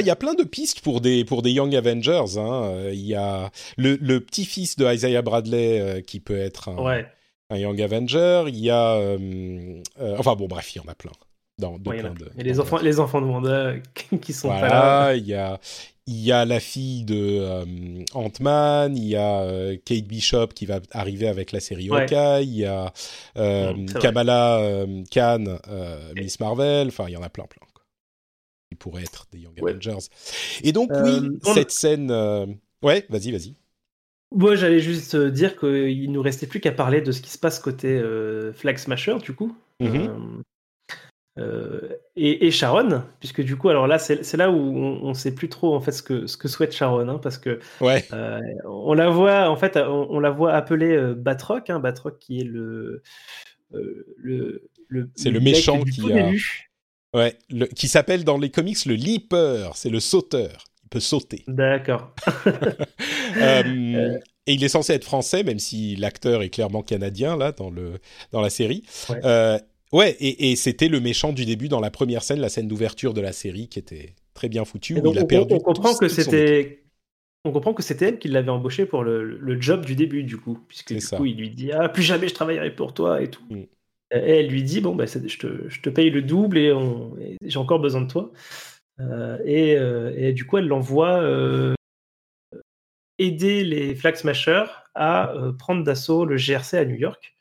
il 0.00 0.06
y 0.06 0.10
a 0.10 0.16
plein 0.16 0.34
de 0.34 0.44
pistes 0.44 0.80
pour 0.80 1.00
des 1.00 1.24
pour 1.24 1.42
des 1.42 1.50
Young 1.52 1.74
Avengers. 1.74 2.36
hein. 2.38 2.62
Euh, 2.74 2.90
Il 2.92 3.06
y 3.06 3.14
a 3.14 3.50
le, 3.76 3.96
le 4.00 4.20
petit-fils 4.20 4.76
de 4.76 4.92
Isaiah 4.92 5.22
Bradley 5.22 5.80
euh, 5.80 6.00
qui 6.00 6.20
peut 6.20 6.38
être 6.38 6.68
un, 6.68 6.76
Ouais, 6.76 7.06
un 7.50 7.56
Young 7.58 7.80
Avenger. 7.80 8.44
Il 8.48 8.58
y 8.58 8.70
a, 8.70 8.94
euh, 8.96 9.80
euh, 10.00 10.16
enfin 10.18 10.34
bon, 10.34 10.46
bref, 10.46 10.74
il 10.74 10.78
y 10.78 10.80
en 10.80 10.90
a 10.90 10.94
plein. 10.94 11.12
Dans, 11.58 11.78
de 11.78 11.88
ouais, 11.88 11.98
plein 11.98 12.14
de. 12.14 12.30
Et 12.38 12.42
les 12.44 12.60
enfants, 12.60 12.78
les 12.78 12.98
enfants 12.98 13.20
de 13.20 13.26
Wanda 13.26 13.74
qui 14.22 14.32
sont 14.32 14.48
pas 14.48 14.60
là. 14.60 14.68
Voilà, 14.68 15.16
il 15.16 15.26
y 15.26 15.34
a, 15.34 15.60
il 16.06 16.20
y 16.20 16.32
a 16.32 16.44
la 16.44 16.58
fille 16.60 17.04
de 17.04 18.04
Ant-Man, 18.14 18.96
il 18.96 19.04
y 19.04 19.16
a 19.16 19.76
Kate 19.84 20.04
Bishop 20.04 20.48
qui 20.48 20.66
va 20.66 20.80
arriver 20.92 21.28
avec 21.28 21.52
la 21.52 21.60
série. 21.60 21.88
Hawkeye, 21.90 22.42
il 22.44 22.56
y 22.56 22.64
a. 22.64 22.92
Kamala 24.00 24.86
Khan, 25.12 25.44
Miss 26.16 26.40
Marvel, 26.40 26.88
enfin 26.88 27.04
il 27.08 27.12
y 27.12 27.16
en 27.16 27.22
a 27.22 27.28
plein, 27.28 27.44
plein. 27.44 27.61
Pourraient 28.82 29.02
être 29.02 29.26
des 29.32 29.38
Young 29.38 29.54
Ouais. 29.62 29.70
Avengers. 29.70 30.06
Et 30.62 30.72
donc 30.72 30.90
Euh, 30.92 31.02
oui, 31.04 31.38
cette 31.54 31.70
scène... 31.70 32.10
euh, 32.10 32.46
Ouais, 32.82 33.06
vas-y, 33.10 33.30
vas-y. 33.30 33.54
Moi, 34.34 34.56
j'allais 34.56 34.80
juste 34.80 35.14
euh, 35.14 35.30
dire 35.30 35.56
qu'il 35.56 36.10
nous 36.10 36.22
restait 36.22 36.46
plus 36.48 36.58
qu'à 36.60 36.72
parler 36.72 37.00
de 37.00 37.12
ce 37.12 37.20
qui 37.20 37.30
se 37.30 37.38
passe 37.38 37.60
côté 37.60 37.88
euh, 37.88 38.52
Flag 38.52 38.76
Smasher, 38.78 39.18
du 39.22 39.34
coup. 39.34 39.54
Mhm. 39.78 40.08
Euh, 40.08 40.42
euh, 41.38 41.88
et, 42.16 42.46
et 42.46 42.50
Sharon, 42.50 43.04
puisque 43.20 43.40
du 43.42 43.56
coup, 43.56 43.68
alors 43.70 43.86
là, 43.86 43.98
c'est 43.98 44.22
c'est 44.22 44.36
là 44.36 44.50
où 44.50 44.56
on, 44.56 45.02
on 45.02 45.14
sait 45.14 45.34
plus 45.34 45.48
trop 45.48 45.74
en 45.74 45.80
fait 45.80 45.92
ce 45.92 46.02
que, 46.02 46.26
ce 46.26 46.36
que 46.36 46.46
souhaite 46.48 46.72
Sharon, 46.72 47.08
hein, 47.08 47.18
parce 47.22 47.38
que 47.38 47.58
Ouais, 47.80 48.04
euh, 48.12 48.38
on 48.66 48.92
la 48.94 49.08
voit, 49.08 49.48
en 49.48 49.56
fait, 49.56 49.76
on, 49.78 50.08
on 50.10 50.20
la 50.20 50.30
voit 50.30 50.52
appeler 50.52 50.94
euh, 50.94 51.14
Batroc, 51.14 51.70
hein, 51.70 51.78
Batroc 51.80 52.18
qui 52.18 52.40
est 52.40 52.44
le 52.44 53.02
euh, 53.74 54.04
le, 54.18 54.68
le 54.88 55.10
C'est 55.14 55.30
le 55.30 55.40
méchant 55.40 55.82
qui 55.84 56.12
a- 56.12 56.22
début. 56.22 56.71
Ouais. 57.14 57.36
Le- 57.50 57.66
qui 57.66 57.88
s'appelle 57.88 58.24
dans 58.24 58.38
les 58.38 58.50
comics 58.50 58.84
le 58.86 58.94
leaper, 58.94 59.74
c'est 59.76 59.90
le 59.90 60.00
sauteur. 60.00 60.64
Il 60.84 60.88
peut 60.88 61.00
sauter. 61.00 61.44
D'accord. 61.48 62.14
Euh, 63.38 64.18
et 64.46 64.52
il 64.54 64.62
est 64.64 64.68
censé 64.68 64.92
être 64.92 65.04
français, 65.04 65.42
même 65.42 65.58
si 65.58 65.96
l'acteur 65.96 66.42
est 66.42 66.50
clairement 66.50 66.82
canadien 66.82 67.36
là 67.36 67.52
dans 67.52 67.70
le 67.70 67.94
dans 68.30 68.40
la 68.42 68.50
série. 68.50 68.84
Ouais. 69.08 69.20
Euh, 69.24 69.58
ouais, 69.92 70.16
et, 70.20 70.50
et 70.50 70.56
c'était 70.56 70.88
le 70.88 71.00
méchant 71.00 71.32
du 71.32 71.44
début 71.46 71.68
dans 71.68 71.80
la 71.80 71.90
première 71.90 72.22
scène, 72.22 72.40
la 72.40 72.50
scène 72.50 72.68
d'ouverture 72.68 73.14
de 73.14 73.20
la 73.22 73.32
série, 73.32 73.68
qui 73.68 73.78
était 73.78 74.14
très 74.34 74.48
bien 74.50 74.64
foutue. 74.66 74.98
Où 74.98 75.00
donc, 75.00 75.14
il 75.14 75.18
a 75.20 75.22
on, 75.22 75.26
perdu. 75.26 75.54
on 75.54 75.60
comprend 75.60 75.92
tout- 75.92 75.98
que 76.00 76.08
c'était. 76.08 76.82
On 77.44 77.52
comprend 77.52 77.72
que 77.74 77.82
c'était 77.82 78.06
elle 78.08 78.18
qui 78.18 78.28
l'avait 78.28 78.50
embauché 78.50 78.84
pour 78.86 79.02
le, 79.02 79.24
le 79.38 79.60
job 79.60 79.84
du 79.86 79.96
début, 79.96 80.22
du 80.24 80.36
coup. 80.36 80.58
Puisque 80.68 80.92
du 80.92 81.00
ça. 81.00 81.16
coup, 81.16 81.24
il 81.26 81.36
lui 81.36 81.50
dit 81.50 81.72
Ah, 81.72 81.88
plus 81.88 82.02
jamais 82.02 82.28
je 82.28 82.34
travaillerai 82.34 82.74
pour 82.74 82.92
toi 82.94 83.22
et 83.22 83.30
tout. 83.30 83.42
Mm. 83.50 83.62
Et 84.12 84.38
elle 84.38 84.48
lui 84.48 84.62
dit 84.62 84.80
Bon, 84.80 84.94
bah, 84.94 85.06
je, 85.06 85.18
te, 85.38 85.68
je 85.68 85.80
te 85.80 85.90
paye 85.90 86.10
le 86.10 86.22
double 86.22 86.58
et, 86.58 86.72
j'ai 87.44 87.58
encore 87.58 87.80
besoin 87.80 88.02
de 88.02 88.10
toi. 88.10 88.30
Euh, 89.00 89.38
et, 89.44 89.76
euh, 89.76 90.12
et 90.16 90.32
du 90.32 90.44
coup, 90.46 90.58
elle 90.58 90.68
l'envoie 90.68 91.20
euh, 91.22 91.74
aider 93.18 93.64
les 93.64 93.94
Flag 93.94 94.16
Smashers 94.16 94.66
à 94.94 95.30
euh, 95.32 95.52
prendre 95.52 95.82
d'assaut 95.84 96.24
le 96.24 96.36
GRC 96.36 96.74
à 96.76 96.84
New 96.84 96.96
York. 96.96 97.34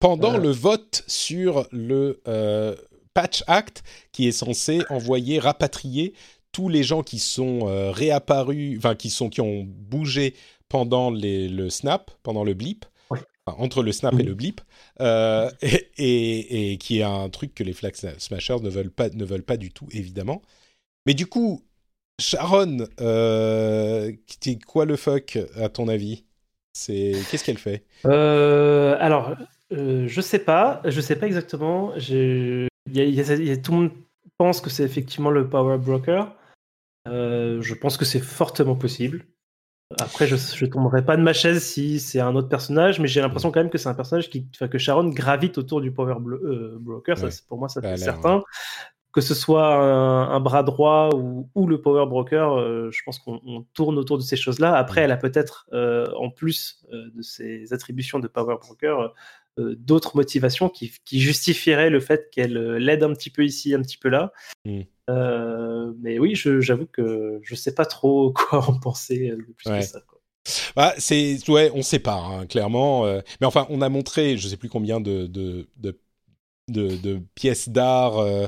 Pendant 0.00 0.34
Euh. 0.34 0.38
le 0.38 0.50
vote 0.50 1.04
sur 1.06 1.66
le 1.72 2.20
euh, 2.28 2.74
Patch 3.14 3.42
Act, 3.46 3.82
qui 4.12 4.28
est 4.28 4.32
censé 4.32 4.80
envoyer 4.90 5.38
rapatrier 5.38 6.12
tous 6.52 6.68
les 6.68 6.82
gens 6.82 7.02
qui 7.02 7.18
sont 7.18 7.68
euh, 7.68 7.90
réapparus, 7.90 8.76
enfin 8.78 8.94
qui 8.94 9.10
sont 9.10 9.28
qui 9.30 9.40
ont 9.40 9.64
bougé 9.66 10.34
pendant 10.68 11.10
les, 11.10 11.48
le 11.48 11.70
snap, 11.70 12.10
pendant 12.22 12.44
le 12.44 12.54
blip. 12.54 12.84
Enfin, 13.46 13.58
entre 13.62 13.82
le 13.82 13.92
snap 13.92 14.14
et 14.18 14.22
le 14.22 14.34
blip, 14.34 14.60
euh, 15.00 15.50
et, 15.62 15.88
et- 15.98 16.72
et 16.72 16.78
qui 16.78 16.98
est 16.98 17.02
un 17.02 17.28
truc 17.30 17.54
que 17.54 17.62
les 17.64 17.72
Flag 17.72 17.94
Smashers 17.94 18.60
ne 18.62 18.68
veulent 18.68 18.90
pas, 18.90 19.08
ne 19.10 19.24
veulent 19.24 19.42
pas 19.42 19.56
du 19.56 19.70
tout, 19.70 19.86
évidemment. 19.92 20.42
Mais 21.06 21.14
du 21.14 21.26
coup, 21.26 21.62
Sharon, 22.20 22.86
euh, 23.00 24.12
c'est 24.42 24.62
quoi 24.64 24.84
le 24.84 24.96
fuck 24.96 25.38
à 25.56 25.68
ton 25.68 25.88
avis? 25.88 26.24
C'est 26.72 27.12
qu'est-ce 27.30 27.44
qu'elle 27.44 27.58
fait? 27.58 27.84
Euh, 28.06 28.96
alors, 29.00 29.34
euh, 29.72 30.06
je 30.08 30.20
sais 30.20 30.38
pas, 30.38 30.82
je 30.84 31.00
sais 31.00 31.16
pas 31.16 31.26
exactement. 31.26 31.98
Je- 31.98 32.66
il 32.88 32.96
y 32.96 33.00
a- 33.00 33.04
il 33.04 33.14
y 33.14 33.20
a- 33.20 33.34
il 33.34 33.46
y 33.46 33.50
a- 33.50 33.56
tout 33.56 33.72
le 33.72 33.78
monde 33.78 33.92
pense 34.38 34.60
que 34.60 34.70
c'est 34.70 34.84
effectivement 34.84 35.30
le 35.30 35.48
Power 35.48 35.78
Broker. 35.78 36.34
Euh, 37.08 37.62
je 37.62 37.74
pense 37.74 37.96
que 37.96 38.04
c'est 38.04 38.20
fortement 38.20 38.76
possible. 38.76 39.24
Après, 40.00 40.26
je 40.26 40.34
ne 40.64 40.70
tomberai 40.70 41.04
pas 41.04 41.16
de 41.16 41.22
ma 41.22 41.32
chaise 41.32 41.62
si 41.62 42.00
c'est 42.00 42.18
un 42.18 42.34
autre 42.34 42.48
personnage, 42.48 42.98
mais 42.98 43.06
j'ai 43.06 43.20
l'impression 43.20 43.52
quand 43.52 43.60
même 43.60 43.70
que 43.70 43.78
c'est 43.78 43.88
un 43.88 43.94
personnage 43.94 44.28
qui, 44.30 44.48
que 44.50 44.78
Sharon 44.78 45.08
gravite 45.10 45.58
autour 45.58 45.80
du 45.80 45.92
Power 45.92 46.16
Blo- 46.18 46.42
euh, 46.44 46.76
Broker. 46.80 47.16
Ça, 47.16 47.26
Ouais. 47.26 47.30
c'est- 47.30 47.46
pour 47.46 47.58
moi, 47.58 47.68
ça 47.68 47.80
Ça 47.80 47.96
c'est 47.96 48.04
l'air, 48.04 48.14
certain. 48.14 48.42
Que 49.12 49.20
ce 49.20 49.32
soit 49.32 49.76
un, 49.76 50.28
un 50.30 50.40
bras 50.40 50.64
droit 50.64 51.10
ou, 51.14 51.48
ou 51.54 51.66
le 51.68 51.80
Power 51.80 52.04
Broker, 52.06 52.58
euh, 52.58 52.90
je 52.90 53.00
pense 53.06 53.18
qu'on 53.20 53.40
on 53.46 53.62
tourne 53.74 53.96
autour 53.96 54.18
de 54.18 54.22
ces 54.22 54.36
choses-là. 54.36 54.74
Après, 54.76 55.02
elle 55.02 55.12
a 55.12 55.16
peut-être, 55.16 55.66
euh, 55.72 56.04
en 56.18 56.30
plus 56.30 56.84
euh, 56.92 57.08
de 57.14 57.22
ses 57.22 57.72
attributions 57.72 58.18
de 58.18 58.26
Power 58.26 58.56
Broker, 58.60 59.00
euh, 59.00 59.08
d'autres 59.58 60.16
motivations 60.16 60.68
qui, 60.68 60.92
qui 61.04 61.20
justifieraient 61.20 61.90
le 61.90 62.00
fait 62.00 62.28
qu'elle 62.30 62.56
euh, 62.56 62.78
l'aide 62.78 63.02
un 63.02 63.12
petit 63.14 63.30
peu 63.30 63.44
ici, 63.44 63.74
un 63.74 63.82
petit 63.82 63.98
peu 63.98 64.08
là. 64.08 64.32
Mm. 64.64 64.80
Euh, 65.08 65.92
mais 66.00 66.18
oui, 66.18 66.34
j'avoue 66.34 66.86
que 66.86 67.38
je 67.42 67.54
sais 67.54 67.74
pas 67.74 67.86
trop 67.86 68.32
quoi 68.34 68.68
en 68.68 68.78
penser 68.78 69.30
euh, 69.30 69.36
de 69.36 69.52
plus 69.52 69.70
Ouais. 69.70 69.80
que 69.80 69.86
ça. 69.86 70.00
quoi. 70.00 70.20
Bah, 70.76 70.94
c'est 70.98 71.38
ouais, 71.48 71.70
on 71.74 71.82
sait 71.82 71.98
pas 71.98 72.16
hein, 72.16 72.46
clairement. 72.46 73.04
euh, 73.06 73.20
mais 73.40 73.46
enfin, 73.46 73.66
on 73.70 73.80
a 73.82 73.88
montré, 73.88 74.36
je 74.36 74.46
sais 74.48 74.56
plus 74.56 74.68
combien 74.68 75.00
de 75.00 75.26
de 75.26 75.68
de, 75.76 75.98
de, 76.68 76.96
de 76.96 77.20
pièces 77.34 77.68
d'art. 77.68 78.18
euh, 78.18 78.46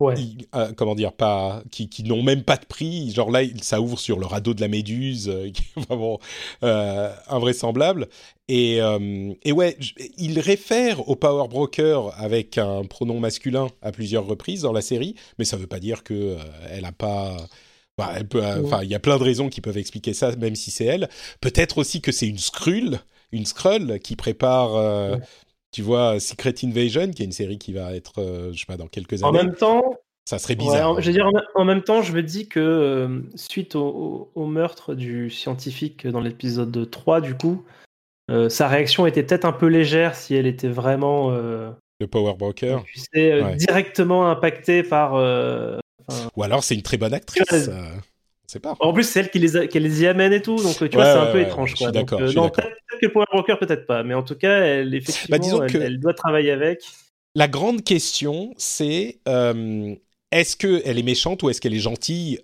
Ouais. 0.00 0.14
euh, 0.54 0.72
comment 0.76 0.94
dire 0.94 1.12
pas 1.12 1.60
qui, 1.72 1.88
qui 1.88 2.04
n'ont 2.04 2.22
même 2.22 2.44
pas 2.44 2.56
de 2.56 2.64
prix 2.64 3.10
genre 3.10 3.32
là 3.32 3.40
ça 3.62 3.80
ouvre 3.80 3.98
sur 3.98 4.20
le 4.20 4.26
radeau 4.26 4.54
de 4.54 4.60
la 4.60 4.68
méduse 4.68 5.28
euh, 5.28 5.50
qui 5.52 5.62
est 5.76 5.80
vraiment 5.80 6.20
euh, 6.62 7.12
invraisemblable 7.28 8.06
et, 8.46 8.78
et 9.42 9.52
ouais 9.52 9.76
il 10.16 10.38
réfère 10.38 11.08
au 11.08 11.16
power 11.16 11.48
broker 11.48 12.14
avec 12.16 12.58
un 12.58 12.84
pronom 12.84 13.18
masculin 13.18 13.66
à 13.82 13.90
plusieurs 13.90 14.24
reprises 14.26 14.62
dans 14.62 14.72
la 14.72 14.82
série 14.82 15.16
mais 15.38 15.44
ça 15.44 15.56
veut 15.56 15.66
pas 15.66 15.80
dire 15.80 16.04
que 16.04 16.36
elle 16.70 16.84
a 16.84 16.92
pas 16.92 17.36
bah, 17.98 18.12
elle 18.14 18.28
peut, 18.28 18.40
enfin, 18.64 18.84
il 18.84 18.88
y 18.88 18.94
a 18.94 19.00
plein 19.00 19.18
de 19.18 19.24
raisons 19.24 19.48
qui 19.48 19.60
peuvent 19.60 19.76
expliquer 19.76 20.14
ça, 20.14 20.30
même 20.36 20.54
si 20.54 20.70
c'est 20.70 20.84
elle. 20.84 21.08
Peut-être 21.40 21.78
aussi 21.78 22.00
que 22.00 22.12
c'est 22.12 22.28
une 22.28 22.38
Skrull, 22.38 23.00
une 23.32 23.44
Skrull 23.44 23.98
qui 23.98 24.14
prépare, 24.14 24.74
Ouais. 24.74 25.18
Tu 25.72 25.82
vois, 25.82 26.18
Secret 26.20 26.54
Invasion, 26.64 27.10
qui 27.10 27.22
est 27.22 27.26
une 27.26 27.32
série 27.32 27.58
qui 27.58 27.72
va 27.72 27.94
être, 27.94 28.20
euh, 28.20 28.52
je 28.52 28.58
sais 28.60 28.66
pas, 28.66 28.76
dans 28.76 28.88
quelques 28.88 29.22
En 29.22 29.28
années. 29.28 29.44
même 29.44 29.54
temps, 29.54 29.82
Ça 30.28 30.38
serait 30.38 30.54
bizarre. 30.56 30.90
en- 30.92 31.00
je 31.00 31.06
veux 31.06 31.12
dire, 31.12 31.26
en, 31.26 31.60
en 31.60 31.64
même 31.64 31.82
temps, 31.82 32.02
je 32.02 32.12
me 32.12 32.22
dis 32.22 32.48
que 32.48 32.60
euh, 32.60 33.20
suite 33.34 33.74
au, 33.76 34.30
meurtre 34.36 34.94
du 34.94 35.30
scientifique 35.30 36.06
dans 36.06 36.20
l'épisode 36.20 36.90
3, 36.90 37.20
du 37.20 37.34
coup, 37.34 37.64
euh, 38.30 38.48
sa 38.48 38.68
réaction 38.68 39.06
était 39.06 39.22
peut-être 39.22 39.44
un 39.46 39.52
peu 39.52 39.66
légère 39.66 40.14
si 40.14 40.34
elle 40.34 40.46
était 40.46 40.68
vraiment, 40.68 41.30
euh, 41.32 41.70
Le 42.00 42.06
power 42.06 42.34
broker. 42.34 42.84
tu 42.84 42.98
sais, 43.00 43.32
euh, 43.32 43.44
Ouais. 43.44 43.56
directement 43.56 44.28
impactée 44.30 44.82
par. 44.82 45.14
euh, 45.16 45.78
Ou 46.36 46.42
alors 46.42 46.64
c'est 46.64 46.74
une 46.74 46.82
très 46.82 46.96
bonne 46.96 47.14
actrice. 47.14 47.70
Euh, 48.56 48.60
pas. 48.60 48.76
En 48.80 48.92
plus, 48.92 49.04
c'est 49.04 49.20
elle 49.20 49.30
qui 49.30 49.38
les, 49.38 49.56
a- 49.56 49.66
qui 49.66 49.78
les 49.80 50.02
y 50.02 50.06
amène 50.06 50.32
et 50.32 50.42
tout, 50.42 50.56
donc 50.56 50.76
tu 50.76 50.96
vois, 50.96 51.04
c'est 51.04 51.18
un 51.18 51.32
peu 51.32 51.40
étrange. 51.40 51.70
je 51.72 51.76
suis 51.76 51.92
d'accord, 51.92 52.20
non, 52.20 52.26
d'accord. 52.26 52.50
peut-être 52.64 53.00
que 53.00 53.06
le 53.06 53.12
Power 53.12 53.26
Broker, 53.30 53.58
peut-être 53.58 53.86
pas, 53.86 54.02
mais 54.02 54.14
en 54.14 54.22
tout 54.22 54.36
cas, 54.36 54.60
elle, 54.62 54.94
effectivement, 54.94 55.36
Bah, 55.36 55.42
disons 55.42 55.62
elle, 55.62 55.72
que- 55.72 55.78
elle 55.78 56.00
doit 56.00 56.14
travailler 56.14 56.50
avec. 56.52 56.82
La 57.34 57.46
grande 57.48 57.84
question, 57.84 58.52
c'est 58.56 59.20
euh, 59.28 59.94
est-ce 60.32 60.56
qu'elle 60.56 60.98
est 60.98 61.02
méchante 61.02 61.42
ou 61.42 61.50
est-ce 61.50 61.60
qu'elle 61.60 61.74
est 61.74 61.78
gentille 61.78 62.40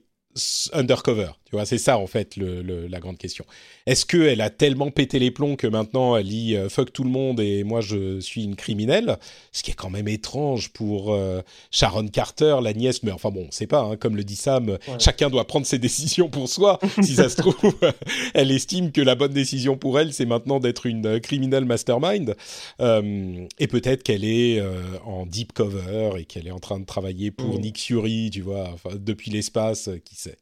undercover? 0.73 1.31
Tu 1.55 1.57
vois, 1.57 1.67
c'est 1.67 1.79
ça 1.79 1.99
en 1.99 2.09
fait 2.09 2.35
le, 2.37 2.63
le- 2.63 2.89
la 2.89 2.99
grande 2.99 3.17
question. 3.17 3.45
Est-ce 3.87 4.05
qu'elle 4.07 4.41
a 4.41 4.51
tellement 4.51 4.91
pété 4.91 5.21
les 5.21 5.31
plombs 5.31 5.55
que 5.55 5.69
maintenant 5.69 6.17
elle 6.17 6.27
dit 6.27 6.57
euh, 6.57 6.69
fuck 6.69 6.93
tout 6.93 7.05
le 7.05 7.11
monde 7.11 7.39
et 7.39 7.63
moi 7.63 7.81
je 7.81 8.19
suis 8.19 8.43
une 8.43 8.57
criminelle? 8.57 9.19
Ce 9.53 9.63
qui 9.63 9.71
est 9.71 9.75
quand 9.75 9.89
même 9.89 10.09
étrange 10.09 10.71
pour 10.71 11.13
euh, 11.15 11.43
Sharon 11.71 12.09
Carter, 12.09 12.57
la 12.61 12.73
nièce, 12.73 13.05
mais 13.05 13.13
enfin 13.13 13.31
bon, 13.31 13.47
c'est 13.53 13.69
pas, 13.69 13.83
hein, 13.83 13.97
comme 13.97 14.17
le 14.17 14.25
dit 14.25 14.35
Sam, 14.35 14.79
chacun 14.99 15.31
doit 15.31 15.47
prendre 15.47 15.65
ses 15.65 15.79
décisions 15.79 16.29
pour 16.29 16.49
soi. 16.49 16.81
si 17.05 17.15
ça 17.15 17.29
se 17.29 17.37
trouve, 17.37 17.55
elle 18.35 18.51
estime 18.51 18.91
que 18.91 19.01
la 19.01 19.15
bonne 19.15 19.33
décision 19.33 19.77
pour 19.77 20.01
elle, 20.01 20.13
c'est 20.13 20.27
maintenant 20.27 20.59
d'être 20.59 20.87
une 20.87 21.07
euh, 21.07 21.21
criminelle 21.21 21.67
mastermind. 21.67 22.35
Euh, 22.81 23.47
et 23.61 23.69
peut-être 23.69 24.03
qu'elle 24.03 24.25
est 24.25 24.61
en 25.05 25.25
deep 25.25 25.53
cover 25.53 26.11
et 26.19 26.25
qu'elle 26.25 26.49
est 26.49 26.53
en 26.53 26.59
train 26.59 26.81
de 26.81 26.85
travailler 26.85 27.31
pour 27.31 27.45
Mm. 27.59 27.61
Nick 27.61 27.79
Fury, 27.81 28.31
tu 28.33 28.41
vois, 28.41 28.71
enfin, 28.75 28.91
depuis 28.99 29.31
l'espace, 29.31 29.89
qui 30.05 30.17
sait. 30.17 30.37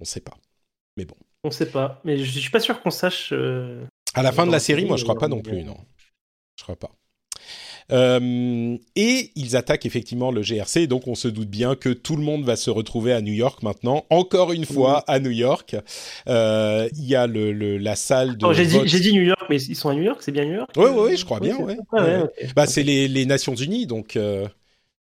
On 0.00 0.04
sait 0.04 0.20
pas. 0.20 0.36
Mais 0.96 1.04
bon. 1.04 1.16
On 1.44 1.50
sait 1.50 1.70
pas, 1.70 2.00
mais 2.04 2.18
je, 2.18 2.24
je 2.24 2.38
suis 2.38 2.50
pas 2.50 2.60
sûr 2.60 2.82
qu'on 2.82 2.90
sache. 2.90 3.30
euh, 3.32 3.84
À 4.14 4.22
la 4.22 4.32
fin 4.32 4.46
de 4.46 4.52
la 4.52 4.60
série, 4.60 4.84
moi, 4.84 4.96
je 4.96 5.04
crois 5.04 5.14
il 5.14 5.18
y 5.18 5.20
pas 5.20 5.28
non 5.28 5.40
plus, 5.40 5.64
non. 5.64 5.76
Je 6.56 6.62
crois 6.62 6.76
pas. 6.76 6.90
Euh, 7.92 8.76
et 8.94 9.32
ils 9.34 9.56
attaquent 9.56 9.86
effectivement 9.86 10.30
le 10.30 10.42
GRC, 10.42 10.86
donc 10.86 11.08
on 11.08 11.14
se 11.14 11.26
doute 11.26 11.48
bien 11.48 11.74
que 11.74 11.88
tout 11.88 12.14
le 12.16 12.22
monde 12.22 12.44
va 12.44 12.54
se 12.56 12.70
retrouver 12.70 13.12
à 13.12 13.20
New 13.20 13.32
York 13.32 13.62
maintenant, 13.62 14.04
encore 14.10 14.52
une 14.52 14.64
fois 14.64 14.98
à 15.08 15.18
New 15.18 15.30
York. 15.30 15.76
Euh, 16.28 16.88
Il 16.96 17.04
y 17.04 17.16
a 17.16 17.26
le, 17.26 17.52
le- 17.52 17.78
la 17.78 17.96
salle 17.96 18.36
de. 18.36 18.46
Oh, 18.46 18.52
j'ai 18.52 18.66
dit, 18.66 19.12
New 19.12 19.22
York, 19.22 19.44
mais 19.48 19.60
ils 19.60 19.74
sont 19.76 19.88
à 19.88 19.94
New 19.94 20.02
York, 20.02 20.22
c'est 20.22 20.32
bien 20.32 20.44
New 20.44 20.54
York? 20.54 20.70
Ouais, 20.76 20.84
ouais, 20.90 21.00
ouais, 21.00 21.16
je 21.16 21.24
crois 21.24 21.40
bien, 21.40 21.56
ouais. 21.56 21.76
Ah, 21.92 22.04
ouais. 22.04 22.24
Bah, 22.54 22.66
c'est 22.66 22.82
les, 22.82 23.08
les 23.08 23.26
Nations 23.26 23.54
Unies, 23.54 23.86
donc 23.86 24.16
euh, 24.16 24.46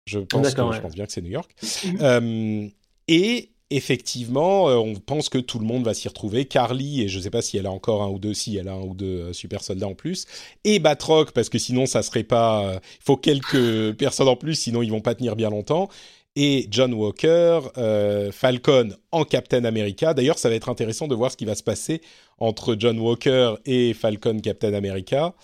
je, 0.07 0.19
pense 0.19 0.43
que, 0.43 0.51
D'accord, 0.51 0.73
je 0.73 0.77
ouais. 0.79 0.83
pense 0.83 0.95
bien 0.95 1.07
que 1.07 1.13
c'est 1.13 1.23
New 1.23 1.31
York. 1.31 1.55
Euh, 2.01 2.69
et 3.09 3.51
effectivement, 3.71 4.69
euh, 4.69 4.77
on 4.77 4.95
pense 4.95 5.29
que 5.29 5.39
tout 5.39 5.59
le 5.59 5.65
monde 5.67 5.85
va 5.85 5.95
s'y 5.95 6.09
retrouver. 6.09 6.45
Carly, 6.47 7.03
et 7.03 7.09
je 7.09 7.19
ne 7.19 7.23
sais 7.23 7.31
pas 7.31 7.43
si 7.43 7.57
elle 7.57 7.67
a 7.67 7.71
encore 7.71 8.03
un 8.03 8.09
ou 8.09 8.19
deux, 8.19 8.35
si 8.35 8.57
elle 8.57 8.69
a 8.69 8.73
un 8.75 8.83
ou 8.83 8.95
deux 8.95 9.21
euh, 9.21 9.33
super 9.33 9.63
soldats 9.63 9.89
en 9.89 9.95
plus, 9.95 10.27
et 10.65 10.79
Batroc, 10.79 11.33
parce 11.33 11.49
que 11.49 11.59
sinon 11.59 11.87
ça 11.87 12.03
serait 12.03 12.25
pas. 12.25 12.65
euh, 12.67 12.79
Il 13.01 13.05
faut 13.05 13.17
quelques 13.17 13.93
personnes 13.99 14.29
en 14.29 14.37
plus, 14.37 14.55
sinon 14.55 14.83
ils 14.83 14.91
vont 14.91 15.01
pas 15.01 15.15
tenir 15.15 15.37
bien 15.37 15.51
longtemps. 15.51 15.89
Et 16.37 16.67
John 16.73 16.93
Walker, 16.95 17.61
euh, 17.79 18.33
Falcon 18.33 18.89
en 19.13 19.25
Captain 19.25 19.65
America. 19.65 20.15
D'ailleurs, 20.15 20.37
ça 20.37 20.49
va 20.49 20.57
être 20.57 20.69
intéressant 20.69 21.07
de 21.07 21.15
voir 21.15 21.31
ce 21.31 21.37
qui 21.37 21.45
va 21.45 21.55
se 21.55 21.63
passer 21.63 22.01
entre 22.39 22.75
John 22.77 22.99
Walker 22.99 23.55
et 23.67 23.95
Falcon 23.95 24.41
Captain 24.41 24.75
America. 24.75 25.35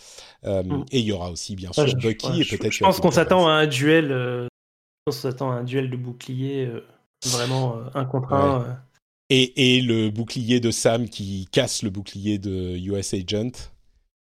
Euh, 0.44 0.64
Mm. 0.64 0.84
Et 0.90 0.98
il 0.98 1.04
y 1.04 1.12
aura 1.12 1.30
aussi, 1.30 1.54
bien 1.54 1.72
sûr, 1.72 1.84
Bucky 1.94 2.26
ouais, 2.26 2.40
et 2.40 2.42
je- 2.72 2.80
pense 2.82 2.98
qu'on 2.98 3.12
s'attend 3.12 3.46
à 3.46 3.52
un 3.52 3.66
duel. 3.68 4.10
euh, 4.10 4.48
qu'on 5.06 5.12
s'attend 5.12 5.52
à 5.52 5.54
un 5.56 5.62
duel 5.62 5.90
de 5.90 5.96
boucliers, 5.96 6.66
euh, 6.66 6.80
vraiment 7.26 7.76
euh, 7.78 7.84
un 7.94 8.04
contre 8.04 8.32
un. 8.32 8.62
euh. 8.62 8.72
Et, 9.30 9.76
et 9.76 9.80
le 9.80 10.10
bouclier 10.10 10.58
de 10.60 10.70
Sam 10.70 11.08
qui 11.08 11.46
casse 11.52 11.82
le 11.82 11.90
bouclier 11.90 12.38
de 12.38 12.76
US 12.78 13.14
Agent. 13.14 13.70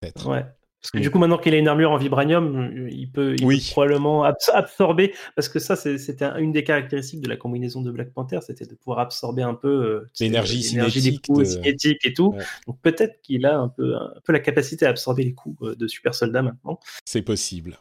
Peut-être. 0.00 0.28
Ouais. 0.28 0.44
Parce 0.82 0.92
que 0.92 0.98
du 0.98 1.10
coup, 1.10 1.18
maintenant 1.18 1.36
qu'il 1.36 1.52
a 1.52 1.58
une 1.58 1.68
armure 1.68 1.90
en 1.92 1.98
vibranium, 1.98 2.88
il 2.90 3.12
peut, 3.12 3.36
il 3.38 3.44
Oui. 3.44 3.58
peut 3.58 3.72
probablement 3.72 4.24
abs- 4.24 4.50
absorber. 4.54 5.14
Parce 5.36 5.50
que 5.50 5.58
ça, 5.58 5.76
c'était 5.76 6.24
un- 6.24 6.38
une 6.38 6.52
des 6.52 6.64
caractéristiques 6.64 7.20
de 7.20 7.28
la 7.28 7.36
combinaison 7.36 7.82
de 7.82 7.90
Black 7.90 8.14
Panther, 8.14 8.38
c'était 8.40 8.64
de 8.64 8.74
pouvoir 8.74 8.98
absorber 9.00 9.42
un 9.42 9.52
peu 9.54 9.68
euh, 9.68 10.00
tu 10.06 10.10
sais, 10.14 10.24
L'énergie 10.24 10.62
l'énergie 10.70 10.94
des 11.02 11.08
cinétique 11.10 11.26
coups 11.26 11.56
de- 11.56 12.06
et 12.08 12.14
tout. 12.14 12.32
Ouais. 12.34 12.42
Donc 12.66 12.80
peut-être 12.80 13.20
qu'il 13.20 13.44
a 13.44 13.58
un 13.58 13.68
peu, 13.68 13.94
un 13.94 14.14
peu 14.24 14.32
la 14.32 14.40
capacité 14.40 14.86
à 14.86 14.88
absorber 14.88 15.22
les 15.22 15.34
coups 15.34 15.76
de 15.76 15.86
super 15.86 16.14
soldats 16.14 16.42
maintenant. 16.42 16.80
C'est 17.04 17.22
possible. 17.22 17.76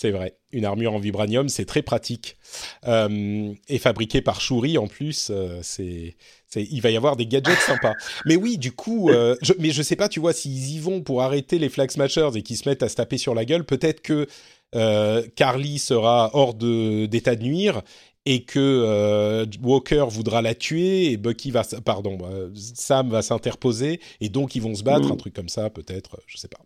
C'est 0.00 0.10
vrai. 0.10 0.36
Une 0.50 0.64
armure 0.64 0.92
en 0.94 0.98
vibranium, 0.98 1.48
c'est 1.48 1.64
très 1.64 1.82
pratique. 1.82 2.36
Euh, 2.86 3.54
et 3.68 3.78
fabriquée 3.78 4.20
par 4.22 4.40
Shuri 4.40 4.76
en 4.76 4.86
plus, 4.88 5.28
euh, 5.30 5.60
c'est, 5.62 6.16
il 6.56 6.80
va 6.80 6.90
y 6.90 6.96
avoir 6.96 7.16
des 7.16 7.26
gadgets 7.26 7.58
sympas. 7.66 7.94
Mais 8.26 8.36
oui, 8.36 8.58
du 8.58 8.72
coup, 8.72 9.08
euh, 9.10 9.36
je, 9.40 9.52
mais 9.58 9.70
je 9.70 9.82
sais 9.82 9.96
pas, 9.96 10.08
tu 10.08 10.20
vois, 10.20 10.32
s'ils 10.32 10.72
y 10.72 10.78
vont 10.80 11.00
pour 11.00 11.22
arrêter 11.22 11.58
les 11.58 11.68
Flag 11.68 11.90
Smashers 11.90 12.30
et 12.34 12.42
qu'ils 12.42 12.56
se 12.56 12.68
mettent 12.68 12.82
à 12.82 12.88
se 12.88 12.96
taper 12.96 13.18
sur 13.18 13.34
la 13.34 13.44
gueule, 13.44 13.64
peut-être 13.64 14.02
que 14.02 14.26
Carly 15.36 15.78
sera 15.78 16.30
hors 16.34 16.54
de, 16.54 17.06
d'état 17.06 17.36
de 17.36 17.42
nuire 17.44 17.82
et 18.26 18.42
que 18.44 19.46
Walker 19.62 20.06
voudra 20.08 20.42
la 20.42 20.54
tuer 20.56 21.12
et 21.12 21.16
Bucky 21.16 21.52
va, 21.52 21.62
pardon, 21.84 22.18
euh, 22.24 22.50
Sam 22.74 23.10
va 23.10 23.22
s'interposer 23.22 24.00
et 24.20 24.28
donc 24.28 24.56
ils 24.56 24.62
vont 24.62 24.74
se 24.74 24.82
battre, 24.82 25.08
Mm. 25.08 25.12
un 25.12 25.16
truc 25.16 25.34
comme 25.34 25.48
ça, 25.48 25.70
peut-être, 25.70 26.18
je 26.26 26.36
sais 26.38 26.48
pas. 26.48 26.58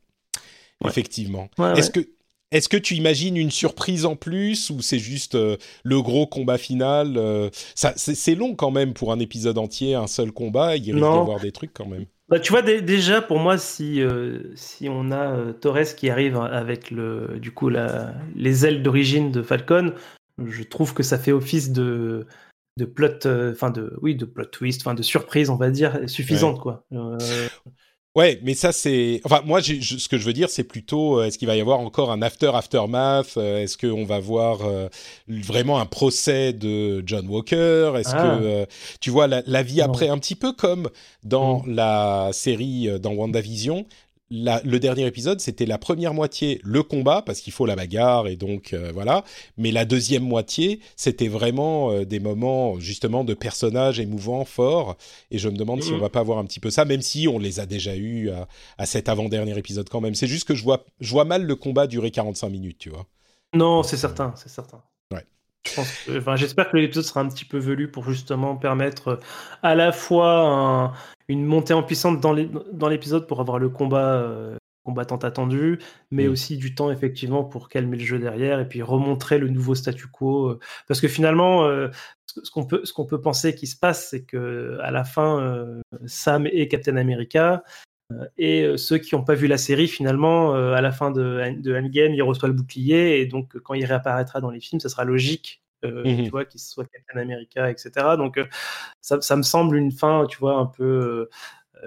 Ouais. 0.83 0.91
Effectivement. 0.91 1.49
Ouais, 1.59 1.79
Est-ce 1.79 1.91
ouais. 1.99 2.05
que 2.05 2.09
est-ce 2.51 2.69
que 2.69 2.77
tu 2.77 2.95
imagines 2.95 3.37
une 3.37 3.51
surprise 3.51 4.07
en 4.07 4.17
plus 4.17 4.71
ou 4.71 4.81
c'est 4.81 4.99
juste 4.99 5.35
euh, 5.35 5.57
le 5.85 6.01
gros 6.01 6.27
combat 6.27 6.59
final 6.59 7.17
euh, 7.17 7.51
ça, 7.75 7.93
c'est, 7.97 8.35
long 8.35 8.55
quand 8.55 8.71
même 8.71 8.95
pour 8.95 9.13
un 9.13 9.19
épisode 9.19 9.59
entier, 9.59 9.95
un 9.95 10.07
seul 10.07 10.33
combat. 10.33 10.77
Il 10.77 10.95
risque 10.95 10.97
d'y 10.97 11.19
avoir 11.19 11.41
des 11.41 11.53
trucs 11.53 11.73
quand 11.75 11.87
même. 11.87 12.07
Bah, 12.29 12.41
tu 12.41 12.53
vois, 12.53 12.63
dé- 12.63 12.83
déjà, 12.83 13.23
pour 13.23 13.39
moi, 13.39 13.59
si, 13.59 14.03
euh, 14.03 14.55
si 14.55 14.89
on 14.89 15.11
a 15.13 15.53
Torres 15.55 15.95
qui 15.97 16.11
arrive 16.11 16.37
avec 16.37 16.91
le, 16.91 17.39
du 17.41 17.53
coup, 17.53 17.69
la, 17.69 18.15
les 18.35 18.67
ailes 18.67 18.83
d'origine 18.83 19.31
de 19.31 19.43
Falcon, 19.43 19.95
je 20.45 20.63
trouve 20.63 20.95
que 20.95 21.03
ça 21.03 21.19
fait 21.19 21.33
office 21.33 21.71
de, 21.71 22.27
de 22.77 22.85
plot, 22.85 23.27
enfin 23.51 23.71
de, 23.71 23.95
oui, 24.03 24.15
de 24.15 24.27
plot 24.27 24.45
twist, 24.47 24.83
enfin 24.83 24.95
de 24.95 25.03
surprise, 25.03 25.51
on 25.51 25.57
va 25.57 25.71
dire, 25.71 26.01
suffisante, 26.07 26.61
quoi. 26.61 26.85
Ouais, 28.19 28.41
mais 28.43 28.55
ça 28.55 28.73
c'est. 28.73 29.21
Enfin, 29.25 29.43
moi, 29.45 29.61
je- 29.61 29.81
ce 29.81 30.09
que 30.09 30.19
je 30.19 30.25
veux 30.25 30.33
dire, 30.33 30.51
c'est 30.51 30.65
plutôt 30.65 31.21
euh, 31.21 31.27
est-ce 31.27 31.39
qu'il 31.39 31.47
va 31.47 31.55
y 31.57 31.61
avoir 31.61 31.79
encore 31.79 32.11
un 32.11 32.21
after 32.21 32.51
aftermath 32.53 33.37
euh, 33.37 33.63
Est-ce 33.63 33.79
qu'on 33.79 34.05
va 34.05 34.19
voir 34.19 34.59
euh, 34.65 34.89
vraiment 35.29 35.79
un 35.79 35.87
procès 35.87 36.53
de 36.53 37.03
John 37.07 37.29
Walker? 37.29 37.93
Est-ce 37.97 38.11
Ah. 38.15 38.39
que 38.39 38.45
euh, 38.45 38.67
tu 39.01 39.11
vois 39.11 39.29
la, 39.29 39.43
la 39.47 39.63
vie 39.63 39.77
Non. 39.79 39.85
après, 39.85 40.09
un 40.09 40.19
petit 40.19 40.35
peu 40.35 40.53
comme 40.53 40.89
dans 41.23 41.63
la 41.67 42.31
série 42.33 42.89
dans 43.01 43.13
WandaVision 43.13 43.87
la, 44.31 44.61
le 44.63 44.79
dernier 44.79 45.07
épisode, 45.07 45.41
c'était 45.41 45.65
la 45.65 45.79
première 45.79 46.13
moitié 46.13 46.61
le 46.63 46.83
combat 46.83 47.23
parce 47.23 47.41
qu'il 47.41 47.53
faut 47.53 47.65
la 47.65 47.77
bagarre 47.77 48.29
et 48.29 48.37
donc 48.37 48.73
euh, 48.75 48.91
voilà. 48.93 49.25
Mais 49.57 49.71
la 49.71 49.85
deuxième 49.87 50.23
moitié, 50.23 50.81
c'était 50.97 51.29
vraiment 51.29 51.91
euh, 51.93 52.05
des 52.05 52.21
moments 52.21 52.79
justement 52.79 53.25
de 53.25 53.33
personnages 53.35 54.01
émouvants, 54.01 54.45
forts. 54.45 54.97
Et 55.31 55.39
je 55.39 55.49
me 55.49 55.57
demande 55.57 55.83
si 55.83 55.93
on 55.93 55.99
va 55.99 56.11
pas 56.11 56.23
voir 56.23 56.39
un 56.39 56.45
petit 56.45 56.61
peu 56.61 56.71
ça, 56.71 56.85
même 56.85 57.01
si 57.03 57.27
on 57.27 57.39
les 57.39 57.59
a 57.61 57.65
déjà 57.67 57.97
eus 57.97 58.29
à, 58.31 58.49
à 58.77 58.85
cet 58.87 59.09
avant-dernier 59.09 59.57
épisode 59.57 59.89
quand 59.89 60.01
même. 60.03 60.15
C'est 60.15 60.27
juste 60.27 60.47
que 60.47 60.55
je 60.55 60.63
vois, 60.63 60.85
je 61.01 61.11
vois 61.11 61.25
mal 61.25 61.45
le 61.45 61.57
combat 61.57 61.87
durer 61.87 62.11
45 62.11 62.49
minutes, 62.51 62.79
tu 62.79 62.91
vois. 62.91 63.07
Non, 63.55 63.83
c'est 63.83 63.97
certain, 63.97 64.35
c'est 64.37 64.51
certain. 64.51 64.83
Ouais. 65.11 65.25
Je 65.67 65.75
pense 65.75 65.89
que- 66.05 66.19
enfin, 66.19 66.37
j'espère 66.37 66.71
que 66.71 66.77
l'épisode 66.77 67.05
sera 67.05 67.21
un 67.21 67.29
petit 67.29 67.47
peu 67.47 67.57
velu 67.59 67.91
pour 67.91 68.05
justement 68.05 68.57
permettre 68.57 69.09
euh, 69.09 69.17
à 69.63 69.75
la 69.75 69.91
fois 69.91 70.41
un- 70.41 70.93
une 71.29 71.45
montée 71.45 71.75
en 71.75 71.83
puissance 71.83 72.21
dans 72.21 72.33
l'é- 72.33 72.51
dans 72.73 72.89
l'épisode 72.89 73.27
pour 73.27 73.41
avoir 73.41 73.59
le 73.59 73.69
combat, 73.69 74.15
euh, 74.23 74.57
combattante 74.85 75.23
attendue, 75.25 75.79
mais 76.11 76.27
Mm. 76.27 76.31
aussi 76.31 76.57
du 76.57 76.75
temps 76.75 76.91
effectivement 76.91 77.45
pour 77.45 77.69
calmer 77.69 77.99
le 77.99 78.05
jeu 78.05 78.19
derrière 78.19 78.59
et 78.59 78.67
puis 78.67 78.81
remontrer 78.83 79.39
le 79.39 79.49
nouveau 79.49 79.75
statu 79.75 80.07
quo. 80.07 80.49
euh, 80.49 80.59
Parce 80.87 81.01
que 81.03 81.09
finalement, 81.09 81.65
euh, 81.67 81.89
ce 82.43 82.51
qu'on 82.51 82.65
peut, 83.07 83.21
penser 83.21 83.55
qui 83.55 83.67
se 83.67 83.77
passe, 83.77 84.09
c'est 84.09 84.23
que 84.25 84.79
à 84.83 84.91
la 84.91 85.05
fin, 85.05 85.41
euh, 85.43 85.81
Sam 86.07 86.47
et 86.51 86.69
Captain 86.69 86.97
America 86.97 87.63
euh, 88.13 88.25
et 88.39 88.63
euh, 88.63 88.77
ceux 88.79 88.97
qui 88.97 89.15
n'ont 89.15 89.25
pas 89.25 89.35
vu 89.35 89.47
la 89.49 89.59
série, 89.59 89.89
finalement, 89.89 90.55
euh, 90.55 90.73
à 90.73 90.81
la 90.81 90.93
fin 90.93 91.11
de, 91.11 91.43
de 91.61 91.77
Endgame, 91.77 92.15
il 92.15 92.23
reçoit 92.23 92.49
le 92.49 92.55
bouclier 92.55 93.21
et 93.21 93.27
donc 93.27 93.55
euh, 93.57 93.61
quand 93.61 93.75
il 93.75 93.85
réapparaîtra 93.85 94.41
dans 94.41 94.51
les 94.51 94.61
films, 94.61 94.81
ça 94.81 94.89
sera 94.89 95.05
logique. 95.05 95.61
Euh, 95.85 96.03
Mhm. 96.05 96.25
tu 96.25 96.31
vois 96.31 96.45
qu'il 96.45 96.61
soit 96.61 96.85
Captain 96.87 97.21
America 97.21 97.71
etc 97.71 97.91
donc 98.17 98.37
euh, 98.39 98.47
ça, 99.01 99.21
ça 99.21 99.37
me 99.37 99.43
semble 99.43 99.77
une 99.77 99.93
fin 99.93 100.27
tu 100.29 100.39
vois 100.39 100.57
un 100.57 100.67
peu 100.67 100.85
euh, 100.85 101.31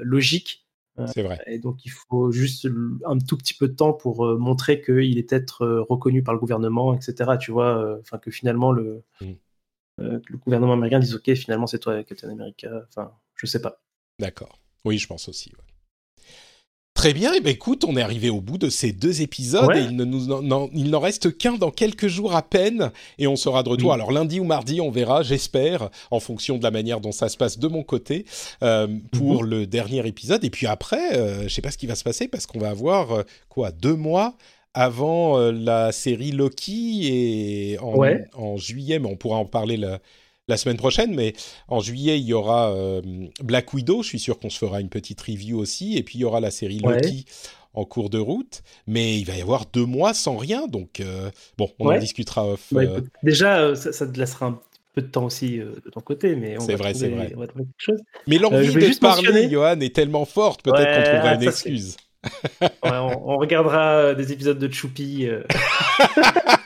logique 0.01 0.65
C'est 1.07 1.23
vrai. 1.23 1.41
et 1.47 1.57
donc, 1.57 1.83
il 1.85 1.89
faut 1.91 2.31
juste 2.31 2.67
un 3.05 3.17
tout 3.17 3.35
petit 3.37 3.53
peu 3.55 3.67
de 3.67 3.73
temps 3.75 3.91
pour 3.93 4.25
montrer 4.37 4.81
qu'il 4.81 5.17
est 5.17 5.23
peut-être 5.23 5.63
euh, 5.65 5.81
reconnu 5.81 6.21
par 6.21 6.33
le 6.35 6.39
gouvernement, 6.39 6.93
etc. 6.93 7.37
Tu 7.37 7.51
vois, 7.51 7.97
enfin 8.01 8.17
que 8.19 8.29
finalement 8.31 8.71
le, 8.71 9.03
Mm. 9.21 9.31
euh, 10.01 10.19
que 10.19 10.31
le 10.33 10.37
gouvernement 10.37 10.73
américain 10.73 10.99
dise 10.99 11.15
OK, 11.15 11.33
finalement 11.33 11.65
c'est 11.67 11.79
toi 11.79 12.03
Captain 12.03 12.29
America. 12.29 12.69
Enfin, 12.89 13.13
je 13.35 13.45
sais 13.47 13.61
pas. 13.61 13.81
D'accord. 14.19 14.59
Oui, 14.85 14.97
je 14.99 15.07
pense 15.07 15.27
aussi. 15.29 15.49
ouais. 15.55 15.70
Très 17.01 17.13
bien, 17.15 17.33
et 17.33 17.39
ben 17.39 17.49
écoute, 17.49 17.83
on 17.83 17.97
est 17.97 18.01
arrivé 18.03 18.29
au 18.29 18.41
bout 18.41 18.59
de 18.59 18.69
ces 18.69 18.91
deux 18.91 19.23
épisodes 19.23 19.65
Ouais. 19.65 19.81
et 19.81 19.85
il 19.85 19.95
ne 19.95 20.05
nous 20.05 20.31
en, 20.31 20.43
n'en- 20.43 20.69
il 20.71 20.91
n'en 20.91 20.99
reste 20.99 21.35
qu'un 21.35 21.53
dans 21.53 21.71
quelques 21.71 22.05
jours 22.07 22.35
à 22.35 22.43
peine 22.43 22.91
et 23.17 23.25
on 23.25 23.35
sera 23.35 23.63
de 23.63 23.69
retour. 23.69 23.91
Alors 23.91 24.11
lundi 24.11 24.39
ou 24.39 24.43
mardi, 24.43 24.79
on 24.81 24.91
verra, 24.91 25.23
j'espère, 25.23 25.89
en 26.11 26.19
fonction 26.19 26.59
de 26.59 26.63
la 26.63 26.69
manière 26.69 26.99
dont 27.01 27.11
ça 27.11 27.27
se 27.27 27.37
passe 27.37 27.57
de 27.57 27.67
mon 27.67 27.81
côté 27.81 28.25
euh, 28.61 28.85
pour 29.13 29.43
le 29.43 29.65
dernier 29.65 30.05
épisode. 30.05 30.43
Et 30.43 30.51
puis 30.51 30.67
après, 30.67 31.15
euh, 31.17 31.43
je 31.43 31.47
sais 31.49 31.63
pas 31.63 31.71
ce 31.71 31.79
qui 31.79 31.87
va 31.87 31.95
se 31.95 32.03
passer 32.03 32.27
parce 32.27 32.45
qu'on 32.45 32.59
va 32.59 32.69
avoir 32.69 33.11
euh, 33.11 33.23
quoi 33.49 33.71
deux 33.71 33.95
mois 33.95 34.35
avant 34.75 35.39
euh, 35.39 35.51
la 35.51 35.91
série 35.91 36.31
Loki 36.31 37.07
et 37.07 37.79
en, 37.79 37.95
Ouais. 37.95 38.25
en 38.35 38.57
juillet, 38.57 38.99
mais 38.99 39.09
on 39.09 39.15
pourra 39.15 39.37
en 39.37 39.45
parler 39.45 39.75
la, 39.75 39.97
la 40.51 40.57
semaine 40.57 40.77
prochaine. 40.77 41.15
Mais 41.15 41.33
en 41.67 41.79
juillet, 41.79 42.19
il 42.19 42.25
y 42.25 42.33
aura 42.33 42.69
euh, 42.71 43.01
Black 43.43 43.73
Widow. 43.73 44.03
Je 44.03 44.07
suis 44.09 44.19
sûr 44.19 44.37
qu'on 44.37 44.49
se 44.51 44.59
fera 44.59 44.79
une 44.81 44.89
petite 44.89 45.19
review 45.21 45.57
aussi. 45.57 45.97
Et 45.97 46.03
puis 46.03 46.19
il 46.19 46.21
y 46.21 46.25
aura 46.25 46.39
la 46.39 46.51
série 46.51 46.79
Ouais. 46.83 46.95
Loki 46.95 47.25
en 47.73 47.85
cours 47.85 48.09
de 48.09 48.19
route. 48.19 48.61
Mais 48.85 49.17
il 49.17 49.23
va 49.25 49.35
y 49.35 49.41
avoir 49.41 49.65
deux 49.73 49.85
mois 49.85 50.13
sans 50.13 50.37
rien. 50.37 50.67
Donc 50.67 50.99
euh, 50.99 51.31
bon, 51.57 51.71
on 51.79 51.89
en 51.89 51.97
discutera 51.97 52.45
off. 52.47 52.67
Bah, 52.71 52.81
euh, 52.81 53.01
déjà, 53.23 53.75
ça, 53.75 53.91
ça 53.91 54.05
te 54.05 54.19
laissera 54.19 54.45
un 54.47 54.59
peu 54.93 55.01
de 55.01 55.07
temps 55.07 55.23
aussi 55.23 55.57
de 55.59 55.89
ton 55.91 56.01
côté, 56.01 56.35
mais 56.35 56.57
on 56.57 56.59
C'est 56.65 56.73
va 56.73 56.77
vrai, 56.79 56.91
trouver- 56.91 57.09
c'est 57.09 57.15
vrai. 57.15 57.33
on 57.35 57.39
va 57.39 57.47
trouver 57.47 57.63
quelque 57.63 57.75
chose. 57.77 57.99
Mais 58.27 58.37
l'envie 58.39 58.67
de 58.67 58.99
parler, 58.99 59.27
mentionner- 59.29 59.49
Johan, 59.49 59.79
est 59.79 59.95
tellement 59.95 60.25
forte. 60.25 60.61
Peut-être 60.63 60.95
qu'on 60.97 61.09
trouvera 61.11 61.33
une 61.35 61.43
excuse. 61.43 61.95
Ouais, 62.61 62.69
on, 62.83 63.31
on 63.31 63.37
regardera 63.37 64.13
des 64.13 64.31
épisodes 64.33 64.59
de 64.59 64.71
Choupi. 64.71 65.27
euh, 65.27 65.43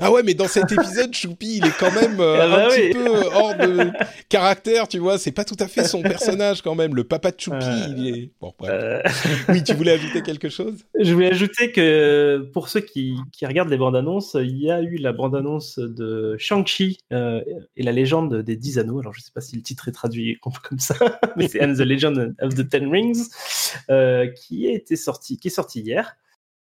Ah 0.00 0.10
ouais, 0.12 0.22
mais 0.22 0.34
dans 0.34 0.48
cet 0.48 0.70
épisode, 0.72 1.14
Choupi, 1.14 1.58
il 1.58 1.66
est 1.66 1.76
quand 1.78 1.92
même 1.92 2.18
euh, 2.20 2.38
Ah 2.40 2.48
bah 2.48 2.66
un 2.66 2.68
petit 2.68 2.90
peu 2.92 3.08
hors 3.34 3.54
de 3.56 3.90
caractère, 4.28 4.88
tu 4.88 4.98
vois. 4.98 5.18
C'est 5.18 5.32
pas 5.32 5.44
tout 5.44 5.56
à 5.60 5.66
fait 5.68 5.84
son 5.84 6.02
personnage 6.02 6.62
quand 6.62 6.74
même. 6.74 6.94
Le 6.94 7.04
papa 7.04 7.30
de 7.30 7.40
Choupi, 7.40 7.56
Euh, 7.64 7.86
il 7.96 8.08
est. 8.08 8.30
Bon, 8.40 8.52
bref. 8.58 8.70
euh, 8.72 9.02
Oui, 9.48 9.62
tu 9.62 9.74
voulais 9.74 9.92
ajouter 9.92 10.22
quelque 10.22 10.48
chose? 10.48 10.84
Je 10.98 11.12
voulais 11.12 11.30
ajouter 11.30 11.72
que 11.72 12.48
pour 12.52 12.68
ceux 12.68 12.80
qui, 12.80 13.16
qui 13.32 13.46
regardent 13.46 13.70
les 13.70 13.76
bandes 13.78 13.96
annonces, 13.96 14.36
il 14.40 14.58
y 14.58 14.70
a 14.70 14.80
eu 14.82 14.96
la 14.96 15.12
bande 15.12 15.34
annonce 15.36 15.78
de 15.78 16.36
Shang-Chi 16.38 16.98
euh, 17.12 17.42
et 17.76 17.82
la 17.82 17.92
légende 17.92 18.42
des 18.42 18.56
10 18.56 18.78
anneaux. 18.78 19.00
Alors 19.00 19.12
je 19.14 19.20
sais 19.20 19.32
pas 19.34 19.40
si 19.40 19.56
le 19.56 19.62
titre 19.62 19.88
est 19.88 19.92
traduit 19.92 20.38
comme 20.42 20.52
comme 20.68 20.78
ça, 20.78 20.94
mais 21.36 21.48
c'est 21.48 21.62
And 21.62 21.74
the 21.74 21.80
Legend 21.80 22.34
of 22.40 22.54
the 22.54 22.68
Ten 22.68 22.90
Rings 22.90 23.28
euh, 23.90 24.26
qui 24.28 24.66
a 24.68 24.72
été 24.72 24.96
sorti, 24.96 25.36
qui 25.36 25.48
est 25.48 25.50
sorti 25.50 25.80
hier. 25.80 26.16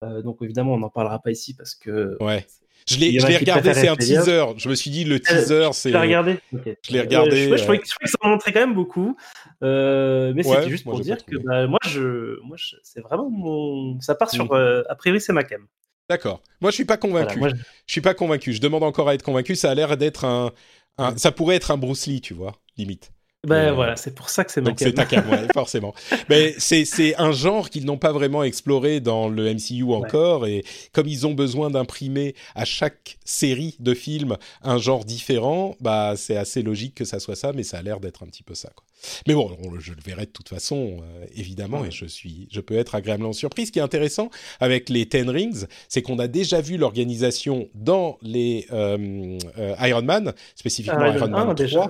Euh, 0.04 0.22
donc 0.22 0.38
évidemment 0.42 0.74
on 0.74 0.78
n'en 0.78 0.90
parlera 0.90 1.18
pas 1.20 1.32
ici 1.32 1.54
parce 1.54 1.74
que 1.74 2.16
Ouais. 2.22 2.46
Je 2.88 2.98
l'ai, 2.98 3.10
l'ai 3.12 3.36
regardé, 3.36 3.74
c'est 3.74 3.88
un 3.88 3.96
teaser. 3.96 4.44
Je 4.56 4.68
me 4.68 4.74
suis 4.74 4.90
dit, 4.90 5.04
le 5.04 5.20
teaser, 5.20 5.68
c'est. 5.72 5.96
regardé. 5.96 6.38
Je 6.52 6.92
l'ai 6.92 7.00
regardé, 7.00 7.48
je, 7.56 7.62
trouvais 7.62 7.78
que 7.78 7.86
je 7.86 7.90
trouvais 7.90 8.04
que 8.06 8.10
ça 8.10 8.18
en 8.22 8.28
montrait 8.30 8.52
quand 8.52 8.60
même 8.60 8.74
beaucoup, 8.74 9.16
Euh, 9.62 10.32
mais 10.36 10.46
Ouais, 10.46 10.56
c'était 10.56 10.70
juste 10.70 10.84
pour 10.84 11.00
dire 11.00 11.24
que 11.24 11.36
bah, 11.38 11.66
moi 11.66 11.80
je, 11.88 12.40
moi 12.44 12.56
je- 12.56 12.76
c'est 12.84 13.00
vraiment 13.00 13.28
mon, 13.28 14.00
ça 14.00 14.14
part 14.14 14.30
sur, 14.30 14.44
Mm. 14.44 14.48
euh, 14.52 14.82
a 14.88 14.94
priori 14.94 15.20
c'est 15.20 15.32
ma 15.32 15.42
cam. 15.42 15.66
D'accord. 16.08 16.42
Moi, 16.60 16.70
je 16.70 16.76
suis 16.76 16.84
pas 16.86 16.96
convaincu. 16.96 17.38
Voilà, 17.38 17.38
moi, 17.38 17.48
je- 17.50 17.70
Je 17.86 17.92
suis 17.92 18.00
pas 18.00 18.14
convaincu. 18.14 18.52
Je 18.54 18.60
demande 18.62 18.82
encore 18.82 19.08
à 19.10 19.14
être 19.14 19.22
convaincu. 19.22 19.56
Ça 19.56 19.70
a 19.70 19.74
l'air 19.74 19.96
d'être 19.98 20.24
un, 20.24 20.52
un- 20.96 21.16
Ça 21.18 21.32
pourrait 21.32 21.56
être 21.56 21.70
un 21.70 21.76
Bruce 21.76 22.06
Lee, 22.06 22.20
tu 22.22 22.32
vois, 22.34 22.54
limite. 22.78 23.10
Ben 23.46 23.68
Euh, 23.68 23.72
voilà, 23.72 23.94
c'est 23.94 24.14
pour 24.16 24.30
ça 24.30 24.44
que 24.44 24.50
c'est 24.50 24.60
ma 24.60 24.70
Donc 24.70 24.80
c'est 24.80 24.92
ta 24.94 25.04
cam. 25.04 25.28
ouais, 25.30 25.46
forcément. 25.54 25.94
Mais 26.28 26.54
c'est 26.58 27.14
un 27.18 27.30
genre 27.30 27.70
qu'ils 27.70 27.84
n'ont 27.86 27.96
pas 27.96 28.10
vraiment 28.12 28.42
exploré 28.42 28.98
dans 29.00 29.28
le 29.28 29.54
MCU 29.54 29.84
encore, 29.94 30.44
et 30.46 30.64
comme 30.92 31.06
ils 31.06 31.24
ont 31.24 31.34
besoin 31.34 31.70
d'imprimer 31.70 32.34
à 32.56 32.64
chaque 32.64 33.16
série 33.24 33.76
de 33.78 33.94
films 33.94 34.36
un 34.62 34.78
genre 34.78 35.04
différent, 35.04 35.76
bah 35.80 36.14
c'est 36.16 36.36
assez 36.36 36.62
logique 36.62 36.96
que 36.96 37.04
ça 37.04 37.20
soit 37.20 37.36
ça, 37.36 37.52
mais 37.52 37.62
ça 37.62 37.78
a 37.78 37.82
l'air 37.82 38.00
d'être 38.00 38.24
un 38.24 38.26
petit 38.26 38.42
peu 38.42 38.54
ça. 38.56 38.70
Quoi. 38.74 38.84
Mais 39.28 39.34
bon, 39.34 39.56
on- 39.62 39.78
je 39.78 39.92
le 39.92 40.00
verrai 40.04 40.26
de 40.26 40.30
toute 40.32 40.48
façon, 40.48 40.96
euh, 41.02 41.24
évidemment, 41.36 41.84
et 41.84 41.92
je 41.92 42.06
suis, 42.06 42.48
je 42.50 42.60
peux 42.60 42.76
être 42.76 42.96
agréablement 42.96 43.32
surpris. 43.32 43.66
Ce 43.66 43.72
qui 43.72 43.78
est 43.78 43.82
intéressant 43.82 44.30
avec 44.58 44.88
les 44.88 45.06
Ten 45.08 45.30
Rings, 45.30 45.66
c'est 45.88 46.02
qu'on 46.02 46.18
a 46.18 46.26
déjà 46.26 46.60
vu 46.60 46.76
l'organisation 46.76 47.68
dans 47.74 48.18
les 48.20 48.66
euh, 48.72 49.38
Iron 49.80 50.02
Man, 50.02 50.32
spécifiquement 50.56 50.98
Ah, 51.02 51.08
Iron 51.16 51.28
Man 51.28 51.34
1, 51.50 51.54
3. 51.54 51.54
déjà. 51.54 51.86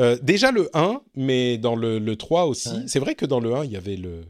Euh, 0.00 0.18
déjà 0.22 0.50
le 0.50 0.68
1, 0.74 1.00
mais 1.14 1.56
dans 1.58 1.76
le, 1.76 1.98
le 1.98 2.16
3 2.16 2.46
aussi. 2.46 2.68
Ouais. 2.70 2.84
C'est 2.86 2.98
vrai 2.98 3.14
que 3.14 3.26
dans 3.26 3.40
le 3.40 3.54
1, 3.54 3.64
il 3.64 3.70
y 3.72 3.76
avait 3.76 3.96
le, 3.96 4.22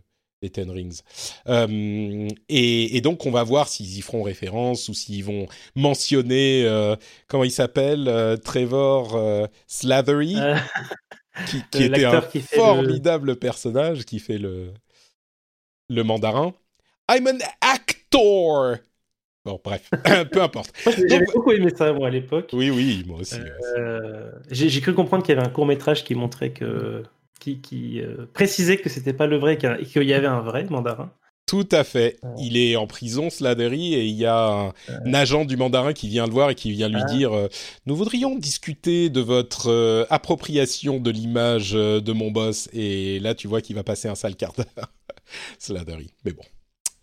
les 0.42 0.50
Ten 0.50 0.70
Rings. 0.70 1.00
Euh, 1.48 2.28
et, 2.48 2.96
et 2.96 3.00
donc, 3.00 3.24
on 3.24 3.30
va 3.30 3.42
voir 3.44 3.68
s'ils 3.68 3.96
y 3.96 4.02
feront 4.02 4.22
référence 4.22 4.88
ou 4.88 4.94
s'ils 4.94 5.24
vont 5.24 5.46
mentionner, 5.74 6.64
euh, 6.66 6.96
comment 7.28 7.44
il 7.44 7.50
s'appelle, 7.50 8.38
Trevor 8.44 9.48
Slathery, 9.66 10.36
qui, 11.48 11.62
qui 11.70 11.82
était 11.84 12.04
un 12.04 12.20
qui 12.20 12.38
le- 12.38 12.44
formidable 12.44 13.36
personnage, 13.36 14.04
qui 14.04 14.18
fait 14.18 14.38
le, 14.38 14.72
le 15.88 16.02
mandarin. 16.04 16.54
I'm 17.10 17.26
an 17.26 17.38
actor 17.60 18.76
Bon, 19.44 19.60
bref, 19.62 19.90
peu 20.32 20.42
importe. 20.42 20.72
J'avais 21.08 21.26
beaucoup 21.34 21.52
aimé 21.52 21.70
ça 21.76 21.92
moi 21.92 22.08
à 22.08 22.10
l'époque. 22.10 22.50
Oui, 22.54 22.70
oui, 22.70 23.04
moi 23.06 23.20
aussi. 23.20 23.36
Euh, 23.78 24.30
J'ai 24.50 24.80
cru 24.80 24.94
comprendre 24.94 25.22
qu'il 25.22 25.34
y 25.34 25.38
avait 25.38 25.46
un 25.46 25.50
court 25.50 25.66
métrage 25.66 26.02
qui 26.04 26.14
montrait 26.14 26.50
que, 26.50 27.02
qui, 27.40 27.60
qui 27.60 28.00
euh, 28.00 28.26
précisait 28.32 28.78
que 28.78 28.88
c'était 28.88 29.12
pas 29.12 29.26
le 29.26 29.36
vrai 29.36 29.58
qu'il 29.58 30.02
y 30.04 30.14
avait 30.14 30.26
un 30.26 30.40
vrai 30.40 30.64
mandarin. 30.70 31.10
Tout 31.46 31.68
à 31.72 31.84
fait. 31.84 32.16
Ouais. 32.22 32.30
Il 32.38 32.56
est 32.56 32.74
en 32.76 32.86
prison, 32.86 33.28
Sladery, 33.28 33.92
et 33.92 34.06
il 34.06 34.14
y 34.14 34.24
a 34.24 34.46
un, 34.48 34.68
un 34.88 35.12
agent 35.12 35.44
du 35.44 35.58
mandarin 35.58 35.92
qui 35.92 36.08
vient 36.08 36.24
le 36.26 36.32
voir 36.32 36.48
et 36.48 36.54
qui 36.54 36.70
vient 36.70 36.88
lui 36.88 37.02
Ah. 37.02 37.12
dire 37.12 37.34
euh, 37.34 37.48
Nous 37.84 37.94
voudrions 37.94 38.34
discuter 38.38 39.10
de 39.10 39.20
votre 39.20 39.68
euh, 39.70 40.06
appropriation 40.08 41.00
de 41.00 41.10
l'image 41.10 41.72
euh, 41.74 42.00
de 42.00 42.12
mon 42.12 42.30
boss. 42.30 42.70
Et 42.72 43.20
là, 43.20 43.34
tu 43.34 43.46
vois 43.46 43.60
qu'il 43.60 43.76
va 43.76 43.82
passer 43.84 44.08
un 44.08 44.14
sale 44.14 44.36
quart 44.36 44.54
d'heure. 44.54 44.90
Sladery. 45.58 46.14
Mais 46.24 46.32
bon. 46.32 46.44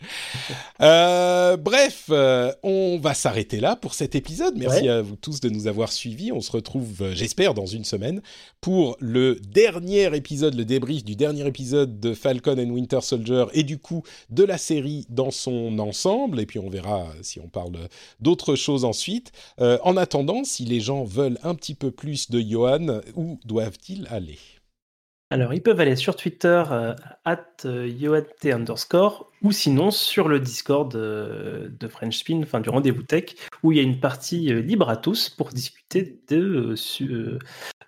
Euh, 0.81 1.57
bref, 1.57 2.05
euh, 2.09 2.51
on 2.63 2.97
va 2.97 3.13
s'arrêter 3.13 3.59
là 3.59 3.75
pour 3.75 3.93
cet 3.93 4.15
épisode. 4.15 4.55
Merci 4.57 4.83
Ouais. 4.83 4.89
à 4.89 5.01
vous 5.03 5.15
tous 5.15 5.39
de 5.39 5.47
nous 5.49 5.67
avoir 5.67 5.91
suivis. 5.91 6.31
On 6.31 6.41
se 6.41 6.51
retrouve, 6.51 7.01
euh, 7.01 7.13
j'espère, 7.13 7.53
dans 7.53 7.67
une 7.67 7.83
semaine 7.85 8.21
pour 8.61 8.97
le 8.99 9.35
dernier 9.35 10.15
épisode, 10.15 10.55
le 10.55 10.65
débrief 10.65 11.03
du 11.03 11.15
dernier 11.15 11.45
épisode 11.45 11.99
de 11.99 12.15
Falcon 12.15 12.57
and 12.57 12.71
Winter 12.71 13.01
Soldier 13.01 13.45
et 13.53 13.61
du 13.63 13.77
coup 13.77 14.01
de 14.31 14.43
la 14.43 14.57
série 14.57 15.05
dans 15.09 15.29
son 15.29 15.77
ensemble. 15.77 16.39
Et 16.39 16.47
puis 16.47 16.57
on 16.57 16.69
verra 16.69 17.05
si 17.21 17.39
on 17.39 17.47
parle 17.47 17.77
d'autres 18.19 18.55
choses 18.55 18.83
ensuite. 18.85 19.31
En 19.59 19.97
attendant, 19.97 20.43
si 20.43 20.65
les 20.65 20.79
gens 20.79 21.03
veulent 21.03 21.37
un 21.43 21.53
petit 21.53 21.75
peu 21.75 21.91
plus 21.91 22.31
de 22.31 22.39
Johan, 22.39 23.01
où 23.15 23.39
doivent-ils 23.45 24.07
aller? 24.09 24.39
Alors, 25.31 25.53
ils 25.53 25.63
peuvent 25.63 25.79
aller 25.79 25.95
sur 25.95 26.17
Twitter, 26.17 26.61
euh, 26.71 26.93
at 27.23 27.45
euh, 27.63 28.21
underscore, 28.43 29.31
ou 29.41 29.53
sinon 29.53 29.89
sur 29.89 30.27
le 30.27 30.41
Discord 30.41 30.93
euh, 30.93 31.69
de 31.69 31.87
French 31.87 32.17
Spin, 32.17 32.41
enfin 32.43 32.59
du 32.59 32.69
rendez-vous 32.69 33.03
tech, 33.03 33.35
où 33.63 33.71
il 33.71 33.77
y 33.77 33.79
a 33.79 33.83
une 33.83 34.01
partie 34.01 34.51
euh, 34.51 34.59
libre 34.59 34.89
à 34.89 34.97
tous 34.97 35.29
pour 35.29 35.51
discuter 35.51 36.19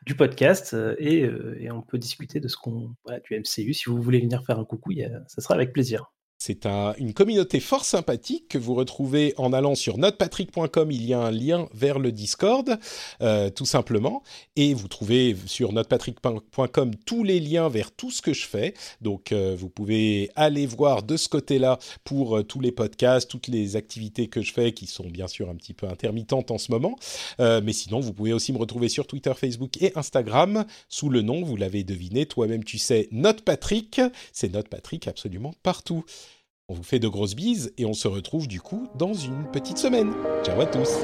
du 0.06 0.16
podcast 0.16 0.74
et, 1.00 1.30
on 1.70 1.82
peut 1.82 1.98
discuter 1.98 2.40
de 2.40 2.48
ce 2.48 2.56
qu'on 2.56 2.96
voilà, 3.04 3.20
du 3.20 3.38
MCU. 3.38 3.74
Si 3.74 3.90
vous 3.90 4.02
voulez 4.02 4.22
venir 4.22 4.46
faire 4.46 4.58
un 4.58 4.66
coucou, 4.66 4.94
ça 5.28 5.42
sera 5.42 5.56
avec 5.56 5.74
plaisir. 5.74 6.14
C'est 6.46 6.66
un- 6.66 6.94
une 6.98 7.14
communauté 7.14 7.62
fort 7.62 7.86
sympathique 7.86 8.50
que 8.50 8.58
vous 8.58 8.76
retrouvez 8.76 9.34
en 9.38 9.54
allant 9.54 9.76
sur 9.76 9.98
notepatrick.com. 9.98 10.92
Il 10.92 11.06
y 11.06 11.14
a 11.14 11.22
un 11.22 11.32
lien 11.32 11.70
vers 11.74 12.00
le 12.00 12.12
Discord, 12.12 12.78
euh, 13.22 13.50
tout 13.50 13.64
simplement. 13.64 14.24
Et 14.58 14.74
vous 14.74 14.90
trouvez 14.90 15.38
sur 15.46 15.72
notepatrick.com 15.72 16.92
tous 17.06 17.24
les 17.24 17.40
liens 17.40 17.70
vers 17.70 17.94
tout 17.94 18.12
ce 18.12 18.22
que 18.22 18.34
je 18.34 18.46
fais. 18.46 18.74
Donc, 19.00 19.32
euh, 19.32 19.56
vous 19.58 19.70
pouvez 19.70 20.32
aller 20.36 20.66
voir 20.66 21.04
de 21.04 21.16
ce 21.16 21.30
côté-là 21.30 21.80
pour 22.04 22.40
euh, 22.40 22.44
tous 22.44 22.60
les 22.60 22.74
podcasts, 22.74 23.32
toutes 23.32 23.48
les 23.48 23.78
activités 23.78 24.28
que 24.28 24.42
je 24.42 24.52
fais, 24.52 24.74
qui 24.74 24.86
sont 24.86 25.08
bien 25.08 25.28
sûr 25.30 25.50
un 25.50 25.56
petit 25.56 25.74
peu 25.74 25.88
intermittentes 25.88 26.52
en 26.52 26.58
ce 26.58 26.74
moment. 26.74 27.00
Mais 27.40 27.72
sinon, 27.72 28.02
vous 28.02 28.12
pouvez 28.12 28.34
aussi 28.34 28.52
me 28.52 28.58
retrouver 28.58 28.90
sur 28.90 29.08
Twitter, 29.08 29.32
Facebook 29.34 29.82
et 29.82 29.94
Instagram 29.96 30.66
sous 30.90 31.08
le 31.10 31.22
nom, 31.22 31.42
vous 31.42 31.56
l'avez 31.56 31.86
deviné, 31.86 32.26
toi-même 32.26 32.66
tu 32.66 32.80
sais, 32.80 33.08
Note 33.12 33.44
Patrick. 33.44 34.02
C'est 34.34 34.52
Note 34.52 34.68
Patrick 34.68 35.08
absolument 35.08 35.54
partout. 35.64 36.04
On 36.70 36.76
vous 36.76 36.84
fait 36.84 37.00
de 37.00 37.10
grosses 37.10 37.36
bises 37.36 37.74
et 37.78 37.86
on 37.86 37.94
se 37.94 38.08
retrouve 38.08 38.48
du 38.48 38.62
coup 38.62 38.88
dans 38.96 39.14
une 39.14 39.52
petite 39.52 39.78
semaine. 39.78 40.14
Ciao 40.46 40.62
à 40.62 40.66
tous. 40.66 41.04